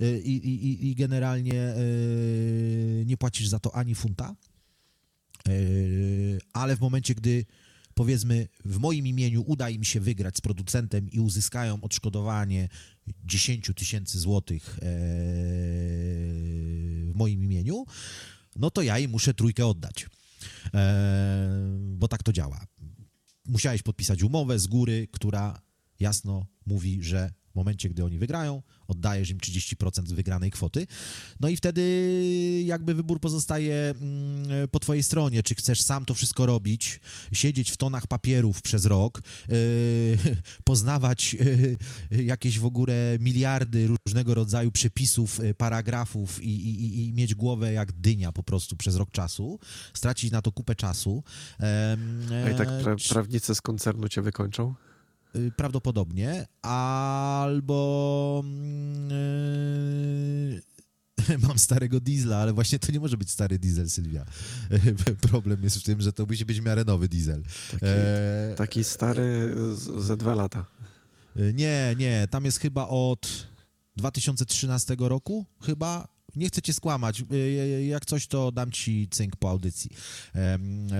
i, 0.00 0.30
i, 0.30 0.66
i, 0.66 0.88
i, 0.90 0.94
generalnie 0.94 1.54
yy, 1.54 3.04
nie 3.06 3.16
płacisz 3.16 3.48
za 3.48 3.58
to 3.58 3.74
ani 3.76 3.94
funta, 3.94 4.36
yy, 5.48 6.38
ale 6.52 6.76
w 6.76 6.80
momencie, 6.80 7.14
gdy 7.14 7.44
powiedzmy 7.94 8.48
w 8.64 8.78
moim 8.78 9.06
imieniu 9.06 9.44
uda 9.46 9.70
im 9.70 9.84
się 9.84 10.00
wygrać 10.00 10.36
z 10.36 10.40
producentem 10.40 11.10
i 11.10 11.20
uzyskają 11.20 11.80
odszkodowanie 11.80 12.68
10 13.24 13.70
tysięcy 13.76 14.18
złotych 14.18 14.66
yy, 14.74 14.80
w 17.06 17.12
moim 17.14 17.44
imieniu, 17.44 17.84
no 18.56 18.70
to 18.70 18.82
ja 18.82 18.98
im 18.98 19.10
muszę 19.10 19.34
trójkę 19.34 19.66
oddać, 19.66 20.06
bo 21.96 22.08
tak 22.08 22.22
to 22.22 22.32
działa. 22.32 22.66
Musiałeś 23.46 23.82
podpisać 23.82 24.22
umowę 24.22 24.58
z 24.58 24.66
góry, 24.66 25.08
która 25.12 25.62
jasno 26.00 26.46
mówi, 26.66 27.02
że 27.02 27.32
w 27.52 27.54
momencie, 27.54 27.88
gdy 27.88 28.04
oni 28.04 28.18
wygrają, 28.18 28.62
oddajesz 28.88 29.30
im 29.30 29.38
30% 29.38 30.02
wygranej 30.02 30.50
kwoty. 30.50 30.86
No 31.40 31.48
i 31.48 31.56
wtedy 31.56 31.82
jakby 32.64 32.94
wybór 32.94 33.20
pozostaje 33.20 33.94
mm, 34.00 34.68
po 34.68 34.80
twojej 34.80 35.02
stronie, 35.02 35.42
czy 35.42 35.54
chcesz 35.54 35.82
sam 35.82 36.04
to 36.04 36.14
wszystko 36.14 36.46
robić, 36.46 37.00
siedzieć 37.32 37.70
w 37.70 37.76
tonach 37.76 38.06
papierów 38.06 38.62
przez 38.62 38.86
rok, 38.86 39.22
yy, 39.48 39.56
poznawać 40.64 41.34
yy, 42.10 42.24
jakieś 42.24 42.58
w 42.58 42.64
ogóle 42.64 43.16
miliardy 43.20 43.88
różnego 44.06 44.34
rodzaju 44.34 44.72
przepisów, 44.72 45.38
yy, 45.38 45.54
paragrafów 45.54 46.42
i, 46.42 46.48
i, 46.48 47.08
i, 47.08 47.12
mieć 47.12 47.34
głowę 47.34 47.72
jak 47.72 47.92
dynia 47.92 48.32
po 48.32 48.42
prostu 48.42 48.76
przez 48.76 48.96
rok 48.96 49.10
czasu, 49.10 49.58
stracić 49.94 50.30
na 50.30 50.42
to 50.42 50.52
kupę 50.52 50.74
czasu. 50.74 51.22
A 52.46 52.50
i 52.50 52.54
tak 52.54 52.68
pra 52.82 52.96
prawnicy 53.08 53.54
z 53.54 53.60
koncernu 53.60 54.08
cię 54.08 54.22
wykończą? 54.22 54.74
Y, 55.36 55.52
prawdopodobnie, 55.56 56.46
albo 56.62 58.44
yy, 61.28 61.38
mam 61.48 61.58
starego 61.58 62.00
diesla, 62.00 62.36
ale 62.36 62.52
właśnie 62.52 62.78
to 62.78 62.92
nie 62.92 63.00
może 63.00 63.16
być 63.16 63.30
stary 63.30 63.58
diesel, 63.58 63.90
Sylwia. 63.90 64.24
Problem 65.30 65.62
jest 65.62 65.76
w 65.78 65.82
tym, 65.82 66.00
że 66.00 66.12
to 66.12 66.26
musi 66.26 66.44
być 66.44 66.60
w 66.60 66.64
miarę 66.64 66.84
nowy 66.84 67.08
diesel. 67.08 67.42
Taki, 67.70 67.84
e... 67.86 68.54
taki 68.56 68.84
stary 68.84 69.54
ze 69.98 70.16
dwa 70.16 70.34
lata. 70.34 70.64
Y, 71.36 71.52
nie, 71.56 71.94
nie, 71.98 72.28
tam 72.30 72.44
jest 72.44 72.58
chyba 72.58 72.88
od 72.88 73.46
2013 73.96 74.96
roku, 74.98 75.46
chyba 75.60 76.08
nie 76.36 76.48
chcę 76.48 76.62
cię 76.62 76.72
skłamać. 76.72 77.20
Y, 77.20 77.34
y, 77.34 77.84
jak 77.84 78.06
coś, 78.06 78.26
to 78.26 78.52
dam 78.52 78.70
ci 78.70 79.08
cynk 79.10 79.36
po 79.36 79.50
audycji. 79.50 79.90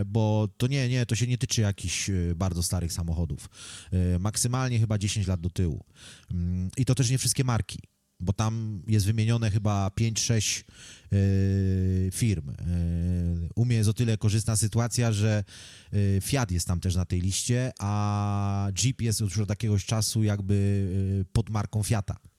Bo 0.06 0.48
to 0.56 0.66
nie, 0.66 0.88
nie, 0.88 1.06
to 1.06 1.14
się 1.14 1.26
nie 1.26 1.38
tyczy 1.38 1.60
jakichś 1.60 2.10
y, 2.10 2.34
bardzo 2.36 2.62
starych 2.62 2.92
samochodów. 2.92 3.48
Maksymalnie 4.20 4.78
chyba 4.78 4.98
10 4.98 5.26
lat 5.26 5.40
do 5.40 5.50
tyłu. 5.50 5.84
Mm, 6.30 6.70
I 6.76 6.84
to 6.84 6.94
też 6.94 7.10
nie 7.10 7.18
wszystkie 7.18 7.44
marki, 7.44 7.78
bo 8.20 8.32
tam 8.32 8.82
jest 8.86 9.06
wymienione 9.06 9.50
chyba 9.50 9.88
5-6 9.88 10.64
firm. 12.12 12.52
U 13.54 13.64
mnie 13.64 13.76
jest 13.76 13.90
o 13.90 13.94
tyle 13.94 14.18
korzystna 14.18 14.56
sytuacja, 14.56 15.12
że 15.12 15.44
Fiat 16.22 16.50
jest 16.50 16.66
tam 16.66 16.80
też 16.80 16.96
na 16.96 17.04
tej 17.04 17.20
liście, 17.20 17.72
a 17.78 18.68
Jeep 18.82 19.00
jest 19.00 19.20
już 19.20 19.38
od 19.38 19.50
jakiegoś 19.50 19.84
czasu 19.84 20.22
jakby 20.22 21.26
pod 21.32 21.50
marką 21.50 21.82
Fiata. 21.82 22.29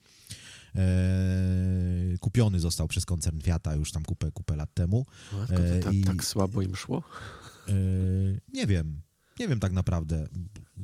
E, 0.76 2.18
kupiony 2.20 2.60
został 2.60 2.88
przez 2.88 3.06
koncern 3.06 3.42
Fiata 3.42 3.76
już 3.76 3.92
tam 3.92 4.04
kupę, 4.04 4.32
kupę 4.32 4.56
lat 4.56 4.74
temu. 4.74 5.06
Matko, 5.34 5.56
to 5.56 5.84
tak, 5.84 5.94
I, 5.94 6.04
tak 6.04 6.24
słabo 6.24 6.62
im 6.62 6.76
szło? 6.76 7.04
E, 7.68 7.74
nie 8.54 8.68
wiem. 8.68 9.02
Nie 9.40 9.48
wiem 9.48 9.60
tak 9.60 9.72
naprawdę, 9.72 10.28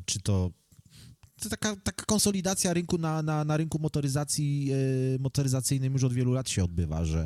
czy 0.05 0.19
to 0.19 0.51
to 1.41 1.49
taka, 1.49 1.75
taka 1.75 2.05
konsolidacja 2.05 2.73
rynku 2.73 2.97
na, 2.97 3.21
na, 3.21 3.43
na 3.43 3.57
rynku 3.57 3.79
motoryzacji, 3.79 4.71
e, 5.15 5.19
motoryzacyjnym 5.19 5.93
już 5.93 6.03
od 6.03 6.13
wielu 6.13 6.33
lat 6.33 6.49
się 6.49 6.63
odbywa, 6.63 7.05
że 7.05 7.19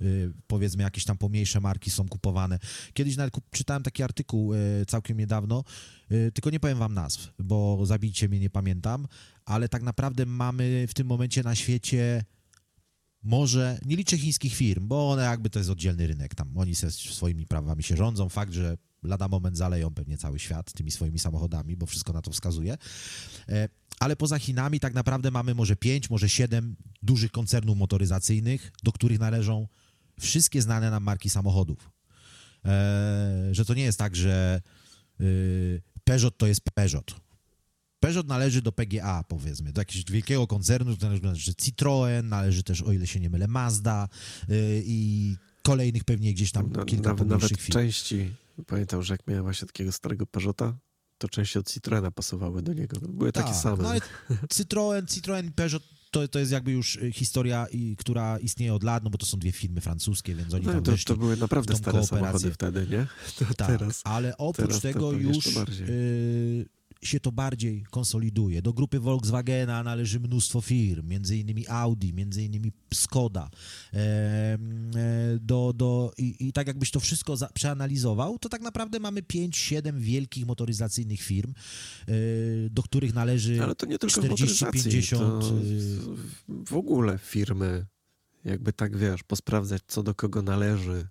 e, 0.00 0.04
powiedzmy 0.46 0.82
jakieś 0.82 1.04
tam 1.04 1.18
pomniejsze 1.18 1.60
marki 1.60 1.90
są 1.90 2.08
kupowane. 2.08 2.58
Kiedyś 2.94 3.16
nawet 3.16 3.34
czytałem 3.50 3.82
taki 3.82 4.02
artykuł 4.02 4.54
e, 4.54 4.58
całkiem 4.86 5.18
niedawno, 5.18 5.64
e, 6.10 6.30
tylko 6.32 6.50
nie 6.50 6.60
powiem 6.60 6.78
wam 6.78 6.94
nazw, 6.94 7.32
bo 7.38 7.86
zabijcie 7.86 8.28
mnie, 8.28 8.40
nie 8.40 8.50
pamiętam, 8.50 9.06
ale 9.44 9.68
tak 9.68 9.82
naprawdę 9.82 10.26
mamy 10.26 10.86
w 10.88 10.94
tym 10.94 11.06
momencie 11.06 11.42
na 11.42 11.54
świecie 11.54 12.24
może, 13.22 13.78
nie 13.84 13.96
liczę 13.96 14.18
chińskich 14.18 14.54
firm, 14.54 14.88
bo 14.88 15.10
one 15.10 15.22
jakby 15.22 15.50
to 15.50 15.58
jest 15.58 15.70
oddzielny 15.70 16.06
rynek, 16.06 16.34
tam 16.34 16.58
oni 16.58 16.74
se 16.74 16.90
swoimi 16.90 17.46
prawami 17.46 17.82
się 17.82 17.96
rządzą, 17.96 18.28
fakt, 18.28 18.52
że 18.52 18.76
lada 19.02 19.28
moment 19.28 19.56
zaleją 19.56 19.94
pewnie 19.94 20.18
cały 20.18 20.38
świat 20.38 20.72
tymi 20.72 20.90
swoimi 20.90 21.18
samochodami, 21.18 21.76
bo 21.76 21.86
wszystko 21.86 22.12
na 22.12 22.22
to 22.22 22.30
wskazuje. 22.30 22.78
E, 23.48 23.68
ale 24.00 24.16
poza 24.16 24.38
Chinami 24.38 24.80
tak 24.80 24.94
naprawdę 24.94 25.30
mamy 25.30 25.54
może 25.54 25.76
pięć, 25.76 26.10
może 26.10 26.28
siedem 26.28 26.76
dużych 27.02 27.30
koncernów 27.30 27.78
motoryzacyjnych, 27.78 28.72
do 28.82 28.92
których 28.92 29.18
należą 29.18 29.68
wszystkie 30.20 30.62
znane 30.62 30.90
nam 30.90 31.02
marki 31.02 31.30
samochodów. 31.30 31.90
E, 32.64 33.48
że 33.52 33.64
to 33.64 33.74
nie 33.74 33.82
jest 33.82 33.98
tak, 33.98 34.16
że 34.16 34.62
y, 35.20 35.82
Peugeot 36.04 36.38
to 36.38 36.46
jest 36.46 36.60
Peugeot. 36.74 37.20
Peugeot 38.00 38.26
należy 38.26 38.62
do 38.62 38.72
PGA, 38.72 39.24
powiedzmy, 39.28 39.72
do 39.72 39.80
jakiegoś 39.80 40.12
wielkiego 40.12 40.46
koncernu, 40.46 40.96
należy 41.22 41.52
Citroën, 41.52 42.24
należy 42.24 42.62
też, 42.62 42.82
o 42.82 42.92
ile 42.92 43.06
się 43.06 43.20
nie 43.20 43.30
mylę, 43.30 43.48
Mazda 43.48 44.08
y, 44.50 44.82
i 44.86 45.36
kolejnych 45.62 46.04
pewnie 46.04 46.34
gdzieś 46.34 46.52
tam 46.52 46.84
kilka 46.86 47.08
nawet, 47.08 47.28
nawet 47.28 47.48
firm. 47.48 47.72
części 47.72 48.30
Pamiętam, 48.66 49.02
że 49.02 49.14
jak 49.14 49.26
miałem 49.26 49.42
właśnie 49.44 49.66
takiego 49.66 49.92
starego 49.92 50.26
Peugeota, 50.26 50.76
to 51.18 51.28
części 51.28 51.58
od 51.58 51.70
Citroena 51.72 52.10
pasowały 52.10 52.62
do 52.62 52.72
niego. 52.72 52.96
Były 53.08 53.32
takie 53.32 53.48
Tak, 53.48 53.56
same. 53.56 53.82
No 53.82 53.88
ale 53.90 54.00
Citroen, 54.54 55.06
Citroen 55.06 55.46
i 55.46 55.50
Peugeot 55.50 55.82
to, 56.10 56.28
to 56.28 56.38
jest 56.38 56.52
jakby 56.52 56.72
już 56.72 56.96
y, 56.96 57.12
historia, 57.12 57.66
i, 57.72 57.96
która 57.96 58.38
istnieje 58.38 58.74
od 58.74 58.82
lat, 58.82 59.04
no 59.04 59.10
bo 59.10 59.18
to 59.18 59.26
są 59.26 59.38
dwie 59.38 59.52
firmy 59.52 59.80
francuskie, 59.80 60.34
więc 60.34 60.54
oni 60.54 60.66
No, 60.66 60.72
tam 60.72 60.82
to, 60.82 60.92
to 61.06 61.16
były 61.16 61.36
naprawdę 61.36 61.76
stare 61.76 61.98
kooperację. 61.98 62.18
samochody 62.18 62.50
wtedy, 62.54 62.86
nie? 62.90 63.06
To 63.38 63.54
Tak, 63.54 63.66
teraz. 63.68 64.00
ale 64.04 64.36
oprócz 64.36 64.66
teraz 64.66 64.82
tego 64.82 65.12
już 65.12 65.44
się 67.04 67.20
to 67.20 67.32
bardziej 67.32 67.84
konsoliduje. 67.90 68.62
Do 68.62 68.72
grupy 68.72 69.00
Volkswagena 69.00 69.82
należy 69.82 70.20
mnóstwo 70.20 70.60
firm, 70.60 71.08
między 71.08 71.36
innymi 71.36 71.68
Audi, 71.68 72.12
między 72.12 72.42
innymi 72.42 72.72
Skoda. 72.94 73.50
E, 73.94 73.98
e, 73.98 74.58
do, 75.40 75.72
do, 75.76 76.12
i, 76.18 76.36
I 76.48 76.52
tak 76.52 76.66
jakbyś 76.66 76.90
to 76.90 77.00
wszystko 77.00 77.36
za, 77.36 77.48
przeanalizował, 77.48 78.38
to 78.38 78.48
tak 78.48 78.60
naprawdę 78.62 79.00
mamy 79.00 79.22
5-7 79.22 79.98
wielkich 79.98 80.46
motoryzacyjnych 80.46 81.20
firm, 81.20 81.52
e, 82.08 82.12
do 82.70 82.82
których 82.82 83.14
należy 83.14 83.62
Ale 83.62 83.74
to 83.74 83.86
nie 83.86 83.98
tylko 83.98 84.20
w 84.20 84.24
40, 84.24 84.64
motoryzacji, 84.64 84.90
50, 84.92 85.22
to 85.22 85.48
y, 85.48 85.60
w- 86.48 86.64
w 86.68 86.76
ogóle 86.76 87.18
firmy, 87.18 87.86
jakby 88.44 88.72
tak 88.72 88.96
wiesz, 88.96 89.22
posprawdzać 89.22 89.82
co 89.86 90.02
do 90.02 90.14
kogo 90.14 90.42
należy, 90.42 91.08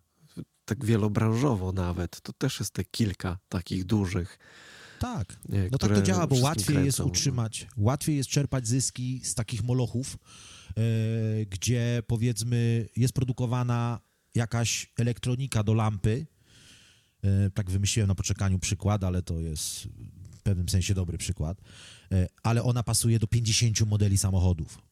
tak 0.65 0.85
wielobranżowo 0.85 1.72
nawet, 1.72 2.22
to 2.22 2.34
też 2.34 2.59
jest 2.59 2.73
te 2.73 2.84
kilka 2.84 3.38
takich 3.49 3.84
dużych. 3.85 4.39
Tak. 5.01 5.39
Nie, 5.49 5.69
No 5.71 5.77
tak 5.77 5.95
to 5.95 6.01
działa, 6.01 6.27
bo 6.27 6.35
łatwiej 6.35 6.75
jest 6.75 6.97
kręcą, 6.97 7.03
no. 7.03 7.09
utrzymać, 7.09 7.67
łatwiej 7.77 8.17
jest 8.17 8.29
czerpać 8.29 8.67
zyski 8.67 9.21
z 9.23 9.35
takich 9.35 9.63
molochów, 9.63 10.17
e, 10.69 11.45
gdzie 11.45 12.03
powiedzmy 12.07 12.89
jest 12.95 13.13
produkowana 13.13 13.99
jakaś 14.35 14.93
elektronika 14.99 15.63
do 15.63 15.73
lampy. 15.73 16.25
E, 17.23 17.49
tak 17.49 17.71
wymyśliłem 17.71 18.07
na 18.07 18.15
poczekaniu 18.15 18.59
przykład, 18.59 19.03
ale 19.03 19.21
to 19.21 19.39
jest 19.39 19.87
w 20.31 20.41
pewnym 20.43 20.69
sensie 20.69 20.93
dobry 20.93 21.17
przykład. 21.17 21.61
E, 22.11 22.27
ale 22.43 22.63
ona 22.63 22.83
pasuje 22.83 23.19
do 23.19 23.27
50 23.27 23.81
modeli 23.81 24.17
samochodów. 24.17 24.90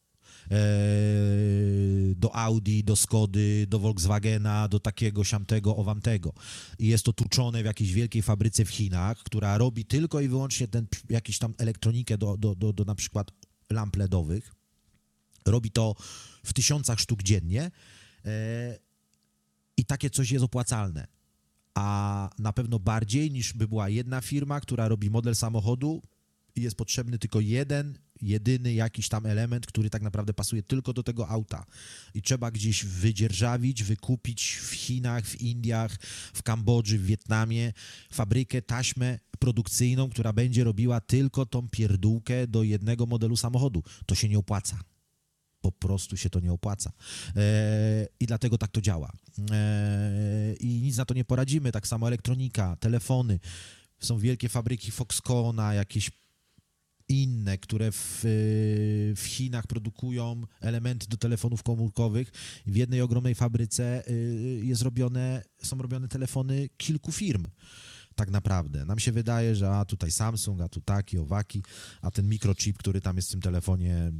E, 0.50 2.14
do 2.16 2.36
Audi, 2.36 2.84
do 2.84 2.96
Skody, 2.96 3.66
do 3.68 3.78
Volkswagena, 3.78 4.68
do 4.68 4.80
takiego, 4.80 5.24
siamtego, 5.24 5.76
owamtego. 5.76 6.32
I 6.78 6.86
jest 6.86 7.04
to 7.04 7.12
tuczone 7.12 7.62
w 7.62 7.66
jakiejś 7.66 7.92
wielkiej 7.92 8.22
fabryce 8.22 8.64
w 8.64 8.70
Chinach, 8.70 9.18
która 9.18 9.58
robi 9.58 9.84
tylko 9.84 10.20
i 10.20 10.28
wyłącznie 10.28 10.68
ten, 10.68 10.86
jakiś 11.08 11.38
tam 11.38 11.54
elektronikę 11.58 12.18
do, 12.18 12.36
do, 12.36 12.54
do, 12.54 12.72
do 12.72 12.84
na 12.84 12.94
przykład 12.94 13.30
lamp 13.70 13.96
LEDowych. 13.96 14.54
Robi 15.46 15.70
to 15.70 15.94
w 16.44 16.52
tysiącach 16.52 17.00
sztuk 17.00 17.22
dziennie 17.22 17.70
e, 18.24 18.78
i 19.76 19.84
takie 19.84 20.10
coś 20.10 20.30
jest 20.30 20.44
opłacalne. 20.44 21.06
A 21.74 22.30
na 22.38 22.52
pewno 22.52 22.78
bardziej 22.78 23.30
niż 23.30 23.52
by 23.52 23.68
była 23.68 23.88
jedna 23.88 24.20
firma, 24.20 24.60
która 24.60 24.88
robi 24.88 25.10
model 25.10 25.36
samochodu 25.36 26.02
i 26.56 26.62
jest 26.62 26.76
potrzebny 26.76 27.18
tylko 27.18 27.40
jeden, 27.40 27.98
jedyny 28.22 28.72
jakiś 28.72 29.08
tam 29.08 29.26
element, 29.26 29.66
który 29.66 29.90
tak 29.90 30.02
naprawdę 30.02 30.34
pasuje 30.34 30.62
tylko 30.62 30.92
do 30.92 31.02
tego 31.02 31.28
auta. 31.28 31.66
I 32.14 32.22
trzeba 32.22 32.50
gdzieś 32.50 32.84
wydzierżawić, 32.84 33.84
wykupić 33.84 34.58
w 34.62 34.70
Chinach, 34.70 35.26
w 35.26 35.40
Indiach, 35.40 35.96
w 36.34 36.42
Kambodży, 36.42 36.98
w 36.98 37.06
Wietnamie 37.06 37.72
fabrykę, 38.12 38.62
taśmę 38.62 39.18
produkcyjną, 39.38 40.10
która 40.10 40.32
będzie 40.32 40.64
robiła 40.64 41.00
tylko 41.00 41.46
tą 41.46 41.68
pierdółkę 41.68 42.46
do 42.46 42.62
jednego 42.62 43.06
modelu 43.06 43.36
samochodu. 43.36 43.82
To 44.06 44.14
się 44.14 44.28
nie 44.28 44.38
opłaca 44.38 44.78
po 45.60 45.72
prostu 45.72 46.16
się 46.16 46.30
to 46.30 46.40
nie 46.40 46.52
opłaca. 46.52 46.92
E, 47.36 48.06
I 48.20 48.26
dlatego 48.26 48.58
tak 48.58 48.70
to 48.70 48.80
działa. 48.80 49.12
E, 49.50 50.54
I 50.60 50.66
nic 50.66 50.96
na 50.96 51.04
to 51.04 51.14
nie 51.14 51.24
poradzimy. 51.24 51.72
Tak 51.72 51.86
samo 51.86 52.06
elektronika, 52.06 52.76
telefony. 52.76 53.40
Są 54.00 54.18
wielkie 54.18 54.48
fabryki 54.48 54.90
Foxconna, 54.90 55.74
jakieś 55.74 56.10
inne, 57.10 57.58
które 57.58 57.92
w, 57.92 58.20
w 59.16 59.22
Chinach 59.26 59.66
produkują 59.66 60.42
elementy 60.60 61.08
do 61.08 61.16
telefonów 61.16 61.62
komórkowych. 61.62 62.32
W 62.66 62.76
jednej 62.76 63.00
ogromnej 63.00 63.34
fabryce 63.34 64.08
y, 64.10 64.60
jest 64.64 64.82
robione, 64.82 65.42
są 65.62 65.78
robione 65.78 66.08
telefony 66.08 66.68
kilku 66.76 67.12
firm. 67.12 67.44
Tak 68.14 68.30
naprawdę. 68.30 68.84
Nam 68.84 68.98
się 68.98 69.12
wydaje, 69.12 69.56
że 69.56 69.70
a 69.70 69.84
tutaj 69.84 70.10
Samsung, 70.10 70.60
a 70.60 70.68
tu 70.68 70.80
taki, 70.80 71.18
owaki, 71.18 71.62
a 72.02 72.10
ten 72.10 72.28
mikrochip, 72.28 72.78
który 72.78 73.00
tam 73.00 73.16
jest 73.16 73.28
w 73.28 73.32
tym 73.32 73.40
telefonie, 73.40 74.12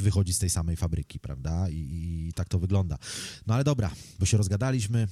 wychodzi 0.00 0.32
z 0.32 0.38
tej 0.38 0.50
samej 0.50 0.76
fabryki, 0.76 1.20
prawda? 1.20 1.68
I, 1.68 1.76
I, 1.76 2.32
tak 2.32 2.48
to 2.48 2.58
wygląda. 2.58 2.98
No 3.46 3.54
ale 3.54 3.64
dobra, 3.64 3.90
bo 4.18 4.26
się 4.26 4.36
rozgadaliśmy. 4.36 5.08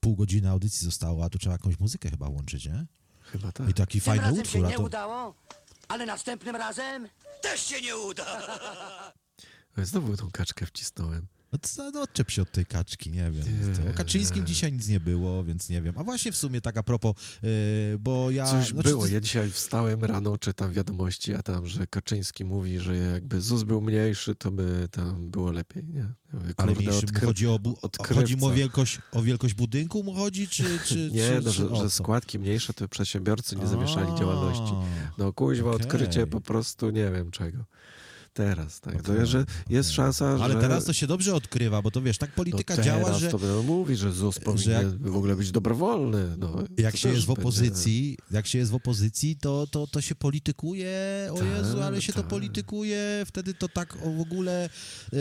Pół 0.00 0.16
godziny 0.16 0.50
audycji 0.50 0.84
zostało, 0.84 1.24
a 1.24 1.30
tu 1.30 1.38
trzeba 1.38 1.52
jakąś 1.52 1.78
muzykę 1.78 2.10
chyba 2.10 2.28
łączyć, 2.28 2.66
nie? 2.66 2.86
Chyba 3.32 3.52
tak. 3.52 3.68
I 3.68 3.74
taki 3.74 4.00
Tym 4.00 4.04
fajny 4.06 4.22
razem 4.24 4.40
utwór, 4.42 4.60
się 4.60 4.66
a 4.66 4.70
nie 4.70 4.76
to... 4.76 4.82
udało, 4.82 5.34
ale 5.88 6.06
następnym 6.06 6.56
razem 6.56 7.08
też 7.42 7.60
się 7.66 7.80
nie 7.80 7.96
uda. 7.96 8.40
Znowu 9.76 10.16
tą 10.16 10.30
kaczkę 10.30 10.66
wcisnąłem. 10.66 11.26
No, 11.52 11.90
no 11.90 12.02
odczep 12.02 12.30
się 12.30 12.42
od 12.42 12.50
tej 12.50 12.66
kaczki, 12.66 13.10
nie 13.10 13.30
wiem. 13.30 13.44
Nie. 13.84 13.90
O 13.90 13.94
Kaczyńskim 13.94 14.46
dzisiaj 14.46 14.72
nic 14.72 14.88
nie 14.88 15.00
było, 15.00 15.44
więc 15.44 15.68
nie 15.68 15.82
wiem. 15.82 15.94
A 15.98 16.04
właśnie 16.04 16.32
w 16.32 16.36
sumie 16.36 16.60
tak 16.60 16.76
a 16.76 16.82
propos, 16.82 17.16
yy, 17.42 17.50
bo 17.98 18.30
ja... 18.30 18.46
Coś 18.46 18.68
znaczy, 18.68 18.88
było. 18.88 19.06
Ja 19.06 19.20
dzisiaj 19.20 19.50
wstałem 19.50 20.04
rano, 20.04 20.38
czytam 20.38 20.72
wiadomości, 20.72 21.34
a 21.34 21.42
tam, 21.42 21.66
że 21.66 21.86
Kaczyński 21.86 22.44
mówi, 22.44 22.78
że 22.78 22.96
jakby 22.96 23.40
ZUS 23.40 23.62
był 23.62 23.80
mniejszy, 23.80 24.34
to 24.34 24.50
by 24.50 24.88
tam 24.90 25.30
było 25.30 25.50
lepiej, 25.50 25.84
nie? 25.84 26.12
Mówię, 26.32 26.54
Ale 26.56 26.74
kurde, 26.74 26.90
mniejszy, 26.90 27.06
odkry- 27.06 27.26
chodzi 27.26 27.46
o, 27.46 27.58
bu- 27.58 27.76
chodzi 28.14 28.36
mu 28.36 28.46
o 28.46 28.52
wielkość, 28.52 28.98
o 29.12 29.22
wielkość 29.22 29.54
budynku 29.54 30.02
mu 30.02 30.14
chodzi, 30.14 30.48
czy... 30.48 30.64
czy 30.88 31.10
Nie, 31.10 31.28
czy, 31.28 31.40
no, 31.44 31.52
że, 31.52 31.76
że 31.76 31.90
składki 31.90 32.38
mniejsze 32.38 32.74
to 32.74 32.88
przedsiębiorcy 32.88 33.56
nie 33.56 33.66
zamieszali 33.66 34.18
działalności. 34.18 34.74
No 35.18 35.32
kuźwa, 35.32 35.70
okej. 35.70 35.82
odkrycie 35.82 36.26
po 36.26 36.40
prostu 36.40 36.90
nie 36.90 37.10
wiem 37.10 37.30
czego. 37.30 37.64
Teraz, 38.34 38.80
tak. 38.80 39.02
To 39.02 39.26
że 39.26 39.44
jest 39.70 39.90
szansa, 39.92 40.38
Ale 40.42 40.54
że... 40.54 40.60
teraz 40.60 40.84
to 40.84 40.92
się 40.92 41.06
dobrze 41.06 41.34
odkrywa, 41.34 41.82
bo 41.82 41.90
to 41.90 42.02
wiesz, 42.02 42.18
tak 42.18 42.34
polityka 42.34 42.76
no 42.76 42.82
działa, 42.82 43.04
teraz 43.04 43.20
że 43.20 43.28
to 43.28 43.62
mówić, 43.62 43.98
że 43.98 44.12
ZUS 44.12 44.38
powinien 44.38 44.72
jak- 44.72 45.10
w 45.10 45.16
ogóle 45.16 45.36
być 45.36 45.50
dobrowolny. 45.50 46.36
No, 46.38 46.64
jak 46.78 46.92
to 46.92 46.98
się 46.98 47.08
jest 47.08 47.22
w 47.24 47.26
będzie- 47.26 47.42
opozycji, 47.42 48.18
jak 48.30 48.46
się 48.46 48.58
jest 48.58 48.70
w 48.70 48.74
opozycji, 48.74 49.36
to, 49.36 49.66
to, 49.66 49.86
to 49.86 50.00
się 50.00 50.14
politykuje, 50.14 51.28
o 51.32 51.38
Tak, 51.38 51.46
Jezu, 51.48 51.82
ale 51.82 52.02
się 52.02 52.12
to 52.12 52.18
tak. 52.20 52.28
politykuje, 52.28 53.22
wtedy 53.26 53.54
to 53.54 53.68
tak 53.68 53.96
w 54.16 54.20
ogóle 54.20 54.68
y, 55.12 55.16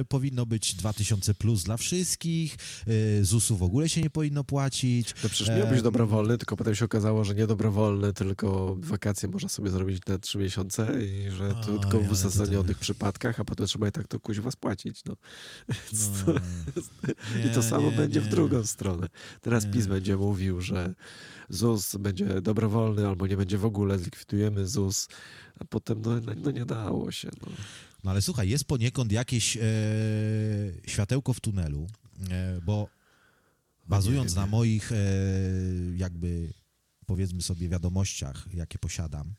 y, 0.00 0.04
powinno 0.04 0.46
być 0.46 0.74
2000 0.74 1.34
plus 1.34 1.62
dla 1.62 1.76
wszystkich, 1.76 2.56
y, 2.88 3.24
ZUS-u 3.24 3.56
w 3.56 3.62
ogóle 3.62 3.88
się 3.88 4.00
nie 4.02 4.10
powinno 4.10 4.44
płacić. 4.44 5.14
No 5.24 5.28
przecież 5.28 5.56
miał 5.56 5.68
być 5.68 5.82
dobrowolny, 5.82 6.38
tylko 6.38 6.56
potem 6.56 6.74
się 6.74 6.84
okazało, 6.84 7.24
że 7.24 7.34
nie 7.34 7.46
dobrowolny, 7.46 8.12
tylko 8.12 8.76
wakacje 8.80 9.28
można 9.28 9.48
sobie 9.48 9.70
zrobić 9.70 10.06
na 10.06 10.18
trzy 10.18 10.38
miesiące 10.38 10.88
i 11.04 11.30
że 11.30 11.48
to 11.54 11.78
tylko 11.78 11.98
ale 11.98 12.11
w 12.16 12.18
uzasadnionych 12.18 12.78
przypadkach, 12.78 13.40
a 13.40 13.44
potem 13.44 13.66
trzeba 13.66 13.88
i 13.88 13.92
tak 13.92 14.08
to 14.08 14.20
kuźwa 14.20 14.50
spłacić. 14.50 15.04
No. 15.04 15.16
To, 16.26 16.32
I 17.46 17.50
to 17.50 17.56
nie, 17.56 17.62
samo 17.62 17.90
nie, 17.90 17.96
będzie 17.96 18.20
w 18.20 18.24
nie. 18.24 18.30
drugą 18.30 18.66
stronę. 18.66 19.08
Teraz 19.40 19.66
PiS 19.66 19.86
będzie 19.86 20.16
mówił, 20.16 20.60
że 20.60 20.94
ZUS 21.48 21.96
będzie 21.96 22.40
dobrowolny 22.40 23.08
albo 23.08 23.26
nie 23.26 23.36
będzie 23.36 23.58
w 23.58 23.64
ogóle, 23.64 23.98
zlikwidujemy 23.98 24.66
ZUS, 24.66 25.08
a 25.60 25.64
potem 25.64 26.02
no, 26.02 26.20
no, 26.20 26.32
no 26.36 26.50
nie 26.50 26.66
dało 26.66 27.10
się. 27.10 27.30
No. 27.40 27.52
No 28.04 28.10
ale 28.10 28.22
słuchaj, 28.22 28.48
jest 28.48 28.64
poniekąd 28.64 29.12
jakieś 29.12 29.56
e, 29.56 29.60
światełko 30.86 31.32
w 31.32 31.40
tunelu, 31.40 31.86
e, 32.30 32.60
bo 32.60 32.88
bazując 33.88 34.34
nie, 34.34 34.36
na 34.40 34.44
nie. 34.44 34.50
moich 34.50 34.92
e, 34.92 34.96
jakby 35.96 36.52
powiedzmy 37.06 37.42
sobie 37.42 37.68
wiadomościach, 37.68 38.46
jakie 38.54 38.78
posiadam, 38.78 39.34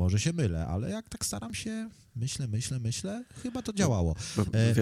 może 0.00 0.20
się 0.20 0.32
mylę, 0.32 0.66
ale 0.66 0.90
jak 0.90 1.08
tak 1.08 1.26
staram 1.26 1.54
się, 1.54 1.90
myślę, 2.16 2.48
myślę, 2.48 2.78
myślę, 2.78 3.24
chyba 3.42 3.62
to 3.62 3.72
działało. 3.72 4.14
Bo 4.36 4.42
E, 4.52 4.74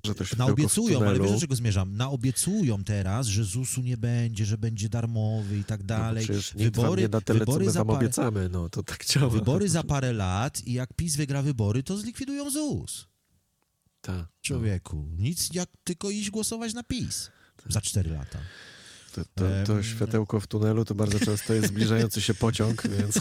to 0.00 0.36
Naobiecują, 0.38 1.00
ale 1.00 1.20
wiesz, 1.20 1.30
do 1.30 1.40
czego 1.40 1.54
zmierzam? 1.56 1.96
Naobiecują 1.96 2.84
teraz, 2.84 3.26
że 3.26 3.44
ZUS-u 3.44 3.82
nie 3.82 3.96
będzie, 3.96 4.44
że 4.44 4.58
będzie 4.58 4.88
darmowy 4.88 5.58
i 5.58 5.64
tak 5.64 5.80
no 5.80 5.86
dalej. 5.86 6.26
wam 6.72 6.96
nie 6.96 7.08
da 7.08 7.20
tyle, 7.20 7.46
co 7.46 7.58
my 7.58 7.70
za 7.70 7.82
parę- 7.82 7.96
obiecamy. 7.96 8.48
No 8.48 8.68
to 8.68 8.82
tak 8.82 9.06
działa. 9.06 9.28
Wybory 9.30 9.68
za 9.78 9.82
parę 9.82 10.12
lat 10.12 10.66
i 10.66 10.72
jak 10.72 10.94
PiS 10.94 11.16
wygra 11.16 11.42
wybory, 11.42 11.82
to 11.82 11.96
zlikwidują 11.96 12.50
ZUS. 12.50 13.06
Tak. 14.00 14.26
Człowieku, 14.42 15.08
nic 15.18 15.54
jak 15.54 15.68
tylko 15.84 16.10
iść 16.10 16.30
głosować 16.30 16.74
na 16.74 16.82
PiS 16.82 17.30
za 17.68 17.80
4 17.80 18.10
lata. 18.10 18.38
To, 19.14 19.24
to, 19.34 19.44
to 19.66 19.82
światełko 19.82 20.40
w 20.40 20.46
tunelu 20.46 20.84
to 20.84 20.94
bardzo 20.94 21.20
często 21.20 21.54
jest 21.54 21.68
zbliżający 21.68 22.20
się 22.20 22.34
pociąg, 22.34 22.82
więc 22.88 23.20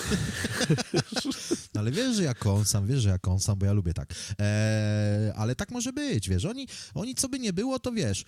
No 1.74 1.80
ale 1.82 1.92
wiesz, 1.92 2.16
że 2.16 2.24
ja 2.24 2.34
kąsam, 2.34 2.88
wiesz, 2.88 3.02
że 3.02 3.10
ja 3.10 3.20
kąsam, 3.20 3.60
bo 3.60 3.66
ja 3.66 3.74
lubię 3.74 3.94
tak. 3.94 4.10
Eee, 4.40 5.32
ale 5.36 5.56
tak 5.56 5.72
może 5.72 5.94
być, 5.94 6.30
wiesz, 6.30 6.46
oni, 6.46 6.68
oni 6.94 7.16
co 7.16 7.30
by 7.30 7.40
nie 7.40 7.54
było, 7.54 7.80
to 7.80 7.92
wiesz, 7.92 8.26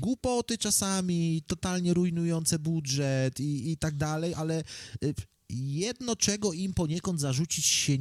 głupoty 0.00 0.58
czasami, 0.58 1.42
totalnie 1.46 1.94
rujnujące 1.94 2.58
budżet 2.58 3.40
i, 3.40 3.72
i 3.72 3.76
tak 3.76 3.96
dalej, 3.96 4.34
ale 4.34 4.62
y, 5.04 5.14
jedno, 5.50 6.16
czego 6.16 6.52
im 6.52 6.74
poniekąd 6.74 7.20
zarzucić 7.20 7.66
się, 7.66 7.92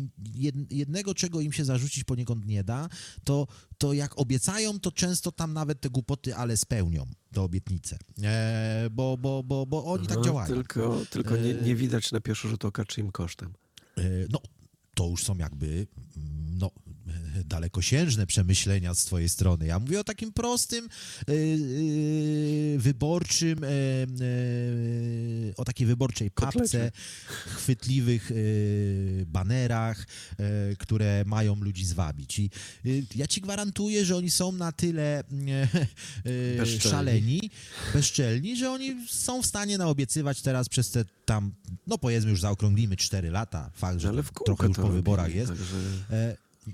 jednego, 0.70 1.14
czego 1.14 1.42
im 1.42 1.52
się 1.52 1.66
zarzucić 1.66 2.04
poniekąd 2.04 2.46
nie 2.46 2.64
da, 2.64 2.90
to, 3.24 3.48
to 3.78 3.94
jak 3.94 4.20
obiecają, 4.20 4.80
to 4.80 4.92
często 4.92 5.32
tam 5.32 5.54
nawet 5.54 5.82
te 5.82 5.90
głupoty, 5.90 6.36
ale 6.36 6.58
spełnią 6.58 7.06
te 7.34 7.42
obietnice, 7.42 7.98
e, 8.24 8.90
bo, 8.92 9.18
bo, 9.18 9.44
bo, 9.44 9.66
bo 9.66 9.86
oni 9.86 10.08
tak 10.08 10.22
działają. 10.22 10.48
Tylko, 10.48 11.02
tylko 11.10 11.38
nie, 11.38 11.54
nie 11.54 11.76
widać 11.76 12.12
na 12.12 12.20
pierwszy 12.20 12.48
rzut 12.48 12.66
oka, 12.66 12.86
czyim 12.86 13.12
kosztem. 13.12 13.54
E, 13.98 14.02
no, 14.32 14.42
to 14.94 15.08
już 15.08 15.24
są 15.24 15.38
jakby 15.38 15.88
no, 16.60 16.72
dalekosiężne 17.46 18.28
przemyślenia 18.28 18.94
z 18.94 19.06
twojej 19.06 19.30
strony. 19.30 19.66
Ja 19.66 19.80
mówię 19.80 20.00
o 20.00 20.04
takim 20.04 20.34
prostym, 20.34 20.90
yy, 21.28 21.36
yy, 21.36 22.80
wyborczym, 22.80 23.60
yy, 24.20 25.54
o 25.58 25.66
takiej 25.66 25.88
wyborczej 25.88 26.32
papce, 26.32 26.92
chwytliwych 27.26 28.32
banerach, 29.26 30.06
które 30.80 31.24
mają 31.26 31.56
ludzi 31.56 31.86
zwabić. 31.86 32.40
I 32.40 32.50
ja 33.16 33.28
ci 33.28 33.42
gwarantuję, 33.42 34.06
że 34.06 34.16
oni 34.16 34.30
są 34.30 34.52
na 34.52 34.72
tyle 34.72 35.24
bezczelni. 36.58 36.80
szaleni, 36.80 37.52
bezczelni, 37.94 38.58
że 38.58 38.72
oni 38.72 39.08
są 39.08 39.42
w 39.42 39.46
stanie 39.46 39.78
naobiecywać 39.78 40.42
teraz 40.42 40.70
przez 40.70 40.92
te 40.92 41.06
tam, 41.26 41.52
no 41.88 41.98
powiedzmy 41.98 42.32
już 42.32 42.42
zaokrąglimy 42.42 42.98
4 42.98 43.32
lata, 43.32 43.72
fakt, 43.74 44.00
że 44.00 44.14
trochę 44.46 44.68
już 44.68 44.78
po 44.78 44.90
wyborach 44.90 45.36
jest, 45.36 45.52
także 45.52 45.76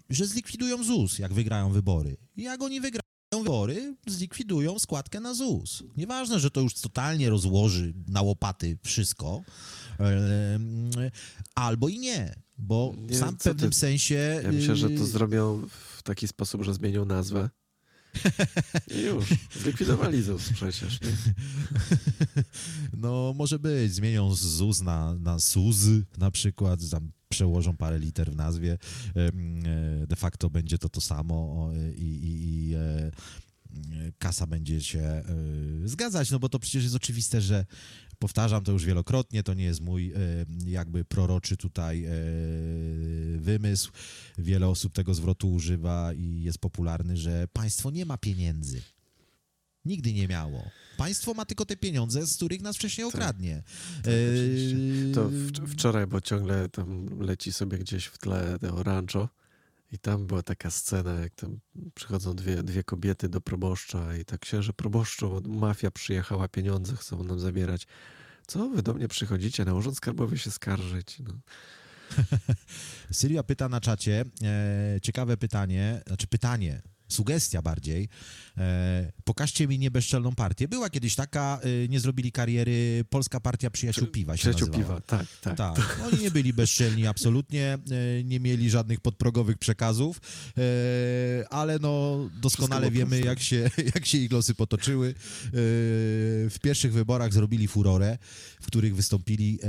że 0.09 0.25
zlikwidują 0.25 0.83
ZUS, 0.83 1.19
jak 1.19 1.33
wygrają 1.33 1.71
wybory. 1.71 2.17
Jak 2.37 2.61
oni 2.61 2.81
wygrają 2.81 3.01
wybory, 3.31 3.95
zlikwidują 4.07 4.79
składkę 4.79 5.19
na 5.19 5.33
ZUS. 5.33 5.83
Nieważne, 5.97 6.39
że 6.39 6.51
to 6.51 6.61
już 6.61 6.73
totalnie 6.73 7.29
rozłoży 7.29 7.93
na 8.07 8.21
łopaty 8.21 8.77
wszystko, 8.83 9.41
albo 11.55 11.89
i 11.89 11.99
nie, 11.99 12.35
bo 12.57 12.93
nie, 12.97 13.07
w 13.07 13.19
sam 13.19 13.37
pewnym 13.37 13.71
ty? 13.71 13.77
sensie... 13.77 14.41
Ja 14.43 14.51
myślę, 14.51 14.75
że 14.75 14.89
to 14.89 15.03
y, 15.03 15.05
zrobią 15.05 15.67
w 15.97 16.03
taki 16.03 16.27
sposób, 16.27 16.63
że 16.63 16.73
zmienią 16.73 17.05
nazwę. 17.05 17.49
Już, 19.05 19.25
zlikwidowali 19.61 20.23
ZUS 20.23 20.49
przecież. 20.53 21.01
Nie? 21.01 21.07
No, 22.97 23.33
może 23.35 23.59
być. 23.59 23.93
Zmienią 23.93 24.35
ZUS 24.35 24.81
na, 24.81 25.13
na 25.13 25.39
SUZ 25.39 25.87
na 26.17 26.31
przykład, 26.31 26.89
tam 26.89 27.11
przełożą 27.29 27.77
parę 27.77 27.99
liter 27.99 28.31
w 28.31 28.35
nazwie, 28.35 28.77
e, 29.15 30.07
de 30.07 30.15
facto 30.15 30.49
będzie 30.49 30.77
to 30.77 30.89
to 30.89 31.01
samo 31.01 31.69
i, 31.95 32.01
i, 32.01 32.69
i 32.69 32.75
e, 32.75 33.11
kasa 34.17 34.47
będzie 34.47 34.81
się 34.81 34.99
e, 34.99 35.23
zgadzać, 35.85 36.31
no 36.31 36.39
bo 36.39 36.49
to 36.49 36.59
przecież 36.59 36.83
jest 36.83 36.95
oczywiste, 36.95 37.41
że 37.41 37.65
powtarzam 38.25 38.63
to 38.63 38.71
już 38.71 38.85
wielokrotnie, 38.85 39.43
to 39.43 39.53
nie 39.53 39.63
jest 39.63 39.81
mój 39.81 40.13
jakby 40.65 41.05
proroczy 41.05 41.57
tutaj 41.57 42.05
wymysł. 43.37 43.91
Wiele 44.37 44.67
osób 44.67 44.93
tego 44.93 45.13
zwrotu 45.13 45.53
używa 45.53 46.13
i 46.13 46.41
jest 46.41 46.57
popularny, 46.57 47.17
że 47.17 47.47
państwo 47.53 47.91
nie 47.91 48.05
ma 48.05 48.17
pieniędzy. 48.17 48.81
Nigdy 49.85 50.13
nie 50.13 50.27
miało. 50.27 50.63
Państwo 50.97 51.33
ma 51.33 51.45
tylko 51.45 51.65
te 51.65 51.77
pieniądze, 51.77 52.25
z 52.25 52.35
których 52.35 52.61
nas 52.61 52.75
wcześniej 52.75 53.07
tak. 53.07 53.15
okradnie. 53.15 53.63
Tak, 54.03 54.13
e... 54.13 55.13
To 55.13 55.29
wczoraj, 55.67 56.07
bo 56.07 56.21
ciągle 56.21 56.69
tam 56.69 57.19
leci 57.19 57.53
sobie 57.53 57.77
gdzieś 57.77 58.05
w 58.05 58.17
tle 58.17 58.59
te 58.59 58.73
oranżo 58.73 59.29
i 59.91 59.99
tam 59.99 60.27
była 60.27 60.43
taka 60.43 60.71
scena, 60.71 61.13
jak 61.13 61.35
tam 61.35 61.59
przychodzą 61.95 62.35
dwie, 62.35 62.63
dwie 62.63 62.83
kobiety 62.83 63.29
do 63.29 63.41
proboszcza 63.41 64.17
i 64.17 64.25
tak 64.25 64.39
księże 64.39 64.73
proboszczu, 64.73 65.41
mafia 65.45 65.91
przyjechała, 65.91 66.47
pieniądze 66.47 66.95
chcą 66.95 67.23
nam 67.23 67.39
zabierać. 67.39 67.87
Co 68.47 68.69
wy 68.69 68.83
do 68.83 68.93
mnie 68.93 69.07
przychodzicie? 69.07 69.65
Na 69.65 69.73
urząd 69.73 69.97
skarbowy 69.97 70.37
się 70.37 70.51
skarżyć. 70.51 71.19
No. 71.19 71.33
Sylwia 73.11 73.43
pyta 73.43 73.69
na 73.69 73.81
czacie, 73.81 74.25
e, 74.43 75.01
ciekawe 75.01 75.37
pytanie, 75.37 76.01
znaczy 76.07 76.27
pytanie, 76.27 76.81
sugestia 77.07 77.61
bardziej. 77.61 78.09
E, 78.57 79.11
pokażcie 79.23 79.67
mi 79.67 79.79
niebezczelną 79.79 80.35
partię. 80.35 80.67
Była 80.67 80.89
kiedyś 80.89 81.15
taka, 81.15 81.59
e, 81.63 81.87
nie 81.87 81.99
zrobili 81.99 82.31
kariery, 82.31 83.05
Polska 83.09 83.39
Partia 83.39 83.69
Przyjaciół 83.69 84.07
Piwa 84.07 84.37
się 84.37 84.41
Przyjaciół 84.41 84.67
Piwa, 84.67 85.01
tak, 85.01 85.25
tak. 85.41 85.57
tak. 85.57 85.99
Oni 86.13 86.23
nie 86.23 86.31
byli 86.31 86.53
bezczelni 86.53 87.07
absolutnie, 87.07 87.77
e, 87.91 88.23
nie 88.23 88.39
mieli 88.39 88.69
żadnych 88.69 88.99
podprogowych 88.99 89.57
przekazów, 89.57 90.21
e, 90.57 90.61
ale 91.49 91.79
no 91.79 92.19
doskonale 92.41 92.91
wiemy, 92.91 93.19
jak 93.19 93.39
się, 93.39 93.69
jak 93.95 94.05
się 94.05 94.17
ich 94.17 94.31
losy 94.31 94.55
potoczyły. 94.55 95.07
E, 95.07 95.51
w 96.49 96.55
pierwszych 96.61 96.93
wyborach 96.93 97.33
zrobili 97.33 97.67
furorę, 97.67 98.17
w 98.61 98.67
których 98.67 98.95
wystąpili, 98.95 99.59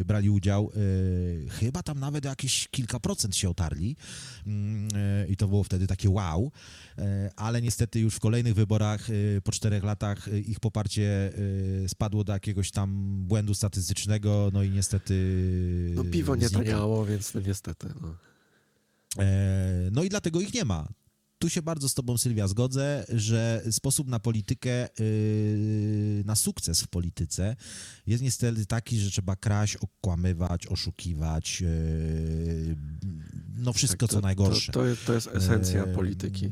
e, 0.00 0.04
brali 0.04 0.30
udział. 0.30 0.72
chyba 1.50 1.82
tam 1.82 2.00
nawet 2.00 2.24
jakieś 2.24 2.68
kilka 2.68 3.00
procent 3.00 3.36
się 3.36 3.50
otarli 3.50 3.96
mm, 4.46 4.88
i 5.28 5.36
to 5.36 5.48
było 5.48 5.64
wtedy 5.64 5.86
takie 5.86 6.10
wow. 6.10 6.52
E, 6.98 7.30
ale 7.36 7.62
niestety 7.62 8.00
już 8.00 8.14
w 8.14 8.20
kolejnych 8.20 8.54
wyborach 8.54 9.10
e, 9.10 9.40
po 9.40 9.52
czterech 9.52 9.84
latach 9.84 10.28
e, 10.28 10.38
ich 10.38 10.60
poparcie 10.60 11.32
spadło 11.86 12.24
do 12.24 12.32
jakiegoś 12.32 12.70
tam 12.70 13.18
błędu 13.26 13.54
statystycznego, 13.54 14.50
no 14.52 14.62
i 14.62 14.70
niestety... 14.70 15.14
No 15.94 16.04
piwo 16.04 16.36
nie 16.36 16.50
taniało, 16.50 17.06
więc 17.06 17.34
no 17.34 17.40
niestety. 17.40 17.88
No. 18.00 18.14
no 19.92 20.02
i 20.02 20.08
dlatego 20.08 20.40
ich 20.40 20.54
nie 20.54 20.64
ma 20.64 20.88
tu 21.38 21.48
się 21.48 21.62
bardzo 21.62 21.88
z 21.88 21.94
tobą, 21.94 22.18
Sylwia, 22.18 22.48
zgodzę, 22.48 23.04
że 23.08 23.62
sposób 23.70 24.08
na 24.08 24.20
politykę, 24.20 24.88
na 26.24 26.34
sukces 26.34 26.82
w 26.82 26.88
polityce 26.88 27.56
jest 28.06 28.22
niestety 28.22 28.66
taki, 28.66 28.98
że 28.98 29.10
trzeba 29.10 29.36
kraść, 29.36 29.76
okłamywać, 29.76 30.66
oszukiwać, 30.66 31.62
no 33.60 33.72
wszystko 33.72 34.06
tak, 34.06 34.10
to, 34.10 34.16
co 34.16 34.20
najgorsze. 34.20 34.72
To, 34.72 34.80
to, 34.80 34.96
to 35.06 35.14
jest 35.14 35.26
esencja 35.26 35.86
polityki 35.86 36.50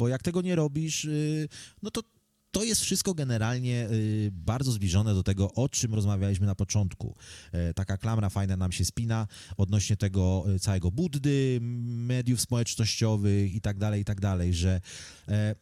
bo 0.00 0.08
jak 0.08 0.22
tego 0.22 0.42
nie 0.42 0.56
robisz, 0.56 1.04
y, 1.04 1.48
no 1.82 1.90
to 1.90 2.02
to 2.50 2.64
jest 2.64 2.80
wszystko 2.80 3.14
generalnie 3.14 3.88
y, 3.90 4.30
bardzo 4.32 4.72
zbliżone 4.72 5.14
do 5.14 5.22
tego, 5.22 5.52
o 5.54 5.68
czym 5.68 5.94
rozmawialiśmy 5.94 6.46
na 6.46 6.54
początku. 6.54 7.16
E, 7.52 7.74
taka 7.74 7.96
klamra 7.96 8.30
fajna 8.30 8.56
nam 8.56 8.72
się 8.72 8.84
spina 8.84 9.26
odnośnie 9.56 9.96
tego 9.96 10.44
y, 10.54 10.60
całego 10.60 10.90
Buddy, 10.90 11.58
mediów 11.60 12.40
społecznościowych 12.40 13.54
i 13.54 13.60
tak 13.60 13.78
dalej, 13.78 14.00
i 14.00 14.04
tak 14.04 14.20
dalej, 14.20 14.54
że 14.54 14.80
e, 15.28 15.54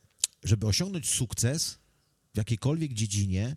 żeby 0.45 0.67
osiągnąć 0.67 1.09
sukces 1.11 1.79
w 2.35 2.37
jakiejkolwiek 2.37 2.93
dziedzinie, 2.93 3.57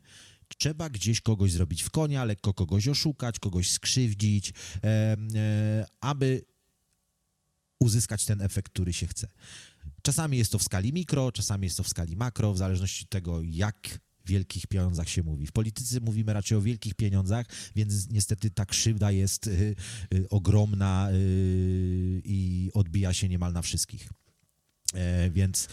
trzeba 0.58 0.90
gdzieś 0.90 1.22
kogoś 1.22 1.52
zrobić 1.52 1.84
w 1.84 1.90
konia, 1.90 2.26
lekko 2.26 2.54
kogoś 2.54 2.88
oszukać, 2.88 3.40
kogoś 3.40 3.72
skrzywdzić, 3.72 4.54
e, 4.84 5.18
aby 6.02 6.51
uzyskać 7.82 8.26
ten 8.26 8.42
efekt, 8.42 8.72
który 8.72 8.94
się 8.94 9.08
chce. 9.08 9.28
Czasami 10.02 10.38
jest 10.38 10.52
to 10.52 10.60
w 10.60 10.64
skali 10.64 10.94
mikro, 10.94 11.32
czasami 11.32 11.64
jest 11.64 11.78
to 11.78 11.84
w 11.84 11.90
skali 11.90 12.16
makro, 12.16 12.54
w 12.54 12.58
zależności 12.58 13.04
od 13.04 13.10
tego, 13.10 13.42
jak 13.42 14.00
wielkich 14.26 14.68
pieniądzach 14.68 15.10
się 15.10 15.24
mówi. 15.24 15.48
W 15.48 15.52
polityce 15.52 16.00
mówimy 16.00 16.34
raczej 16.34 16.58
o 16.58 16.62
wielkich 16.62 16.94
pieniądzach, 16.94 17.46
więc 17.76 18.10
niestety 18.10 18.52
ta 18.52 18.66
krzywda 18.66 19.12
jest 19.12 19.48
y, 19.48 19.76
y, 20.14 20.30
ogromna 20.30 21.10
y, 21.12 22.22
i 22.26 22.70
odbija 22.74 23.14
się 23.14 23.30
niemal 23.30 23.54
na 23.54 23.62
wszystkich. 23.62 24.10
E, 24.94 25.30
więc 25.30 25.68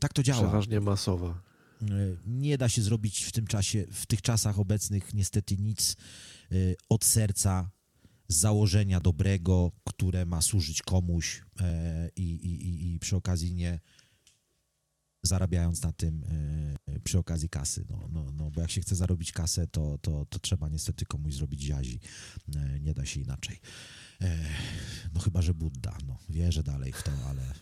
tak 0.00 0.12
to 0.12 0.22
działa. 0.22 0.42
Przeważnie 0.42 0.80
masowa. 0.80 1.42
E, 1.82 1.86
nie 2.26 2.58
da 2.58 2.68
się 2.68 2.82
zrobić 2.82 3.24
w 3.24 3.32
tym 3.32 3.46
czasie, 3.46 3.84
w 3.92 4.06
tych 4.06 4.22
czasach 4.22 4.58
obecnych 4.58 5.14
niestety 5.14 5.56
nic 5.56 5.96
od 6.88 7.04
serca, 7.04 7.70
z 8.28 8.36
założenia 8.36 9.00
dobrego, 9.00 9.72
które 9.84 10.26
ma 10.26 10.42
służyć 10.42 10.82
komuś 10.82 11.42
e, 11.60 12.10
i, 12.16 12.22
i, 12.22 12.94
i 12.94 12.98
przy 12.98 13.16
okazji 13.16 13.54
nie 13.54 13.80
zarabiając 15.22 15.82
na 15.82 15.92
tym 15.92 16.24
e, 16.88 17.00
przy 17.00 17.18
okazji 17.18 17.48
kasy. 17.48 17.84
No, 17.90 18.08
no, 18.12 18.32
no, 18.32 18.50
bo 18.50 18.60
jak 18.60 18.70
się 18.70 18.80
chce 18.80 18.96
zarobić 18.96 19.32
kasę, 19.32 19.66
to, 19.66 19.98
to, 20.02 20.26
to 20.26 20.38
trzeba 20.38 20.68
niestety 20.68 21.04
komuś 21.04 21.34
zrobić 21.34 21.60
ziazi. 21.60 22.00
E, 22.56 22.80
nie 22.80 22.94
da 22.94 23.06
się 23.06 23.20
inaczej. 23.20 23.60
No 25.14 25.20
chyba, 25.20 25.42
że 25.42 25.54
Budda. 25.54 25.96
No, 26.06 26.18
wierzę 26.28 26.62
dalej 26.62 26.92
w 26.92 27.02
to, 27.02 27.10
ale... 27.28 27.42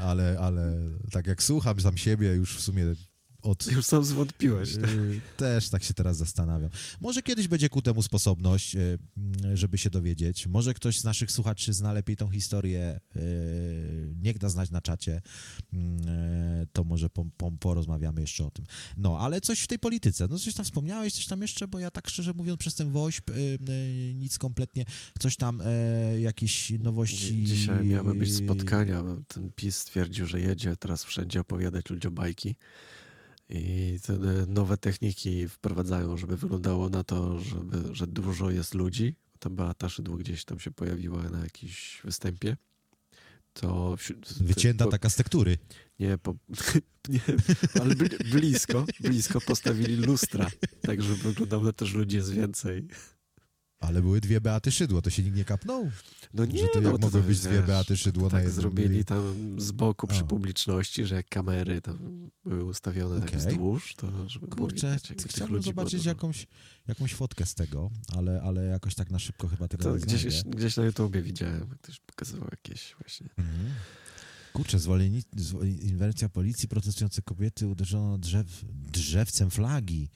ale, 0.08 0.38
ale 0.38 0.78
tak 1.10 1.26
jak 1.26 1.42
słucham 1.42 1.80
sam 1.80 1.96
siebie 1.96 2.28
już 2.28 2.56
w 2.56 2.60
sumie 2.60 2.84
od... 3.46 3.66
Już 3.66 3.86
sam 3.86 4.04
zwątpiłeś. 4.04 4.74
Tak? 4.74 4.90
Też 5.36 5.68
tak 5.68 5.84
się 5.84 5.94
teraz 5.94 6.16
zastanawiam. 6.16 6.70
Może 7.00 7.22
kiedyś 7.22 7.48
będzie 7.48 7.68
ku 7.68 7.82
temu 7.82 8.02
sposobność, 8.02 8.76
y, 8.76 8.98
żeby 9.54 9.78
się 9.78 9.90
dowiedzieć. 9.90 10.46
Może 10.46 10.74
ktoś 10.74 11.00
z 11.00 11.04
naszych 11.04 11.32
słuchaczy 11.32 11.72
zna 11.72 11.92
lepiej 11.92 12.16
tą 12.16 12.30
historię. 12.30 13.00
Y, 13.16 14.14
niech 14.22 14.38
da 14.38 14.48
znać 14.48 14.70
na 14.70 14.80
czacie. 14.80 15.22
To 16.72 16.84
może 16.84 17.10
po, 17.10 17.24
po, 17.36 17.52
porozmawiamy 17.52 18.20
jeszcze 18.20 18.46
o 18.46 18.50
tym. 18.50 18.64
No, 18.96 19.18
ale 19.18 19.40
coś 19.40 19.60
w 19.60 19.66
tej 19.66 19.78
polityce. 19.78 20.28
No 20.30 20.38
coś 20.38 20.54
tam 20.54 20.64
wspomniałeś, 20.64 21.12
coś 21.12 21.26
tam 21.26 21.42
jeszcze, 21.42 21.68
bo 21.68 21.78
ja 21.78 21.90
tak 21.90 22.08
szczerze 22.08 22.32
mówiąc 22.32 22.60
przez 22.60 22.74
ten 22.74 22.90
WOŚP 22.90 23.32
nic 24.14 24.38
kompletnie. 24.38 24.84
Coś 25.18 25.36
tam, 25.36 25.62
jakieś 26.18 26.70
nowości... 26.70 27.44
Dzisiaj 27.44 27.84
miały 27.84 28.14
być 28.14 28.34
spotkania. 28.34 29.04
Ten 29.28 29.52
PiS 29.56 29.76
stwierdził, 29.76 30.26
że 30.26 30.40
jedzie 30.40 30.76
teraz 30.76 31.04
wszędzie 31.04 31.40
opowiadać 31.40 31.90
ludziom 31.90 32.14
bajki 32.14 32.56
I 33.48 33.98
te 34.02 34.18
nowe 34.46 34.76
techniki 34.76 35.48
wprowadzają, 35.48 36.16
żeby 36.16 36.36
wyglądało 36.36 36.88
na 36.88 37.04
to, 37.04 37.38
żeby, 37.38 37.94
że 37.94 38.06
dużo 38.06 38.50
jest 38.50 38.74
ludzi. 38.74 39.14
Ta 39.38 39.50
Beata 39.50 39.88
Szydło 39.88 40.16
gdzieś 40.16 40.44
tam 40.44 40.60
się 40.60 40.70
pojawiła 40.70 41.22
na 41.22 41.38
jakimś 41.38 42.00
występie. 42.04 42.56
To 43.52 43.96
Wycięta 44.40 44.84
po, 44.84 44.90
taka 44.90 45.10
z 45.10 45.16
tektury. 45.16 45.58
Nie, 45.98 46.18
po, 46.18 46.34
nie 47.08 47.20
ale 47.80 47.94
blisko, 48.30 48.86
blisko 49.00 49.40
postawili 49.40 49.96
lustra, 49.96 50.50
tak 50.82 51.02
żeby 51.02 51.16
wyglądało 51.16 51.64
na 51.64 51.72
to, 51.72 51.86
że 51.86 51.98
ludzi 51.98 52.16
jest 52.16 52.32
więcej. 52.32 52.88
Ale 53.80 54.02
były 54.02 54.20
dwie 54.20 54.40
Beaty 54.40 54.72
Szydło, 54.72 55.02
to 55.02 55.10
się 55.10 55.22
nikt 55.22 55.36
nie 55.36 55.44
kapnął? 55.44 55.90
No 56.34 56.44
nie, 56.44 56.58
że 56.58 56.68
to 56.68 56.80
no, 56.80 56.90
jak 56.90 57.00
mogły 57.00 57.22
być 57.22 57.40
dwie 57.40 57.62
Beaty 57.62 57.96
Szydło 57.96 58.30
tak 58.30 58.44
na 58.44 58.50
zrobili 58.50 59.04
tam 59.04 59.60
z 59.60 59.72
boku 59.72 60.06
przy 60.06 60.20
o. 60.20 60.26
publiczności, 60.26 61.06
że 61.06 61.14
jak 61.14 61.28
kamery 61.28 61.82
tam 61.82 62.30
były 62.44 62.64
ustawione 62.64 63.16
okay. 63.16 63.30
tak 63.30 63.38
wzdłuż, 63.38 63.94
to 63.94 64.28
żeby 64.28 64.46
Kurczę, 64.46 64.86
było 64.86 65.28
chciałbym 65.28 65.62
zobaczyć 65.62 66.04
jakąś, 66.04 66.46
jakąś 66.88 67.14
fotkę 67.14 67.46
z 67.46 67.54
tego, 67.54 67.90
ale, 68.16 68.42
ale 68.42 68.64
jakoś 68.64 68.94
tak 68.94 69.10
na 69.10 69.18
szybko 69.18 69.48
chyba 69.48 69.68
tego 69.68 69.84
to 69.84 69.96
nie 69.96 70.00
gdzieś, 70.02 70.42
gdzieś 70.42 70.76
na 70.76 70.84
YouTubie 70.84 71.22
widziałem, 71.22 71.68
ktoś 71.82 72.00
pokazywał 72.00 72.48
jakieś 72.50 72.94
właśnie... 73.00 73.28
Mhm. 73.36 73.74
Kurczę, 74.52 74.78
zwolnieni, 74.78 75.22
inwencja 75.80 76.28
policji, 76.28 76.68
protestujące 76.68 77.22
kobiety 77.22 77.68
uderzono 77.68 78.18
drzew, 78.18 78.64
drzewcem 78.92 79.50
flagi 79.50 80.10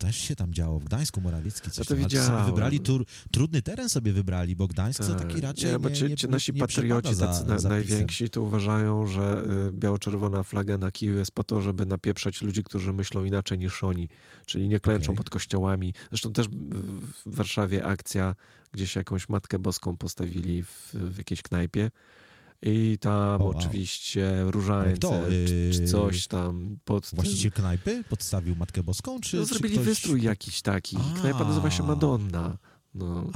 też 0.00 0.16
się 0.16 0.36
tam 0.36 0.54
działo. 0.54 0.78
W 0.78 0.84
Gdańsku 0.84 1.20
Morawiecki 1.20 1.70
coś 1.70 1.90
ja 1.90 1.96
to 1.96 1.96
widziałem. 1.96 2.46
wybrali 2.46 2.80
tur, 2.80 3.04
trudny 3.30 3.62
teren 3.62 3.88
sobie 3.88 4.12
wybrali, 4.12 4.56
bo 4.56 4.66
Gdańsk 4.66 4.98
tak. 4.98 5.08
to 5.08 5.14
taki 5.14 5.40
raczej 5.40 5.72
nie, 5.72 5.78
bo 5.78 5.90
ci, 5.90 6.04
nie, 6.04 6.16
nasi 6.28 6.52
nie 6.52 6.60
patrioci 6.60 7.16
tacy 7.16 7.58
za, 7.58 7.68
najwięksi 7.68 8.30
to 8.30 8.42
uważają, 8.42 9.06
że 9.06 9.44
y, 9.68 9.72
biało-czerwona 9.72 10.42
flaga 10.42 10.78
na 10.78 10.90
kiju 10.90 11.18
jest 11.18 11.32
po 11.32 11.44
to, 11.44 11.60
żeby 11.60 11.86
napieprzać 11.86 12.42
ludzi, 12.42 12.64
którzy 12.64 12.92
myślą 12.92 13.24
inaczej 13.24 13.58
niż 13.58 13.84
oni, 13.84 14.08
czyli 14.46 14.68
nie 14.68 14.80
klęczą 14.80 15.12
okay. 15.12 15.16
pod 15.16 15.30
kościołami. 15.30 15.94
Zresztą 16.10 16.32
też 16.32 16.48
w 17.26 17.36
Warszawie 17.36 17.84
akcja, 17.84 18.34
gdzieś 18.72 18.96
jakąś 18.96 19.28
Matkę 19.28 19.58
Boską 19.58 19.96
postawili 19.96 20.62
w, 20.62 20.94
w 20.94 21.18
jakiejś 21.18 21.42
knajpie 21.42 21.90
i 22.62 22.98
tam 23.00 23.42
wow. 23.42 23.50
oczywiście 23.56 24.44
różańce, 24.46 25.22
czy, 25.28 25.70
czy, 25.72 25.82
y, 25.82 25.86
coś 25.86 26.26
tam. 26.26 26.76
Pod 26.84 27.10
Właściciel 27.12 27.52
knajpy 27.52 28.04
podstawił 28.08 28.56
Matkę 28.56 28.82
Boską? 28.82 29.20
Czy, 29.20 29.36
no, 29.36 29.44
zrobili 29.44 29.74
czy 29.74 29.80
ktoś... 29.80 29.88
wystrój 29.88 30.22
jakiś 30.22 30.62
taki. 30.62 30.96
A. 30.96 31.20
Knajpa 31.20 31.44
nazywa 31.44 31.70
się 31.70 31.82
Madonna. 31.82 32.58
No. 32.94 33.30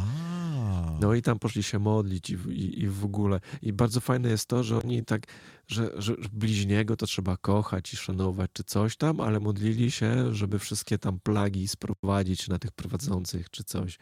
no 1.00 1.14
i 1.14 1.22
tam 1.22 1.38
poszli 1.38 1.62
się 1.62 1.78
modlić 1.78 2.30
i, 2.30 2.32
i, 2.34 2.82
i, 2.82 2.88
w 2.88 3.04
ogóle. 3.04 3.40
I 3.62 3.72
bardzo 3.72 4.00
fajne 4.00 4.28
jest 4.28 4.46
to, 4.48 4.64
że 4.64 4.82
oni 4.82 5.04
tak, 5.04 5.26
że, 5.66 5.90
że 5.96 6.14
bliźniego 6.32 6.96
to 6.96 7.06
trzeba 7.06 7.36
kochać 7.36 7.92
i 7.92 7.96
szanować, 7.96 8.50
czy 8.52 8.64
coś 8.64 8.96
tam, 8.96 9.20
ale 9.20 9.40
modlili 9.40 9.90
się, 9.90 10.34
żeby 10.34 10.58
wszystkie 10.58 10.98
tam 10.98 11.20
plagi 11.20 11.68
sprowadzić 11.68 12.48
na 12.48 12.58
tych 12.58 12.72
prowadzących, 12.72 13.50
czy 13.50 13.64
coś. 13.64 13.98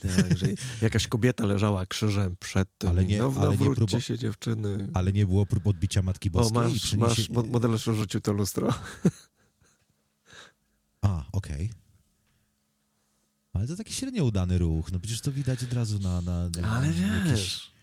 Tak, 0.00 0.38
że 0.38 0.46
jakaś 0.82 1.08
kobieta 1.08 1.46
leżała 1.46 1.86
krzyżem 1.86 2.36
przed 2.40 2.68
tym. 2.78 2.90
Ale 2.90 3.04
nie, 3.04 3.18
no, 3.18 3.34
ale 3.40 3.56
nie 3.56 3.74
próba... 3.74 4.00
się 4.00 4.18
dziewczyny. 4.18 4.88
Ale 4.94 5.12
nie 5.12 5.26
było 5.26 5.46
prób 5.46 5.66
odbicia 5.66 6.02
Matki 6.02 6.30
Boskiej? 6.30 6.58
O, 6.58 6.62
masz, 6.62 6.94
masz 6.94 7.28
modelarz 7.28 7.84
rzucił 7.84 8.20
to 8.20 8.32
lustro. 8.32 8.74
A, 11.02 11.24
okej. 11.32 11.70
Okay. 11.70 11.84
Ale 13.52 13.66
to 13.66 13.76
taki 13.76 13.92
średnio 13.92 14.24
udany 14.24 14.58
ruch. 14.58 14.92
No 14.92 15.00
przecież 15.00 15.20
to 15.20 15.32
widać 15.32 15.62
od 15.62 15.72
razu 15.72 15.98
na... 15.98 16.20
na, 16.20 16.48
na 16.48 16.68
ale 16.68 16.92
wiesz... 16.92 17.26
Jakieś 17.26 17.73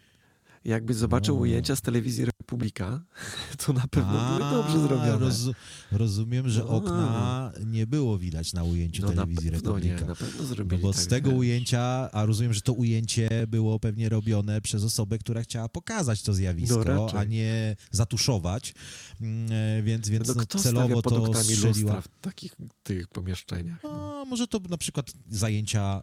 jakby 0.66 0.94
zobaczył 0.94 1.36
no. 1.36 1.42
ujęcia 1.42 1.76
z 1.76 1.82
telewizji 1.82 2.26
Republika, 2.26 3.02
to 3.66 3.74
na 3.74 3.88
pewno 3.88 4.22
A, 4.22 4.38
były 4.38 4.52
dobrze 4.52 4.80
zrobione. 4.80 5.20
Roz, 5.20 5.50
rozumiem, 5.92 6.50
że 6.50 6.60
no. 6.60 6.70
okna 6.70 7.52
nie 7.66 7.88
było 7.88 8.18
widać 8.18 8.54
na 8.54 8.64
ujęciu 8.64 9.02
no 9.02 9.10
telewizji 9.10 9.52
na 9.52 9.58
Republika. 9.58 10.02
Nie, 10.02 10.08
na 10.08 10.16
pewno 10.16 10.44
zrobili 10.44 10.82
no 10.82 10.88
bo 10.88 10.94
tak, 10.94 11.02
z 11.02 11.08
tego 11.08 11.30
wiesz. 11.30 11.40
ujęcia, 11.40 12.10
a 12.12 12.26
rozumiem, 12.26 12.54
że 12.54 12.62
to 12.62 12.74
ujęcie 12.74 13.30
było 13.48 13.80
pewnie 13.80 14.10
robione 14.10 14.62
przez 14.62 14.84
osobę, 14.84 15.18
która 15.18 15.42
chciała 15.42 15.70
pokazać 15.70 16.22
to 16.22 16.34
zjawisko, 16.34 16.84
no 16.86 17.08
a 17.16 17.24
nie 17.24 17.76
zatuszować, 17.92 18.74
mm, 19.22 19.52
e, 19.52 19.84
więc, 19.84 20.10
więc 20.10 20.28
no, 20.28 20.34
no 20.36 20.60
celowo 20.60 21.02
to 21.02 21.34
strzeliła. 21.44 22.02
w 22.02 22.08
takich 22.22 22.56
tych 22.84 23.08
pomieszczeniach? 23.08 23.86
A, 23.86 24.26
może 24.26 24.48
to 24.48 24.60
na 24.70 24.78
przykład 24.78 25.12
zajęcia 25.30 26.02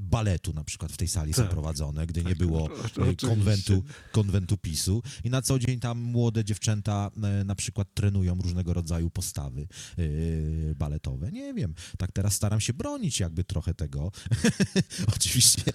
baletu 0.00 0.52
na 0.52 0.64
przykład 0.64 0.92
w 0.92 0.96
tej 0.96 1.08
sali 1.08 1.34
tak. 1.34 1.44
są 1.44 1.50
prowadzone, 1.50 2.06
gdy 2.06 2.22
nie 2.22 2.28
tak, 2.28 2.38
było 2.38 2.70
e, 3.10 3.16
konwentu, 3.16 3.84
konwentu 4.12 4.56
PiSu 4.56 5.02
i 5.24 5.30
na 5.30 5.42
co 5.42 5.58
dzień 5.58 5.80
tam 5.80 5.98
młode 5.98 6.44
dziewczęta 6.44 7.10
e, 7.22 7.44
na 7.44 7.54
przykład 7.54 7.88
trenują 7.94 8.38
różnego 8.42 8.74
rodzaju 8.74 9.10
postawy 9.10 9.68
e, 9.98 10.74
baletowe. 10.74 11.32
Nie 11.32 11.54
wiem, 11.54 11.74
tak 11.98 12.12
teraz 12.12 12.34
staram 12.34 12.60
się 12.60 12.72
bronić 12.72 13.20
jakby 13.20 13.44
trochę 13.44 13.74
tego. 13.74 14.12
Oczywiście 15.16 15.72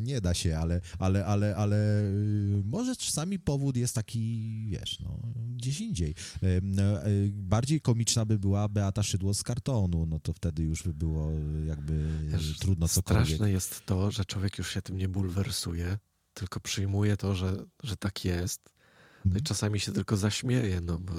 nie 0.00 0.20
da 0.20 0.34
się, 0.34 0.58
ale, 0.58 0.80
ale, 0.98 1.26
ale, 1.26 1.56
ale 1.56 2.02
może 2.64 2.96
czasami 2.96 3.38
powód 3.38 3.76
jest 3.76 3.94
taki, 3.94 4.64
wiesz, 4.68 5.00
no, 5.00 5.18
gdzieś 5.56 5.80
indziej. 5.80 6.14
Bardziej 7.32 7.80
komiczna 7.80 8.24
by 8.24 8.38
była 8.38 8.68
Beata 8.68 9.02
Szydło 9.02 9.34
z 9.34 9.42
kartonu, 9.42 10.06
no 10.06 10.20
to 10.20 10.32
wtedy 10.32 10.62
już 10.62 10.82
by 10.82 10.94
było 10.94 11.32
jakby 11.66 12.08
trudno 12.54 12.88
cokolwiek. 12.88 13.26
Straszne 13.26 13.50
jest 13.50 13.86
to, 13.86 14.10
że 14.10 14.24
człowiek 14.24 14.58
już 14.58 14.70
się 14.70 14.82
tym 14.82 14.96
nie 14.96 15.08
bulwersuje, 15.08 15.98
tylko 16.34 16.60
przyjmuje 16.60 17.16
to, 17.16 17.34
że, 17.34 17.64
że 17.82 17.96
tak 17.96 18.24
jest. 18.24 18.70
No 19.24 19.30
i 19.30 19.38
mhm. 19.38 19.44
czasami 19.44 19.80
się 19.80 19.92
tylko 19.92 20.16
zaśmieje, 20.16 20.80
no 20.80 20.98
bo 20.98 21.12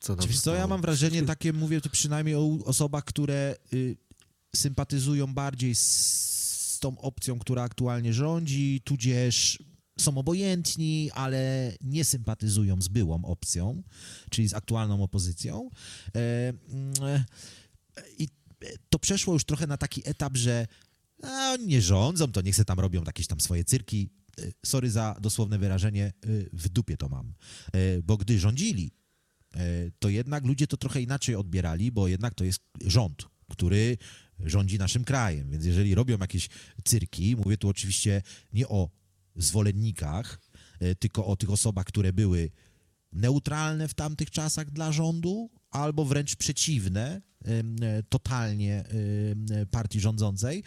co 0.00 0.16
nam 0.16 0.26
Wiesz 0.26 0.40
co, 0.40 0.54
ja 0.54 0.66
mam 0.66 0.80
wrażenie 0.80 1.22
takie, 1.22 1.52
mówię 1.52 1.80
to 1.80 1.90
przynajmniej 1.90 2.34
o 2.34 2.58
osobach, 2.64 3.04
które 3.04 3.56
y, 3.72 3.96
sympatyzują 4.56 5.34
bardziej 5.34 5.74
z, 5.74 5.82
z 6.76 6.78
tą 6.78 6.98
opcją, 6.98 7.38
która 7.38 7.62
aktualnie 7.62 8.12
rządzi, 8.12 8.80
tudzież 8.84 9.58
są 9.98 10.18
obojętni, 10.18 11.10
ale 11.14 11.72
nie 11.80 12.04
sympatyzują 12.04 12.82
z 12.82 12.88
byłą 12.88 13.24
opcją, 13.24 13.82
czyli 14.30 14.48
z 14.48 14.54
aktualną 14.54 15.02
opozycją. 15.02 15.70
E, 16.14 16.48
mm, 16.48 17.24
I 18.18 18.28
to 18.88 18.98
przeszło 18.98 19.34
już 19.34 19.44
trochę 19.44 19.66
na 19.66 19.76
taki 19.76 20.08
etap, 20.08 20.36
że 20.36 20.66
a, 21.22 21.56
nie 21.56 21.82
rządzą, 21.82 22.32
to 22.32 22.40
niech 22.40 22.56
se 22.56 22.64
tam 22.64 22.80
robią 22.80 23.02
jakieś 23.06 23.26
tam 23.26 23.40
swoje 23.40 23.64
cyrki. 23.64 24.10
E, 24.40 24.52
sorry 24.66 24.90
za 24.90 25.16
dosłowne 25.20 25.58
wyrażenie, 25.58 26.04
e, 26.04 26.12
w 26.52 26.68
dupie 26.68 26.96
to 26.96 27.08
mam. 27.08 27.34
E, 27.72 28.02
bo 28.02 28.16
gdy 28.16 28.38
rządzili, 28.38 28.90
to 29.98 30.08
jednak 30.08 30.44
ludzie 30.44 30.66
to 30.66 30.76
trochę 30.76 31.02
inaczej 31.02 31.34
odbierali, 31.34 31.92
bo 31.92 32.08
jednak 32.08 32.34
to 32.34 32.44
jest 32.44 32.60
rząd, 32.84 33.26
który 33.50 33.98
rządzi 34.40 34.78
naszym 34.78 35.04
krajem. 35.04 35.50
Więc 35.50 35.64
jeżeli 35.64 35.94
robią 35.94 36.18
jakieś 36.18 36.48
cyrki, 36.84 37.36
mówię 37.36 37.56
tu 37.56 37.68
oczywiście 37.68 38.22
nie 38.52 38.68
o 38.68 38.90
zwolennikach, 39.36 40.40
tylko 40.98 41.26
o 41.26 41.36
tych 41.36 41.50
osobach, 41.50 41.84
które 41.84 42.12
były 42.12 42.50
neutralne 43.16 43.88
w 43.88 43.94
tamtych 43.94 44.30
czasach 44.30 44.70
dla 44.70 44.92
rządu, 44.92 45.50
albo 45.70 46.04
wręcz 46.04 46.36
przeciwne 46.36 47.22
totalnie 48.08 48.84
partii 49.70 50.00
rządzącej, 50.00 50.62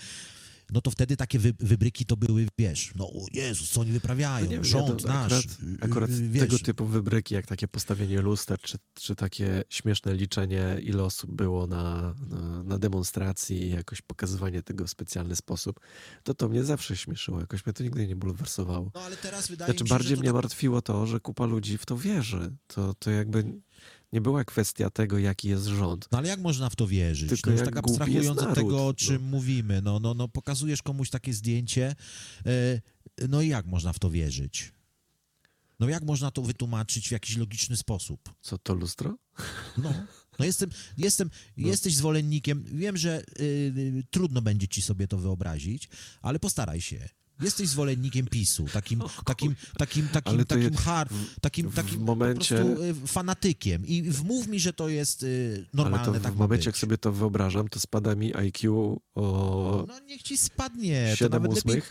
no 0.73 0.81
to 0.81 0.91
wtedy 0.91 1.17
takie 1.17 1.39
wy, 1.39 1.53
wybryki 1.59 2.05
to 2.05 2.17
były, 2.17 2.47
wiesz, 2.57 2.91
no 2.95 3.11
Jezus, 3.33 3.69
co 3.69 3.81
oni 3.81 3.91
wyprawiają, 3.91 4.45
no 4.45 4.51
nie, 4.51 4.63
rząd 4.63 5.05
nasz. 5.05 5.33
Akurat, 5.33 5.57
akurat 5.81 6.09
tego 6.39 6.59
typu 6.59 6.85
wybryki, 6.85 7.35
jak 7.35 7.47
takie 7.47 7.67
postawienie 7.67 8.21
luster, 8.21 8.59
czy, 8.59 8.77
czy 8.93 9.15
takie 9.15 9.63
śmieszne 9.69 10.13
liczenie, 10.13 10.77
ile 10.83 11.03
osób 11.03 11.31
było 11.31 11.67
na, 11.67 12.15
na, 12.29 12.63
na 12.63 12.77
demonstracji 12.77 13.61
i 13.61 13.69
jakoś 13.69 14.01
pokazywanie 14.01 14.63
tego 14.63 14.85
w 14.85 14.89
specjalny 14.89 15.35
sposób, 15.35 15.79
to 16.23 16.33
to 16.33 16.49
mnie 16.49 16.63
zawsze 16.63 16.97
śmieszyło, 16.97 17.39
jakoś 17.39 17.65
mnie 17.65 17.73
to 17.73 17.83
nigdy 17.83 18.07
nie 18.07 18.15
bulwersowało. 18.15 18.91
No 18.95 19.01
ale 19.01 19.17
teraz 19.17 19.47
wydaje 19.47 19.71
znaczy, 19.71 19.83
mi 19.83 19.89
się, 19.89 19.95
bardziej 19.95 20.17
mnie 20.17 20.27
tak... 20.27 20.33
martwiło 20.33 20.81
to, 20.81 21.05
że 21.05 21.19
kupa 21.19 21.45
ludzi 21.45 21.77
w 21.77 21.85
to 21.85 21.97
wierzy. 21.97 22.55
To, 22.67 22.93
to 22.93 23.11
jakby 23.11 23.61
nie 24.13 24.21
była 24.21 24.43
kwestia 24.43 24.89
tego, 24.89 25.19
jaki 25.19 25.49
jest 25.49 25.65
rząd. 25.65 26.07
No 26.11 26.17
ale 26.17 26.27
jak 26.27 26.39
można 26.39 26.69
w 26.69 26.75
to 26.75 26.87
wierzyć? 26.87 27.29
Tylko 27.29 27.49
no 27.49 27.55
już 27.55 27.65
tak 27.65 27.77
abstrahując 27.77 28.41
od 28.41 28.55
tego, 28.55 28.87
o 28.87 28.93
czym 28.93 29.21
no. 29.21 29.29
mówimy, 29.29 29.81
no, 29.81 29.99
no, 29.99 30.13
no 30.13 30.27
pokazujesz 30.27 30.81
komuś 30.81 31.09
takie 31.09 31.33
zdjęcie, 31.33 31.95
yy, 32.45 33.27
no 33.27 33.41
i 33.41 33.47
jak 33.47 33.65
można 33.65 33.93
w 33.93 33.99
to 33.99 34.09
wierzyć? 34.09 34.71
No 35.79 35.89
jak 35.89 36.03
można 36.03 36.31
to 36.31 36.41
wytłumaczyć 36.41 37.07
w 37.07 37.11
jakiś 37.11 37.37
logiczny 37.37 37.77
sposób? 37.77 38.33
Co, 38.41 38.57
to 38.57 38.73
lustro? 38.73 39.17
No, 39.77 39.93
no 40.39 40.45
jestem, 40.45 40.69
jestem, 40.97 41.29
no. 41.57 41.67
jesteś 41.67 41.95
zwolennikiem, 41.95 42.63
wiem, 42.63 42.97
że 42.97 43.23
yy, 43.39 44.03
trudno 44.09 44.41
będzie 44.41 44.67
ci 44.67 44.81
sobie 44.81 45.07
to 45.07 45.17
wyobrazić, 45.17 45.89
ale 46.21 46.39
postaraj 46.39 46.81
się. 46.81 47.09
Jesteś 47.41 47.69
zwolennikiem 47.69 48.27
PiSu, 48.27 48.65
takim, 48.73 48.99
takim, 49.25 49.55
takim, 49.77 50.07
takim, 50.07 50.45
takim 50.45 50.75
hard, 50.75 51.13
takim, 51.41 51.71
takim 51.71 52.01
momencie... 52.01 52.57
po 52.57 52.65
prostu 52.65 52.83
y, 52.83 53.07
fanatykiem. 53.07 53.85
I 53.85 54.01
wmów 54.03 54.47
mi, 54.47 54.59
że 54.59 54.73
to 54.73 54.89
jest 54.89 55.23
y, 55.23 55.65
normalne, 55.73 56.07
Ale 56.07 56.17
to 56.17 56.23
tak 56.23 56.33
w 56.33 56.37
momencie, 56.37 56.69
jak 56.69 56.77
sobie 56.77 56.97
to 56.97 57.11
wyobrażam, 57.11 57.67
to 57.67 57.79
spada 57.79 58.15
mi 58.15 58.35
IQ 58.35 59.01
o 59.15 59.85
No 59.87 59.99
niech 59.99 60.23
ci 60.23 60.37
spadnie. 60.37 61.13
7 61.15 61.31
to 61.31 61.39
nawet 61.39 61.65
lepiej, 61.65 61.81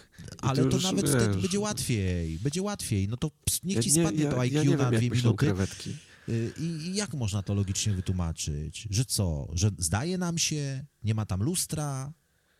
ale 0.42 0.64
to, 0.64 0.78
nawet 0.78 1.06
wiesz... 1.06 1.14
wtedy 1.14 1.40
będzie 1.40 1.60
łatwiej. 1.60 2.38
Będzie 2.38 2.62
łatwiej. 2.62 3.08
No 3.08 3.16
to 3.16 3.30
niech 3.64 3.78
ci 3.78 3.90
spadnie 3.90 4.24
ja, 4.24 4.30
to 4.30 4.44
IQ 4.44 4.56
ja 4.56 4.64
nie 4.64 4.76
na 4.76 4.90
wiem, 4.90 5.00
dwie 5.00 5.10
minuty. 5.10 5.36
krewetki. 5.46 5.96
Y, 6.28 6.52
I 6.58 6.94
jak 6.94 7.14
można 7.14 7.42
to 7.42 7.54
logicznie 7.54 7.92
wytłumaczyć? 7.92 8.88
Że 8.90 9.04
co? 9.04 9.48
Że 9.52 9.70
zdaje 9.78 10.18
nam 10.18 10.38
się, 10.38 10.84
nie 11.02 11.14
ma 11.14 11.26
tam 11.26 11.42
lustra, 11.42 12.12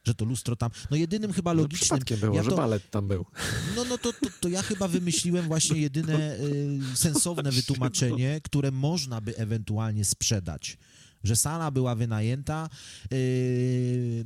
że 0.09 0.15
to 0.15 0.25
lustro 0.25 0.57
tam. 0.57 0.71
No 0.91 0.97
jedynym 0.97 1.33
chyba 1.33 1.55
No, 1.55 1.63
logicznym. 1.63 1.81
przypadkiem 1.81 2.21
było, 2.21 2.37
ja 2.37 2.43
że 2.43 2.51
to, 2.51 2.57
balet 2.57 2.91
tam 2.91 3.09
był. 3.09 3.25
no, 3.77 3.85
no 3.85 3.99
to, 3.99 4.13
to, 4.13 4.27
to 4.41 4.49
ja 4.49 4.63
chyba 4.63 4.89
wymyśliłem 4.89 5.47
właśnie 5.47 5.81
jedyne 5.81 6.37
y, 6.41 6.79
sensowne 6.95 7.51
wytłumaczenie, 7.53 8.41
które 8.45 8.71
można 8.71 9.21
by 9.21 9.37
ewentualnie 9.37 10.05
sprzedać. 10.05 10.79
Że 11.25 11.37
sala 11.37 11.71
była 11.71 11.95
wynajęta 11.95 12.69
y, 13.05 13.09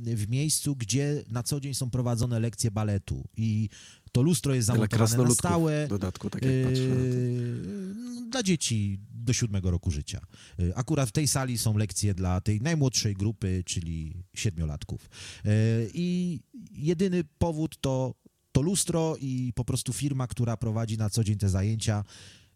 w 0.03 0.25
miejscu, 0.29 0.75
gdzie 0.75 1.23
na 1.29 1.43
co 1.43 1.59
dzień 1.59 1.73
są 1.73 1.89
prowadzone 1.89 2.39
lekcje 2.39 2.71
baletu 2.71 3.23
i 3.37 3.69
to 4.11 4.21
lustro 4.21 4.53
jest 4.55 4.67
zamontowane 4.67 5.17
na 5.23 5.29
stałe. 5.33 5.85
w 5.85 5.89
dodatku, 5.89 6.29
tak 6.29 6.41
jak 6.41 6.51
patrzę 6.65 6.81
to. 6.87 6.95
Yy, 6.95 8.29
Dla 8.29 8.43
dzieci 8.43 8.99
do 9.23 9.33
siódmego 9.33 9.71
roku 9.71 9.91
życia. 9.91 10.21
Yy, 10.57 10.75
Akurat 10.75 11.09
w 11.09 11.11
tej 11.11 11.27
sali 11.27 11.57
są 11.57 11.77
lekcje 11.77 12.13
dla 12.13 12.41
tej 12.41 12.61
najmłodszej 12.61 13.13
grupy, 13.13 13.63
czyli 13.65 14.23
siedmiolatków. 14.35 15.09
Yy, 15.45 15.51
I 15.93 16.39
jedyny 16.71 17.23
powód 17.37 17.81
to, 17.81 18.15
to 18.51 18.61
lustro 18.61 19.15
i 19.21 19.53
po 19.55 19.65
prostu 19.65 19.93
firma, 19.93 20.27
która 20.27 20.57
prowadzi 20.57 20.97
na 20.97 21.09
co 21.09 21.23
dzień 21.23 21.37
te 21.37 21.49
zajęcia, 21.49 22.03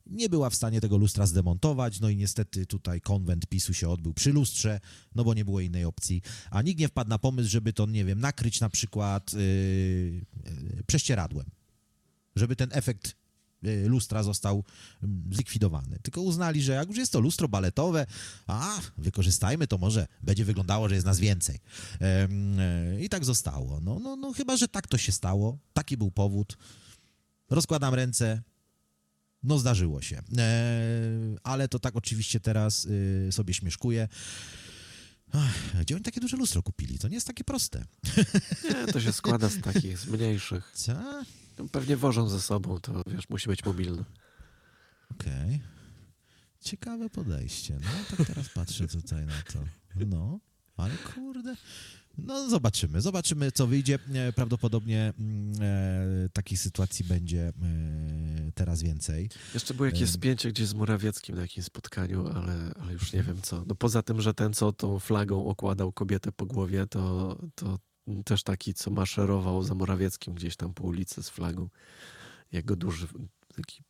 nie 0.05 0.29
była 0.29 0.49
w 0.49 0.55
stanie 0.55 0.81
tego 0.81 0.97
lustra 0.97 1.25
zdemontować, 1.25 1.99
no 1.99 2.09
i 2.09 2.17
niestety 2.17 2.65
tutaj 2.65 3.01
konwent 3.01 3.47
PiSu 3.47 3.73
się 3.73 3.89
odbył 3.89 4.13
przy 4.13 4.33
lustrze, 4.33 4.79
no 5.15 5.23
bo 5.23 5.33
nie 5.33 5.45
było 5.45 5.59
innej 5.59 5.85
opcji, 5.85 6.21
a 6.51 6.61
nikt 6.61 6.79
nie 6.79 6.87
wpadł 6.87 7.09
na 7.09 7.19
pomysł, 7.19 7.49
żeby 7.49 7.73
to, 7.73 7.85
nie 7.85 8.05
wiem, 8.05 8.19
nakryć 8.19 8.59
na 8.59 8.69
przykład 8.69 9.33
yy, 9.33 9.39
yy, 9.39 10.83
prześcieradłem 10.87 11.45
żeby 12.37 12.55
ten 12.55 12.69
efekt 12.71 13.15
lustra 13.63 14.23
został 14.23 14.63
mm, 15.03 15.23
zlikwidowany. 15.31 15.99
Tylko 16.01 16.21
uznali, 16.21 16.61
że 16.61 16.73
jak 16.73 16.87
już 16.87 16.97
jest 16.97 17.11
to 17.11 17.19
lustro 17.19 17.47
baletowe, 17.47 18.05
a 18.47 18.79
wykorzystajmy 18.97 19.67
to, 19.67 19.77
może 19.77 20.07
będzie 20.23 20.45
wyglądało, 20.45 20.89
że 20.89 20.95
jest 20.95 21.05
nas 21.05 21.19
więcej. 21.19 21.59
E, 22.01 22.27
I 23.01 23.09
tak 23.09 23.25
zostało. 23.25 23.79
No, 23.81 23.99
no, 23.99 24.15
no 24.15 24.33
chyba, 24.33 24.57
że 24.57 24.67
tak 24.67 24.87
to 24.87 24.97
się 24.97 25.11
stało. 25.11 25.57
Taki 25.73 25.97
był 25.97 26.11
powód. 26.11 26.57
Rozkładam 27.49 27.93
ręce. 27.93 28.41
No 29.43 29.59
zdarzyło 29.59 30.01
się. 30.01 30.17
E, 30.37 30.51
ale 31.43 31.67
to 31.67 31.79
tak 31.79 31.95
oczywiście 31.95 32.39
teraz 32.39 32.85
y, 32.85 33.29
sobie 33.31 33.53
śmieszkuję. 33.53 34.07
Ach, 35.33 35.81
Gdzie 35.81 35.95
oni 35.95 36.03
takie 36.03 36.19
duże 36.19 36.37
lustro 36.37 36.63
kupili? 36.63 36.99
To 36.99 37.07
nie 37.07 37.15
jest 37.15 37.27
takie 37.27 37.43
proste. 37.43 37.85
Nie, 38.63 38.93
to 38.93 39.01
się 39.01 39.13
składa 39.13 39.49
z 39.49 39.61
takich, 39.61 39.99
z 39.99 40.07
mniejszych. 40.07 40.71
Co? 40.75 41.23
Pewnie 41.71 41.97
wożą 41.97 42.29
ze 42.29 42.41
sobą, 42.41 42.79
to 42.79 43.01
wiesz, 43.07 43.29
musi 43.29 43.47
być 43.49 43.65
mobilny. 43.65 44.03
Okej. 45.11 45.61
Ciekawe 46.61 47.09
podejście. 47.09 47.79
No, 47.81 48.17
tak 48.17 48.27
teraz 48.27 48.49
patrzę 48.49 48.87
tutaj 48.87 49.25
na 49.25 49.41
to. 49.53 49.59
No, 50.05 50.39
ale 50.77 50.93
kurde. 51.15 51.55
No, 52.17 52.49
zobaczymy. 52.49 53.01
Zobaczymy, 53.01 53.51
co 53.51 53.67
wyjdzie. 53.67 53.99
Prawdopodobnie 54.35 55.13
mm, 55.19 55.53
e, 55.61 56.29
takich 56.29 56.59
sytuacji 56.59 57.05
będzie 57.05 57.47
e, 57.47 57.53
teraz 58.55 58.83
więcej. 58.83 59.29
Jeszcze 59.53 59.73
było 59.73 59.85
jakieś 59.85 60.09
spięcie 60.09 60.49
gdzieś 60.49 60.67
z 60.67 60.73
Morawieckim 60.73 61.35
na 61.35 61.41
jakimś 61.41 61.65
spotkaniu, 61.65 62.27
ale, 62.27 62.73
ale 62.81 62.93
już 62.93 63.13
nie 63.13 63.23
wiem 63.23 63.41
co. 63.41 63.63
No 63.67 63.75
poza 63.75 64.03
tym, 64.03 64.21
że 64.21 64.33
ten, 64.33 64.53
co 64.53 64.71
tą 64.71 64.99
flagą 64.99 65.45
okładał 65.45 65.91
kobietę 65.91 66.31
po 66.31 66.45
głowie, 66.45 66.87
to, 66.87 67.35
to 67.55 67.79
też 68.25 68.43
taki, 68.43 68.73
co 68.73 68.91
maszerował 68.91 69.63
za 69.63 69.75
Morawieckim 69.75 70.33
gdzieś 70.33 70.55
tam 70.55 70.73
po 70.73 70.83
ulicy 70.83 71.23
z 71.23 71.29
flagą. 71.29 71.69
Jego 72.51 72.75
duży, 72.75 73.07
taki 73.55 73.83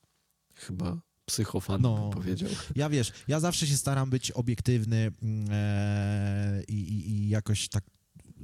chyba 0.56 1.02
psychofan 1.26 1.81
No. 1.81 2.02
bym 2.02 2.11
powiedział. 2.11 2.49
Ja 2.76 2.89
wiesz, 2.89 3.11
ja 3.27 3.39
zawsze 3.39 3.68
się 3.68 3.77
staram 3.77 4.10
być 4.10 4.31
obiektywny 4.31 5.11
mm, 5.22 5.48
e, 5.52 6.64
i, 6.68 6.73
i, 6.73 7.11
i 7.11 7.30
jakoś 7.30 7.69
tak 7.69 7.84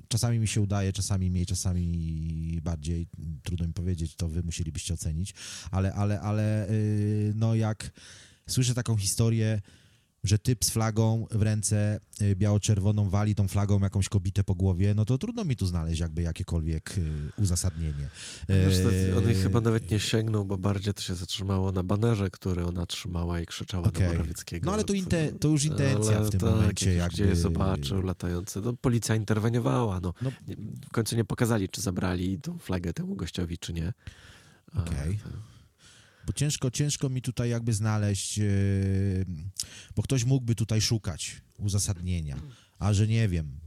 czasami 0.08 0.40
mi 0.40 0.48
się 0.48 0.62
udaje, 0.62 0.94
czasami 0.94 1.32
mniej, 1.32 1.46
czasami 1.46 2.60
bardziej. 2.64 3.08
Trudno 3.44 3.68
mi 3.68 3.74
powiedzieć, 3.74 4.16
to 4.16 4.28
wy 4.28 4.44
musielibyście 4.44 4.94
ocenić, 4.94 5.34
ale, 5.72 5.94
ale, 5.94 6.22
ale 6.22 6.70
y, 6.70 7.34
no 7.36 7.56
jak 7.56 7.92
słyszę 8.50 8.74
taką 8.74 8.98
historię, 8.98 9.62
że 10.24 10.40
typ 10.40 10.66
z 10.66 10.70
flagą 10.70 11.28
w 11.32 11.42
ręce 11.42 12.00
y, 12.22 12.36
biało-czerwoną 12.36 13.10
wali 13.10 13.36
tą 13.36 13.48
flagą 13.48 13.80
jakąś 13.80 14.10
kobietę 14.10 14.44
po 14.44 14.56
głowie, 14.56 14.94
no 14.94 15.06
to 15.06 15.18
trudno 15.18 15.46
mi 15.46 15.56
tu 15.56 15.66
znaleźć 15.66 16.00
jakby 16.02 16.22
jakiekolwiek 16.22 16.98
y, 16.98 17.32
uzasadnienie. 17.38 18.10
Wiesz, 18.50 18.78
to 19.12 19.18
on 19.18 19.26
jej 19.26 19.36
chyba 19.36 19.62
nawet 19.62 19.92
nie 19.92 20.00
sięgnął, 20.00 20.46
bo 20.46 20.58
bardziej 20.58 20.94
to 20.94 21.02
się 21.02 21.16
zatrzymało 21.16 21.72
na 21.72 21.84
banerze, 21.84 22.30
który 22.30 22.66
ona 22.66 22.86
trzymała 22.86 23.40
i 23.40 23.46
krzyczała 23.46 23.88
Okej. 23.88 24.08
do 24.08 24.14
Morawieckiego. 24.14 24.66
No 24.66 24.74
ale 24.74 24.84
to 24.84 24.94
inte- 24.94 25.32
to 25.40 25.48
już 25.48 25.66
intencja 25.66 26.18
Ale 26.18 26.26
w 26.28 26.30
tym 26.32 26.40
tak, 26.40 26.50
momencie 26.50 26.94
jakby- 26.94 27.36
zobaczył 27.36 28.02
latający. 28.02 28.62
No, 28.62 28.74
policja 28.74 29.16
interweniowała. 29.16 30.00
No. 30.00 30.14
No. 30.22 30.32
W 30.88 30.92
końcu 30.92 31.16
nie 31.16 31.26
pokazali, 31.26 31.70
czy 31.70 31.82
zabrali 31.82 32.40
tą 32.40 32.58
flagę 32.58 32.94
temu 32.94 33.16
gościowi, 33.16 33.58
czy 33.58 33.74
nie. 33.74 33.94
Okej. 34.76 35.18
to- 35.24 35.53
Bo 36.28 36.34
ciężko, 36.34 36.72
ciężko 36.72 37.10
mi 37.10 37.22
tutaj 37.22 37.50
jakby 37.50 37.74
znaleźć, 37.74 38.38
yy, 38.38 38.46
bo 39.96 40.04
ktoś 40.04 40.24
mógłby 40.24 40.56
tutaj 40.56 40.82
szukać 40.82 41.42
uzasadnienia, 41.60 42.38
a 42.80 42.94
że 42.94 43.08
nie 43.08 43.28
wiem. 43.30 43.60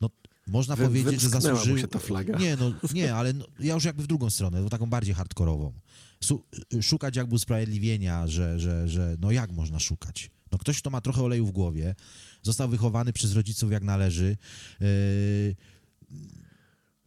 No, 0.00 0.10
można 0.46 0.76
Wy- 0.76 0.84
powiedzieć, 0.84 1.20
że 1.20 1.28
zasłużył... 1.28 1.78
się 1.78 1.88
ta 1.88 1.98
flaga. 1.98 2.38
Nie, 2.38 2.56
no, 2.56 2.72
nie, 2.94 3.14
ale 3.14 3.32
no, 3.32 3.46
ja 3.60 3.74
już 3.74 3.84
jakby 3.84 4.02
w 4.02 4.06
drugą 4.06 4.30
stronę, 4.30 4.62
bo 4.62 4.70
taką 4.70 4.86
bardziej 4.86 5.14
hardkorową. 5.14 5.72
Su- 6.24 6.44
szukać 6.82 7.16
jakby 7.16 7.34
usprawiedliwienia, 7.34 8.26
że, 8.26 8.60
że, 8.60 8.88
że 8.88 9.16
no 9.20 9.30
jak 9.30 9.52
można 9.52 9.78
szukać? 9.78 10.30
No 10.52 10.58
ktoś, 10.58 10.78
kto 10.78 10.90
ma 10.90 11.00
trochę 11.00 11.22
oleju 11.22 11.46
w 11.46 11.50
głowie, 11.52 11.94
został 12.42 12.68
wychowany 12.68 13.12
przez 13.12 13.32
rodziców 13.32 13.72
jak 13.72 13.82
należy, 13.82 14.36
yy, 14.80 15.56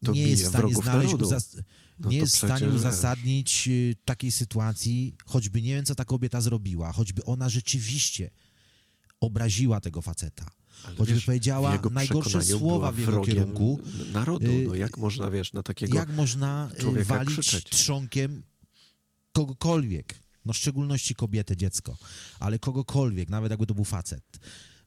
To 0.05 0.11
nie 0.11 0.21
jest 0.27 0.43
w 0.45 0.47
stanie 0.47 0.75
znaleźć 0.75 1.13
uzas- 1.13 1.61
No 2.03 2.11
nie 2.11 2.17
jest 2.17 2.33
w 2.33 2.37
stanie 2.37 2.53
przecież, 2.53 2.73
wiesz. 2.73 2.79
uzasadnić 2.81 3.67
y, 3.67 3.95
takiej 4.05 4.31
sytuacji, 4.31 5.15
choćby 5.25 5.61
nie 5.61 5.75
wiem, 5.75 5.85
co 5.85 5.95
ta 5.95 6.05
kobieta 6.05 6.41
zrobiła, 6.41 6.91
choćby 6.91 7.25
ona 7.25 7.49
rzeczywiście 7.49 8.31
obraziła 9.19 9.79
tego 9.79 10.01
faceta. 10.01 10.45
Ale 10.83 10.95
Choćby 10.95 11.13
wiesz, 11.15 11.25
powiedziała 11.25 11.79
najgorsze 11.91 12.41
słowa 12.41 12.91
w 12.91 12.99
jego 12.99 13.21
kierunku. 13.21 13.79
Narodu. 14.13 14.47
No 14.67 14.75
Y, 14.75 14.77
jak 14.77 14.97
można, 14.97 15.31
wiesz, 15.31 15.53
na 15.53 15.63
takiego... 15.63 15.97
Jak 15.97 16.09
można 16.09 16.69
y, 16.77 16.81
człowieka 16.81 17.15
walić 17.15 17.39
krzyczeć. 17.39 17.69
trzonkiem 17.69 18.43
kogokolwiek, 19.31 20.19
no 20.45 20.53
w 20.53 20.57
szczególności 20.57 21.15
kobietę, 21.15 21.57
dziecko, 21.57 21.97
ale 22.39 22.59
kogokolwiek, 22.59 23.29
nawet 23.29 23.49
jakby 23.51 23.65
to 23.65 23.73
był 23.75 23.85
facet, 23.85 24.39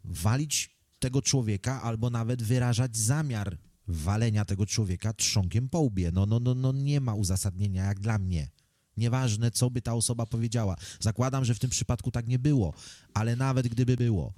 walić 0.05 0.77
tego 0.99 1.23
człowieka 1.23 1.83
albo 1.83 2.11
nawet 2.11 2.43
wyrażać 2.43 2.97
zamiar 2.97 3.59
walenia 3.87 4.45
tego 4.45 4.67
człowieka 4.67 5.13
trzonkiem 5.13 5.69
po 5.69 5.81
łbie. 5.81 6.11
No, 6.13 6.27
no, 6.27 6.41
no, 6.41 6.55
no 6.55 6.73
nie 6.73 7.01
ma 7.01 7.15
uzasadnienia 7.15 7.85
jak 7.85 8.01
dla 8.01 8.19
mnie. 8.19 8.51
Nieważne, 8.97 9.51
co 9.51 9.71
by 9.71 9.83
ta 9.83 9.95
osoba 9.95 10.27
powiedziała. 10.27 10.77
Zakładam, 11.01 11.45
że 11.45 11.55
w 11.55 11.59
tym 11.59 11.71
przypadku 11.71 12.11
tak 12.11 12.29
nie 12.29 12.39
było, 12.39 12.75
ale 13.15 13.37
nawet 13.37 13.69
gdyby 13.69 13.97
było, 13.97 14.35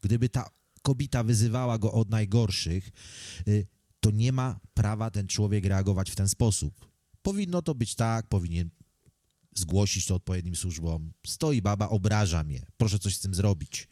gdyby 0.00 0.28
ta 0.28 0.50
kobieta 0.82 1.24
wyzywała 1.24 1.78
go 1.78 1.92
od 1.92 2.10
najgorszych, 2.10 2.90
y, 3.48 3.66
to 4.00 4.10
nie 4.10 4.32
ma 4.32 4.60
prawa 4.74 5.10
ten 5.10 5.26
człowiek 5.26 5.64
reagować 5.64 6.10
w 6.10 6.16
ten 6.16 6.28
sposób. 6.28 6.90
Powinno 7.22 7.62
to 7.62 7.74
być 7.74 7.94
tak, 7.94 8.28
powinien 8.28 8.70
zgłosić 9.54 10.06
to 10.06 10.14
odpowiednim 10.14 10.56
służbom. 10.56 11.12
Stoi 11.26 11.62
baba, 11.62 11.88
obraża 11.88 12.44
mnie, 12.44 12.66
proszę 12.76 12.98
coś 12.98 13.16
z 13.16 13.20
tym 13.20 13.34
zrobić. 13.34 13.88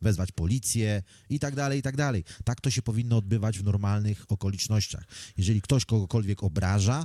Wezwać 0.00 0.32
policję 0.32 1.02
i 1.30 1.38
tak 1.38 1.54
dalej, 1.54 1.78
i 1.78 1.82
tak 1.82 1.96
dalej. 1.96 2.24
Tak 2.44 2.60
to 2.60 2.70
się 2.70 2.82
powinno 2.82 3.16
odbywać 3.16 3.58
w 3.58 3.64
normalnych 3.64 4.24
okolicznościach. 4.28 5.04
Jeżeli 5.36 5.62
ktoś 5.62 5.84
kogokolwiek 5.84 6.42
obraża, 6.42 7.04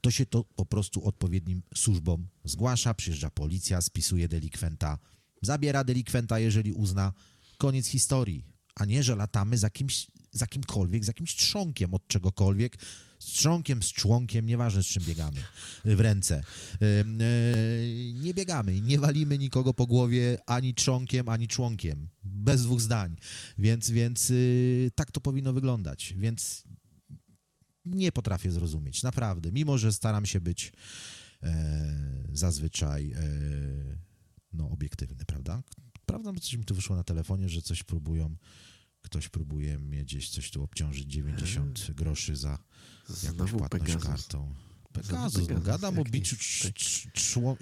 to 0.00 0.10
się 0.10 0.26
to 0.26 0.44
po 0.44 0.66
prostu 0.66 1.04
odpowiednim 1.04 1.62
służbom 1.74 2.28
zgłasza, 2.44 2.94
przyjeżdża 2.94 3.30
policja, 3.30 3.80
spisuje 3.80 4.28
delikwenta, 4.28 4.98
zabiera 5.42 5.84
delikwenta, 5.84 6.38
jeżeli 6.38 6.72
uzna, 6.72 7.12
koniec 7.58 7.86
historii. 7.86 8.44
A 8.74 8.84
nie, 8.84 9.02
że 9.02 9.16
latamy 9.16 9.58
za 9.58 9.70
kimś, 9.70 10.06
za 10.30 10.46
kimkolwiek, 10.46 11.04
za 11.04 11.10
jakimś 11.10 11.36
trzonkiem 11.36 11.94
od 11.94 12.06
czegokolwiek, 12.06 12.78
z 13.18 13.24
trzonkiem, 13.24 13.82
z 13.82 13.92
członkiem, 13.92 14.46
nieważne 14.46 14.82
z 14.82 14.86
czym 14.86 15.04
biegamy 15.04 15.40
w 15.84 16.00
ręce. 16.00 16.42
E, 16.82 17.04
Nie 18.14 18.34
biegamy 18.34 18.80
nie 18.80 18.98
walimy 18.98 19.38
nikogo 19.38 19.74
po 19.74 19.86
głowie 19.86 20.38
ani 20.46 20.74
trzonkiem, 20.74 21.28
ani 21.28 21.48
członkiem. 21.48 22.08
Bez 22.24 22.62
dwóch 22.62 22.80
zdań. 22.80 23.16
Więc, 23.58 23.90
więc 23.90 24.30
y, 24.30 24.90
tak 24.94 25.10
to 25.10 25.20
powinno 25.20 25.52
wyglądać. 25.52 26.14
Więc 26.16 26.64
nie 27.84 28.12
potrafię 28.12 28.50
zrozumieć, 28.50 29.02
naprawdę. 29.02 29.52
Mimo, 29.52 29.78
że 29.78 29.92
staram 29.92 30.26
się 30.26 30.40
być 30.40 30.72
e, 31.42 32.24
zazwyczaj 32.32 33.12
e, 33.12 33.18
no, 34.52 34.70
obiektywny, 34.70 35.24
prawda? 35.24 35.62
Prawda, 36.06 36.32
bo 36.32 36.40
coś 36.40 36.54
mi 36.54 36.64
tu 36.64 36.74
wyszło 36.74 36.96
na 36.96 37.04
telefonie, 37.04 37.48
że 37.48 37.62
coś 37.62 37.82
próbują, 37.82 38.36
ktoś 39.02 39.28
próbuje 39.28 39.78
mnie 39.78 40.04
gdzieś 40.04 40.30
coś 40.30 40.50
tu 40.50 40.62
obciążyć, 40.62 41.12
90 41.12 41.90
groszy 41.94 42.36
za 42.36 42.58
Znowu 43.08 43.68
Pegasus. 43.68 44.04
kartą. 44.04 44.54
Pegasus, 44.92 45.48
no, 45.48 45.60
gadam 45.60 45.98
o 45.98 46.04
biciu 46.04 46.36
trz, 46.36 46.72
trz, 46.74 47.06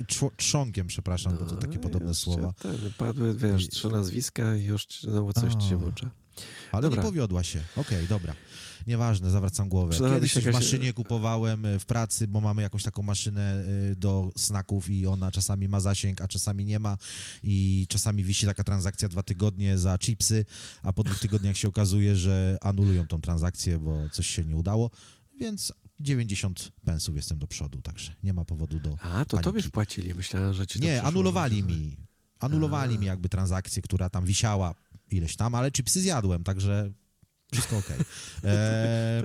trz, 0.07 0.25
trzonkiem, 0.37 0.87
przepraszam, 0.87 1.33
no, 1.33 1.39
bo 1.39 1.47
to 1.47 1.57
takie 1.57 1.79
podobne 1.79 2.15
słowa. 2.15 2.53
Ten, 2.53 2.93
padły, 2.99 3.35
wiesz, 3.35 3.69
trzy 3.69 3.89
nazwiska 3.89 4.57
i 4.57 4.65
już 4.65 4.87
znowu 5.01 5.33
coś 5.33 5.55
ci 5.55 5.69
się 5.69 5.77
włącza. 5.77 6.11
Ale 6.73 6.83
dobra. 6.83 7.03
nie 7.03 7.09
powiodła 7.09 7.43
się. 7.43 7.63
Okej, 7.77 7.99
okay, 7.99 8.07
dobra. 8.07 8.35
Nieważne, 8.87 9.31
zawracam 9.31 9.69
głowę. 9.69 9.97
Kiedyś 10.15 10.35
w 10.35 10.53
maszynie 10.53 10.93
kupowałem 10.93 11.65
e, 11.67 11.79
w 11.79 11.87
pracy, 11.87 12.29
bo 12.29 12.41
mamy 12.41 12.63
jakąś 12.63 12.83
taką 12.83 13.03
maszynę 13.03 13.65
e, 13.93 13.97
do 13.97 14.33
snaków 14.37 14.91
i 14.91 15.07
ona 15.07 15.31
czasami 15.31 15.69
ma 15.69 15.81
zasięg, 15.81 16.21
a 16.21 16.29
czasami 16.29 16.65
nie 16.65 16.79
ma 16.79 16.99
i 17.43 17.87
czasami 17.89 18.25
wisi 18.25 18.47
taka 18.47 18.65
transakcja 18.65 19.09
dwa 19.09 19.23
tygodnie 19.23 19.79
za 19.79 19.99
chipsy, 19.99 20.45
a 20.83 20.93
po 20.93 21.05
dwóch 21.05 21.19
tygodniach 21.19 21.57
się 21.57 21.69
okazuje, 21.69 22.17
że 22.17 22.59
anulują 22.61 23.07
tą 23.07 23.21
transakcję, 23.21 23.79
bo 23.79 24.09
coś 24.13 24.27
się 24.27 24.45
nie 24.45 24.57
udało, 24.57 24.91
więc 25.41 25.73
90 26.01 26.73
pensów 26.85 27.17
jestem 27.17 27.39
do 27.39 27.47
przodu, 27.47 27.83
także 27.83 28.15
nie 28.23 28.33
ma 28.33 28.45
powodu 28.45 28.81
do 28.81 28.97
A, 29.01 29.25
to 29.25 29.39
tobie 29.39 29.63
wpłacili, 29.63 30.15
myślałem, 30.15 30.55
że 30.55 30.67
ci 30.67 30.81
Nie, 30.81 31.03
anulowali 31.03 31.63
mi. 31.63 31.97
Anulowali 32.39 32.97
a. 32.97 32.99
mi 32.99 33.07
jakby 33.07 33.29
transakcję, 33.29 33.83
która 33.83 34.11
tam 34.11 34.25
wisiała 34.25 34.75
ileś 35.11 35.37
tam, 35.37 35.55
ale 35.55 35.73
chipsy 35.73 36.01
zjadłem, 36.01 36.45
także 36.45 36.93
wszystko 37.53 37.79
okej. 37.79 37.97
Okay. 38.39 38.51
Eee, 38.51 39.23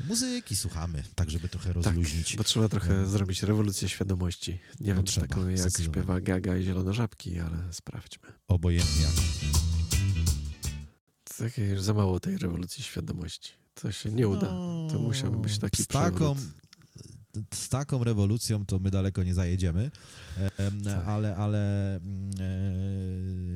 muzyki 0.08 0.56
słuchamy, 0.56 1.02
tak 1.14 1.30
żeby 1.30 1.48
trochę 1.48 1.66
tak, 1.66 1.74
rozluźnić. 1.74 2.28
Tak, 2.28 2.38
bo 2.38 2.44
trzeba 2.44 2.68
trochę 2.68 3.06
zrobić 3.06 3.42
rewolucję 3.42 3.88
świadomości. 3.88 4.58
Nie 4.80 4.88
no 4.88 4.94
wiem, 4.94 5.04
trzeba, 5.04 5.26
taką 5.26 5.48
jak 5.48 5.80
śpiewa 5.80 6.20
Gaga 6.20 6.56
i 6.56 6.62
Zielone 6.62 6.94
Żabki, 6.94 7.38
ale 7.38 7.72
sprawdźmy. 7.72 8.28
Obojętnie. 8.48 9.06
Takie 11.38 11.80
za 11.80 11.94
mało 11.94 12.20
tej 12.20 12.38
rewolucji 12.38 12.84
świadomości. 12.84 13.52
To 13.82 13.92
się 13.92 14.12
nie 14.12 14.28
uda. 14.28 14.46
To 14.46 14.88
no, 14.92 14.98
musiałby 14.98 15.38
być 15.38 15.58
taki 15.58 15.82
z 15.82 15.86
taką, 15.86 16.36
z 17.54 17.68
taką 17.68 18.04
rewolucją 18.04 18.66
to 18.66 18.78
my 18.78 18.90
daleko 18.90 19.22
nie 19.22 19.34
zajedziemy, 19.34 19.90
tak. 20.84 21.06
ale, 21.06 21.36
ale 21.36 21.96
mm, 21.96 22.30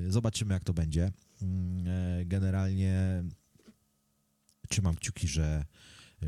e, 0.09 0.13
zobaczymy, 0.13 0.55
jak 0.55 0.65
to 0.65 0.75
będzie. 0.75 1.13
Mm, 1.43 1.87
e, 1.87 2.25
generalnie 2.25 3.25
trzymam 4.69 4.95
kciuki, 4.95 5.29
że 5.29 5.65
e, 6.23 6.27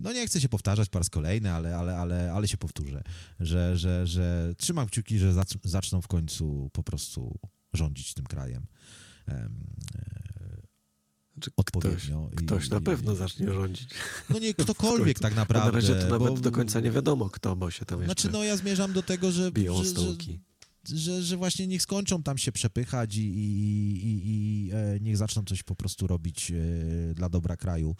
no 0.00 0.12
nie 0.12 0.26
chcę 0.26 0.40
się 0.40 0.48
powtarzać 0.48 0.88
po 0.88 0.98
raz 0.98 1.10
kolejny, 1.10 1.52
ale, 1.52 1.76
ale, 1.76 1.98
ale, 1.98 2.32
ale 2.32 2.48
się 2.48 2.56
powtórzę, 2.56 3.02
że, 3.40 3.76
że, 3.76 4.06
że 4.06 4.54
trzymam 4.58 4.86
kciuki, 4.86 5.18
że 5.18 5.32
zaczną 5.64 6.00
w 6.00 6.08
końcu 6.08 6.70
po 6.72 6.82
prostu 6.82 7.38
rządzić 7.72 8.14
tym 8.14 8.26
krajem 8.26 8.66
odpowiednio. 11.56 12.30
Ktoś, 12.36 12.46
ktoś 12.46 12.70
na 12.70 12.80
pewno 12.80 13.14
zacznie 13.14 13.52
rządzić. 13.52 13.88
No 14.30 14.38
nie 14.38 14.54
ktokolwiek 14.54 15.18
tak 15.18 15.36
naprawdę. 15.36 15.72
Na 15.72 15.76
razie 15.76 15.94
to 15.94 16.08
nawet 16.08 16.34
bo, 16.34 16.40
do 16.40 16.50
końca 16.50 16.80
nie 16.80 16.90
wiadomo 16.90 17.30
kto, 17.30 17.56
bo 17.56 17.70
się 17.70 17.84
tam 17.84 18.00
jeszcze 18.00 18.22
Znaczy 18.22 18.32
no 18.32 18.44
ja 18.44 18.56
zmierzam 18.56 18.92
do 18.92 19.02
tego, 19.02 19.32
że, 19.32 19.52
biją 19.52 19.84
stołki. 19.84 20.32
Że, 20.32 20.51
że, 20.88 21.22
że, 21.22 21.36
właśnie 21.36 21.66
niech 21.66 21.82
skończą 21.82 22.22
tam 22.22 22.38
się 22.38 22.52
przepychać 22.52 23.16
i, 23.16 23.20
i, 23.20 24.06
i, 24.06 24.20
i 24.26 24.70
e, 24.72 25.00
niech 25.00 25.16
zaczną 25.16 25.44
coś 25.44 25.62
po 25.62 25.74
prostu 25.74 26.06
robić 26.06 26.50
e, 26.50 27.14
dla 27.14 27.28
dobra 27.28 27.56
kraju. 27.56 27.96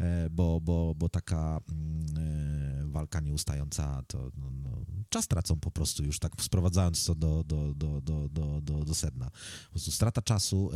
E, 0.00 0.30
bo, 0.30 0.60
bo, 0.60 0.94
bo 0.94 1.08
taka 1.08 1.60
mm, 1.68 2.90
walka 2.92 3.20
nieustająca 3.20 4.02
to 4.06 4.30
no, 4.36 4.50
no, 4.62 4.70
czas 5.08 5.28
tracą 5.28 5.60
po 5.60 5.70
prostu 5.70 6.04
już 6.04 6.18
tak 6.18 6.32
sprowadzając 6.40 7.04
to 7.04 7.14
do, 7.14 7.44
do, 7.44 7.74
do, 7.74 8.00
do, 8.00 8.28
do, 8.28 8.60
do, 8.60 8.84
do 8.84 8.94
sedna. 8.94 9.30
Po 9.64 9.70
prostu 9.70 9.90
strata 9.90 10.22
czasu 10.22 10.70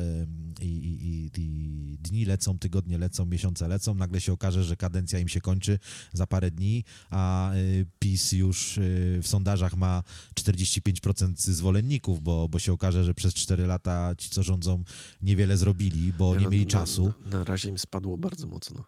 i, 0.60 0.66
i, 0.66 1.30
i 1.40 1.98
dni 1.98 2.24
lecą, 2.24 2.58
tygodnie 2.58 2.98
lecą, 2.98 3.26
miesiące 3.26 3.68
lecą, 3.68 3.94
nagle 3.94 4.20
się 4.20 4.32
okaże, 4.32 4.64
że 4.64 4.76
kadencja 4.76 5.18
im 5.18 5.28
się 5.28 5.40
kończy 5.40 5.78
za 6.12 6.26
parę 6.26 6.50
dni, 6.50 6.84
a 7.10 7.52
PiS 7.98 8.32
już 8.32 8.78
w 9.22 9.26
sondażach 9.26 9.76
ma 9.76 10.02
45% 10.34 11.35
zwolenników, 11.40 12.22
bo, 12.22 12.48
bo 12.48 12.58
się 12.58 12.72
okaże, 12.72 13.04
że 13.04 13.14
przez 13.14 13.34
4 13.34 13.66
lata 13.66 14.14
ci, 14.18 14.30
co 14.30 14.42
rządzą, 14.42 14.84
niewiele 15.22 15.56
zrobili, 15.56 16.12
bo 16.12 16.36
nie, 16.36 16.44
no, 16.44 16.50
mieli 16.50 16.66
czasu. 16.66 17.12
Na, 17.26 17.38
na 17.38 17.44
razie 17.44 17.68
im 17.68 17.78
spadło 17.78 18.18
bardzo 18.18 18.46
mocno. 18.46 18.84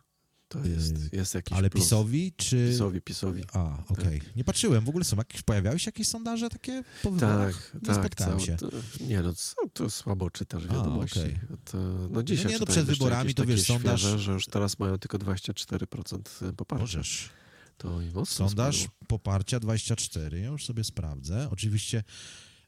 To 0.48 0.64
jest, 0.64 1.12
jest 1.12 1.34
jakiś 1.34 1.58
Ale 1.58 1.70
plus. 1.70 1.84
PiSowi, 1.84 2.32
czy... 2.36 2.68
PiSowi, 2.70 3.00
PiSowi. 3.00 3.42
A, 3.52 3.84
okej. 3.88 4.06
Okay. 4.06 4.18
Tak. 4.18 4.36
Nie 4.36 4.44
patrzyłem. 4.44 4.84
W 4.84 4.88
ogóle 4.88 5.04
są 5.04 5.16
jakieś, 5.16 5.42
pojawiały 5.42 5.78
się 5.78 5.88
jakieś 5.88 6.08
sondaże 6.08 6.48
takie 6.48 6.84
po 7.02 7.10
wyborach? 7.10 7.70
Tak, 7.72 7.74
nie 7.74 7.80
tak. 7.80 7.96
Spotkałem 7.96 8.40
się. 8.40 8.56
To, 8.56 8.68
nie 9.00 9.22
no, 9.22 9.32
to, 9.32 9.68
to 9.72 9.90
słabo 9.90 10.30
czytasz 10.30 10.66
wiadomości. 10.66 11.18
A, 11.18 11.22
okay. 11.22 11.58
to, 11.64 11.78
no 12.10 12.22
dzisiaj 12.22 12.44
no 12.44 12.50
nie, 12.50 12.58
no 12.58 12.66
przed 12.66 12.86
wyborami 12.86 13.34
to 13.34 13.44
wiesz, 13.44 13.66
sondaż... 13.66 14.00
Świeże, 14.00 14.18
że 14.18 14.32
już 14.32 14.46
teraz 14.46 14.78
mają 14.78 14.98
tylko 14.98 15.18
24% 15.18 16.52
poparcia. 16.56 16.82
Możesz. 16.82 17.30
To 17.78 18.02
i 18.02 18.06
mocno 18.06 18.24
Sondaż 18.48 18.76
spadło. 18.76 18.96
poparcia 19.08 19.60
24, 19.60 20.40
ja 20.40 20.46
już 20.46 20.66
sobie 20.66 20.84
sprawdzę. 20.84 21.48
Oczywiście... 21.50 22.04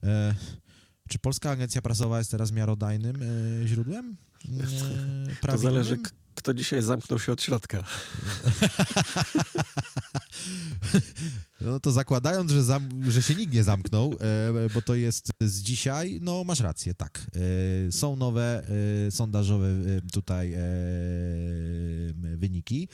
E, 0.02 0.34
czy 1.08 1.18
Polska 1.18 1.50
Agencja 1.50 1.82
Prasowa 1.82 2.18
jest 2.18 2.30
teraz 2.30 2.52
miarodajnym 2.52 3.16
e, 3.62 3.68
źródłem? 3.68 4.16
E, 5.42 5.46
to 5.46 5.58
zależy, 5.58 5.98
kto 6.34 6.54
dzisiaj 6.54 6.82
zamknął 6.82 7.18
się 7.18 7.32
od 7.32 7.42
środka. 7.42 7.84
No 11.60 11.80
to 11.80 11.92
zakładając, 11.92 12.50
że, 12.50 12.64
zam, 12.64 13.12
że 13.12 13.22
się 13.22 13.34
nikt 13.34 13.52
nie 13.52 13.64
zamknął, 13.64 14.12
e, 14.12 14.16
bo 14.74 14.82
to 14.82 14.94
jest 14.94 15.30
z 15.40 15.62
dzisiaj, 15.62 16.18
no 16.22 16.44
masz 16.44 16.60
rację, 16.60 16.94
tak. 16.94 17.26
E, 17.88 17.92
są 17.92 18.16
nowe 18.16 18.62
e, 19.06 19.10
sondażowe 19.10 19.66
e, 19.66 20.10
tutaj 20.12 20.52
e, 20.52 20.60
wyniki 22.36 22.88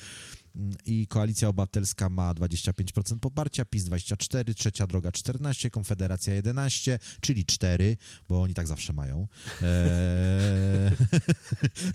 i 0.87 1.07
Koalicja 1.07 1.49
Obywatelska 1.49 2.09
ma 2.09 2.35
25% 2.35 3.19
poparcia, 3.19 3.65
PiS 3.65 3.85
24, 3.85 4.55
Trzecia 4.55 4.87
Droga 4.87 5.12
14, 5.12 5.70
Konfederacja 5.70 6.35
11, 6.35 6.99
czyli 7.20 7.45
4, 7.45 7.97
bo 8.28 8.43
oni 8.43 8.55
tak 8.55 8.66
zawsze 8.66 8.93
mają. 8.93 9.28
Eee, 9.62 10.91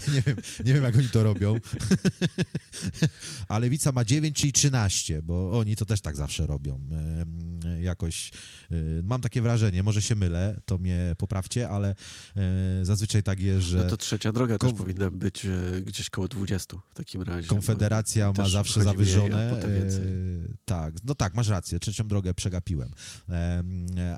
nie, 0.13 0.21
wiem, 0.21 0.37
nie 0.65 0.73
wiem, 0.73 0.83
jak 0.83 0.95
oni 0.95 1.09
to 1.09 1.23
robią. 1.23 1.55
A 3.47 3.59
Lewica 3.59 3.91
ma 3.91 4.05
9, 4.05 4.37
czyli 4.37 4.53
13, 4.53 5.21
bo 5.21 5.59
oni 5.59 5.75
to 5.75 5.85
też 5.85 6.01
tak 6.01 6.15
zawsze 6.15 6.47
robią. 6.47 6.79
Eee, 6.91 7.83
jakoś 7.83 8.31
e, 8.71 8.75
mam 9.03 9.21
takie 9.21 9.41
wrażenie, 9.41 9.83
może 9.83 10.01
się 10.01 10.15
mylę, 10.15 10.61
to 10.65 10.77
mnie 10.77 11.15
poprawcie, 11.17 11.69
ale 11.69 11.95
e, 12.35 12.85
zazwyczaj 12.85 13.23
tak 13.23 13.39
jest, 13.39 13.65
że... 13.65 13.77
No 13.77 13.89
to 13.89 13.97
Trzecia 13.97 14.31
Droga 14.31 14.57
też 14.57 14.73
powinna 14.73 15.11
być 15.11 15.45
e, 15.45 15.81
gdzieś 15.81 16.09
koło 16.09 16.27
20 16.27 16.77
w 16.89 16.93
takim 16.93 17.21
razie. 17.21 17.47
Konfederacja 17.47 18.33
ma 18.37 18.49
zawsze 18.51 18.83
zawyżone. 18.83 19.51
E, 19.51 19.89
tak, 20.65 20.93
no 21.03 21.15
tak, 21.15 21.33
masz 21.33 21.47
rację, 21.47 21.79
trzecią 21.79 22.07
drogę 22.07 22.33
przegapiłem. 22.33 22.91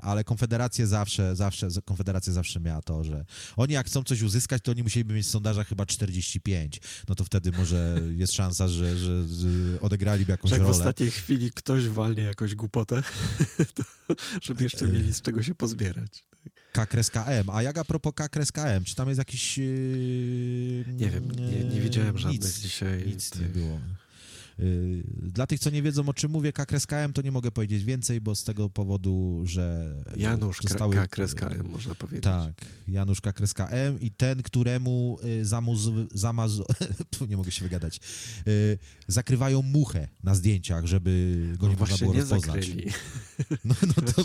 Ale 0.02 0.24
Konfederację 0.24 0.86
zawsze, 0.86 1.36
zawsze, 1.36 1.68
Konfederacja 1.84 2.32
zawsze 2.32 2.60
miała 2.60 2.82
to, 2.82 3.04
że 3.04 3.24
oni 3.56 3.74
jak 3.74 3.86
chcą 3.86 4.04
coś 4.04 4.22
uzyskać, 4.22 4.62
to 4.62 4.72
oni 4.72 4.82
musieliby 4.82 5.14
mieć 5.14 5.26
w 5.26 5.30
sondażach 5.30 5.68
chyba 5.68 5.86
45. 5.86 6.80
No 7.08 7.14
to 7.14 7.24
wtedy 7.24 7.52
może 7.52 8.00
jest 8.22 8.32
szansa, 8.32 8.68
że, 8.68 8.98
że, 8.98 9.28
że 9.28 9.48
odegraliby 9.80 10.32
jakąś 10.32 10.50
że 10.50 10.56
jak 10.56 10.62
rolę. 10.62 10.74
w 10.74 10.78
ostatniej 10.78 11.10
chwili 11.10 11.50
ktoś 11.50 11.88
walnie 11.88 12.22
jakąś 12.22 12.54
głupotę, 12.54 13.02
żeby 14.46 14.64
jeszcze 14.64 14.88
mieli 14.88 15.14
z 15.14 15.22
czego 15.22 15.42
się 15.42 15.54
pozbierać. 15.54 16.24
K 16.72 16.86
kreska 16.86 17.24
M. 17.24 17.50
A 17.50 17.62
jak 17.62 17.78
a 17.78 17.84
propos 17.84 18.12
K 18.14 18.28
kreska 18.28 18.66
M, 18.66 18.84
czy 18.84 18.94
tam 18.94 19.08
jest 19.08 19.18
jakiś... 19.18 19.58
Yy, 19.58 19.64
nie 20.88 21.10
wiem, 21.10 21.30
nie, 21.30 21.64
nie 21.64 21.80
widziałem 21.80 22.18
żadnych 22.18 22.42
nic, 22.42 22.58
dzisiaj. 22.58 23.06
Nic 23.06 23.34
nie 23.40 23.46
było. 23.46 23.80
Y, 24.60 25.04
dla 25.22 25.46
tych, 25.46 25.60
co 25.60 25.70
nie 25.70 25.82
wiedzą, 25.82 26.08
o 26.08 26.14
czym 26.14 26.30
mówię, 26.30 26.52
KKSKM, 26.52 27.12
to 27.14 27.22
nie 27.22 27.32
mogę 27.32 27.50
powiedzieć 27.50 27.84
więcej, 27.84 28.20
bo 28.20 28.34
z 28.34 28.44
tego 28.44 28.70
powodu, 28.70 29.42
że... 29.44 29.94
Janusz 30.16 30.60
zostały... 30.62 30.96
KKSKM, 30.96 31.68
można 31.68 31.94
powiedzieć. 31.94 32.24
Tak, 32.24 32.52
Janusz 32.88 33.20
KKSKM 33.20 34.00
i 34.00 34.10
ten, 34.10 34.42
któremu 34.42 35.18
y, 35.24 35.44
zamuz... 35.44 35.80
zamaz... 36.14 36.52
nie 37.30 37.36
mogę 37.36 37.50
się 37.50 37.64
wygadać. 37.64 38.00
Y, 38.48 38.78
zakrywają 39.08 39.62
muchę 39.62 40.08
na 40.22 40.34
zdjęciach, 40.34 40.86
żeby 40.86 41.42
go 41.58 41.66
nie 41.68 41.72
no 41.74 41.80
można 41.80 41.96
było 41.96 42.14
nie 42.14 42.20
rozpoznać. 42.20 42.66
Zakryli. 42.66 42.90
No, 43.64 43.74
no 43.82 44.12
to... 44.12 44.24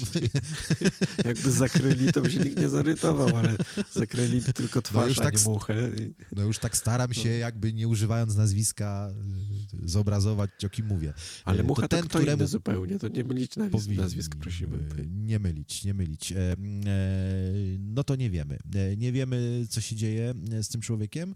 Jakby 1.29 1.51
zakryli, 1.51 2.13
to 2.13 2.21
by 2.21 2.31
się 2.31 2.39
nikt 2.39 2.59
nie 2.59 2.69
zarytował, 2.69 3.37
ale 3.37 3.55
zakryli 3.93 4.41
tylko 4.41 4.77
no 4.79 4.81
twarz, 4.81 5.03
no 5.03 5.07
już 5.07 5.17
tak, 5.17 5.45
muchę. 5.45 5.91
No 6.35 6.43
już 6.43 6.59
tak 6.59 6.77
staram 6.77 7.13
się, 7.13 7.29
jakby 7.29 7.73
nie 7.73 7.87
używając 7.87 8.35
nazwiska, 8.35 9.09
zobrazować 9.83 10.18
o 10.65 10.69
kim 10.69 10.87
mówię. 10.87 11.13
Ale 11.45 11.63
mucha 11.63 11.81
to, 11.81 11.87
ten, 11.87 12.07
to 12.07 12.19
któremu... 12.19 12.47
zupełnie, 12.47 12.99
to 12.99 13.07
nie 13.07 13.23
mylić 13.23 13.55
nazwisk, 13.55 13.89
nazwisk 13.89 14.35
prosimy. 14.35 14.77
Nie 15.13 15.39
mylić, 15.39 15.85
nie 15.85 15.93
mylić. 15.93 16.31
E, 16.31 16.37
e, 16.37 16.55
no 17.79 18.03
to 18.03 18.15
nie 18.15 18.29
wiemy. 18.29 18.59
E, 18.75 18.97
nie 18.97 19.11
wiemy, 19.11 19.65
co 19.69 19.81
się 19.81 19.95
dzieje 19.95 20.33
z 20.61 20.69
tym 20.69 20.81
człowiekiem, 20.81 21.33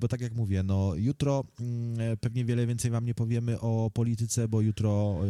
bo 0.00 0.08
tak 0.08 0.20
jak 0.20 0.34
mówię, 0.34 0.62
no 0.62 0.94
jutro 0.94 1.44
mm, 1.60 2.16
pewnie 2.18 2.44
wiele 2.44 2.66
więcej 2.66 2.90
wam 2.90 3.04
nie 3.04 3.14
powiemy 3.14 3.60
o 3.60 3.90
polityce, 3.94 4.48
bo 4.48 4.60
jutro 4.60 5.20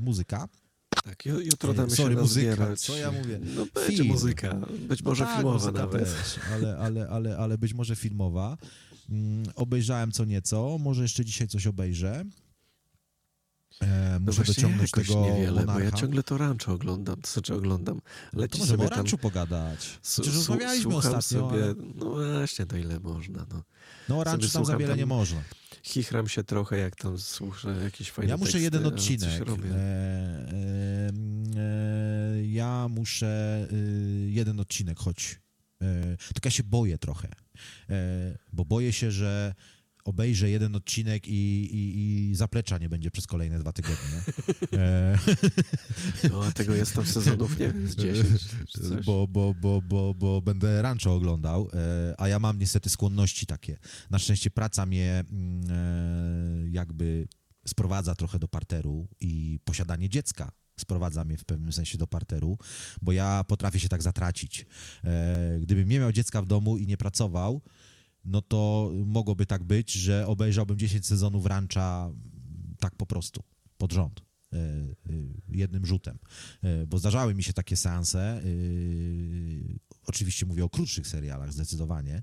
muzyka. 0.00 0.48
Tak, 1.04 1.26
jutro 1.26 1.74
damy 1.74 1.90
Sorry, 1.90 2.14
się 2.14 2.20
muzyka, 2.20 2.76
co 2.76 2.96
ja 2.96 3.12
mówię? 3.12 3.40
No 3.56 3.66
będzie 3.74 3.96
Film. 3.96 4.08
muzyka, 4.08 4.60
być 4.88 5.02
może 5.02 5.24
no 5.24 5.30
tak, 5.30 5.36
filmowa 5.36 5.72
nawet. 5.72 6.04
Też, 6.04 6.38
ale, 6.52 6.78
ale, 6.78 7.08
ale, 7.08 7.36
ale 7.36 7.58
być 7.58 7.74
może 7.74 7.96
filmowa. 7.96 8.56
Mm, 9.10 9.46
obejrzałem 9.54 10.12
co 10.12 10.24
nieco, 10.24 10.78
może 10.80 11.02
jeszcze 11.02 11.24
dzisiaj 11.24 11.48
coś 11.48 11.66
obejrzę. 11.66 12.24
E, 13.82 14.12
No 14.12 14.20
muszę 14.20 14.36
właśnie 14.36 14.54
dociągnąć 14.54 14.90
jakoś 14.92 15.08
tego 15.08 15.20
niewiele, 15.20 15.52
bo 15.52 15.72
ja 15.72 15.78
monarcha. 15.78 15.96
ciągle 15.96 16.22
to 16.22 16.38
rancho 16.38 16.72
oglądam, 16.72 17.22
to 17.22 17.30
znaczy 17.30 17.54
oglądam. 17.54 18.00
No 18.32 18.40
Leci 18.40 18.52
to 18.52 18.58
możemy 18.58 18.84
o 18.84 18.88
tam, 18.88 18.96
ranczu 18.98 19.18
pogadać. 19.18 19.98
Przecież 20.02 20.34
rozmawialiśmy 20.34 20.92
słucham 20.92 21.14
ostatnio, 21.14 21.50
sobie, 21.50 21.64
ale... 21.64 21.74
no 21.94 22.10
właśnie, 22.10 22.66
to 22.66 22.76
ile 22.76 23.00
można, 23.00 23.46
no. 23.52 23.62
No 24.08 24.18
o 24.18 24.24
ranczu 24.24 24.40
tam 24.40 24.50
za 24.50 24.58
słucham 24.58 24.78
wiele 24.78 24.90
tam 24.90 24.98
nie 24.98 25.06
można. 25.06 25.42
Chichram 25.82 26.28
się 26.28 26.44
trochę, 26.44 26.78
jak 26.78 26.96
tam 26.96 27.18
słyszę 27.18 27.80
jakieś 27.84 28.10
fajne 28.10 28.30
Ja 28.30 28.36
muszę 28.36 28.52
teksty, 28.52 28.64
jeden 28.64 28.86
odcinek. 28.86 29.42
E, 29.48 29.74
e, 29.74 31.10
e, 31.56 32.46
ja 32.46 32.88
muszę 32.88 33.66
e, 33.72 33.76
jeden 34.30 34.60
odcinek, 34.60 34.98
choć. 34.98 35.40
E, 35.84 36.16
tylko 36.34 36.46
ja 36.46 36.50
się 36.50 36.62
boję 36.62 36.98
trochę. 36.98 37.28
E, 37.90 38.38
bo 38.52 38.64
boję 38.64 38.92
się, 38.92 39.10
że 39.10 39.54
obejrzę 40.04 40.50
jeden 40.50 40.76
odcinek 40.76 41.28
i, 41.28 41.32
i, 41.32 42.30
i 42.30 42.34
zaplecza 42.34 42.78
nie 42.78 42.88
będzie 42.88 43.10
przez 43.10 43.26
kolejne 43.26 43.58
dwa 43.58 43.72
tygodnie. 43.72 44.22
E, 44.72 45.18
No, 46.30 46.44
a 46.44 46.52
tego 46.52 46.74
jest 46.74 46.94
tam 46.94 47.06
sezonów, 47.06 47.58
nie 47.58 47.72
wiem, 47.72 47.88
z 47.88 47.96
10 47.96 48.28
czy 48.68 48.80
coś. 48.80 49.04
bo, 49.06 49.28
bo, 49.28 49.54
bo, 49.54 49.82
bo, 49.82 50.14
bo 50.14 50.42
będę 50.42 50.82
rancho 50.82 51.14
oglądał, 51.14 51.70
a 52.18 52.28
ja 52.28 52.38
mam 52.38 52.58
niestety 52.58 52.90
skłonności 52.90 53.46
takie. 53.46 53.76
Na 54.10 54.18
szczęście 54.18 54.50
praca 54.50 54.86
mnie 54.86 55.24
mm, 55.30 56.72
jakby 56.72 57.28
sprowadza 57.66 58.14
trochę 58.14 58.38
do 58.38 58.48
parteru 58.48 59.08
i 59.20 59.58
posiadanie 59.64 60.08
dziecka 60.08 60.52
sprowadza 60.76 61.24
mnie 61.24 61.36
w 61.36 61.44
pewnym 61.44 61.72
sensie 61.72 61.98
do 61.98 62.06
parteru, 62.06 62.58
bo 63.02 63.12
ja 63.12 63.44
potrafię 63.44 63.80
się 63.80 63.88
tak 63.88 64.02
zatracić. 64.02 64.66
E, 65.04 65.58
gdybym 65.60 65.88
nie 65.88 66.00
miał 66.00 66.12
dziecka 66.12 66.42
w 66.42 66.46
domu 66.46 66.78
i 66.78 66.86
nie 66.86 66.96
pracował, 66.96 67.62
no 68.24 68.42
to 68.42 68.90
mogłoby 69.06 69.46
tak 69.46 69.64
być, 69.64 69.92
że 69.92 70.26
obejrzałbym 70.26 70.78
10 70.78 71.06
sezonów 71.06 71.46
rancha 71.46 72.10
tak 72.78 72.96
po 72.96 73.06
prostu, 73.06 73.42
pod 73.78 73.92
rząd, 73.92 74.20
e, 74.20 74.56
e, 74.56 74.60
jednym 75.48 75.86
rzutem. 75.86 76.18
Bo 76.86 76.98
zdarzały 76.98 77.34
mi 77.34 77.42
się 77.42 77.52
takie 77.52 77.76
seanse, 77.76 78.42
oczywiście 80.06 80.46
mówię 80.46 80.64
o 80.64 80.68
krótszych 80.68 81.06
serialach 81.06 81.52
zdecydowanie, 81.52 82.22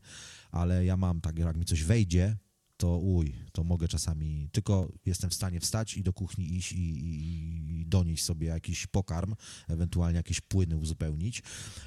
ale 0.51 0.85
ja 0.85 0.97
mam 0.97 1.21
tak, 1.21 1.39
jak 1.39 1.57
mi 1.57 1.65
coś 1.65 1.83
wejdzie, 1.83 2.37
to 2.81 2.97
uj, 2.97 3.33
to 3.51 3.63
mogę 3.63 3.87
czasami, 3.87 4.49
tylko 4.51 4.91
jestem 5.05 5.29
w 5.29 5.33
stanie 5.33 5.59
wstać 5.59 5.97
i 5.97 6.03
do 6.03 6.13
kuchni 6.13 6.55
iść 6.55 6.71
i, 6.71 6.77
i, 6.77 7.81
i 7.81 7.85
donieść 7.85 8.23
sobie 8.23 8.47
jakiś 8.47 8.87
pokarm, 8.87 9.35
ewentualnie 9.67 10.17
jakieś 10.17 10.41
płyny 10.41 10.77
uzupełnić 10.77 11.43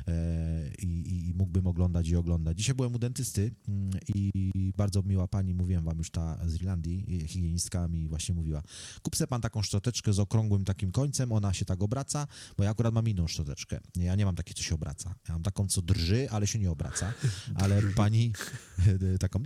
e, 0.08 0.74
i, 0.78 0.86
i, 0.86 1.28
i 1.28 1.34
mógłbym 1.34 1.66
oglądać 1.66 2.08
i 2.08 2.16
oglądać. 2.16 2.58
Dzisiaj 2.58 2.74
byłem 2.74 2.94
u 2.94 2.98
dentysty 2.98 3.54
mm, 3.68 3.90
i 4.14 4.72
bardzo 4.76 5.02
miła 5.02 5.28
pani, 5.28 5.54
mówiłem 5.54 5.84
wam 5.84 5.98
już 5.98 6.10
ta 6.10 6.48
z 6.48 6.54
Irlandii, 6.54 7.26
higienistka 7.26 7.88
mi 7.88 8.08
właśnie 8.08 8.34
mówiła, 8.34 8.62
kup 9.02 9.16
pan 9.28 9.40
taką 9.40 9.62
szczoteczkę 9.62 10.12
z 10.12 10.18
okrągłym 10.18 10.64
takim 10.64 10.92
końcem, 10.92 11.32
ona 11.32 11.52
się 11.52 11.64
tak 11.64 11.82
obraca, 11.82 12.26
bo 12.56 12.64
ja 12.64 12.70
akurat 12.70 12.94
mam 12.94 13.08
inną 13.08 13.28
szczoteczkę. 13.28 13.80
Ja 13.96 14.14
nie 14.14 14.24
mam 14.24 14.36
takiej, 14.36 14.54
co 14.54 14.62
się 14.62 14.74
obraca. 14.74 15.14
Ja 15.28 15.34
mam 15.34 15.42
taką, 15.42 15.68
co 15.68 15.82
drży, 15.82 16.30
ale 16.30 16.46
się 16.46 16.58
nie 16.58 16.70
obraca. 16.70 17.12
Ale 17.54 17.82
pani 17.82 18.32
taką 19.24 19.42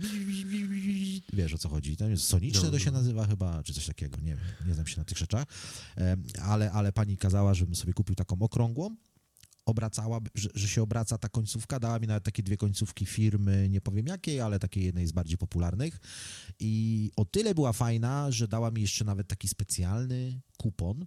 wiesz 1.43 1.53
o 1.53 1.57
co 1.57 1.69
chodzi. 1.69 1.97
To 1.97 2.09
jest 2.09 2.23
soniczne 2.23 2.63
No, 2.63 2.71
to 2.71 2.79
się 2.79 2.91
nazywa 2.91 3.27
chyba, 3.27 3.63
czy 3.63 3.73
coś 3.73 3.85
takiego, 3.85 4.17
nie 4.17 4.35
wiem, 4.35 4.45
nie 4.67 4.73
znam 4.73 4.87
się 4.87 4.97
na 4.97 5.05
tych 5.05 5.17
rzeczach. 5.17 5.45
Ale, 6.41 6.71
ale 6.71 6.91
pani 6.91 7.17
kazała, 7.17 7.53
żebym 7.53 7.75
sobie 7.75 7.93
kupił 7.93 8.15
taką 8.15 8.39
okrągłą, 8.39 8.95
obracała, 9.65 10.19
że, 10.35 10.49
że 10.53 10.67
się 10.67 10.81
obraca 10.81 11.17
ta 11.17 11.29
końcówka, 11.29 11.79
dała 11.79 11.99
mi 11.99 12.07
nawet 12.07 12.23
takie 12.23 12.43
dwie 12.43 12.57
końcówki 12.57 13.05
firmy, 13.05 13.67
nie 13.69 13.81
powiem 13.81 14.07
jakiej, 14.07 14.41
ale 14.41 14.59
takiej 14.59 14.85
jednej 14.85 15.07
z 15.07 15.11
bardziej 15.11 15.37
popularnych 15.37 15.99
i 16.59 17.11
o 17.15 17.25
tyle 17.25 17.55
była 17.55 17.73
fajna, 17.73 18.31
że 18.31 18.47
dała 18.47 18.71
mi 18.71 18.81
jeszcze 18.81 19.05
nawet 19.05 19.27
taki 19.27 19.47
specjalny 19.47 20.41
kupon, 20.57 21.05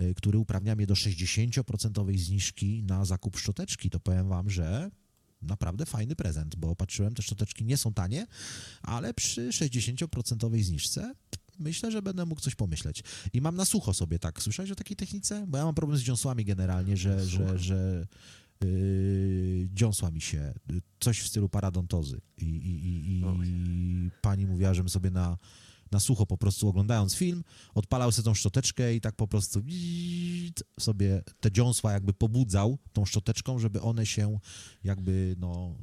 y, 0.00 0.14
który 0.14 0.38
uprawnia 0.38 0.76
mnie 0.76 0.86
do 0.86 0.94
60% 0.94 2.18
zniżki 2.18 2.82
na 2.82 3.04
zakup 3.04 3.38
szczoteczki. 3.38 3.90
To 3.90 4.00
powiem 4.00 4.28
wam, 4.28 4.50
że 4.50 4.90
naprawdę 5.42 5.86
fajny 5.86 6.16
prezent, 6.16 6.56
bo 6.56 6.76
patrzyłem, 6.76 7.14
te 7.14 7.22
szczoteczki 7.22 7.64
nie 7.64 7.76
są 7.76 7.94
tanie, 7.94 8.26
ale 8.82 9.14
przy 9.14 9.48
60% 9.48 10.62
zniżce 10.62 11.14
myślę, 11.60 11.90
że 11.90 12.02
będę 12.02 12.26
mógł 12.26 12.40
coś 12.40 12.54
pomyśleć. 12.54 13.02
I 13.32 13.40
mam 13.40 13.56
na 13.56 13.64
sucho 13.64 13.94
sobie 13.94 14.18
tak. 14.18 14.42
Słyszałeś 14.42 14.70
o 14.70 14.74
takiej 14.74 14.96
technice? 14.96 15.44
Bo 15.48 15.58
ja 15.58 15.64
mam 15.64 15.74
problem 15.74 15.98
z 15.98 16.02
dziąsłami 16.02 16.44
generalnie, 16.44 16.96
że, 16.96 17.26
że, 17.26 17.58
że 17.58 18.06
yy, 18.64 19.68
dziąsła 19.72 20.10
mi 20.10 20.20
się. 20.20 20.54
Coś 21.00 21.20
w 21.20 21.28
stylu 21.28 21.48
paradontozy. 21.48 22.20
I, 22.38 22.44
i, 22.44 22.86
i, 22.86 23.20
i 23.20 24.10
pani 24.22 24.46
mówiła, 24.46 24.74
żebym 24.74 24.90
sobie 24.90 25.10
na, 25.10 25.38
na 25.90 26.00
sucho 26.00 26.26
po 26.26 26.36
prostu 26.36 26.68
oglądając 26.68 27.14
film, 27.14 27.44
odpalał 27.74 28.12
sobie 28.12 28.24
tą 28.24 28.34
szczoteczkę 28.34 28.94
i 28.94 29.00
tak 29.00 29.16
po 29.16 29.26
prostu 29.26 29.60
sobie 30.80 31.22
te 31.40 31.52
dziąsła 31.52 31.92
jakby 31.92 32.12
pobudzał 32.12 32.78
tą 32.92 33.04
szczoteczką, 33.04 33.58
żeby 33.58 33.80
one 33.80 34.06
się 34.06 34.38
jakby 34.84 35.36
no 35.38 35.74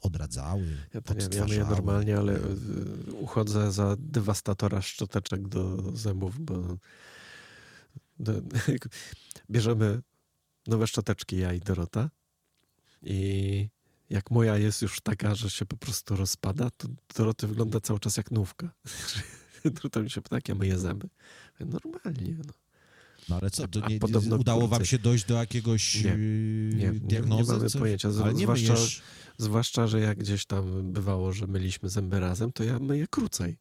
odradzały, 0.00 0.76
Ja 0.94 1.00
to 1.00 1.14
nie 1.14 1.28
wiem, 1.28 1.48
ja 1.48 1.70
normalnie, 1.70 2.18
ale 2.18 2.36
y, 2.36 3.12
uchodzę 3.12 3.72
za 3.72 3.96
dewastatora 3.98 4.82
szczoteczek 4.82 5.48
do 5.48 5.92
zębów, 5.96 6.40
bo 6.40 6.76
bierzemy 9.50 10.02
nowe 10.66 10.86
szczoteczki, 10.86 11.36
ja 11.36 11.52
i 11.52 11.60
Dorota 11.60 12.10
i 13.02 13.68
jak 14.10 14.30
moja 14.30 14.56
jest 14.58 14.82
już 14.82 15.00
taka, 15.00 15.34
że 15.34 15.50
się 15.50 15.66
po 15.66 15.76
prostu 15.76 16.16
rozpada, 16.16 16.70
to 16.70 16.88
Doroty 17.16 17.46
wygląda 17.46 17.80
cały 17.80 18.00
czas 18.00 18.16
jak 18.16 18.30
nówka. 18.30 18.72
Dorota 19.74 20.00
mi 20.00 20.10
się 20.10 20.22
pyta, 20.22 20.36
jak 20.36 20.48
ja 20.48 20.54
myję 20.54 20.78
zęby. 20.78 21.08
Normalnie, 21.60 22.36
no. 22.46 22.52
No 23.28 23.36
ale 23.36 23.50
co, 23.50 23.68
to 23.68 23.88
nie, 23.88 23.98
podobno 23.98 24.36
udało 24.36 24.68
wam 24.68 24.84
się 24.84 24.98
dojść 24.98 25.24
do 25.24 25.34
jakiegoś 25.34 26.04
Nie, 26.04 26.16
nie, 26.16 26.90
nie 26.90 26.92
diagnozy? 26.92 27.52
mamy 27.52 27.70
coś? 27.70 27.80
pojęcia, 27.80 28.08
Ale 28.22 28.34
nie 28.34 28.42
zwłaszcza- 28.42 28.74
Zwłaszcza, 29.38 29.86
że 29.86 30.00
jak 30.00 30.18
gdzieś 30.18 30.46
tam 30.46 30.92
bywało, 30.92 31.32
że 31.32 31.46
myliśmy 31.46 31.88
zęby 31.88 32.20
razem, 32.20 32.52
to 32.52 32.64
ja 32.64 32.78
myję 32.78 33.06
krócej. 33.10 33.58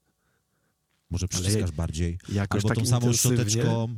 Może 1.10 1.28
przyciskasz 1.28 1.72
bardziej. 1.72 2.20
Jakoś 2.30 2.64
Albo 2.64 2.68
tak 2.70 2.78
tą 2.78 2.86
samą 2.86 3.14
szczoteczką, 3.14 3.98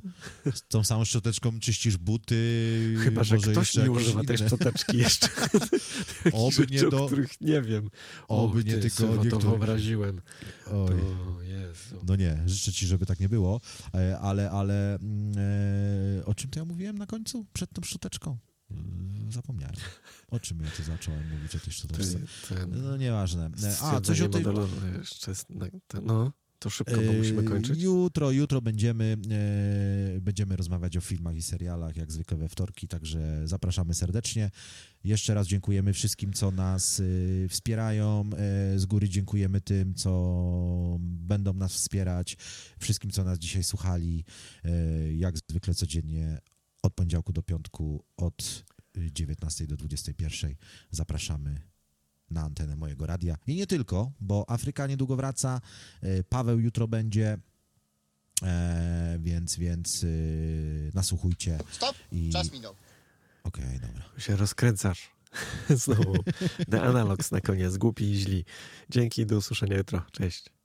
tą 0.67 0.83
samą 0.83 1.05
szczoteczką 1.05 1.59
czyścisz 1.59 1.97
buty. 1.97 2.95
Chyba, 3.03 3.23
że 3.23 3.35
może 3.35 3.51
ktoś 3.51 3.67
jeszcze 3.67 3.83
nie 3.83 3.91
używa 3.91 4.23
tej 4.23 4.37
szczoteczki 4.37 4.97
jeszcze. 4.97 5.29
Oby 6.33 6.67
nie 6.71 6.81
do- 6.81 7.05
których 7.07 7.41
nie 7.41 7.61
wiem. 7.61 7.89
Oby 8.27 8.59
Och, 8.59 8.65
nie 8.65 8.73
ty, 8.73 8.79
tylko 8.81 8.97
to 9.15 9.23
niektórych. 9.23 9.45
wyobraziłem. 9.47 10.21
Oj. 10.67 10.73
O 11.37 11.41
Jezu. 11.41 11.95
No 12.07 12.15
nie, 12.15 12.43
życzę 12.45 12.71
ci, 12.73 12.87
żeby 12.87 13.05
tak 13.05 13.19
nie 13.19 13.29
było, 13.29 13.61
e, 13.95 14.19
ale, 14.19 14.51
ale 14.51 14.95
mm, 14.95 15.33
e, 16.19 16.25
o 16.25 16.35
czym 16.35 16.49
to 16.49 16.59
ja 16.59 16.65
mówiłem 16.65 16.97
na 16.97 17.05
końcu? 17.05 17.45
Przed 17.53 17.73
tą 17.73 17.81
szczoteczką? 17.81 18.37
Mm, 18.71 19.31
Zapomniałem. 19.31 19.75
O 20.27 20.39
czym 20.39 20.61
ja 20.61 20.71
tu 20.71 20.83
zacząłem 20.83 21.29
mówić 21.29 21.55
o 21.55 21.59
tej 21.59 22.05
ten 22.49 22.81
No 22.83 22.97
nieważne. 22.97 23.51
E, 23.63 23.81
A, 23.81 24.01
coś 24.01 24.21
o 24.21 24.29
tej... 24.29 24.43
modelowe 24.43 24.97
jeszcze 24.97 25.33
no, 26.03 26.31
to 26.59 26.69
szybko, 26.69 26.95
bo 26.95 27.13
musimy 27.13 27.41
E, 27.41 27.45
kończyć. 27.45 27.81
Jutro, 27.81 28.31
jutro 28.31 28.61
będziemy, 28.61 29.17
e, 30.17 30.21
będziemy 30.21 30.55
rozmawiać 30.55 30.97
o 30.97 31.01
filmach 31.01 31.35
i 31.35 31.41
serialach, 31.41 31.97
jak 31.97 32.11
zwykle 32.11 32.37
we 32.37 32.49
wtorki, 32.49 32.87
także 32.87 33.47
zapraszamy 33.47 33.93
serdecznie. 33.93 34.51
Jeszcze 35.03 35.33
raz 35.33 35.47
dziękujemy 35.47 35.93
wszystkim, 35.93 36.33
co 36.33 36.51
nas 36.51 36.99
e, 36.99 37.03
wspierają. 37.47 38.29
E, 38.37 38.79
z 38.79 38.85
góry 38.85 39.09
dziękujemy 39.09 39.61
tym, 39.61 39.93
co 39.95 40.97
będą 40.99 41.53
nas 41.53 41.73
wspierać, 41.73 42.37
wszystkim, 42.79 43.11
co 43.11 43.23
nas 43.23 43.39
dzisiaj 43.39 43.63
słuchali. 43.63 44.25
Jak 45.15 45.37
zwykle 45.37 45.73
codziennie 45.73 46.41
od 46.83 46.93
poniedziałku 46.93 47.33
do 47.33 47.43
piątku, 47.43 48.05
od 48.17 48.65
e, 48.97 49.11
19 49.11 49.67
do 49.67 49.77
21 49.77 50.55
zapraszamy 50.91 51.61
na 52.31 52.41
antenę 52.41 52.75
mojego 52.75 53.05
radia. 53.05 53.37
I 53.47 53.55
nie 53.55 53.67
tylko, 53.67 54.11
bo 54.19 54.45
Afryka 54.47 54.87
niedługo 54.87 55.15
wraca, 55.15 55.61
e, 56.01 56.23
Paweł 56.23 56.59
jutro 56.59 56.87
będzie, 56.87 57.37
e, 58.43 59.17
więc, 59.19 59.57
więc 59.57 60.03
e, 60.03 60.07
nasłuchujcie. 60.93 61.59
Stop! 61.71 61.95
I... 62.11 62.29
Czas 62.29 62.51
minął. 62.51 62.75
Okej, 63.43 63.79
dobra. 63.79 64.03
się 64.17 64.35
rozkręcasz. 64.35 65.11
Znowu. 65.69 66.13
The 66.71 66.81
Analogs 66.81 67.31
na 67.31 67.41
koniec. 67.41 67.77
Głupi 67.77 68.11
i 68.11 68.15
źli. 68.15 68.45
Dzięki, 68.89 69.25
do 69.25 69.37
usłyszenia 69.37 69.77
jutro. 69.77 70.01
Cześć. 70.11 70.58